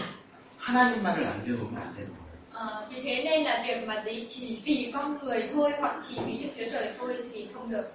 하나님만을 0.58 1.24
남겨놓으면 1.24 1.78
안 1.82 1.96
되는 1.96 2.10
거예요 2.10 2.28
Ờ, 2.54 2.88
vì 2.90 3.02
thế 3.02 3.24
nên 3.24 3.44
là 3.44 3.64
việc 3.68 3.88
mà 3.88 4.04
gì 4.06 4.26
chỉ 4.28 4.62
vì 4.64 4.92
con 4.94 5.18
người 5.20 5.48
thôi 5.54 5.72
hoặc 5.80 6.00
chỉ 6.02 6.18
vì 6.26 6.38
Đức 6.44 6.50
Chúa 6.58 6.72
Trời 6.72 6.94
thôi 7.00 7.18
thì 7.34 7.48
không 7.54 7.70
được. 7.72 7.86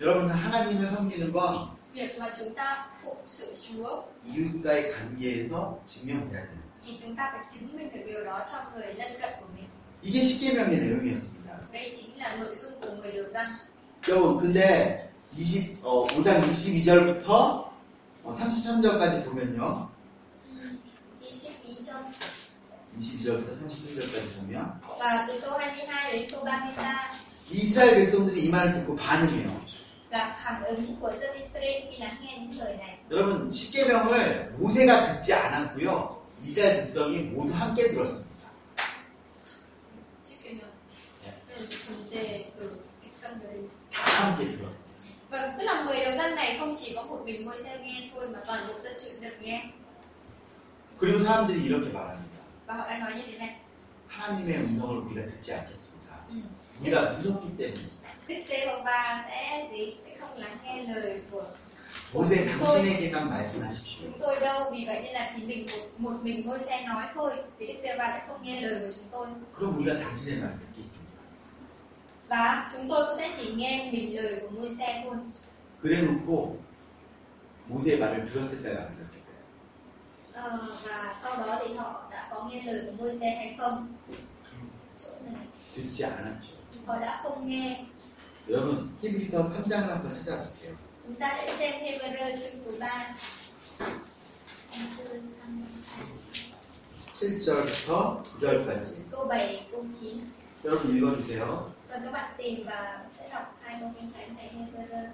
여러분 0.00 0.28
하나님을 0.30 0.86
섬기는 0.86 1.32
건 1.32 1.54
Việc 1.94 2.18
mà 2.18 2.32
chúng 2.38 2.54
ta 2.54 2.86
phụng 3.04 3.16
sự 3.26 3.54
Chúa 3.68 4.02
이웃과의 4.24 4.92
관계에서 4.92 5.78
증명돼야 5.86 6.42
돼요 6.48 6.62
thì 6.86 6.98
chúng 7.02 7.16
ta 7.16 7.30
phải 7.32 7.44
chứng 7.52 7.76
minh 7.76 7.88
được 7.94 8.00
điều 8.06 8.24
đó 8.24 8.46
cho 8.52 8.58
người 8.74 8.94
lân 8.94 9.20
cận 9.20 9.30
của 9.40 9.46
mình. 9.56 9.68
이게 10.02 10.22
십계명의 10.22 10.78
내용이었습니다 10.80 11.48
Đây 11.72 11.92
chính 11.96 12.18
là 12.18 12.36
nội 12.36 12.54
dung 12.56 12.72
của 12.80 12.90
người 13.02 13.12
điều 13.12 13.24
răn. 13.34 13.46
여러분 14.08 14.38
근데 14.38 15.10
20, 15.34 15.80
어, 15.82 16.02
5장 16.04 16.42
22절부터 16.42 17.28
어, 17.28 18.36
33절까지 18.38 19.24
보면요 19.24 19.88
22절 21.22 22.12
22절부터 22.98 23.48
33절까지 23.62 24.36
보면 24.40 24.80
và 24.98 25.26
từ 25.28 25.40
câu 25.40 25.58
22 25.58 26.12
đến 26.12 26.26
câu 26.30 26.44
33 26.44 27.26
이스라엘 27.50 27.94
백성들이 27.96 28.46
이 28.46 28.50
말을 28.50 28.72
듣고 28.74 28.96
반응해요. 28.96 29.64
여러분 33.10 33.52
십계명을 33.52 34.54
모세가 34.56 35.04
듣지 35.04 35.32
않았고요. 35.32 36.26
이스라엘 36.40 36.76
백성이 36.78 37.20
모두 37.24 37.52
함께 37.54 37.88
들었습니다. 37.88 38.36
Chịu 40.24 40.60
문제 41.88 42.52
그 42.56 42.84
백성들 43.02 43.68
이 43.95 43.95
다 43.95 44.25
함께 44.27 44.45
들었어요. 44.45 44.71
Vâng, 45.31 45.57
tức 45.57 45.63
là 45.63 45.83
10 45.83 45.95
điều 45.99 46.15
răn 46.17 46.35
này 46.35 46.57
không 46.59 46.75
chỉ 46.79 46.93
có 46.95 47.03
một 47.03 47.21
mình 47.25 47.45
môi 47.45 47.63
xe 47.63 47.77
nghe 47.83 48.09
thôi 48.15 48.27
mà 48.29 48.39
toàn 48.47 48.63
bộ 48.67 48.73
dân 48.83 48.93
sự 48.99 49.19
được 49.19 49.35
nghe 49.41 49.61
그리고 50.99 51.19
사람들이 51.23 51.63
이렇게 51.65 51.89
말합니다. 51.93 52.37
và 52.67 52.73
họ 52.75 52.87
đã 52.89 52.97
nói 52.99 53.13
như 53.15 53.23
thế 53.31 53.37
này. 53.37 53.55
하나님의 54.07 54.55
음성을 54.57 54.97
우리가 55.07 55.21
듣지 55.31 55.53
않겠습니다. 55.53 56.09
Ừ. 56.29 56.35
우리가 56.81 57.13
무섭기 57.13 57.57
때문에 57.57 57.81
Đức 58.27 58.43
Giê-hô-va 58.49 59.25
sẽ 59.27 59.67
gì 59.71 59.95
sẽ 60.05 60.11
không 60.19 60.37
lắng 60.37 60.57
nghe 60.63 60.83
lời 60.93 61.21
của 61.31 61.43
모세 62.13 62.45
당신에게만 62.45 63.29
말씀하십시오. 63.29 64.01
chúng 64.03 64.19
tôi 64.19 64.39
đâu 64.39 64.69
vì 64.71 64.85
vậy 64.85 65.01
nên 65.03 65.13
là 65.13 65.31
chỉ 65.35 65.43
mình 65.45 65.65
một, 65.71 66.11
một 66.11 66.19
mình 66.23 66.45
ngôi 66.45 66.59
xe 66.59 66.81
nói 66.87 67.05
thôi 67.13 67.31
vì 67.57 67.67
Đức 67.67 67.79
Giê-hô-va 67.83 68.07
sẽ 68.19 68.21
không 68.27 68.43
nghe 68.43 68.61
lời 68.61 68.79
của 68.79 68.91
chúng 68.95 69.07
tôi 69.11 69.27
그럼 69.57 69.77
우리가 69.77 69.97
당신의 70.03 70.39
말을 70.41 70.59
듣겠습니다. 70.59 71.14
và 72.29 72.69
chúng 72.73 72.89
tôi 72.89 73.05
cũng 73.05 73.17
sẽ 73.17 73.31
chỉ 73.41 73.53
nghe 73.53 73.89
mình 73.93 74.15
lời 74.23 74.39
của 74.41 74.47
ngôi 74.57 74.75
xe 74.75 75.03
thôi 75.05 75.15
그래놓고 75.83 76.57
모세의 77.69 77.99
말을 77.99 78.23
들었을까요? 78.25 78.77
안 78.77 78.87
들었을까요? 78.95 79.39
ờ, 80.33 80.59
và 80.85 81.15
sau 81.21 81.37
đó 81.37 81.59
thì 81.67 81.73
họ 81.73 82.07
đã 82.11 82.27
có 82.31 82.49
nghe 82.51 82.63
lời 82.63 82.81
của 82.85 82.91
ngôi 83.05 83.19
xe 83.19 83.29
hay 83.35 83.55
không 83.59 83.87
Chỗ 85.03 85.09
này, 85.25 85.45
듣지 85.75 86.05
않았죠. 86.05 86.53
họ 86.85 86.99
đã 86.99 87.19
không 87.23 87.47
nghe 87.49 87.85
여러분 88.49 88.89
히브리서 89.01 89.49
3장을 89.49 89.87
한번 89.87 90.13
찾아볼게요. 90.13 90.73
chúng 91.05 91.15
ta 91.15 91.37
sẽ 91.37 91.51
xem 91.57 91.81
Hebrew 91.83 92.37
chương 92.39 92.61
số 92.61 92.71
3 92.79 93.15
7절부터 97.21 98.23
9절까지 98.39 98.95
câu 99.11 99.27
7 99.27 99.67
câu 99.71 99.85
9 100.01 100.23
여러분 100.65 100.95
읽어주세요. 100.97 101.65
và 101.95 101.99
các 102.03 102.11
bạn 102.11 102.33
tìm 102.37 102.65
và 102.65 102.99
sẽ 103.13 103.29
đọc 103.33 103.59
hai 103.61 103.77
câu 103.79 103.91
kinh 103.99 104.11
thánh 104.11 104.35
tại 104.37 104.51
Hebrew 104.55 105.07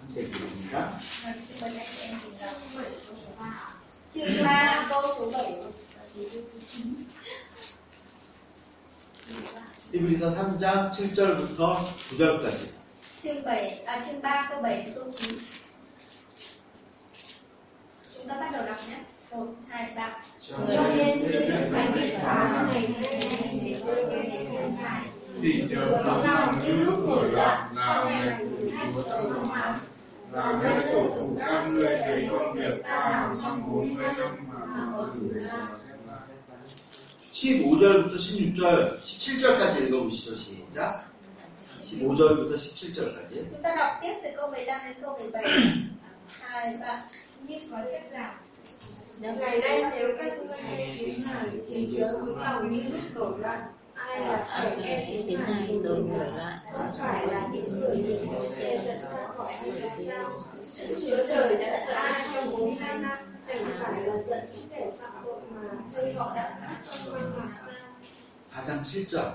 함께 0.00 0.22
읽겠습니다. 0.22 0.90
và 1.24 1.32
xin 1.48 1.56
mời 1.60 1.78
anh 1.78 1.86
chị 1.96 2.02
em 2.02 2.18
cùng 2.24 2.32
đọc 2.40 2.54
chương 4.14 4.44
3 4.44 4.86
câu 4.90 5.02
số 5.18 5.30
7 5.30 5.54
히브리서 9.92 10.30
3장 10.34 10.92
7절부터 10.92 11.60
9절까지 12.08 12.66
chương 13.22 13.44
7 13.44 13.82
à 13.86 14.04
chương 14.06 14.22
3 14.22 14.46
câu 14.50 14.62
7 14.62 14.82
đến 14.82 14.94
câu 14.94 15.04
9 15.16 15.38
chúng 18.14 18.28
ta 18.28 18.34
bắt 18.34 18.50
đầu 18.52 18.66
đọc 18.66 18.76
nhé 18.88 18.96
1 19.30 19.46
2 19.68 19.92
3 19.96 20.22
Cho 20.68 20.94
nên 20.96 21.32
Đức 21.32 21.68
Thánh 21.72 21.92
bị 21.94 22.10
phá 22.22 22.68
ngày 22.72 22.88
nay 24.82 25.13
Thì 25.42 25.64
chờ 25.68 26.02
có 26.04 26.22
rằng 26.24 26.54
những 26.64 26.82
lúc 26.82 27.08
nổi 27.08 27.30
loạn 27.30 27.68
là 27.74 28.04
ngày 28.04 28.38
của 28.38 28.68
Chúa 28.94 29.02
ta 29.02 29.16
không 29.32 29.52
án 29.52 29.78
Và 30.30 30.60
nơi 30.62 30.80
tổ 30.92 31.08
phụ 31.14 31.36
các 31.38 31.62
ngươi 31.62 31.96
thấy 31.96 32.28
công 32.30 32.52
việc 32.52 32.82
ta 32.82 33.10
làm 33.10 33.32
trong 33.42 33.72
40 33.72 34.04
năm 34.18 34.28
mà 34.48 34.60
không 34.92 35.10
cử 35.12 35.32
để 35.34 35.40
dò 35.40 35.66
xét 35.88 35.96
lại 36.08 36.20
15절부터 37.42 38.18
16절, 38.18 38.98
17절까지 39.00 39.86
읽어보시죠. 39.86 40.36
시작. 40.36 41.04
15절부터 41.90 42.56
17절까지. 42.56 43.36
chúng 43.50 43.62
ta 43.62 43.74
đọc 43.76 43.92
tiếp 44.02 44.14
từ 44.22 44.30
câu 44.36 44.50
15 44.50 44.80
đến 44.84 44.96
câu 45.02 45.18
17 45.18 45.44
2 46.40 46.76
3 46.76 47.02
như 47.48 47.56
có 47.70 47.76
chép 47.92 48.12
rằng 48.12 48.36
Ngày 49.20 49.60
nay 49.60 49.84
nếu 49.94 50.08
các 50.18 50.38
ngươi 50.38 50.62
nghe 50.62 50.96
tiếng 50.98 51.22
này 51.26 51.46
chỉ 51.68 51.88
chớ 51.96 52.18
vững 52.24 52.40
lòng 52.40 52.72
như 52.72 52.82
lúc 52.82 53.00
nổi 53.14 53.38
loạn 53.38 53.60
ai 53.94 54.20
là 54.20 54.46
phải 54.48 54.76
nghe 54.76 55.04
tiếng 55.08 55.26
tiếng 55.28 55.40
này 55.40 55.66
này 55.68 55.80
rồi 55.80 55.98
nổi 55.98 56.32
loạn 56.36 56.58
không 56.72 56.92
phải 56.98 57.26
là 57.26 57.48
những 57.52 57.80
người 57.80 57.96
bị 57.96 58.14
Môi-se 58.26 58.78
dẫn 58.86 58.98
ra 59.12 59.26
khỏi 59.26 59.52
ai 59.52 59.70
là 59.80 59.96
sao 60.06 60.30
Đức 60.88 60.94
Chúa 61.00 61.26
Trời 61.28 61.56
đã 61.56 61.86
dẫn 61.86 61.96
ai 61.96 62.20
trong 62.34 62.52
42 62.52 62.98
năm 62.98 63.18
chẳng 63.48 63.58
phải 63.78 64.02
là 64.02 64.16
dẫn 64.28 64.44
những 64.54 64.68
kẻ 64.70 64.90
phạm 65.00 65.12
tội 65.24 65.40
mà 65.50 65.68
chơi 65.96 66.12
họ 66.12 66.34
đã 66.34 66.58
phát 66.60 66.76
trong 66.90 67.14
quan 67.14 67.32
hoặc 67.36 67.50
sao 67.66 68.64
4장 68.66 68.82
7절. 68.84 69.30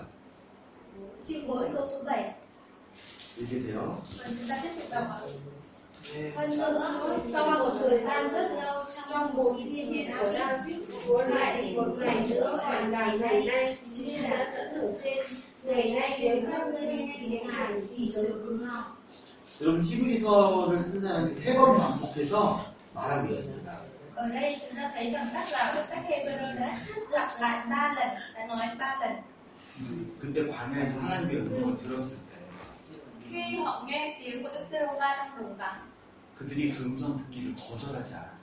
chương 1.28 1.48
4 1.48 1.74
câu 1.74 1.86
số 1.86 2.03
7 2.06 2.34
읽으세요. 3.38 3.82
Vâng, 4.18 4.36
chúng 4.40 4.48
ta 4.49 4.60
tiếp 4.64 4.70
tục 4.80 4.88
đọc 4.91 5.03
ạ. 5.10 5.20
Hơn 6.36 6.49
nữa, 6.57 7.20
sau 7.34 7.49
một 7.49 7.76
thời 7.80 7.98
gian 7.98 8.30
rất 8.34 8.52
lâu 8.64 8.84
trong 9.10 9.36
bốn 9.36 9.64
thiên 9.64 9.94
điện 9.94 10.12
của 10.20 10.32
David, 10.34 10.78
Chúa 11.06 11.24
lại 11.28 11.74
một 11.76 11.88
ngày 11.98 12.26
nữa 12.30 12.60
hoàn 12.64 12.91
đàn 12.91 13.22
ngày 13.22 13.41
nay 13.41 13.78
như 13.91 14.18
đã 14.24 14.53
dẫn 14.56 14.82
ở 14.82 14.94
trên. 15.03 15.18
Ngày 15.64 15.91
nay 15.99 16.18
nếu 16.22 16.38
các 16.52 16.68
ngươi 16.68 16.82
nghe 16.82 17.16
tiếng 17.22 17.48
Ngài 17.48 17.74
thì 17.98 18.12
chớ 18.16 18.22
cứng 18.24 18.68
lòng. 18.68 18.84
여러분 19.62 19.84
히브리서를 19.90 20.84
쓴 20.84 20.99
사람이 21.03 21.28
세 21.40 21.56
번 21.57 21.78
반복해서 21.80 22.60
말하고 22.95 23.24
있습니다. 23.32 23.68
ở 24.16 24.28
đây 24.30 24.57
chúng 24.62 24.76
ta 24.78 24.91
thấy 24.95 25.12
rằng 25.12 25.28
tác 25.34 25.45
giả 25.48 25.74
của 25.76 25.84
sách 25.84 26.03
Hebrew 26.10 26.60
đã 26.60 26.80
lặp 27.10 27.30
lại 27.41 27.66
ba 27.70 27.94
lần 27.98 28.07
đã 28.36 28.45
nói 28.48 28.68
ba 28.80 28.98
lần 29.02 29.12
그때 30.22 30.38
광야에서 30.52 30.94
하나님의 31.03 31.36
음성을 31.38 31.78
들었을 31.78 32.18
때 32.28 32.36
khi 33.30 33.57
họ 33.57 33.84
nghe 33.88 34.18
tiếng 34.20 34.44
của 34.44 34.49
Đức 34.53 34.66
Giê-hô-va 34.72 35.16
trong 35.18 35.44
đồng 35.44 35.57
vắng 35.57 35.80
그들이 36.41 36.73
그 36.73 36.85
음성 36.87 37.19
듣기를 37.19 37.55
거절하지 37.55 38.15
않았다. 38.15 38.41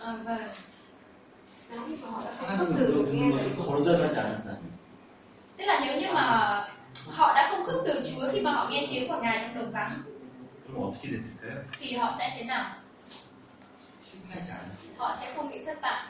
하나님의 0.00 0.40
từ 2.76 2.98
음성 2.98 3.04
듣는 3.04 3.30
것을 3.30 3.56
거절하지 3.56 4.18
않았다니. 4.18 4.68
tức 5.58 5.64
là 5.64 5.80
nếu 5.84 6.00
như 6.00 6.12
mà 6.14 6.68
họ 7.12 7.34
đã 7.34 7.48
không 7.50 7.66
khước 7.66 7.82
từ 7.86 8.02
Chúa 8.10 8.32
khi 8.32 8.40
mà 8.40 8.52
họ 8.52 8.68
nghe 8.70 8.86
tiếng 8.90 9.08
của 9.08 9.20
Ngài 9.22 9.38
trong 9.44 9.54
đồng 9.54 9.72
vắng 9.72 10.02
그럼 10.66 10.82
어떻게 10.82 11.10
됐을까요? 11.10 11.62
thì 11.80 11.92
họ 11.96 12.14
sẽ 12.18 12.34
thế 12.38 12.44
nào 12.44 12.66
실패하지 14.02 14.50
않았어요. 14.50 14.90
họ 14.98 15.16
sẽ 15.20 15.34
không 15.36 15.48
bị 15.50 15.64
thất 15.64 15.80
bại 15.82 16.02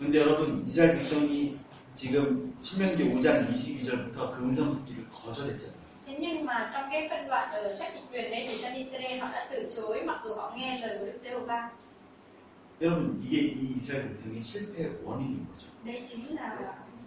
근데 0.00 0.18
여러분 0.20 0.64
이스라엘 0.66 0.92
백성이 0.96 1.58
지금 1.94 2.54
신명기 2.62 3.04
5장 3.04 3.46
22절부터 3.46 4.36
그 4.36 4.42
음성 4.44 4.74
듣기를 4.74 5.08
거절했잖아요. 5.10 5.77
Thế 6.17 6.17
nhưng 6.19 6.45
mà 6.45 6.71
trong 6.73 6.89
cái 6.91 7.07
phân 7.09 7.27
đoạn 7.27 7.51
ở 7.51 7.75
sách 7.79 7.93
trục 7.95 8.11
truyền 8.13 8.31
đấy 8.31 8.45
thì 8.49 8.55
dân 8.57 8.73
Israel 8.73 9.19
họ 9.19 9.27
đã 9.31 9.47
từ 9.51 9.69
chối 9.75 10.01
mặc 10.05 10.21
dù 10.23 10.33
họ 10.33 10.53
nghe 10.57 10.79
lời 10.79 10.97
của 10.99 11.05
Đức 11.05 11.19
Giê-hô-va. 11.23 11.69
여러분 12.81 13.21
이게 13.23 13.37
이 13.41 13.75
이스라엘 13.75 14.07
백성의 14.09 14.43
실패의 14.43 14.99
원인인 15.05 15.45
거죠. 15.47 15.63
Đây 15.85 16.05
chính 16.09 16.35
là 16.35 16.57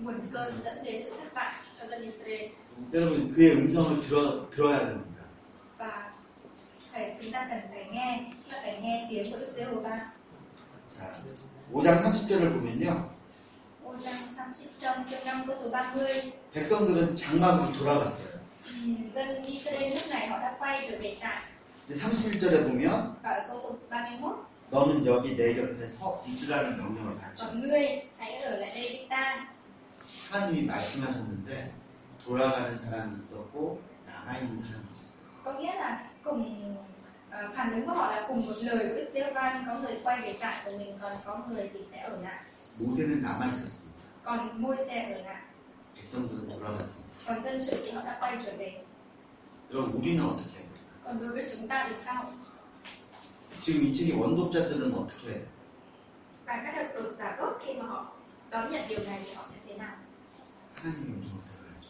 nguồn 0.00 0.20
cơn 0.32 0.54
dẫn 0.64 0.84
đến 0.84 1.02
sự 1.02 1.10
thất 1.10 1.34
bại 1.34 1.52
cho 1.80 1.86
dân 1.86 2.02
Israel 2.02 2.50
여러분 2.92 3.34
그의 3.34 3.50
음성을 3.56 4.00
들어 4.00 4.48
들어야 4.50 4.78
됩니다. 4.78 5.22
và 5.78 6.12
phải 6.92 7.16
chúng 7.22 7.32
ta 7.32 7.46
cần 7.50 7.60
phải 7.70 7.86
nghe, 7.92 8.24
chúng 8.30 8.52
ta 8.52 8.58
phải 8.62 8.80
nghe 8.82 9.06
tiếng 9.10 9.32
của 9.32 9.38
Đức 9.38 9.52
Giê-hô-va. 9.56 10.12
자, 10.90 11.12
5장 11.72 12.02
30절을 12.02 12.52
보면요. 12.54 13.10
Ô 13.84 13.96
Giăng 13.96 14.14
30 14.36 14.68
trong 14.78 15.04
chương 15.10 15.24
5 15.26 15.46
câu 15.46 15.56
số 15.62 15.70
30 15.70 16.32
백성들은 16.54 17.16
장막으로 17.16 17.72
돌아갔어요. 17.78 18.28
ừm, 18.29 18.29
dân 19.14 19.42
Israel 19.42 19.90
lúc 19.94 20.02
này 20.10 20.26
họ 20.28 20.38
đã 20.38 20.56
quay 20.58 20.86
trở 20.90 20.98
về 20.98 21.16
trại 21.20 21.42
근데 21.88 22.04
31절에 22.04 22.68
보면 22.68 23.14
và 23.22 23.30
ở 23.30 23.44
câu 23.48 23.60
số 23.62 23.76
31 23.90 24.36
너는 24.70 25.06
여기 25.06 25.36
내 25.36 25.54
곁에 25.54 25.86
서 25.86 26.20
있으라는 26.26 26.76
명령을 26.78 27.16
받죠. 27.18 27.46
còn 27.46 27.60
ngươi 27.68 28.02
hãy 28.18 28.34
ở 28.42 28.56
lại 28.58 28.70
đây 28.74 28.82
với 28.92 29.06
ta 29.10 29.46
하나님이 30.30 30.62
말씀하셨는데 30.66 31.72
돌아가는 32.24 32.78
사람이 32.78 33.16
있었고 33.18 33.80
남아있는 34.06 34.56
사람이 34.56 34.84
있었어요. 34.90 35.26
có 35.44 35.52
nghĩa 35.52 35.74
là 35.74 36.10
cùng 36.24 36.76
ờ, 37.30 37.50
phản 37.54 37.72
ứng 37.72 37.86
của 37.86 37.92
họ 37.92 38.10
là 38.10 38.24
cùng 38.28 38.46
một 38.46 38.54
lời 38.60 38.78
của 38.78 38.94
Đức 38.94 39.10
Giê-hô-va 39.14 39.52
nhưng 39.54 39.66
có 39.66 39.78
người 39.80 39.98
quay 40.04 40.20
về 40.20 40.36
trại 40.40 40.54
của 40.64 40.78
mình 40.78 40.98
còn 41.02 41.12
có 41.24 41.40
người 41.50 41.70
thì 41.74 41.82
sẽ 41.82 41.98
ở 42.00 42.16
lại 42.22 42.40
모세는 42.80 43.22
남아있었습니다. 43.22 44.02
còn 44.24 44.62
môi 44.62 44.76
xe 44.88 45.12
ở 45.14 45.22
lại 45.22 45.42
백성들은 45.96 46.48
돌아갔습니다. 46.48 47.06
Dân 47.27 47.65
sự 47.65 47.83
thì 47.85 47.91
họ 47.91 48.01
đã 48.05 48.17
quay 48.21 48.37
trở 48.45 48.51
về 48.57 48.83
여러분 49.71 49.91
우리는 49.93 50.19
어떻게 50.25 50.59
해요? 50.59 50.67
còn 51.03 51.19
đối 51.19 51.29
với 51.29 51.49
chúng 51.51 51.67
ta 51.67 51.85
thì 51.89 51.95
sao 52.05 52.25
지금 53.61 53.83
이 53.85 53.93
책의 53.93 54.13
원독자들은 54.19 54.93
어떻게 54.93 55.31
해요? 55.31 55.45
và 56.45 56.61
các 56.63 56.75
độc 56.75 57.03
đột 57.03 57.11
giả 57.19 57.35
tốt 57.39 57.59
khi 57.65 57.73
mà 57.73 57.85
họ 57.85 58.13
đón 58.49 58.71
nhận 58.71 58.81
điều 58.89 58.99
này 58.99 59.19
thì 59.25 59.33
họ 59.33 59.45
sẽ 59.51 59.57
thế 59.67 59.73
nào 59.77 59.95
하나님의 60.75 61.13
음성을 61.13 61.41
들어야죠. 61.47 61.87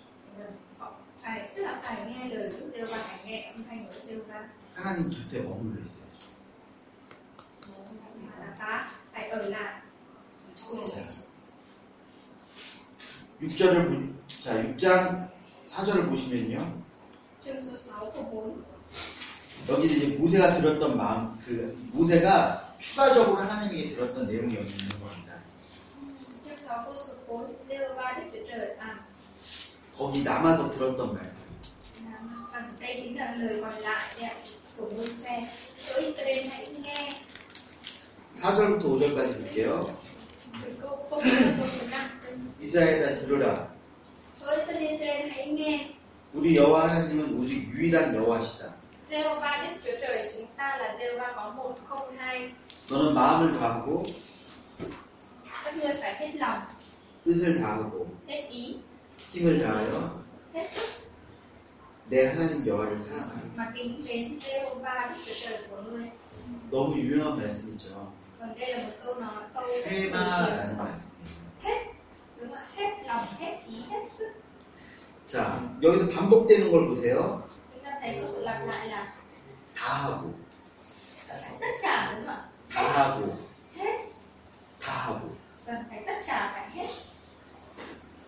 Họ 0.80 0.94
phải 1.22 1.50
tức 1.56 1.62
là 1.62 1.82
phải 1.84 1.96
nghe 2.08 2.36
lời 2.36 2.50
Đức 2.50 2.72
Giê-hô-va 2.74 2.98
phải 2.98 3.20
nghe 3.26 3.52
âm 3.52 3.64
thanh 3.64 3.80
của 3.80 3.90
Đức 3.90 4.02
Giê-hô-va 4.08 4.50
하나님 4.76 5.10
곁에 5.10 5.42
머물러 5.44 5.82
있어야죠. 5.82 6.32
ta 8.60 8.90
phải 9.14 9.30
ở 9.30 9.50
lại 9.50 9.82
자, 10.56 11.02
6절을 13.42 13.90
보, 13.90 14.21
자 14.40 14.56
6장 14.64 15.30
4절을 15.72 16.10
보시면요. 16.10 16.82
chương 17.44 17.60
số 17.60 17.76
6 17.76 18.14
câu 18.14 18.58
4 19.68 19.74
여기 19.74 19.86
이제 19.86 20.08
모세가 20.18 20.56
들었던 20.60 20.98
마음, 20.98 21.38
그 21.46 21.78
모세가 21.92 22.76
추가적으로 22.80 23.38
하나님에게 23.38 23.96
들었던 23.96 24.28
내용이 24.28 24.56
여기 24.56 24.70
있는 24.70 24.90
겁니다. 25.00 25.34
chương 26.44 26.58
6 26.58 26.86
câu 26.86 26.96
số 26.96 27.14
4 27.28 27.48
Giê-hô-va 27.68 28.18
Đức 28.18 28.32
Chúa 28.32 28.48
Trời 28.48 28.78
à 28.80 29.00
거기 29.96 30.24
남아서 30.24 30.72
들었던 30.72 31.14
말씀. 31.14 31.52
là- 32.06 32.48
và 32.52 32.68
đây 32.80 33.00
chính 33.04 33.18
là 33.18 33.36
lời 33.36 33.60
còn 33.62 33.74
lại 33.84 34.04
đấy 34.20 34.30
ạ, 34.30 34.36
của 34.78 34.86
Môi-se 34.90 35.48
Chúa 35.86 36.02
Israel 36.02 36.48
hãy 36.50 36.66
nghe 36.82 37.10
4절부터 38.42 38.82
5절까지 38.82 39.34
볼게요. 39.34 39.86
từ 40.64 40.74
câu 40.82 41.08
câu 41.10 41.20
4 41.20 41.56
câu 41.58 41.68
số 41.68 41.86
5 41.92 42.10
이스라엘아 42.62 43.20
들으라. 43.20 43.68
Israel 44.42 45.30
hãy 45.30 45.96
우리 46.34 46.56
여호와 46.56 46.90
하나님은 46.90 47.38
오직 47.38 47.70
유일한 47.72 48.16
여호와시다. 48.16 48.74
Giê-hô-va 49.08 49.62
Đức 49.64 49.78
Chúa 49.84 50.00
Trời 50.02 50.32
chúng 50.34 50.48
ta 50.58 50.78
là 50.78 50.96
Giê-hô-va 51.00 51.34
có 51.36 51.54
một 51.56 51.76
không 51.88 52.18
hai 52.18 52.52
너는 52.90 53.14
마음을 53.14 53.54
다하고 53.60 54.04
các 55.64 55.76
ngươi 55.78 55.94
phải 56.02 56.16
hết 56.16 56.36
lòng 56.36 56.62
뜻을 57.26 57.60
다하고 57.62 58.08
hết 58.28 58.48
ý 58.50 58.80
힘을 59.18 59.62
다하여 59.64 60.24
hết 60.54 60.68
sức 60.70 61.12
내 62.10 62.26
하나님 62.28 62.66
여호와를 62.66 63.00
사랑하라. 63.00 63.42
mà 63.56 63.72
kính 63.76 64.02
đến 64.08 64.40
Giê-hô-va 64.40 65.10
Đức 65.10 65.22
Chúa 65.26 65.34
Trời 65.44 65.58
của 65.70 65.82
ngươi 65.82 66.10
너무 66.72 66.96
유명한 66.96 67.38
말씀이죠. 67.38 68.14
còn 68.40 68.60
đây 68.60 68.74
là 68.78 68.84
một 68.84 68.94
câu 69.06 69.16
nói 69.16 69.44
câu 69.54 69.64
세마라는 69.86 70.78
말씀이에요. 70.78 71.42
hết 71.64 71.86
자, 75.28 75.78
여기서 75.82 76.10
반복되는 76.10 76.72
걸 76.72 76.88
보세요. 76.90 77.48
다 79.76 79.94
하고, 79.94 80.36
다 82.70 82.82
하고, 82.82 83.38
다 84.80 84.92
하고. 84.92 85.38
cần 85.66 85.84
phải 85.90 86.04
tất 86.08 86.22
cả 86.26 86.52
phải 86.54 86.70
hết 86.72 86.88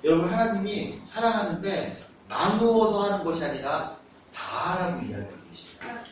여러분 0.04 0.30
하나님이 0.34 1.02
사랑하는데 1.06 1.98
나누어서 2.30 3.04
하는 3.04 3.24
것이 3.26 3.44
아니라 3.44 3.98
다라고 4.34 5.02
이야기하고 5.02 5.38
계시다. 5.52 6.04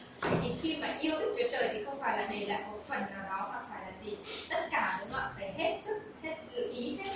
thì 0.41 0.55
khi 0.61 0.77
mà 0.81 0.87
yêu 1.01 1.19
Đức 1.19 1.35
Chúa 1.37 1.47
Trời 1.51 1.69
thì 1.73 1.83
không 1.83 1.99
phải 1.99 2.17
là 2.17 2.27
để 2.31 2.45
lại 2.45 2.61
một 2.71 2.79
phần 2.87 2.99
nào 2.99 3.23
đó 3.29 3.49
mà 3.53 3.59
phải 3.69 3.81
là 3.81 3.91
gì 4.05 4.17
tất 4.49 4.67
cả 4.71 4.97
đúng 4.99 5.09
không 5.11 5.19
ạ 5.21 5.31
phải 5.35 5.53
hết 5.57 5.75
sức 5.85 5.99
hết 6.23 6.35
tự 6.55 6.71
ý 6.73 6.97
hết 6.97 7.11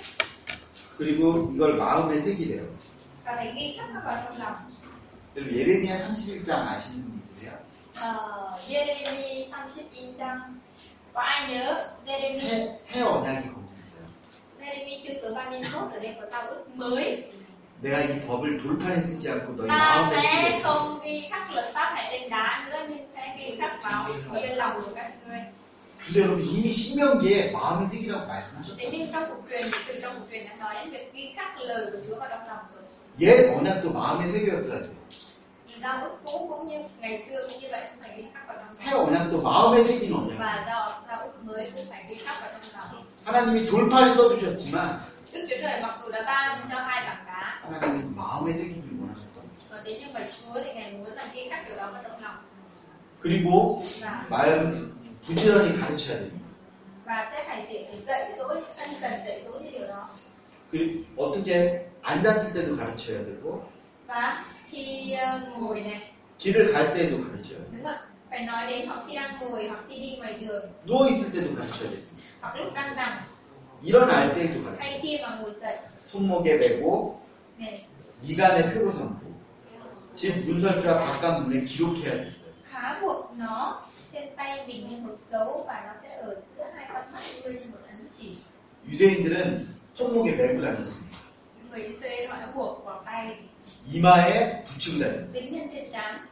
그리고 0.96 1.50
이걸 1.54 1.76
마음에 1.76 2.18
새기래요. 2.18 2.64
여러분 5.36 5.54
예레미야 5.54 6.08
31장 6.08 6.50
아시는 6.50 7.04
분 7.04 7.20
있으세요? 7.22 7.58
Ờ, 8.00 8.56
Jeremy 8.66 9.44
39 9.50 10.16
trang 10.16 10.60
có 11.12 11.20
ai 11.20 11.48
nhớ 11.48 11.88
Jeremy 12.06 12.48
새, 12.48 12.76
새 12.78 13.02
언약이 13.02 13.48
거기 13.48 13.66
있어요. 13.76 14.04
Jeremy 14.58 15.02
chương 15.02 15.18
số 15.22 15.34
31 15.34 15.92
ở 15.92 15.98
đây 15.98 16.16
có 16.20 16.26
giao 16.30 16.48
ước 16.48 16.64
mới 16.74 17.30
내가 17.82 18.00
이 18.00 18.26
법을 18.26 18.62
돌판에 18.62 19.00
쓰지 19.02 19.30
않고 19.30 19.56
너희 19.56 19.68
마음에 19.68 20.62
không 20.62 20.96
근데 26.06 26.20
여러분 26.20 26.44
이미 26.46 26.68
신명기에 26.72 27.50
trong 27.52 27.88
lòng 31.66 31.90
rồi 32.70 32.86
옛 33.18 33.50
언약도 33.56 33.92
vào 33.92 34.18
trong 34.20 34.28
새 38.68 38.94
언약도 38.94 39.42
마음에 39.42 39.82
새기는 39.82 40.16
언약. 40.16 40.38
하나님이 43.24 43.66
돌판에 43.66 44.14
써주셨지만 44.14 45.00
하나님은 47.64 48.14
마음에 48.14 48.52
새기길 48.52 49.00
원하셨던 49.00 49.34
거예요. 49.34 49.50
그리고 53.20 53.82
말 54.28 54.95
부지런히 55.26 55.76
가르쳐야 55.78 56.18
됩니다. 56.20 56.46
그리고 60.70 61.04
어떻게 61.16 61.88
앉았을 62.02 62.52
때도 62.52 62.76
가르쳐야 62.76 63.24
되고 63.24 63.68
길을 66.38 66.72
갈 66.72 66.94
때도 66.94 67.22
가르쳐야 67.24 67.58
돼요. 67.58 67.70
đường 67.72 67.82
누워 70.86 71.08
있을 71.08 71.32
때도 71.32 71.54
가르쳐야 71.54 71.90
돼요. 71.90 72.02
nằm 72.94 73.18
일어날 73.82 74.34
때도 74.34 74.60
ngồi 74.62 74.76
dậy 74.78 74.86
손목에 76.04 76.56
메고 76.58 77.20
미간에 78.22 78.74
표로 78.74 78.92
삼고 78.92 79.34
집 80.14 80.44
문설주와 80.46 81.04
바깥 81.04 81.42
문에 81.42 81.64
기록해야 81.64 82.24
됐어요. 82.24 82.52
khá 84.35 84.35
buộc 84.35 84.35
nó 84.35 84.35
trên 84.35 84.35
tay 84.35 84.67
mình 84.67 84.89
như 84.89 84.97
một 84.97 85.15
dấu 85.31 85.63
và 85.67 85.83
nó 85.87 85.93
sẽ 86.03 86.15
ở 86.15 86.35
giữa 86.57 86.63
hai 86.75 86.85
con 86.93 87.11
mắt 87.11 87.19
ngươi 87.43 87.53
như 87.53 87.65
một 87.71 87.79
ấn 87.87 88.07
chỉ 88.19 88.37
유대인들은 88.89 89.67
손목에 89.95 90.35
메고 90.35 90.61
다녔습니다. 90.61 91.17
người 91.71 91.83
Israel 91.83 92.27
họ 92.29 92.37
đã 92.39 92.51
buộc 92.55 92.85
vào 92.85 93.03
tay 93.05 93.37
이마에 93.93 94.63
붙이고 94.65 94.99
다녔어요. 94.99 95.27
dính 95.33 95.51
lên 95.59 95.69
trên 95.71 95.91
trán 95.91 96.27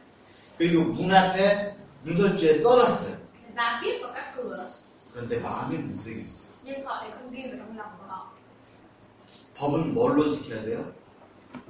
그리고 0.58 0.84
문 0.92 1.10
앞에 1.14 1.74
문설주에 2.04 2.58
써놨어요. 2.62 3.16
dán 3.56 3.82
viết 3.82 3.98
vào 4.02 4.12
các 4.14 4.32
cửa 4.36 4.66
그런데 5.14 5.40
마음에 5.40 5.76
못 5.78 5.96
새겨요. 5.96 6.24
nhưng 6.64 6.84
họ 6.84 7.02
lại 7.02 7.10
không 7.14 7.30
ghi 7.30 7.42
vào 7.42 7.58
trong 7.58 7.78
lòng 7.78 7.90
của 7.98 8.04
họ 8.08 8.32
법은 9.56 9.94
뭘로 9.94 10.34
지켜야 10.34 10.62
돼요? 10.62 10.84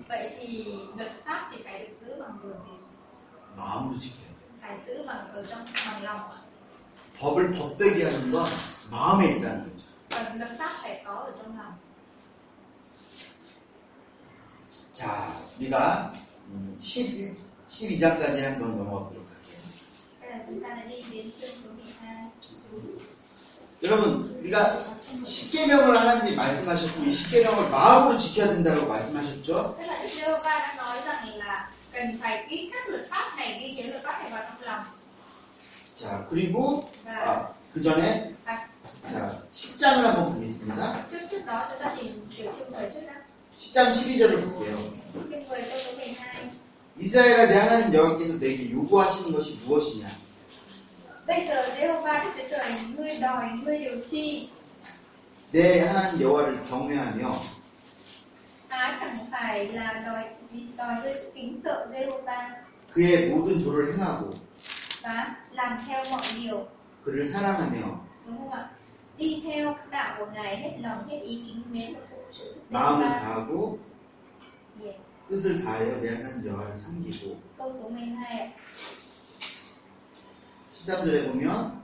vậy 0.08 0.30
thì 0.40 0.74
luật 0.96 1.12
pháp 1.24 1.50
thì 1.52 1.62
phải 1.64 1.78
được 1.78 1.94
giữ 2.06 2.22
bằng 2.22 2.38
điều 2.42 2.52
gì 2.52 2.80
마음으로 3.56 3.98
지켜야 3.98 4.28
돼요. 4.30 4.33
Lòng 6.03 6.31
법을 7.17 7.53
법되게 7.53 8.03
하는 8.03 8.31
건 8.31 8.45
마음에 8.91 9.31
있다는 9.37 9.63
거죠. 9.63 9.85
và 10.09 10.33
luật 10.35 10.57
pháp 10.57 10.71
phải 10.81 11.01
có 11.05 11.13
ở 11.13 11.31
trong 11.43 11.57
lòng 11.57 11.73
자, 14.93 15.27
우리가 15.59 16.13
음, 16.49 16.77
11, 16.79 17.35
12장까지 17.67 18.39
한번 18.41 18.77
넘어가 18.77 19.05
보도록 19.09 19.27
할게요. 19.27 19.59
Bây 20.21 20.29
giờ 20.29 20.45
chúng 20.47 20.63
ta 20.63 20.69
đã 20.69 20.83
đi 20.89 21.03
đến 21.11 21.31
chương 21.41 21.49
số 21.63 21.69
12. 21.77 22.31
여러분, 23.83 24.39
우리가 24.39 24.79
10계명을 25.25 25.91
하나님이 25.97 26.35
말씀하셨고 26.35 27.03
이 27.03 27.09
10계명을 27.09 27.69
마음으로 27.69 28.17
지켜야 28.17 28.47
된다고 28.47 28.87
말씀하셨죠? 28.87 29.75
Tức 29.77 29.85
là 29.85 29.99
Đức 30.01 30.07
Giê-hô-va 30.07 30.59
đã 30.59 30.75
nói 30.77 30.97
rằng 31.05 31.37
là 31.37 31.69
cần 31.95 32.17
phải 32.21 32.45
ký 32.49 32.69
các 32.73 32.89
luật 32.89 33.07
pháp 33.09 33.31
này, 33.37 33.59
ghi 33.61 33.71
nhớ 33.71 33.89
luật 33.89 34.03
pháp 34.03 34.19
này 34.21 34.31
vào 34.31 34.43
trong 34.47 34.61
lòng. 34.63 34.83
자, 36.01 36.23
그리고 36.29 36.83
Và 37.05 37.11
아, 37.25 37.47
그 37.73 37.81
전에 37.81 38.33
자, 39.13 39.31
10장을 39.53 40.01
한번 40.03 40.33
보겠습니다. 40.33 40.95
trước 41.11 41.17
trước 41.31 41.45
đó 41.45 41.67
chúng 41.69 41.79
ta 41.79 41.95
tìm 41.97 42.05
hiểu 42.29 42.51
chương 42.59 42.71
10 42.71 42.89
trước 42.93 43.01
đã. 43.07 43.15
10장 43.59 43.91
12절을 43.91 44.41
볼게요. 44.41 44.75
Chương 45.13 45.45
10 45.49 45.69
câu 45.69 45.79
số 45.79 45.97
12. 45.97 46.51
이스라엘아 46.99 47.45
내 47.47 47.55
하나님 47.55 47.93
여호와께서 47.93 48.33
내게 48.39 48.71
요구하시는 48.71 49.31
것이 49.33 49.59
무엇이냐? 49.65 50.07
Bây 51.27 51.47
giờ 51.47 51.63
Giê-hô-va 51.75 52.23
Đức 52.23 52.31
Chúa 52.37 52.47
Trời 52.49 52.71
ngươi 52.97 53.17
đòi 53.21 53.49
ngươi 53.63 53.79
điều 53.79 53.97
chi 54.11 54.49
내 55.51 55.79
하나님 55.87 56.21
여호와를 56.21 56.59
경외하며 56.69 57.31
á 58.69 58.97
chẳng 58.99 59.25
phải 59.31 59.65
là 59.67 60.03
đòi 60.05 60.23
그의 62.91 63.29
모든 63.29 63.63
도를 63.63 63.93
행하고 63.93 64.29
그를 67.03 67.25
사랑하며 67.25 68.05
마음을. 72.69 73.05
다하고. 73.05 73.79
뜻을 75.29 75.63
다하여 75.63 76.01
내 76.01 76.15
하나님 76.15 76.45
여호와를 76.47 76.77
섬기고 76.77 77.39
Câu 77.57 77.71
số 77.71 77.89
12 77.89 78.15
ạ. 78.15 78.53
13절에 80.73 81.31
보면 81.31 81.83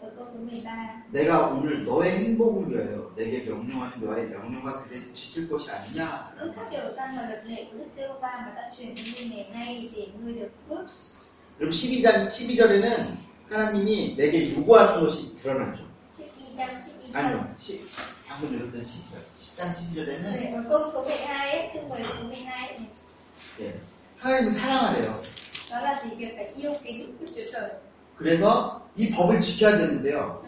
Tiếp 0.00 0.06
theo 0.06 0.10
ở, 0.10 0.10
ở 0.10 0.16
câu 0.16 0.28
số 0.28 0.38
13 0.54 1.02
내가 1.12 1.48
오늘 1.48 1.84
너의 1.84 2.10
행복을 2.18 2.70
위하여 2.70 3.10
내게 3.16 3.42
명령하는 3.50 4.00
너의 4.00 4.28
명령과 4.28 4.84
그래도 4.84 5.12
지킬 5.14 5.48
것이 5.48 5.70
아니냐. 5.70 6.34
여러분 11.60 11.74
12장 11.76 12.28
12절에는 12.28 13.16
하나님이 13.50 14.16
내게 14.16 14.54
요구하는 14.54 15.00
것이 15.04 15.34
드러나죠 15.36 15.82
12장 16.16 16.76
12절. 16.76 17.16
아니요 17.16 17.54
10, 17.58 17.80
방금 18.28 18.54
읽었던 18.54 18.80
12절 18.80 19.14
10장 19.40 19.74
12절에는 19.74 20.22
Để 20.32 20.52
ở 20.54 20.62
câu 20.68 20.90
số 20.92 21.02
12 21.02 21.50
ấy, 21.50 21.70
chương 21.72 21.88
10 21.88 22.04
số 22.04 22.28
12 22.30 22.68
ấy, 22.68 22.86
예, 23.60 23.80
하나님을 24.18 24.52
사랑하래요. 24.52 25.20
그래서 28.16 28.87
이 28.98 29.10
법을 29.12 29.40
지켜야 29.40 29.76
되는데요 29.78 30.42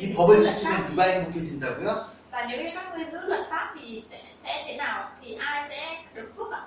이 0.00 0.12
법을 0.14 0.40
지키면. 0.40 0.86
누가 0.86 1.02
행복해진다고요? 1.04 2.14
Và 2.30 2.46
nếu 2.48 2.58
như 2.60 2.66
các 2.74 2.94
ngươi 2.96 3.04
giữ 3.12 3.18
luật 3.26 3.44
pháp 3.50 3.74
thì 3.80 4.00
sẽ 4.10 4.20
sẽ 4.44 4.64
thế 4.66 4.76
nào? 4.76 5.10
Thì 5.22 5.34
ai 5.34 5.68
sẽ 5.68 6.02
được 6.14 6.32
phước 6.36 6.52
ạ? 6.52 6.62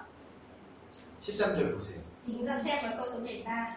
13절 1.22 1.76
보세요 1.76 2.02
Chúng 2.26 2.48
ta 2.48 2.62
xem 2.66 2.78
vào 2.84 2.94
câu 2.98 3.08
số 3.14 3.20
13. 3.20 3.68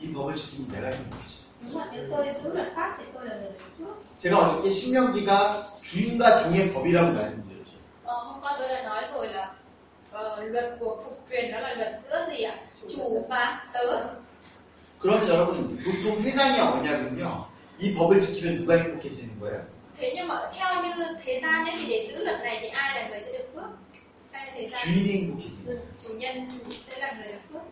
이 0.00 0.12
법을 0.12 0.34
지키면 0.34 0.70
내가 0.72 0.88
행복해져 0.88 1.44
Đúng 1.62 1.72
không 1.72 1.82
ạ? 1.82 1.88
Nếu 1.92 2.04
tôi 2.10 2.26
giữ 2.44 2.52
luật 2.52 2.72
pháp 2.76 2.96
thì 2.98 3.04
tôi 3.14 3.24
là 3.26 3.34
người 3.36 3.44
được 3.52 3.58
phước. 3.78 3.94
제가 4.18 4.38
어저께 4.38 4.70
신명기가 4.70 5.66
주인과 5.82 6.36
종의 6.38 6.72
법이라고 6.72 7.12
말씀드렸죠 7.12 7.74
Ờ, 8.04 8.14
hôm 8.14 8.40
qua 8.40 8.56
tôi 8.58 8.68
đã 8.68 8.82
nói 8.82 9.04
rồi 9.14 9.28
là 9.28 9.52
ờ, 10.14 10.42
luật 10.44 10.76
của 10.80 11.00
phục 11.04 11.26
truyền 11.30 11.52
đó 11.52 11.60
là 11.60 11.74
luật 11.74 11.92
giữa 12.10 12.26
gì 12.30 12.42
ạ? 12.42 12.54
Chủ 12.96 13.26
và 13.28 13.66
tớ. 13.72 14.06
그러면 15.00 15.28
여러분 15.28 15.76
보통 15.84 16.18
세상의 16.18 16.60
언약은요 16.60 17.44
이 17.80 17.94
법을 17.94 18.20
지키면 18.20 18.58
누가 18.58 18.76
행복해지는 18.76 19.38
거예요? 19.40 19.60
Thế 19.98 20.12
nhưng 20.16 20.28
mà 20.28 20.50
theo 20.54 20.82
như 20.82 20.90
thế 21.24 21.40
gian 21.42 21.64
ấy 21.66 21.74
thì 21.78 21.86
để 21.88 22.08
giữ 22.12 22.24
luật 22.24 22.40
này 22.40 22.58
thì 22.62 22.68
ai 22.68 23.02
là 23.02 23.08
người 23.08 23.20
sẽ 23.20 23.32
được 23.38 23.44
phước? 23.54 23.70
Theo 24.32 24.42
như 24.46 24.50
thế 24.54 24.68
gian, 24.70 24.80
주인이 24.84 25.08
행복해지는 25.12 25.66
거예요 25.66 25.80
chủ 26.02 26.14
nhân 26.14 26.48
sẽ 26.90 26.98
là 26.98 27.12
người 27.12 27.26
được 27.32 27.40
phước. 27.52 27.62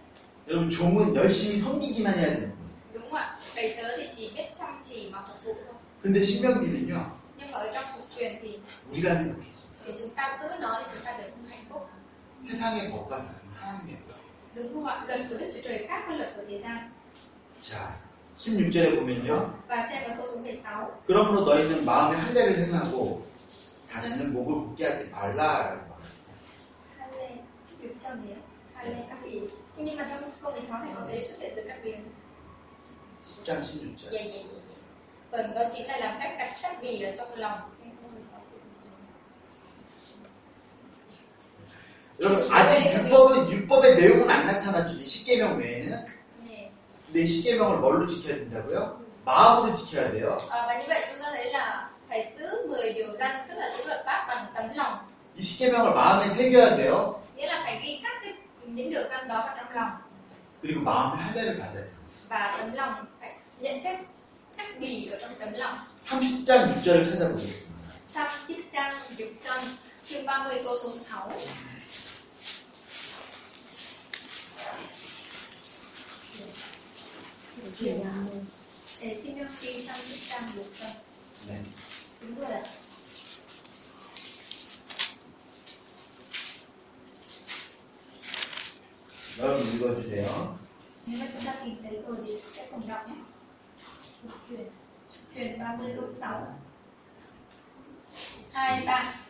여러분 0.48 0.70
종은 0.70 1.14
열심히 1.14 1.60
섬기기만 1.60 2.14
해야 2.18 2.26
되는 2.34 2.50
거예요 2.50 2.62
Đúng 2.94 3.02
không 3.10 3.18
ạ? 3.18 3.36
Đầy 3.56 3.74
tớ 3.82 3.96
thì 3.96 4.08
chỉ 4.16 4.30
biết 4.36 4.46
chăm 4.58 4.82
chỉ 4.84 5.08
mà 5.12 5.18
phục 5.28 5.44
vụ 5.44 5.54
thôi. 5.66 5.74
근데 6.02 6.20
신명기는요 6.22 7.00
Nhưng 7.38 7.50
mà 7.52 7.58
ở 7.58 7.70
trong 7.74 7.84
phục 7.96 8.06
truyền 8.18 8.32
thì 8.42 8.58
우리가 8.90 9.14
행복해져 9.14 9.62
để 9.86 9.92
chúng 10.00 10.10
ta 10.10 10.38
giữ 10.42 10.48
nó 10.60 10.74
thì 10.78 10.84
chúng 10.94 11.04
ta 11.04 11.12
được 11.18 11.30
hạnh 11.50 11.64
phúc. 11.70 11.88
세상의 12.42 12.90
법과 12.90 13.16
다른 13.18 13.34
하나님의 13.54 13.98
법. 14.00 14.12
자 17.60 18.00
16절에 18.36 18.98
보면요 18.98 19.50
Và 19.68 19.86
xem 19.88 20.08
vào 20.08 20.16
câu 20.16 20.26
số 20.26 20.40
16. 20.42 21.02
그러므로 21.06 21.44
너희는 21.44 21.84
마음의 21.84 22.18
할례를 22.20 22.58
행하고 22.66 23.24
다시는 23.90 24.32
목을 24.32 24.54
묶게 24.56 24.84
하지 24.86 25.10
말라라고 25.10 25.80
말합니다. 25.88 26.32
Hai 26.98 27.08
lê, 27.16 27.28
xin 27.64 27.80
được 27.82 27.94
cho 28.02 28.10
nhé. 28.14 28.36
Hai 28.74 28.86
lê 28.90 29.02
các 29.08 29.18
vị. 29.22 29.40
Nhưng 29.76 29.96
mà 29.96 30.06
trong 30.10 30.30
câu 30.42 30.52
16 30.52 30.84
này 30.84 30.92
có 30.94 31.02
thể 31.08 31.24
xuất 31.28 31.38
hiện 31.40 31.52
từ 31.56 31.62
các 31.68 31.78
vị. 31.82 31.94
10장 33.44 33.62
16절 33.62 34.10
Dạ, 34.12 34.20
dạ, 34.24 34.34
dạ, 34.34 34.42
dạ. 34.68 34.76
Phần 35.30 35.54
đó 35.54 35.60
chính 35.74 35.86
là 35.86 35.96
làm 35.96 36.18
cách 36.20 36.34
cắt 36.38 36.54
các 36.62 36.76
vị 36.82 37.02
ở 37.02 37.14
trong 37.16 37.34
lòng. 37.38 37.58
Cái 37.82 37.90
câu 38.02 38.10
16 38.10 38.40
chữ. 38.50 38.56
여러분 42.22 42.46
아직 42.52 42.88
율법은 42.92 43.50
율법의 43.50 43.96
내용은 43.96 44.30
안 44.30 44.46
나타났죠. 44.46 44.94
이 44.96 45.04
십계명 45.04 45.58
외에는. 45.58 45.90
Dạ. 45.90 46.70
근데 47.06 47.22
이 47.22 47.26
십계명을 47.26 47.78
뭘로 47.80 48.06
지켜야 48.06 48.36
된다고요? 48.36 49.02
마음으로 49.24 49.74
지켜야 49.74 50.12
돼요. 50.12 50.36
À, 50.48 50.66
và 50.66 50.78
như 50.78 50.84
vậy 50.88 51.04
chúng 51.10 51.20
ta 51.22 51.30
thấy 51.30 51.52
là 51.52 51.90
phải 52.08 52.32
giữ 52.38 52.46
10 52.68 52.92
điều 52.92 53.16
răn 53.18 53.46
tức 53.48 53.54
là 53.58 53.68
giữ 53.70 53.84
luật 53.86 54.00
pháp 54.06 54.26
bằng 54.28 54.46
tấm 54.54 54.76
lòng 54.76 54.98
이 55.36 55.42
십계명을 55.42 55.94
마음에 55.94 56.28
새겨야 56.28 56.76
돼요. 56.76 57.20
그리고 60.62 60.80
마음의 60.82 61.18
할례를 61.18 61.58
받아야 61.58 61.74
돼요. 61.74 61.98
và 62.28 62.54
tấm 62.58 62.74
lòng 62.74 63.06
phải 63.20 63.32
nhận 63.60 63.84
phép 63.84 63.98
cắt 64.56 64.66
bì 64.80 65.08
ở 65.10 65.18
trong 65.20 65.34
tấm 65.40 65.52
lòng 65.54 65.74
30장 66.08 66.68
6절을 66.68 67.04
찾아보겠습니다. 67.04 67.72
Sam 68.06 68.28
chip 68.46 68.72
trang 68.72 68.94
dục 69.16 69.28
chân 69.44 69.58
chương 70.04 70.26
30 70.26 70.60
câu 70.64 70.76
số 70.82 70.90
6 70.92 71.30
ký 79.60 79.82
Sam 79.86 79.96
chip 80.08 80.18
trang 80.28 80.50
dục 80.54 80.66
chân 80.78 80.90
네. 81.48 81.56
đúng 82.20 82.40
rồi 82.40 82.52
ạ 82.52 82.62
여러분 89.38 89.66
읽어주세요. 89.74 90.58
truyền 95.34 95.58
30 95.58 95.92
câu 95.96 96.08
6 96.20 96.46
hai 98.52 98.86
ba 98.86 99.14
Gieo 99.14 99.21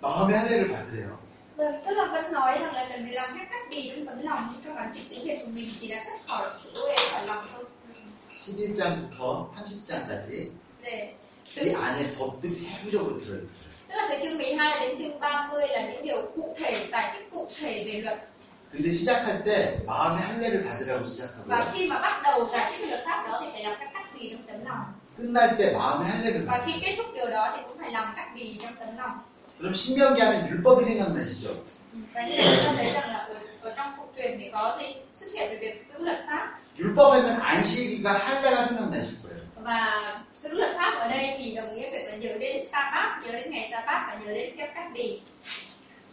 마음의 0.00 0.38
할례를 0.38 0.68
받으래요. 0.68 1.18
Tức 1.56 1.92
là 1.96 2.06
vẫn 2.06 2.32
nói 2.32 2.58
rằng 2.58 2.74
là 2.74 2.88
cần 2.92 3.02
phải 3.02 3.12
làm 3.12 3.38
các 3.38 3.48
cách 3.50 3.66
bì 3.70 3.92
trong 3.96 4.06
tấm 4.06 4.18
lòng 4.22 4.48
cho 4.64 4.74
bản 4.74 4.90
chất 4.92 5.02
tiếng 5.10 5.24
Việt 5.24 5.38
của 5.44 5.50
mình 5.54 5.68
chỉ 5.80 5.88
là 5.88 6.04
cắt 6.04 6.20
khỏi 6.28 6.48
sự 6.58 6.70
ôi 6.74 6.94
khỏi 7.12 7.26
lòng 7.26 7.44
thôi 7.52 7.64
11장부터 8.30 9.50
30장까지 9.54 10.50
để 10.82 11.14
이 11.60 11.74
안에 11.74 12.14
법들이 12.14 12.54
세부적으로 12.54 13.18
들어있어요. 13.18 13.69
Tức 13.90 13.96
là 13.96 14.08
từ 14.10 14.16
chương 14.24 14.38
12 14.38 14.80
đến 14.80 14.98
chương 14.98 15.20
30 15.20 15.68
là 15.68 15.80
những 15.80 16.02
điều 16.02 16.22
cụ 16.36 16.54
thể 16.58 16.86
giải 16.92 17.10
thích 17.14 17.28
cụ 17.32 17.48
thể 17.60 17.84
về 17.86 18.00
luật 18.00 18.18
근데 18.72 18.92
시작할 18.92 19.42
때 19.44 19.82
마음의 19.84 20.22
할례를 20.22 20.62
받으라고 20.62 21.02
và 21.02 21.60
시작하고요. 21.60 21.72
khi 21.74 21.88
mà 21.90 21.98
bắt 22.02 22.20
đầu 22.24 22.48
giải 22.52 22.72
thích 22.72 22.84
về 22.84 22.90
luật 22.90 23.02
pháp 23.06 23.24
đó 23.26 23.38
thì 23.42 23.46
phải 23.52 23.62
làm 23.62 23.74
các 23.80 23.90
cách 23.94 24.06
bì 24.14 24.30
trong 24.30 24.42
tấm 24.46 24.64
lòng 24.64 24.84
끝날 25.16 25.56
때 25.58 25.72
마음의 25.72 26.08
할례를 26.10 26.46
và 26.46 26.62
khi 26.66 26.72
kết 26.80 26.94
thúc 26.96 27.06
điều 27.14 27.26
đó 27.30 27.52
thì 27.56 27.62
cũng 27.68 27.78
phải 27.78 27.90
làm 27.90 28.06
các 28.16 28.30
bì 28.34 28.58
trong 28.62 28.74
tấm 28.80 28.88
lòng 28.96 29.18
그럼 29.60 29.74
신명기 29.74 30.20
하면 30.22 30.46
율법이 30.50 30.84
생각나시죠? 30.84 31.48
và 32.14 32.26
như 32.26 32.36
chúng 32.38 32.64
ta 32.64 32.72
thấy 32.76 32.92
rằng 32.92 33.10
là 33.10 33.16
ở, 33.16 33.34
ở 33.60 33.74
trong 33.76 33.92
phụ 33.96 34.04
truyền 34.16 34.38
thì 34.40 34.50
có 34.52 34.78
gì 34.80 34.94
xuất 35.14 35.26
hiện 35.34 35.50
về 35.50 35.56
việc 35.56 35.84
giữ 35.92 36.04
luật 36.04 36.18
pháp 36.26 36.58
율법 36.78 37.12
하면 37.12 37.40
안식일과 37.40 38.12
할례가 38.18 38.66
생각나실 38.66 39.10
거예요. 39.22 39.29
và 39.59 40.13
giữ 40.33 40.49
luật 40.53 40.71
pháp 40.77 40.95
ở 40.99 41.07
đây 41.07 41.35
thì 41.37 41.55
đồng 41.55 41.75
nghĩa 41.75 41.89
việc 41.91 42.05
là 42.05 42.15
nhớ 42.15 42.29
đến 42.39 42.65
Sa-bát, 42.65 43.19
nhớ 43.23 43.31
đến 43.31 43.51
ngày 43.51 43.69
Sa-bát 43.71 44.05
và 44.07 44.19
nhớ 44.25 44.33
đến 44.33 44.55
phép 44.57 44.71
cắt 44.75 44.89
bì. 44.93 45.21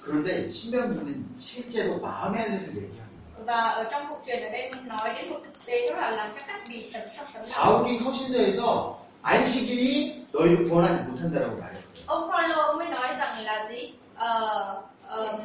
그런데 0.04 0.50
신명기는 0.52 1.08
실제로 1.38 2.00
마음의 2.00 2.36
할례를 2.42 2.68
얘기합니다. 2.76 3.02
Và 3.46 3.60
ở 3.68 3.84
trong 3.90 4.06
cuộc 4.08 4.18
truyền 4.26 4.42
ở 4.42 4.48
đây 4.50 4.70
muốn 4.74 4.88
nói 4.88 5.14
đến 5.14 5.26
một 5.30 5.38
thực 5.44 5.66
tế 5.66 5.88
đó 5.88 5.94
là 6.00 6.10
làm 6.10 6.32
phép 6.34 6.44
cắt 6.46 6.60
bì 6.68 6.90
tận 6.92 7.08
trong 7.16 7.26
tấm 7.34 7.42
lòng. 7.42 7.52
바울이 7.52 7.98
서신서에서 7.98 8.98
안식일이 9.22 10.26
너희를 10.32 10.64
구원하지 10.64 10.96
못한다라고 11.10 11.52
말했어요. 11.62 12.06
Ông 12.06 12.30
Paulo 12.30 12.72
mới 12.78 12.88
nói 12.88 13.08
rằng 13.18 13.38
là 13.44 13.68
gì? 13.70 13.92
Ờ, 14.14 14.82
ờm, 15.06 15.38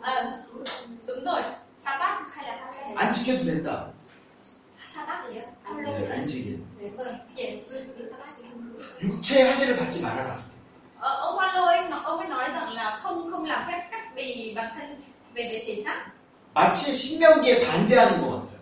ờ, 0.00 0.38
đúng 1.06 1.24
rồi, 1.24 1.42
Sa-bát 1.84 2.24
hay 2.34 2.46
là 2.48 2.72
Sa-bát? 2.72 2.94
안 2.96 3.12
지켜도 3.12 3.44
된다. 3.44 3.86
네, 4.89 6.09
안식일. 6.11 6.63
Vâng, 6.97 7.21
gì? 7.35 7.63
육체의 9.01 9.53
할례를 9.53 9.77
받지 9.77 10.01
말아라. 10.01 10.39
Ờ, 10.99 11.07
ông 11.21 11.37
Paulo 11.37 11.65
ấy, 11.65 11.89
nó- 11.89 11.99
ông 12.03 12.19
ấy 12.19 12.27
nói 12.27 12.49
rằng 12.51 12.73
là 12.73 12.99
không 13.03 13.31
không 13.31 13.45
làm 13.45 13.67
phép 13.67 13.87
cắt 13.91 14.15
bì 14.15 14.53
bản 14.55 14.71
thân 14.75 15.01
về 15.33 15.43
về 15.49 15.63
thể 15.67 15.83
xác. 15.85 16.05
마치 16.53 16.91
신명기에 16.95 17.65
반대하는 17.67 18.21
것 18.21 18.31
같아요. 18.31 18.59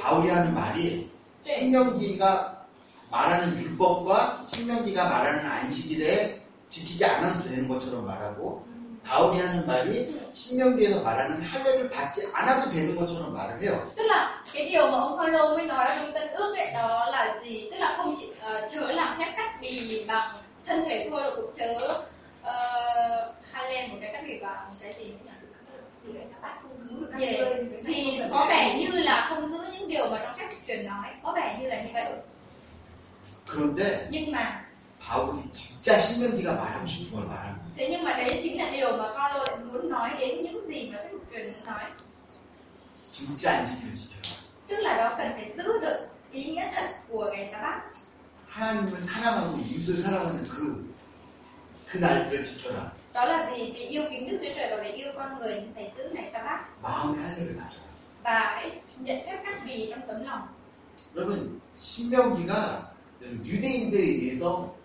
바울이 0.00 0.28
하는 0.30 0.54
말이 0.54 1.10
신명기가 1.42 2.66
말하는 3.10 3.56
율법과 3.58 4.44
신명기가 4.46 5.08
말하는 5.08 5.44
안식일에 5.44 6.40
지키지 6.68 7.04
않아도 7.04 7.48
되는 7.48 7.66
것처럼 7.68 8.06
말하고 8.06 8.66
바울이 9.07 9.39
하는 9.39 9.67
말이 9.67 10.19
신명기에서 10.33 11.03
말하는 11.03 11.41
할례를 11.41 11.89
받지 11.89 12.27
않아도 12.33 12.69
되는 12.71 12.95
것처럼 12.95 13.33
말을 13.33 13.61
해요. 13.61 13.91
Tức 13.95 14.03
là 14.03 14.41
cái 14.53 14.69
điều 14.69 14.91
mà 14.91 14.97
ông 14.97 15.17
Paulo 15.17 15.55
mới 15.57 15.65
nói 15.65 15.85
trong 15.99 16.11
tân 16.13 16.27
ước 16.27 16.55
ấy 16.57 16.71
đó 16.73 17.05
là 17.11 17.35
gì? 17.43 17.69
Tức 17.71 17.77
là 17.79 17.95
không 17.97 18.15
chỉ 18.19 18.27
ờ, 18.41 18.67
chớ 18.71 18.91
làm 18.91 19.19
phép 19.19 19.33
cắt 19.37 19.57
bì 19.61 20.05
bằng 20.07 20.35
thân 20.65 20.85
thể 20.89 21.07
thôi 21.11 21.21
là 21.23 21.29
cũng 21.35 21.51
chớ 21.53 21.73
uh, 22.41 23.35
hai 23.51 23.73
lên 23.73 23.89
một 23.91 23.97
cái 24.01 24.13
cắt 24.13 24.21
bì 24.27 24.39
bằng 24.39 24.65
một 24.69 24.75
cái 24.81 24.93
gì 24.93 25.05
nữa 25.05 25.17
nhỉ? 25.25 25.31
thì 26.05 26.13
cái 26.17 26.27
xác 26.27 26.37
bát 26.41 26.53
không 26.61 26.71
cứ 26.89 26.95
được 26.99 27.07
ăn 27.11 27.21
Dạ. 27.21 27.31
chơi 27.37 27.55
thì 27.85 27.93
thì 27.93 28.21
có 28.31 28.45
vẻ 28.49 28.77
như 28.79 28.99
là 28.99 29.25
không 29.29 29.51
giữ 29.51 29.57
những 29.73 29.89
điều 29.89 30.09
mà 30.09 30.17
trong 30.23 30.35
phép 30.37 30.47
truyền 30.67 30.85
nói 30.85 31.05
có 31.23 31.31
vẻ 31.35 31.57
như 31.61 31.67
là 31.67 31.81
như 31.83 31.89
vậy 31.93 32.05
그런데 33.47 34.07
nhưng 34.09 34.31
mà 34.31 34.65
바울이 35.07 35.39
진짜 35.51 35.97
신명기가 35.99 36.53
말하고 36.53 36.85
싶은 36.87 37.17
걸 37.19 37.27
말하는 37.27 37.55
거예요. 37.59 37.63
thế 37.75 37.87
nhưng 37.91 38.03
mà 38.03 38.13
đấy 38.17 38.39
chính 38.43 38.57
là 38.57 38.69
điều 38.69 38.97
mà 38.97 39.03
Paulo 39.13 39.43
lại 39.43 39.55
muốn 39.71 39.89
nói 39.89 40.09
đến 40.19 40.43
những 40.43 40.67
gì 40.67 40.89
mà 40.91 40.97
phép 41.03 41.09
truyền 41.31 41.47
muốn 41.47 41.65
nói 41.65 41.83
진짜 43.11 43.51
안식일을 43.51 43.93
지켜라. 43.95 44.35
tức 44.67 44.77
là 44.79 44.97
đó 44.97 45.15
cần 45.17 45.31
phải 45.33 45.51
giữ 45.57 45.63
được 45.81 46.07
ý 46.31 46.43
nghĩa 46.45 46.71
thật 46.75 46.89
của 47.09 47.31
ngày 47.33 47.49
sa 47.51 47.61
bát 47.61 47.81
하나님을 48.49 49.01
사랑하고 49.01 49.57
이웃을 49.57 50.01
사랑하는 50.03 50.43
그, 50.47 50.93
그 51.87 51.97
날들을 51.97 52.43
지켜라. 52.43 52.91
đó 53.13 53.25
là 53.25 53.49
vì 53.51 53.71
vì 53.75 53.79
yêu 53.85 54.03
kính 54.09 54.29
Đức 54.31 54.37
Chúa 54.41 54.53
Trời 54.55 54.67
và 54.77 54.83
vì 54.83 54.89
yêu 54.91 55.11
con 55.17 55.39
người 55.39 55.61
thì 55.61 55.67
phải 55.75 55.91
giữ 55.97 56.03
ngày 56.13 56.29
sa 56.33 56.43
bát 56.43 56.59
마음의 56.81 57.19
할례를 57.23 57.55
가져라. 57.57 57.83
và 58.23 58.39
hãy 58.55 58.71
nhận 58.99 59.17
phép 59.25 59.41
cắt 59.45 59.65
bì 59.65 59.87
trong 59.89 60.01
tấm 60.07 60.23
lòng 60.25 60.47
여러분 61.15 61.61
신명기가 61.81 62.91
유대인들에 63.45 64.03
의해서 64.03 64.43
이렇게 64.67 64.76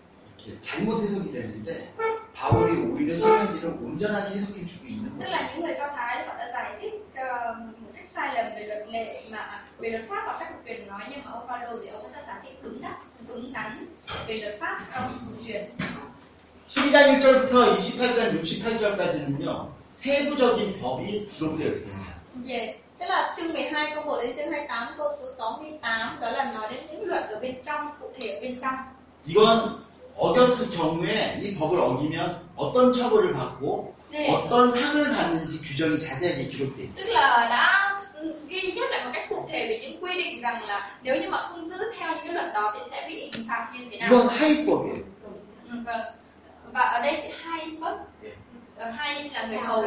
잘못 0.61 1.01
해석이 1.03 1.31
되는데 1.31 1.93
바울이 2.33 2.71
오히려 2.87 3.17
신명기를 3.17 3.69
온전하게 3.83 4.29
해석해 4.35 4.65
주고 4.65 4.87
있는 4.87 5.09
tức 5.19 5.25
거예요. 5.25 5.31
là 5.31 5.51
những 5.51 5.61
người 5.65 5.73
do 5.75 5.87
thái 5.95 6.25
họ 6.27 6.33
đã 6.37 6.51
giải 6.53 6.77
thích 6.81 6.93
ờ, 7.15 7.55
một 7.79 7.91
cách 7.95 8.07
sai 8.07 8.35
lầm 8.35 8.45
về 8.55 8.63
luật 8.67 8.87
lệ 8.89 9.23
mà 9.29 9.61
về 9.79 9.89
luật 9.89 10.03
pháp 10.09 10.23
và 10.27 10.37
phép 10.39 10.45
cuộc 10.53 10.59
truyền 10.65 10.87
nói 10.87 11.01
nhưng 11.09 11.19
mà 11.25 11.31
ông 11.31 11.47
Paulo 11.47 11.71
thì 11.83 11.87
ông 11.89 12.11
đã 12.13 12.23
giải 12.27 12.37
thích 12.43 12.59
đúng 12.63 12.81
đắn 12.81 12.93
đúng 13.27 13.53
đắn 13.53 13.85
về 14.27 14.35
luật 14.41 14.59
pháp 14.59 14.77
trong 14.95 15.03
cuộc 15.25 15.43
truyền 15.47 15.65
12장 16.67 17.19
1절부터 17.19 17.75
28장 17.77 18.41
68절까지는요 18.43 19.67
세부적인 20.01 20.79
법이 20.81 21.27
기록되어 21.27 21.67
있습니다. 21.75 22.09
về 22.45 22.75
tức 22.99 23.05
là 23.09 23.33
chương 23.37 23.53
12 23.53 23.91
câu 23.95 24.03
1 24.03 24.19
đến 24.21 24.35
chương 24.35 24.51
28 24.51 24.87
câu 24.97 25.09
số 25.21 25.27
68 25.37 26.17
đó 26.21 26.29
là 26.31 26.51
nói 26.53 26.67
đến 26.71 26.79
những 26.91 27.07
luật 27.07 27.29
ở 27.29 27.39
bên 27.39 27.55
trong 27.65 27.87
cụ 28.01 28.07
thể 28.19 28.27
ở 28.29 28.39
bên 28.41 28.55
trong 28.61 28.75
이건 29.27 29.79
어겼을 30.16 30.70
경우에 30.70 31.38
이 31.42 31.54
법을 31.56 31.78
어기면 31.78 32.48
어떤 32.56 32.92
처벌을 32.92 33.32
받고 33.32 33.94
Này, 34.12 34.30
어떤 34.30 34.70
상을 34.70 35.10
받는지 35.12 35.60
규정이 35.60 35.98
자세하게 35.98 36.46
기록되어 36.46 36.84
있어요. 36.84 36.94
tức 36.96 37.10
là 37.12 37.48
đã 37.50 37.98
ghi 38.48 38.72
chép 38.74 38.90
lại 38.90 39.04
một 39.04 39.10
cách 39.14 39.26
cụ 39.28 39.46
thể 39.48 39.66
về 39.68 39.78
những 39.82 40.04
quy 40.04 40.14
định 40.24 40.40
rằng 40.42 40.60
là 40.68 40.90
nếu 41.02 41.16
như 41.16 41.30
mà 41.30 41.42
không 41.42 41.68
giữ 41.68 41.76
theo 41.98 42.14
những 42.14 42.24
cái 42.24 42.32
luật 42.34 42.54
đó 42.54 42.72
thì 42.74 42.80
sẽ 42.90 43.04
bị 43.08 43.14
hình 43.34 43.48
phạt 43.48 43.68
như 43.74 43.86
thế 43.90 43.96
nào 43.98 44.08
이건 44.08 44.28
하위법이에요. 44.28 45.04
Vâng. 45.84 46.00
và 46.72 46.80
ở 46.80 47.02
đây 47.02 47.32
hai 47.42 47.70
bất 47.80 47.96
네. 48.22 48.30
Hai 48.96 49.30
là 49.34 49.46
người 49.46 49.58
Cao 49.58 49.66
hầu. 49.66 49.84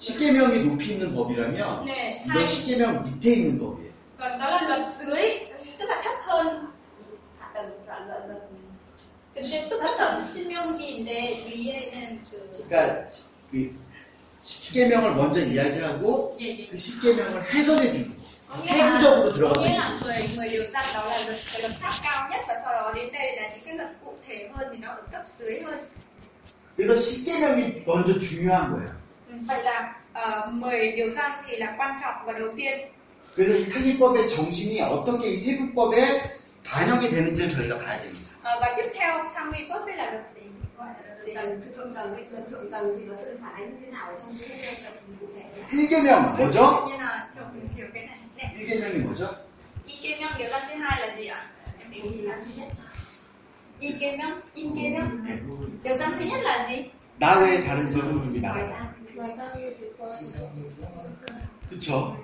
십계명이 0.00 0.64
높이 0.64 0.92
있는 0.92 1.14
법이라면 1.14 1.84
nè 1.84 2.24
이건 2.26 2.46
십계명 2.46 3.02
밑에 3.04 3.32
있는 3.34 3.58
법이에요. 3.58 3.90
còn 4.18 4.38
đó 4.38 4.50
là 4.50 4.62
luật 4.68 4.88
dưới 4.98 5.38
tức 5.78 5.86
là 5.88 6.00
thấp 6.04 6.14
hơn 6.22 6.66
đoạn 7.86 8.08
luận 8.08 8.28
luật 8.28 8.42
근데 9.34 9.68
똑같은 9.68 10.18
신명기인데 10.18 11.44
위에는 11.46 12.22
그 12.30 12.64
그러니까 12.68 13.08
그 13.50 13.74
십계명을 14.42 15.14
먼저 15.14 15.40
이야기하고 15.40 16.36
예, 16.40 16.58
예. 16.58 16.66
그 16.68 16.76
십계명을 16.76 17.54
해설해 17.54 17.92
주는 17.92 18.08
거예요. 18.08 18.20
có 18.50 18.56
nghĩa 18.62 18.76
là 18.76 18.98
세부적으로 18.98 19.24
có 19.24 19.32
들어가서 19.32 19.60
nghĩa 19.62 19.78
là 19.78 19.98
10 20.02 20.36
10 20.36 20.48
điều 20.48 20.62
răn 20.72 20.84
đó 20.94 21.04
là 21.04 21.18
luật 21.26 21.38
cái 21.52 21.60
luật 21.62 21.72
pháp 21.80 21.92
cao 22.02 22.28
nhất 22.30 22.40
và 22.48 22.54
sau 22.64 22.72
đó 22.72 22.92
đến 22.94 23.12
đây 23.12 23.36
là 23.36 23.48
những 23.54 23.64
cái 23.64 23.76
luật 23.76 23.88
cụ 24.04 24.12
thể 24.28 24.48
hơn 24.54 24.68
thì 24.70 24.76
nó 24.78 24.88
ở 24.88 25.02
cấp 25.12 25.22
dưới 25.38 25.60
hơn 25.60 25.78
그래서 26.76 26.96
십계명이 26.96 27.82
먼저 27.86 28.18
중요한 28.20 28.72
거예요. 28.72 28.92
Ừ, 29.28 29.34
vậy 29.46 29.62
là 29.64 29.94
uh, 30.14 30.52
10 30.52 30.92
điều 30.92 31.10
răn 31.10 31.30
thì 31.46 31.56
là 31.56 31.74
quan 31.78 32.00
trọng 32.02 32.26
và 32.26 32.32
đầu 32.32 32.48
tiên 32.56 32.78
그래서 33.36 33.58
이 33.58 33.64
상위법의 33.64 34.28
정신이 34.28 34.80
어떻게 34.82 35.28
이 35.28 35.36
세부법에 35.38 35.96
반영이 36.64 37.08
되는지를 37.08 37.48
저희가 37.48 37.78
봐야 37.78 38.00
됩니다. 38.00 38.30
Ờ, 38.42 38.60
và 38.60 38.74
tiếp 38.76 38.90
theo 38.94 39.24
sang 39.34 39.50
nghi 39.50 39.68
bớt 39.68 39.84
với 39.84 39.96
là 39.96 40.10
luật 40.10 40.24
gì 40.34 40.40
gọi 40.78 40.86
là 40.88 40.94
luật 41.06 41.26
gì 41.26 41.34
tầng 41.34 41.60
thứ 41.64 41.70
thượng 41.76 41.94
tầng 41.94 42.14
cái 42.16 42.24
luật 42.30 42.50
thượng 42.50 42.70
tầng 42.70 42.96
thì 42.98 43.04
nó 43.04 43.14
sẽ 43.14 43.24
được 43.24 43.38
phản 43.42 43.54
ánh 43.54 43.70
như 43.70 43.76
thế 43.86 43.92
nào 43.92 44.06
ở 44.08 44.16
trong 44.18 44.36
cái 44.40 44.58
luật 44.82 44.94
cụ 45.20 45.26
thể 45.34 45.42
này 45.42 45.86
1계명 45.86 46.36
뭐죠? 46.36 46.86
như 46.88 46.96
là 46.96 47.28
theo 47.34 47.44
mình 47.54 47.66
hiểu 47.76 47.86
cái 47.94 48.06
này 48.06 48.18
nè 48.36 48.44
1계명이 48.58 49.04
뭐죠? 49.06 49.26
y 49.86 49.96
kê 50.02 50.20
mong 50.20 50.38
điều 50.38 50.48
răn 50.48 50.62
thứ 50.68 50.74
hai 50.74 51.00
là 51.00 51.16
gì 51.16 51.26
ạ 51.26 51.50
em 51.80 51.90
hiểu 51.90 52.04
gì 52.12 52.20
là 52.22 52.36
thứ 52.44 52.50
nhất 52.56 52.68
y 53.80 53.92
kê 54.00 54.16
mong 54.16 54.40
in 54.54 54.76
kê 54.76 54.98
mong 54.98 55.26
네. 55.26 55.36
điều 55.82 55.94
răn 55.94 56.10
thứ 56.18 56.24
nhất 56.24 56.40
là 56.42 56.68
gì 56.68 56.90
나 57.20 57.38
외에 57.38 57.62
다른 57.62 57.86
신을 57.86 58.02
부르지 58.12 58.40
말아라. 58.40 58.94
그쵸? 61.68 62.16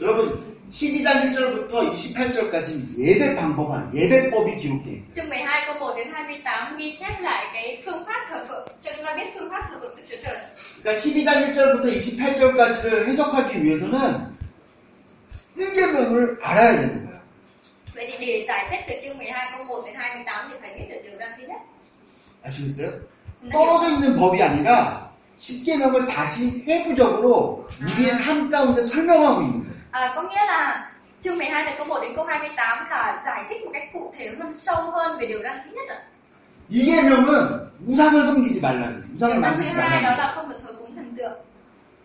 여러분 0.00 0.56
12장 0.70 1.30
1절부터 1.30 1.70
28절까지 1.92 2.98
예배 2.98 3.36
방법한 3.36 3.90
예배법이 3.94 4.56
기록되어 4.56 4.92
있어요. 4.94 5.12
chương 5.14 5.28
12 5.28 5.66
câu 5.66 5.78
1 5.78 5.96
đến 5.96 6.12
28 6.12 6.76
ghi 6.76 6.96
chép 6.96 7.20
lại 7.22 7.46
cái 7.52 7.82
phương 7.84 8.04
pháp 8.06 8.26
thờ 8.28 8.44
phượng 8.48 8.68
cho 8.82 8.90
chúng 8.96 9.04
ta 9.06 9.14
biết 9.16 9.30
phương 9.38 9.48
pháp 9.50 9.68
thờ 9.70 9.78
phượng 9.80 9.96
Đức 9.96 10.02
Chúa 10.08 10.16
Trời 10.24 10.36
그러니까 10.82 10.92
12장 11.00 11.52
1절부터 11.52 11.86
28절까지를 11.96 13.06
해석하기 13.06 13.64
위해서는 13.64 14.36
1계명을 15.56 16.38
알아야 16.42 16.76
되는 16.76 17.06
거예요. 17.06 17.20
vậy 17.94 18.12
thì 18.18 18.26
để 18.26 18.44
giải 18.48 18.66
thích 18.70 18.80
từ 18.88 18.94
chương 19.02 19.18
12 19.18 19.48
câu 19.56 19.64
1 19.64 19.82
đến 19.86 19.94
28 19.94 20.48
thì 20.50 20.54
phải 20.62 20.70
biết 20.78 20.86
được 20.94 21.00
điều 21.04 21.14
răn 21.18 21.28
thứ 21.38 21.46
nhất 21.48 21.60
아시겠어요? 22.44 22.90
떨어져 23.52 23.90
있는 23.94 24.16
법이 24.16 24.42
아니라 24.42 25.06
10계명을 25.38 26.06
다시 26.08 26.48
세부적으로 26.50 27.66
우리의 27.82 28.10
삶 28.18 28.48
가운데 28.50 28.82
설명하고 28.82 29.42
있는 29.42 29.60
거예요. 29.60 29.65
À, 29.95 30.13
có 30.15 30.21
nghĩa 30.21 30.45
là 30.47 30.91
chương 31.21 31.37
12 31.37 31.63
từ 31.65 31.71
câu 31.77 31.85
1 31.87 31.99
đến 32.01 32.15
câu 32.15 32.25
28 32.25 32.89
là 32.89 33.21
giải 33.25 33.43
thích 33.49 33.61
một 33.65 33.71
cách 33.73 33.83
cụ 33.93 34.13
thể 34.17 34.29
hơn, 34.39 34.53
sâu 34.53 34.91
hơn 34.91 35.19
về 35.19 35.25
điều 35.27 35.43
răn 35.43 35.57
thứ 35.65 35.71
nhất 35.75 35.87
ạ. 35.89 35.97
2계명은 36.71 37.71
우상을 37.87 38.15
섬기지 38.27 38.61
말라는 38.61 38.93
거예요. 38.95 39.13
우상을 39.13 39.33
Điều 39.33 39.41
răn 39.41 39.57
thứ 39.57 39.63
만들지 39.63 39.73
hai 39.73 39.75
đó 39.75 39.81
말라는 39.81 40.03
거예요. 40.03 40.17
là 40.17 40.31
không 40.35 40.49
được 40.49 40.59
thờ 40.63 40.73
cúng 40.79 40.95
thần 40.95 41.15
tượng. 41.17 41.33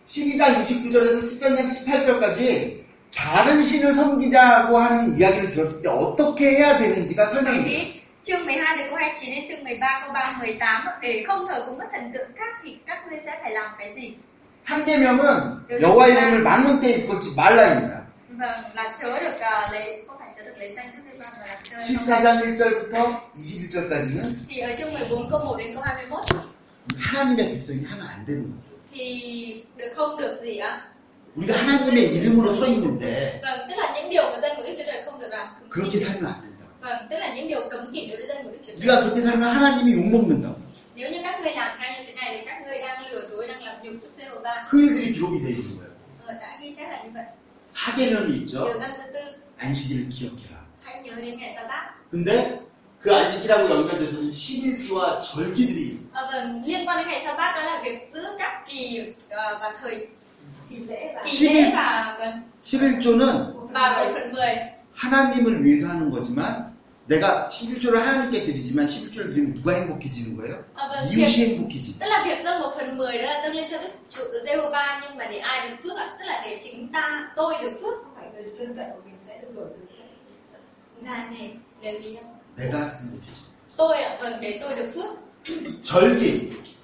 12장 0.07 0.61
29절에서 0.61 1.19
13장 1.21 1.67
18절까지 1.67 2.71
다른 3.15 3.61
신을 3.61 3.93
섬기자고 3.93 4.77
하는 4.77 5.17
이야기를 5.17 5.51
들었을 5.51 5.81
때 5.81 5.89
어떻게 5.89 6.51
해야 6.57 6.77
되는지가 6.77 7.25
Vậy 7.25 7.33
설명이 7.33 7.63
돼요. 7.63 7.67
thì 7.67 8.01
chương 8.23 8.45
12 8.45 8.77
từ 8.77 8.83
câu 8.89 8.97
29 8.97 9.35
đến 9.35 9.45
chương 9.49 9.63
13 9.63 9.99
câu 10.03 10.13
3 10.13 10.35
18 10.39 10.87
để 11.01 11.23
không 11.27 11.47
thờ 11.47 11.63
cúng 11.67 11.79
các 11.79 11.87
thần 11.91 12.11
tượng 12.13 12.27
khác 12.37 12.51
thì 12.63 12.77
các 12.87 12.97
ngươi 13.09 13.19
sẽ 13.19 13.39
phải 13.41 13.51
làm 13.51 13.71
cái 13.79 13.93
gì? 13.95 14.15
3계명은 14.64 15.80
여호와 15.80 16.08
이름을 16.08 16.42
망령 16.42 16.80
때 16.80 16.90
입걸지 16.92 17.34
말라입니다. 17.34 18.02
Vâng, 18.38 18.74
là 18.74 18.94
chớ 19.00 19.20
được 19.20 19.34
uh, 19.34 19.72
lấy 19.72 20.02
không 20.06 20.16
phải 20.18 20.28
chớ 20.36 20.44
được 20.44 20.54
lấy 20.58 20.72
danh 20.76 20.86
Đức 20.96 21.02
Giê-hô-va 21.04 21.26
mà 21.38 21.46
là 21.46 21.56
chớ 21.70 21.76
14장 21.78 22.54
1절부터 22.54 23.14
21절까지는 23.36 24.22
thì 24.48 24.58
ở 24.60 24.76
chương 24.78 24.92
14 24.92 25.30
câu 25.30 25.44
1 25.44 25.56
đến 25.56 25.74
câu 25.74 25.82
21 25.82 26.20
하나님의 26.98 27.46
백성이 27.46 27.84
하면 27.84 28.06
안 28.06 28.24
되는 28.26 28.42
거예요. 28.42 28.62
우리가 31.34 31.58
하나님의 31.58 32.14
이름으로 32.14 32.52
서 32.52 32.66
있는데 32.66 33.40
그렇게 35.70 35.98
살면 35.98 36.26
안 36.26 36.40
된다. 36.40 36.64
우리가 38.76 39.00
그렇게 39.02 39.20
살면 39.20 39.48
하나님이 39.48 39.92
욕먹는다고. 39.92 40.61
Nếu 40.94 41.10
như 41.10 41.18
các 41.22 41.40
ngươi 41.40 41.52
làm 41.52 41.78
theo 41.80 41.90
như 41.92 42.04
thế 42.06 42.12
này 42.14 42.36
thì 42.38 42.46
các 42.46 42.62
ngươi 42.66 42.78
đang 42.78 43.06
lừa 43.10 43.26
dối 43.26 43.48
đang 43.48 43.62
làm 43.62 43.76
nhục 43.82 43.94
Đức 44.02 44.10
Giê-hô-va 44.18 44.66
그 44.70 44.80
일들이 44.80 45.12
기록이 45.14 45.42
돼 45.44 45.48
있는 45.50 45.70
거예요. 45.78 45.92
Ờ, 46.26 46.34
đã 46.40 46.58
ghi 46.62 46.74
chép 46.76 46.88
là 46.90 47.02
như 47.04 47.10
vậy 47.14 47.24
사계명이 47.68 48.26
điều 48.26 48.42
있죠. 48.44 48.80
dân 48.80 48.90
thứ 48.96 49.02
tư 49.14 49.20
안식일을 49.58 50.08
기억해라. 50.10 50.56
hãy 50.82 51.02
nhớ 51.02 51.14
đến 51.16 51.38
ngày 51.38 51.52
sa 51.56 51.62
bát 51.68 51.84
근데 52.12 52.60
그 53.02 53.14
안식이라고 53.14 53.70
연결되는 53.70 54.30
11주와 54.30 55.20
절기들이 55.22 55.98
Ờ, 56.12 56.28
vâng 56.32 56.62
liên 56.66 56.88
quan 56.88 56.98
đến 56.98 57.06
ngày 57.08 57.20
sa 57.24 57.34
bát 57.36 57.52
đó 57.56 57.62
là 57.62 57.82
việc 57.84 57.98
giữ 58.12 58.22
các 58.38 58.62
kỳ 58.68 59.00
ờ, 59.28 59.58
và 59.60 59.72
thời 59.82 60.06
kỳ 60.70 60.76
lễ 60.76 61.12
và 61.16 61.22
kỳ 61.30 61.48
lễ 61.48 61.70
và 61.74 62.16
vâng 62.18 62.40
11조는 62.64 63.44
và 63.72 64.04
1 64.04 64.10
phần 64.14 64.32
10 64.32 64.42
하나님을 64.94 65.64
위해서 65.64 65.88
하는 65.88 66.10
거지만 66.10 66.71
내가 67.06 67.48
11조를 67.50 67.94
하나님께 67.94 68.42
드리지만 68.44 68.86
11조를 68.86 69.34
드리면 69.34 69.54
누가 69.54 69.72
행복해지는 69.74 70.36
거예요? 70.36 70.62
Việc, 71.10 71.18
이웃이 71.18 71.46
행복해지. 71.58 71.98
tức 71.98 72.06
là 72.06 72.24
việc 72.24 72.42
dâng 72.44 72.60
1 72.60 72.72
phần 72.76 72.96
10 72.96 73.18
đó 73.18 73.24
là 73.24 73.42
dâng 73.42 73.54
lên 73.54 73.68
cho 73.70 73.78
Đức 73.78 73.88
Chủ 74.10 74.22
Giê-hô-va 74.46 75.00
nhưng 75.02 75.16
mà 75.18 75.24
để 75.30 75.38
ai 75.38 75.68
được 75.70 75.76
phước 75.82 75.96
ạ? 75.98 76.16
Tức 76.18 76.24
là 76.26 76.42
để 76.44 76.60
chính 76.62 76.88
ta 76.92 77.28
tôi 77.36 77.54
được 77.62 77.72
phước 77.82 77.94
không 78.04 78.14
phải 78.16 78.24
người 78.34 78.44
dân 78.58 78.76
cận 78.76 78.86
của 78.94 79.00
mình 79.04 79.14
sẽ 79.26 79.38
được 79.42 79.48
hưởng 79.54 79.68
được 79.68 79.86
là 81.04 81.26
này 81.30 81.50
đều 81.82 82.02
gì 82.02 82.14
đâu 82.14 82.24
내가 82.56 82.78
행복해지. 82.78 83.42
tôi 83.76 84.02
ạ 84.02 84.18
vâng 84.20 84.40
để 84.40 84.58
tôi 84.62 84.74
được 84.74 84.90
phước 84.94 85.10
절기. 85.82 86.40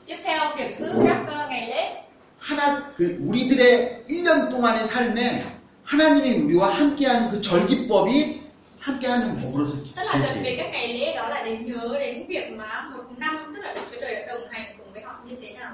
tiếp 0.06 0.16
theo 0.24 0.56
việc 0.56 0.76
giữ 0.78 0.92
các 1.06 1.24
ờ, 1.26 1.46
ngày 1.50 1.66
lễ 1.68 2.02
하나 2.38 2.82
그 2.96 3.18
우리들의 3.26 4.04
1년 4.08 4.50
동안의 4.50 4.86
삶에 4.86 5.44
하나님이 5.84 6.42
우리와 6.42 6.70
함께하는 6.74 7.30
그 7.30 7.40
절기법이 7.40 8.37
함께하는 8.79 9.37
법으로서 9.37 9.73
tức 9.95 10.03
là 10.03 10.13
đợt 10.19 10.33
về 10.43 10.55
기록돼요. 10.55 10.57
các 10.57 10.69
ngày 10.71 10.87
lễ 10.93 11.15
đó 11.15 11.29
là 11.29 11.43
để 11.45 11.57
nhớ 11.57 11.95
đến 11.99 12.25
việc 12.27 12.51
mà 12.57 12.89
một 12.95 13.03
năm 13.17 13.53
tức 13.55 13.61
là 13.61 13.73
Đức 13.73 13.81
Chúa 13.91 13.97
Trời 14.01 14.15
đã 14.15 14.25
đồng 14.33 14.47
hành 14.49 14.75
cùng 14.77 14.93
với 14.93 15.01
họ 15.01 15.13
như 15.29 15.35
thế 15.41 15.53
nào 15.53 15.71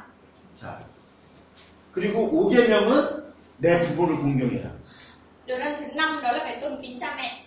자 0.62 0.68
그리고 1.94 2.30
5계명은 2.32 3.24
내 3.58 3.68
부모를 3.86 4.16
공경해라. 4.22 4.70
điều 5.46 5.58
năm 5.58 5.74
thứ 5.80 5.86
năm 5.96 6.20
đó 6.24 6.32
là 6.32 6.44
phải 6.46 6.58
tôn 6.62 6.82
kính 6.82 7.00
cha 7.00 7.16
mẹ 7.18 7.46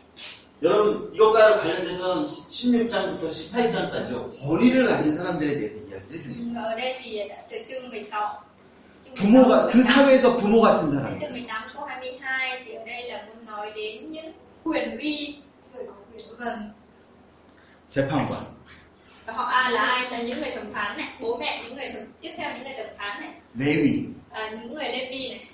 여러분 0.62 1.11
이것과 1.15 1.61
관련돼서 1.62 2.27
16장부터 2.51 3.23
18장까지요 3.28 4.31
권위를 4.40 4.86
가진 4.86 5.16
사람들에 5.16 5.51
대해서 5.59 5.77
이야기를 5.89 6.19
해줍니다. 6.19 6.61
Ừ, 6.61 6.65
ở 6.65 6.77
đây 6.77 6.94
thì 7.03 7.28
đã 7.28 7.36
từ 7.51 7.57
chương 7.69 7.90
16 7.90 8.44
chương 9.05 9.15
부모가 9.15 9.69
그 9.69 9.78
16, 9.78 9.82
사회에서 9.82 10.36
부모 10.36 10.61
같은 10.62 10.90
Đến 10.90 10.99
사람들. 10.99 11.19
chương 11.20 11.32
18 11.32 11.62
vâng 16.39 16.70
재판관, 17.89 18.43
và 19.27 19.32
họ 19.32 19.44
A 19.44 19.70
là 19.70 19.82
ai 19.82 20.11
là 20.11 20.23
những 20.23 20.40
người 20.40 20.51
thẩm 20.51 20.73
phán 20.73 20.97
này 20.97 21.09
bố 21.20 21.36
mẹ 21.36 21.62
những 21.65 21.74
người 21.77 21.90
thẩm, 21.93 22.03
tiếp 22.20 22.31
theo 22.36 22.51
những 22.55 22.62
người 22.65 22.74
thẩm 22.77 22.86
phán 22.99 23.20
này 23.20 23.31
레위, 23.55 24.05
à, 24.31 24.51
những 24.51 24.74
người 24.74 24.85
Lê 24.85 25.09
Vi 25.11 25.28
này 25.28 25.47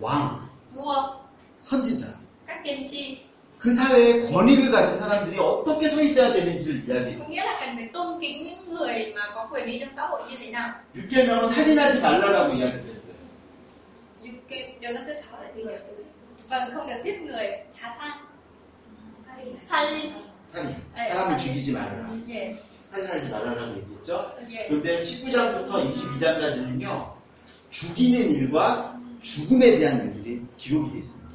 왕, 0.00 0.28
vua 0.74 1.14
선지자. 1.60 2.06
các 2.46 2.60
tiên 2.64 2.84
tri 2.90 3.18
그 3.58 3.72
사회에 3.72 4.20
권위를 4.30 4.70
가진 4.70 4.98
사람들이 5.00 5.38
어떻게 5.38 5.88
서 5.88 6.00
있어야 6.02 6.32
되는지를 6.32 6.84
이야기해요. 6.88 7.18
có 7.18 7.24
nghĩa 7.28 7.44
là 7.44 7.56
cần 7.60 7.76
phải 7.76 7.88
tôn 7.92 8.20
kính 8.20 8.42
những 8.44 8.74
người 8.74 9.12
mà 9.14 9.22
có 9.34 9.48
quyền 9.52 9.64
uy 9.66 9.78
trong 9.78 9.88
xã 9.96 10.02
hội 10.06 10.22
như 10.30 10.36
thế 10.36 10.50
nào 10.50 10.70
6계명은 10.94 11.48
살인하지 11.52 12.00
말라라고 12.02 12.52
이야기를 12.54 12.84
했어요. 12.94 13.16
Như 14.22 14.30
cái- 14.48 14.74
điều 14.80 14.92
dân 14.92 15.04
thứ 15.06 15.14
sáu 15.14 15.40
là 15.42 15.48
gì 15.56 15.64
vâng 16.48 16.74
không 16.74 16.86
được 16.88 17.00
giết 17.04 17.20
người 17.22 17.50
trả 17.72 17.88
sang 17.98 18.18
살인 19.65 20.15
살인. 20.47 20.75
네, 20.95 21.09
사람을 21.09 21.39
살인. 21.39 21.53
죽이지 21.53 21.71
말아라. 21.73 22.17
예 22.29 22.57
살인하지 22.91 23.29
말아라고 23.29 23.77
얘기했죠. 23.77 24.35
예 24.49 24.67
근데 24.67 25.01
19장부터 25.01 25.91
22장까지는요, 25.91 27.13
죽이는 27.69 28.31
일과 28.31 28.99
죽음에 29.21 29.77
대한 29.77 30.03
일들이 30.03 30.45
기록이 30.57 30.91
되어 30.91 30.99
있습니다. 30.99 31.31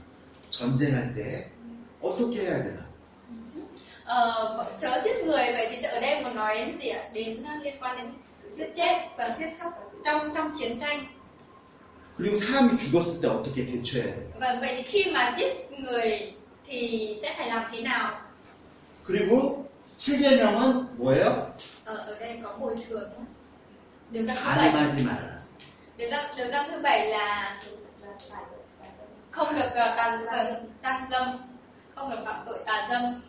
전쟁할 0.50 1.14
때 1.14 1.50
어떻게 2.00 2.42
해야 2.42 2.62
되나? 2.62 2.86
Ờ, 4.06 4.64
chớ 4.80 5.00
giết 5.04 5.24
người 5.24 5.52
vậy 5.52 5.66
thì 5.70 5.82
ở 5.82 6.00
đây 6.00 6.24
muốn 6.24 6.36
nói 6.36 6.56
đến 6.56 6.78
gì 6.78 6.88
ạ 6.88 7.02
đến 7.12 7.42
uh, 7.42 7.64
liên 7.64 7.74
quan 7.80 7.96
đến 7.96 8.06
sự 8.32 8.48
giết 8.52 8.72
chết 8.74 9.08
và 9.18 9.36
giết 9.38 9.48
chóc 9.60 9.72
trong 10.04 10.34
trong 10.34 10.50
chiến 10.58 10.80
tranh 10.80 11.06
그리고 12.18 12.38
사람이 12.38 12.78
죽었을 12.78 13.20
때 13.20 13.28
어떻게 13.28 13.66
대처해야 13.66 14.14
vậy 14.60 14.74
thì 14.76 14.82
khi 14.82 15.12
mà 15.12 15.34
giết 15.38 15.70
người 15.78 16.32
thì 16.65 17.15
sẽ 17.21 17.35
phải 17.37 17.49
làm 17.49 17.63
thế 17.71 17.81
nào 17.81 18.21
그리고 19.07 19.65
7계명은 19.97 20.97
뭐예요? 20.97 21.53
ờ, 21.85 21.95
ở 21.95 22.15
đây 22.19 22.39
có 22.43 22.53
bồi 22.59 22.75
thường 22.89 23.09
nhé. 23.09 23.25
điều 24.11 24.23
răn 24.25 24.37
thứ 24.37 24.43
bảy 24.45 24.71
가늠하지 24.71 25.03
말아라. 25.03 25.41
điều 25.97 26.09
răn 26.09 26.25
điều 26.37 26.47
răn 26.47 26.71
thứ 26.71 26.81
bảy 26.81 27.07
là 27.09 27.57
không 29.31 29.55
được 29.55 29.67
uh, 29.67 29.73
tàn 29.97 30.25
dâm 30.25 30.45
gian 30.83 31.03
dâm 31.11 31.37
không 31.95 32.09
được 32.09 32.17
phạm 32.25 32.43
tội 32.45 32.59
tà 32.65 32.87
dâm 32.91 33.21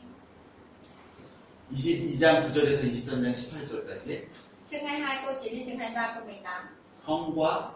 22장 1.70 2.42
9절에서 2.42 2.82
23장 2.82 3.32
18절까지 3.32 4.16
chương 4.70 4.86
22 4.86 5.22
câu 5.24 5.34
9 5.42 5.54
đến 5.54 5.66
chương 5.66 5.78
23 5.78 6.14
câu 6.14 6.24
18 6.24 6.66
성과 6.92 7.70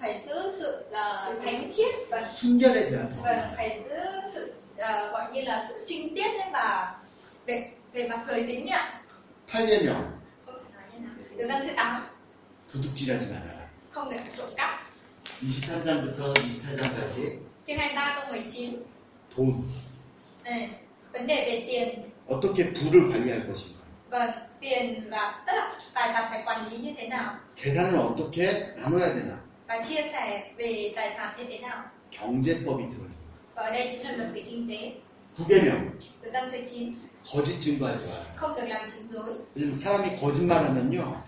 phải 0.00 0.20
giữ 0.26 0.48
sự 0.48 0.84
uh, 0.90 1.42
thánh 1.44 1.72
khiết 1.76 1.94
và 2.10 2.24
순결에 2.24 2.90
대한 2.90 3.06
và 3.22 3.32
법입니다. 3.32 3.54
phải 3.56 3.80
giữ 3.84 4.30
sự 4.34 4.54
à, 4.78 5.10
gọi 5.12 5.32
như 5.32 5.40
là 5.42 5.64
sự 5.68 5.84
trinh 5.86 6.14
tiết 6.14 6.22
ấy 6.40 6.50
và 6.52 6.94
về 7.46 7.70
về 7.92 8.08
mặt 8.08 8.18
giới 8.26 8.42
tính 8.46 8.66
ạ 8.70 9.00
8계명 9.52 9.94
không 10.46 10.54
phải 10.64 10.72
nói 10.74 10.84
như 10.92 10.98
nào 11.06 11.14
điều 11.36 11.46
dân 11.46 11.66
thứ 11.66 11.72
tám 11.76 12.02
도둑질하지 12.72 13.24
말아라. 13.32 13.62
không 13.90 14.10
được 14.10 14.16
trộm 14.36 14.48
cắp 14.56 14.70
23장부터 15.42 16.34
24장까지 16.34 17.38
chương 17.66 17.78
23 17.78 18.14
câu 18.20 18.32
19 18.32 18.82
돈 19.36 19.62
này 20.44 20.70
vấn 21.12 21.26
đề 21.26 21.34
về 21.34 21.64
tiền 21.68 22.10
어떻게 22.28 22.72
부를 22.72 23.12
관리할 23.12 23.46
것인가? 23.48 23.82
và 24.10 24.34
tiền 24.60 25.10
và 25.10 25.44
tức 25.46 25.52
là 25.56 25.74
tài 25.94 26.12
sản 26.12 26.24
phải 26.30 26.42
quản 26.46 26.70
lý 26.70 26.78
như 26.78 26.92
thế 26.96 27.08
nào 27.08 27.36
재산을 27.56 27.98
어떻게 27.98 28.46
나눠야 28.76 29.08
되나? 29.14 29.36
và 29.68 29.82
chia 29.82 30.02
sẻ 30.12 30.52
về 30.56 30.92
tài 30.96 31.10
sản 31.16 31.34
như 31.38 31.44
thế 31.48 31.58
nào 31.58 31.82
경제법이 32.10 32.82
들어 32.90 33.12
요. 33.57 33.61
và 33.61 33.63
ở 33.63 33.71
đây 33.71 33.87
chính 33.91 34.03
là 34.03 34.11
luật 34.11 34.29
về 34.33 34.41
kinh 34.41 34.69
tế 34.69 34.91
9계명 35.37 35.89
điều 36.21 36.31
dân 36.31 36.51
thứ 36.51 36.57
9 36.65 36.95
거짓 37.33 37.61
증거하지 37.61 38.07
dối 39.11 39.45
왜냐면 39.55 39.75
사람이 39.75 40.15
거짓말하면요, 40.15 41.23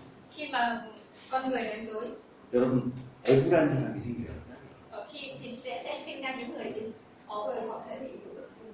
여러분 2.54 2.92
억울한 3.28 3.68
사람이 3.68 4.00
생겨요. 4.00 4.40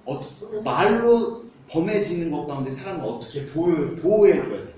어떻게 0.05 0.61
말로 0.63 1.43
범해지는 1.69 2.31
것 2.31 2.47
가운데 2.47 2.71
사람을 2.71 3.03
어떻게 3.05 3.45
보호, 3.47 3.95
보호해줘야 3.97 4.77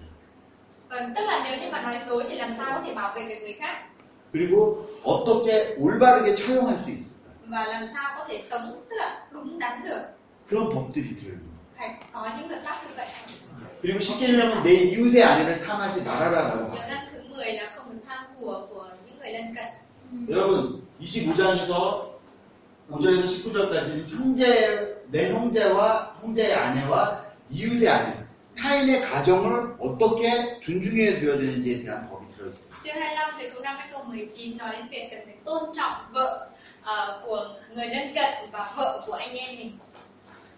khác 3.59 3.89
그리고 4.31 4.87
어떻게 5.03 5.75
올바르게 5.77 6.33
처형할 6.35 6.77
수 6.79 6.89
있을까? 6.89 7.08
Và 7.49 7.65
làm 7.65 7.87
sao 7.87 8.15
có 8.17 8.25
thể 8.29 8.39
sống 8.49 8.85
tức 8.89 8.95
là 8.95 9.27
đúng 9.31 9.59
đắn 9.59 9.83
được 9.83 10.01
그런 10.49 10.69
법들이 10.69 11.07
들어있는 11.19 11.49
phải 11.77 11.89
có 12.11 12.29
những 12.37 12.49
luật 12.49 12.65
pháp 12.65 12.75
như 12.83 12.93
vậy 12.97 13.07
그리고 13.81 13.99
쉽게 13.99 14.27
얘기하면 14.29 14.63
내 14.63 14.73
이웃의 14.73 15.23
아내를 15.23 15.59
탐하지 15.59 16.03
말아라라고 16.03 16.71
điều 16.73 16.81
răn 16.89 17.07
thứ 17.11 17.21
10 17.29 17.53
là 17.53 17.71
không 17.75 17.91
được 17.93 17.99
tham 18.07 18.23
của 18.39 18.67
của 18.69 18.89
những 19.05 19.19
người 19.19 19.31
lân 19.31 19.55
cận 19.55 19.67
여러분 20.29 20.81
25장에서 21.01 22.09
5절에서 22.89 23.25
19절까지는 23.25 23.99
형제 24.09 25.03
내 25.11 25.31
형제와 25.33 26.13
형제의 26.21 26.53
아내와 26.53 27.21
이웃의 27.49 27.87
아내 27.89 28.29
타인의 28.57 29.01
가정을 29.01 29.75
어떻게 29.79 30.59
존중해 30.59 31.21
줘야 31.21 31.37
되는지에 31.37 31.83
대한 31.83 32.09
법이 32.09 32.25
들어있어요. 32.35 32.69
chương 32.83 33.01
25 33.01 33.37
thì 33.37 33.49
câu 33.49 33.61
5 33.61 33.77
đến 33.79 33.87
câu 33.91 34.03
19 34.03 34.57
nói 34.57 34.71
đến 34.71 34.87
việc 34.89 35.07
cần 35.11 35.19
phải 35.25 35.35
tôn 35.45 35.69
trọng 35.75 35.93
vợ 36.11 36.48
ờ, 36.89 37.21
của 37.25 37.55
người 37.75 37.85
lân 37.87 38.13
cận 38.15 38.49
và 38.51 38.73
vợ 38.77 39.03
của 39.07 39.13
anh 39.13 39.35
em 39.35 39.49
mình 39.57 39.71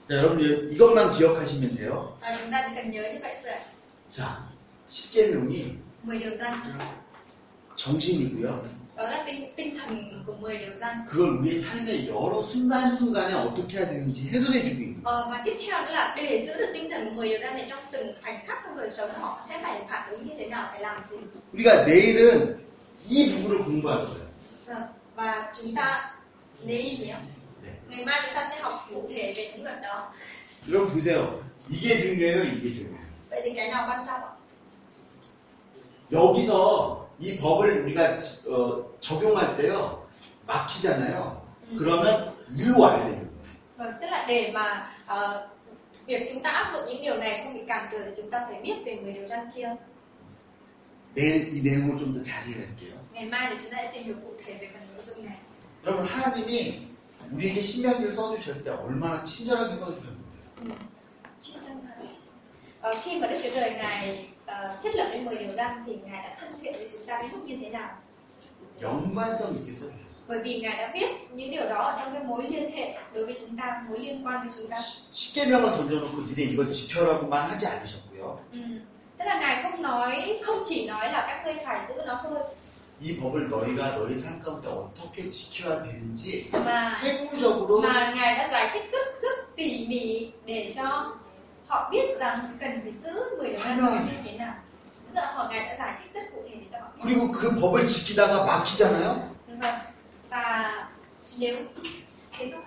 자, 0.10 0.16
여러분 0.18 0.40
이것만 0.72 1.00
기억하시면 1.18 1.76
돼요. 1.78 1.94
và 2.22 2.38
chúng 2.40 2.52
ta 2.52 2.64
chỉ 2.70 2.76
cần 2.76 2.92
nhớ 2.92 3.02
như 3.14 3.20
vậy 3.22 3.36
thôi 3.44 3.52
ạ. 3.54 3.60
자, 4.12 4.26
10계명이 4.90 5.64
10 6.04 6.20
điều 6.20 6.38
răn 6.40 6.54
정신이고요. 7.76 8.52
đó 8.98 9.04
là 9.04 9.24
tinh 9.28 9.54
tinh 9.56 9.78
thần 9.80 10.24
của 10.28 10.34
10 10.34 10.58
điều 10.58 10.70
răn 10.80 11.06
그걸 11.08 11.40
우리 11.42 11.60
삶의 11.62 12.08
여러 12.10 12.42
순간순간에 12.42 13.34
어떻게 13.34 13.78
해야 13.78 13.88
되는지 13.88 14.30
해설해 14.30 14.64
주고 14.64 14.80
있는 14.82 15.04
거예요. 15.04 15.04
ờ, 15.04 15.28
và 15.32 15.42
tiếp 15.46 15.56
theo 15.68 15.86
nữa 15.86 15.92
là 15.92 16.14
để 16.18 16.46
giữ 16.48 16.54
được 16.54 16.72
tinh 16.74 16.90
thần 16.90 17.06
của 17.06 17.12
10 17.16 17.30
điều 17.30 17.40
răn 17.44 17.54
này 17.54 17.66
trong 17.70 17.80
từng 17.92 18.14
khoảnh 18.24 18.36
khắc 18.48 18.58
trong 18.66 18.78
đời 18.78 18.90
sống 18.90 19.10
họ 19.20 19.42
sẽ 19.50 19.60
phải 19.64 19.82
phản 19.90 20.12
ứng 20.12 20.28
như 20.28 20.34
thế 20.38 20.48
nào 20.50 20.68
phải 20.72 20.82
làm 20.82 21.02
gì 21.12 21.18
우리가 21.54 21.86
내일은 21.88 22.56
이 23.10 23.32
부분을 23.32 23.64
공부할 23.66 24.06
거예요. 24.06 24.26
Vâng, 24.68 24.84
và 25.16 25.54
chúng 25.58 25.76
ta 25.76 26.12
lý 26.67 26.97
gì 26.97 27.11
không 27.13 27.23
네. 27.65 27.71
ngày 27.89 28.05
mai 28.05 28.21
chúng 28.25 28.35
ta 28.35 28.49
sẽ 28.51 28.61
học 28.61 28.87
cụ 28.95 29.07
thể 29.11 29.33
về 29.37 29.51
những 29.53 29.65
luật 29.65 29.81
đó 29.83 30.13
여러분 30.69 30.89
보세요. 30.95 31.41
이게 31.71 31.99
중요해요. 31.99 32.43
이게 32.45 32.75
중요해요. 32.75 33.07
vậy 33.31 33.41
thì 33.45 33.53
cái 33.57 33.69
nào 33.71 33.87
quan 33.89 34.07
trọng 34.07 34.21
ạ 34.23 34.31
여기서 36.13 37.09
이 37.21 37.39
법을 37.39 37.83
우리가 37.85 38.19
지- 38.19 38.49
어, 38.49 38.93
적용할 39.01 39.57
때요. 39.57 40.07
막히잖아요. 40.47 41.43
그러면 41.79 42.33
일로 42.57 42.79
와야 42.81 43.05
돼요. 43.09 43.27
vâng 43.79 43.93
tức 44.01 44.07
là 44.07 44.25
để 44.29 44.51
mà 44.55 44.93
ờ, 45.07 45.49
việc 46.07 46.29
chúng 46.33 46.43
ta 46.43 46.51
áp 46.51 46.73
dụng 46.73 46.83
những 46.89 47.03
điều 47.03 47.17
này 47.17 47.41
không 47.45 47.55
bị 47.55 47.61
cản 47.69 47.89
trở 47.93 47.99
thì 48.05 48.11
chúng 48.17 48.31
ta 48.31 48.47
phải 48.51 48.61
biết 48.63 48.75
về 48.87 48.97
người 48.97 49.13
điều 49.13 49.29
răn 49.29 49.51
kia 49.57 49.77
내일 51.15 51.49
이 51.53 51.63
내용을 51.65 51.99
좀 51.99 52.15
더 52.15 52.21
자세히 52.23 52.55
할게요. 52.55 52.93
ngày 53.13 53.25
mai 53.25 53.47
thì 53.51 53.57
chúng 53.63 53.71
ta 53.71 53.77
sẽ 53.83 53.91
tìm 53.95 54.03
hiểu 54.03 54.15
cụ 54.25 54.33
thể 54.45 54.55
về 54.61 54.69
phần 54.73 54.83
nội 54.95 55.03
dung 55.05 55.25
này 55.27 55.37
여러분 55.85 56.07
하나님이 56.07 56.87
우리에게 57.33 57.61
신명기를 57.61 58.15
써주실 58.15 58.65
때 58.65 58.71
얼마나 58.71 59.23
친절하게 59.25 59.77
써주셨는데 59.77 60.37
Chính 61.39 61.61
chân 61.63 61.83
thật. 61.87 62.07
Ờ, 62.81 62.93
khi 63.03 63.21
mà 63.21 63.27
Đức 63.27 63.37
Chúa 63.43 63.51
Trời 63.55 63.71
Ngài 63.71 64.27
ờ, 64.47 64.77
thiết 64.83 64.95
lập 64.95 65.09
đến 65.13 65.25
10 65.25 65.37
điều 65.37 65.53
răn 65.57 65.83
thì 65.87 65.93
Ngài 66.05 66.23
đã 66.23 66.37
thân 66.41 66.51
thiện 66.63 66.73
với 66.73 66.89
chúng 66.93 67.05
ta 67.07 67.19
đến 67.23 67.31
mức 67.33 67.41
như 67.45 67.57
thế 67.63 67.69
nào? 67.71 67.89
연관성 68.81 69.53
있게 69.55 69.73
써주셨어요. 69.81 70.07
Bởi 70.29 70.39
vì 70.43 70.61
Ngài 70.61 70.77
đã 70.77 70.91
viết 70.95 71.09
những 71.33 71.51
điều 71.51 71.69
đó 71.69 71.79
ở 71.79 71.99
trong 72.01 72.13
cái 72.15 72.25
mối 72.25 72.43
liên 72.51 72.71
hệ 72.71 72.99
đối 73.15 73.27
với 73.27 73.37
chúng 73.41 73.57
ta, 73.57 73.85
mối 73.89 73.99
liên 73.99 74.27
quan 74.27 74.41
với 74.41 74.55
chúng 74.57 74.69
ta. 74.69 74.79
십계명을 75.13 75.65
던져놓고 75.77 76.17
니네 76.29 76.43
이거 76.53 76.65
지켜라고만 76.71 77.51
하지 77.51 77.67
않으셨고요. 77.67 78.39
Ừ. 78.53 78.59
Tức 79.19 79.25
là 79.25 79.41
Ngài 79.41 79.63
không 79.63 79.83
nói, 79.83 80.41
không 80.43 80.63
chỉ 80.67 80.87
nói 80.87 81.13
là 81.13 81.25
các 81.29 81.43
ngươi 81.45 81.55
phải 81.65 81.87
giữ 81.89 81.95
nó 82.07 82.21
thôi, 82.25 82.39
이 83.02 83.18
법을 83.18 83.50
너희가 83.50 83.98
너희 83.98 84.16
삶 84.16 84.40
가운데 84.44 84.70
어떻게 84.70 85.28
지켜야 85.28 85.82
되는지 85.82 86.52
세부적으로 86.52 87.82
mà 87.82 88.14
Ngài 88.14 88.38
đã 88.38 88.48
giải 88.52 88.70
thích 88.74 88.92
rất 88.92 89.22
rất 89.22 89.56
tỉ 89.56 89.88
mỉ 89.88 90.32
để 90.46 90.74
cho 90.76 91.16
họ 91.68 91.90
biết 91.92 92.20
rằng 92.20 92.58
cần 92.60 92.82
phải 92.84 92.94
giữ 92.94 93.38
10 93.38 93.50
điều 93.50 93.60
răn 93.64 93.80
đó 93.80 93.90
như 93.90 94.12
thế 94.26 94.38
nào. 94.38 94.54
Tức 95.08 95.14
là 95.14 95.32
họ 95.36 95.48
Ngài 95.50 95.60
đã 95.66 95.76
giải 95.80 96.00
thích 96.04 96.12
rất 96.14 96.22
cụ 96.36 96.44
thể 96.50 96.56
để 96.56 96.66
cho 96.72 96.78
họ 96.80 96.88
biết. 96.96 97.02
그리고 97.04 97.32
그 97.32 97.56
법을 97.60 97.88
지키다가 97.88 98.46
막히잖아요. 98.46 99.32
Vâng. 99.60 99.80
Và 100.30 100.72
nếu 101.40 101.56
hiểu. 102.38 102.62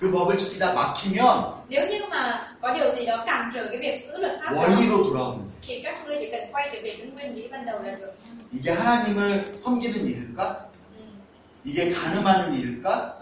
그 0.00 0.10
법을 0.10 0.38
지키다 0.38 0.72
막히면 0.74 1.60
nếu 1.68 1.86
như 1.88 2.00
mà 2.10 2.48
có 2.60 2.72
điều 2.72 2.94
gì 2.94 3.06
đó 3.06 3.22
cản 3.26 3.50
trở 3.54 3.66
cái 3.68 3.78
việc 3.78 4.00
giữ 4.06 4.16
luật 4.16 4.32
pháp 4.40 4.50
đó, 4.52 4.60
원리로 4.62 5.04
돌아오면 5.04 5.38
돼요. 5.44 5.50
thì 5.62 5.80
các 5.84 6.06
ngươi 6.06 6.16
chỉ 6.20 6.30
cần 6.30 6.40
quay 6.52 6.68
trở 6.72 6.78
về 6.82 6.94
cái 6.98 7.06
nguyên 7.14 7.34
lý 7.34 7.48
ban 7.48 7.66
đầu 7.66 7.78
là 7.78 7.92
được 8.00 8.10
이게 8.52 8.72
하나님을 8.72 9.44
섬기는 9.62 10.06
일일까? 10.06 10.66
이게 11.64 11.90
가늠하는 11.90 12.52
일일까? 12.54 13.18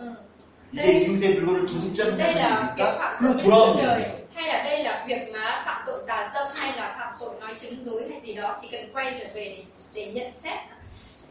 이게 0.73 0.93
이웃의 1.03 1.35
물건을 1.35 1.67
도둑질하는 1.67 2.19
일일까? 2.19 2.99
phạm 2.99 3.17
tội 3.21 3.35
그럼 3.35 3.35
với 3.35 3.43
Chúa 3.43 3.51
돌아오면 3.51 3.77
trời 3.83 4.01
돼요. 4.03 4.15
hay 4.35 4.49
là 4.49 4.63
đây 4.65 4.85
là 4.85 5.05
việc 5.09 5.33
mà 5.33 5.63
phạm 5.65 5.83
tội 5.87 6.01
tà 6.07 6.31
dâm 6.35 6.47
hay 6.55 6.73
là 6.77 6.97
phạm 6.99 7.15
tội 7.21 7.31
nói 7.41 7.51
chứng 7.59 7.85
dối 7.85 8.05
hay 8.11 8.21
gì 8.21 8.35
đó 8.35 8.57
chỉ 8.63 8.69
cần 8.73 8.93
quay 8.93 9.17
trở 9.21 9.27
về 9.35 9.45
để, 9.57 9.65
để 9.95 10.13
nhận 10.13 10.33
xét 10.39 10.59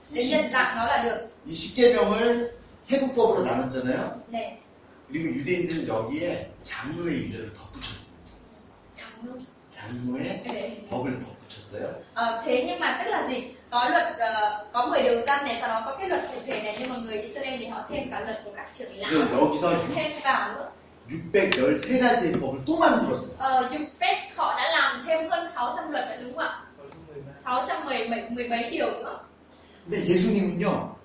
để 0.10 0.24
nhận 0.32 0.52
dạng 0.52 0.76
nó 0.78 0.86
là 0.86 1.03
được 1.03 1.28
이 1.48 1.52
십계명을 1.53 2.52
세부법으로 2.80 3.44
나눴잖아요. 3.44 4.22
này 4.32 4.57
그리고 5.09 5.35
유대인들은 5.35 5.89
여기에 5.89 6.51
장로의 6.62 7.14
유죄를 7.23 7.52
덧붙였어요. 7.52 8.12
chẳng 8.94 9.10
luôn 9.24 9.39
장로의 9.69 10.86
법을 10.90 11.19
덧붙였어요. 11.19 11.94
Ờ, 12.14 12.43
thế 12.44 12.64
nhưng 12.66 12.81
mà 12.81 13.01
tức 13.05 13.10
là 13.10 13.28
gì 13.28 13.55
có 13.70 13.89
luật 13.89 14.19
ờ, 14.19 14.66
có 14.73 14.86
10 14.86 15.02
điều 15.02 15.23
răn 15.27 15.44
này 15.44 15.56
sau 15.60 15.69
đó 15.69 15.82
có 15.86 15.97
cái 15.97 16.09
luật 16.09 16.23
cụ 16.35 16.40
thể 16.47 16.62
này 16.62 16.77
nhưng 16.78 16.89
mà 16.89 16.97
người 17.05 17.19
Israel 17.23 17.59
thì 17.59 17.66
họ 17.66 17.85
thêm 17.89 18.10
cả 18.10 18.20
luật 18.20 18.40
của 18.44 18.51
các 18.56 18.66
trưởng 18.78 18.97
lão 18.97 19.10
그래서 19.10 19.39
여기서 19.39 19.94
thêm 19.94 20.12
vào 20.24 20.55
nữa 20.56 20.69
613가지의 21.10 22.40
법을 22.40 22.64
또 22.64 22.78
만들었어요. 22.78 23.31
Ờ, 23.39 23.69
Yupek 23.73 24.36
họ 24.36 24.55
đã 24.56 24.70
làm 24.70 25.02
thêm 25.06 25.31
hơn 25.31 25.48
600 25.48 25.90
luật 25.90 26.05
nữa 26.10 26.16
đúng 26.20 26.36
không 26.36 26.44
ạ? 26.44 26.62
610 27.36 28.09
mấy, 28.09 28.23
mười 28.31 28.48
mấy 28.48 28.70
điều 28.70 28.86
nữa. 28.86 29.19
근데 29.85 30.06
예수님은요, 30.06 30.97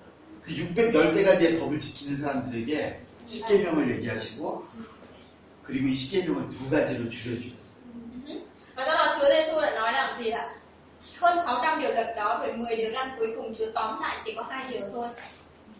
그 0.44 0.54
613가지의 0.54 1.58
법을 1.60 1.80
지키는 1.80 2.16
사람들에게 2.16 3.00
십계명을 3.27 3.91
얘기하시고, 3.97 4.65
그리고 5.63 5.87
이 5.87 5.95
십계명을 5.95 6.49
두 6.49 6.69
가지로 6.69 7.09
줄여주셨어요. 7.09 7.73
Và 8.75 8.85
do 8.85 8.91
đó 8.93 9.15
Chúa 9.19 9.27
Giêsu 9.29 9.61
đã 9.61 9.71
nói 9.75 9.93
là 9.93 10.17
gì 10.19 10.29
ạ? 10.29 10.49
Hơn 11.21 11.37
600 11.45 11.79
điều 11.79 11.91
luật 11.93 12.15
đó 12.15 12.39
rồi 12.43 12.57
10 12.57 12.75
điều 12.75 12.91
răn 12.91 13.11
cuối 13.19 13.27
cùng 13.35 13.55
Chúa 13.59 13.71
tóm 13.75 14.01
lại 14.01 14.21
chỉ 14.25 14.33
có 14.35 14.43
hai 14.49 14.71
điều 14.73 14.81
thôi. 14.93 15.07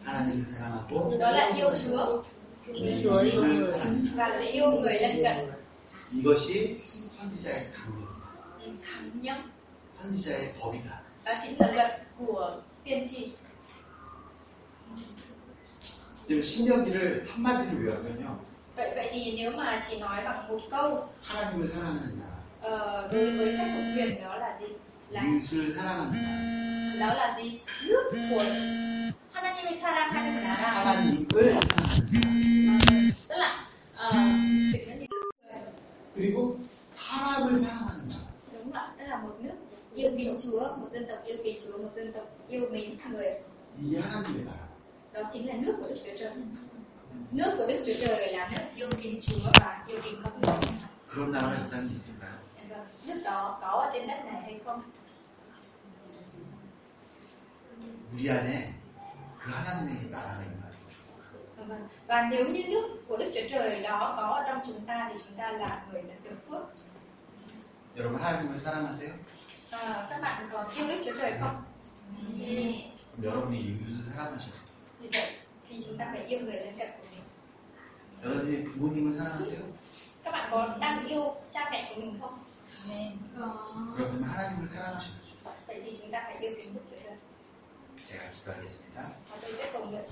하나님을 0.05 0.43
사랑하고, 0.45 1.17
Đó 1.19 1.31
là 1.31 1.51
yêu 1.57 1.69
Chúa 1.85 2.23
Kính 2.73 2.97
Chúa 3.03 3.19
yêu 3.21 3.31
이웃을 3.31 3.47
người 3.47 3.71
사랑하고. 3.71 4.15
và 4.15 4.27
là 4.27 4.39
yêu 4.45 4.71
người 4.71 4.93
lân 4.99 5.23
cận. 5.23 5.51
이것이 6.13 6.77
선지자의 7.17 7.65
nhâm. 9.21 9.37
선지자의 10.01 10.53
법이다. 10.59 10.89
Đó 11.25 11.31
chính 11.43 11.55
là 11.59 11.71
luật 11.71 12.01
của 12.19 12.61
tiên 12.83 13.07
tri. 13.11 13.31
신명기를 16.27 17.27
한마디로 17.29 17.83
요약하면요, 17.85 18.39
Vậy 18.75 18.91
vậy 18.95 19.09
thì 19.11 19.35
nếu 19.37 19.51
mà 19.51 19.81
chỉ 19.89 19.99
nói 19.99 20.23
bằng 20.23 20.47
một 20.47 20.59
câu 20.71 21.05
하나님을 21.21 21.67
사랑하는 21.67 22.19
나라, 22.19 22.39
ờ, 22.61 23.07
đối 23.11 23.37
với 23.37 23.57
sách 23.57 23.67
của 23.75 23.81
quyền 23.95 24.21
đó 24.23 24.35
là 24.37 24.57
gì? 24.59 24.65
Là 25.11 25.21
이웃을 25.21 25.71
사랑하는 25.75 26.11
나라, 26.99 27.07
đó 27.07 27.13
là 27.13 27.37
gì? 27.37 27.59
Nước 27.87 28.09
của 28.29 28.43
하나님의 29.33 29.73
사랑하는 29.75 30.43
나라. 30.43 30.55
하나님을 30.55 31.53
사랑하는 31.53 32.65
나라, 32.65 32.93
tức 33.29 33.37
là 33.37 33.67
그리고 36.15 36.59
사람을 36.85 37.57
사랑하는 37.57 38.07
나라. 38.09 38.23
đúng 38.53 38.71
ạ 38.73 38.87
tức 38.97 39.05
là 39.07 39.17
một 39.21 39.35
nước 39.39 39.53
yêu 39.95 40.11
kính 40.17 40.37
Chúa 40.43 40.75
một 40.77 40.87
dân 40.93 41.05
tộc 41.09 41.19
yêu 41.25 41.37
kính 41.43 41.57
Chúa 41.65 41.77
một 41.77 41.89
dân 41.95 42.13
tộc 42.13 42.25
yêu 42.47 42.69
mến 42.71 42.97
người 43.11 43.29
이게 43.77 43.99
하나님의 43.99 44.45
나라. 44.45 44.72
đó 45.12 45.22
chính 45.32 45.48
là 45.48 45.54
nước 45.54 45.76
của 45.80 45.88
Đức 45.88 45.94
Chúa 46.04 46.18
Trời 46.18 46.32
nước 47.30 47.54
của 47.58 47.66
Đức 47.66 47.82
Chúa 47.86 48.06
Trời 48.06 48.32
là 48.32 48.48
nước 48.52 48.64
yêu 48.74 48.88
kính 49.02 49.20
Chúa 49.20 49.50
và 49.60 49.84
yêu 49.88 50.00
kính 50.04 50.22
con 50.24 50.32
người 50.40 50.54
그런 51.08 51.30
나라가 51.30 51.54
이 51.54 51.70
땅에 51.70 51.86
있을까요? 51.86 52.32
Vâng, 52.68 52.86
nước 53.06 53.20
đó 53.24 53.58
có 53.60 53.68
ở 53.68 53.90
trên 53.92 54.06
đất 54.06 54.24
này 54.24 54.42
hay 54.42 54.60
không 54.64 54.82
우리 58.12 58.30
안에 58.30 58.74
그 59.38 59.50
하나님의 59.50 60.10
나라가 60.10 60.42
임하는 60.42 60.76
축복합니다. 60.90 61.68
Vâng. 61.68 61.88
và 62.06 62.28
nếu 62.30 62.48
như 62.48 62.62
nước 62.68 62.88
của 63.08 63.16
Đức 63.16 63.30
Chúa 63.34 63.48
Trời 63.50 63.82
đó 63.82 64.14
có 64.16 64.22
ở 64.22 64.44
trong 64.46 64.60
chúng 64.66 64.86
ta 64.86 65.10
thì 65.12 65.20
chúng 65.24 65.36
ta 65.36 65.52
là 65.52 65.86
người 65.92 66.02
được 66.02 66.24
được 66.24 66.36
phước 66.48 66.62
여러분 67.96 68.18
하나님을 68.20 68.58
사랑하세요? 68.58 69.12
à, 69.70 70.06
các 70.10 70.20
bạn 70.22 70.48
có 70.52 70.64
yêu 70.76 70.88
Đức 70.88 71.02
Chúa 71.04 71.18
Trời 71.20 71.32
không 71.40 71.64
그럼 73.18 73.24
여러분이 73.24 73.58
이웃을 73.58 74.02
사랑하셔야 74.06 74.52
돼요. 74.52 74.68
vì 75.03 75.09
vậy 75.13 75.31
thì 75.69 75.83
chúng 75.85 75.97
ta 75.97 76.05
phải 76.13 76.25
yêu 76.25 76.39
người 76.39 76.53
lân 76.55 76.77
cận 76.79 76.87
của 76.97 77.05
mình 77.11 77.23
여러분이 78.23 78.51
부모님을 78.71 79.13
사랑하세요? 79.17 79.61
các 80.23 80.31
bạn 80.31 80.49
có 80.51 80.77
đang 80.81 81.05
yêu 81.07 81.35
cha 81.53 81.69
mẹ 81.71 81.93
của 81.95 82.01
mình 82.01 82.19
không 82.19 82.39
그렇다면 83.97 84.23
하나님을 84.23 84.67
사랑하셔야죠. 84.67 85.49
vậy 85.67 85.81
thì 85.85 85.97
chúng 86.01 86.11
ta 86.11 86.21
phải 86.25 86.37
yêu 86.39 86.51
kính 86.59 86.73
Đức 86.73 86.81
Chúa 86.91 87.11
제가 88.07 88.23
기도하겠습니다. 88.31 88.97
và 89.31 89.37
tôi 89.41 89.53
sẽ 89.53 89.69
cầu 89.73 89.85
nguyện 89.85 90.03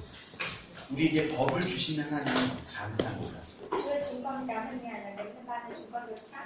우리에게 0.92 1.36
법을 1.36 1.60
주시는 1.62 2.04
하나님 2.04 2.34
감사합니다. 2.78 3.40
Chúa 3.72 3.96
chúng 4.10 4.24
con 4.24 4.48
cảm 4.48 4.68
ơn 4.68 4.80
Ngài 4.84 5.02
là 5.02 5.10
đấng 5.18 5.46
ban 5.48 5.62
cho 5.68 5.76
chúng 5.78 5.92
con 5.92 6.06
luật 6.06 6.20
pháp 6.32 6.46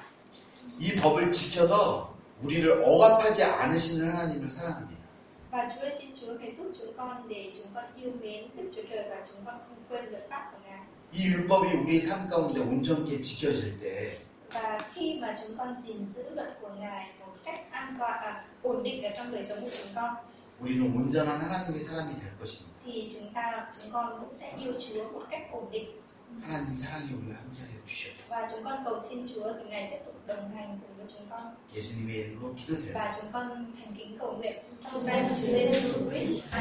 이 0.79 0.95
법을 1.01 1.31
지켜서 1.31 2.15
우리를 2.43 2.83
억압하지 2.83 3.43
않으시는 3.43 4.11
하나님을 4.11 4.49
사랑합니다. 4.49 4.94
và 5.54 5.72
Chúa 5.74 5.88
xin 5.98 6.10
Chúa 6.20 6.38
hãy 6.40 6.50
giúp 6.50 6.72
chúng 6.78 6.92
con 6.96 7.28
để 7.28 7.52
chúng 7.56 7.66
con 7.74 7.84
yêu 7.96 8.10
mến 8.22 8.44
Đức 8.56 8.70
Chúa 8.76 8.82
Trời 8.90 9.04
và 9.10 9.16
chúng 9.28 9.44
con 9.46 9.54
không 9.68 9.78
quên 9.88 10.04
luật 10.10 10.26
pháp 10.30 10.50
của 10.52 10.58
Ngài 10.68 10.80
이 11.12 11.22
율법이 11.32 11.64
우리 11.82 11.98
삶 12.00 12.28
가운데 12.28 12.60
온전케 12.60 13.20
지켜질 13.20 13.78
때 13.82 14.10
và 14.52 14.78
khi 14.94 15.18
mà 15.22 15.38
chúng 15.42 15.58
con 15.58 15.76
gìn 15.86 16.06
giữ 16.16 16.30
luật 16.34 16.58
của 16.60 16.68
Ngài 16.80 17.06
một 17.20 17.34
cách 17.44 17.60
an 17.70 17.96
toàn 17.98 18.18
à, 18.22 18.44
ổn 18.62 18.82
định 18.82 19.02
ở 19.02 19.10
trong 19.16 19.32
đời 19.32 19.44
sống 19.48 19.60
của 19.62 19.70
chúng 19.70 19.94
con 19.94 20.14
우리는 20.60 20.80
온전한 20.96 21.40
하나님의 21.40 21.82
사람이 21.82 22.10
될 22.22 22.30
것입니다. 22.40 22.70
thì 22.84 23.10
chúng 23.14 23.32
ta 23.34 23.72
chúng 23.78 23.92
con 23.92 24.20
cũng 24.20 24.34
sẽ 24.34 24.52
yêu 24.58 24.72
Chúa 24.78 25.12
một 25.12 25.22
cách 25.30 25.42
ổn 25.52 25.70
định 25.70 25.88
하나님 26.46 26.74
사랑이 26.74 27.08
우리와 27.18 27.34
함께하여 27.42 27.76
주시옵소서. 27.86 28.28
và 28.28 28.48
chúng 28.50 28.64
con 28.64 28.84
cầu 28.84 29.00
xin 29.00 29.28
Chúa 29.34 29.52
thì 29.52 29.70
Ngài 29.70 29.88
tiếp 29.90 29.98
tục 30.06 30.14
đồng 30.26 30.50
hành 30.56 30.78
cùng 30.82 30.93
với 31.04 31.06
chúng 31.12 31.26
con 31.30 31.40
예수님의 31.74 32.16
이름으로 32.18 32.54
기도드렸습니다. 32.54 32.94
và 32.94 33.14
chúng 33.20 33.32
con 33.32 33.72
thành 33.78 33.94
kính 33.98 34.16
cầu 34.18 34.32
nguyện 34.36 34.56
trong 34.92 35.00
danh 35.00 35.28
Chúa 35.28 35.46
Giêsu 35.46 36.10
Christ 36.10 36.54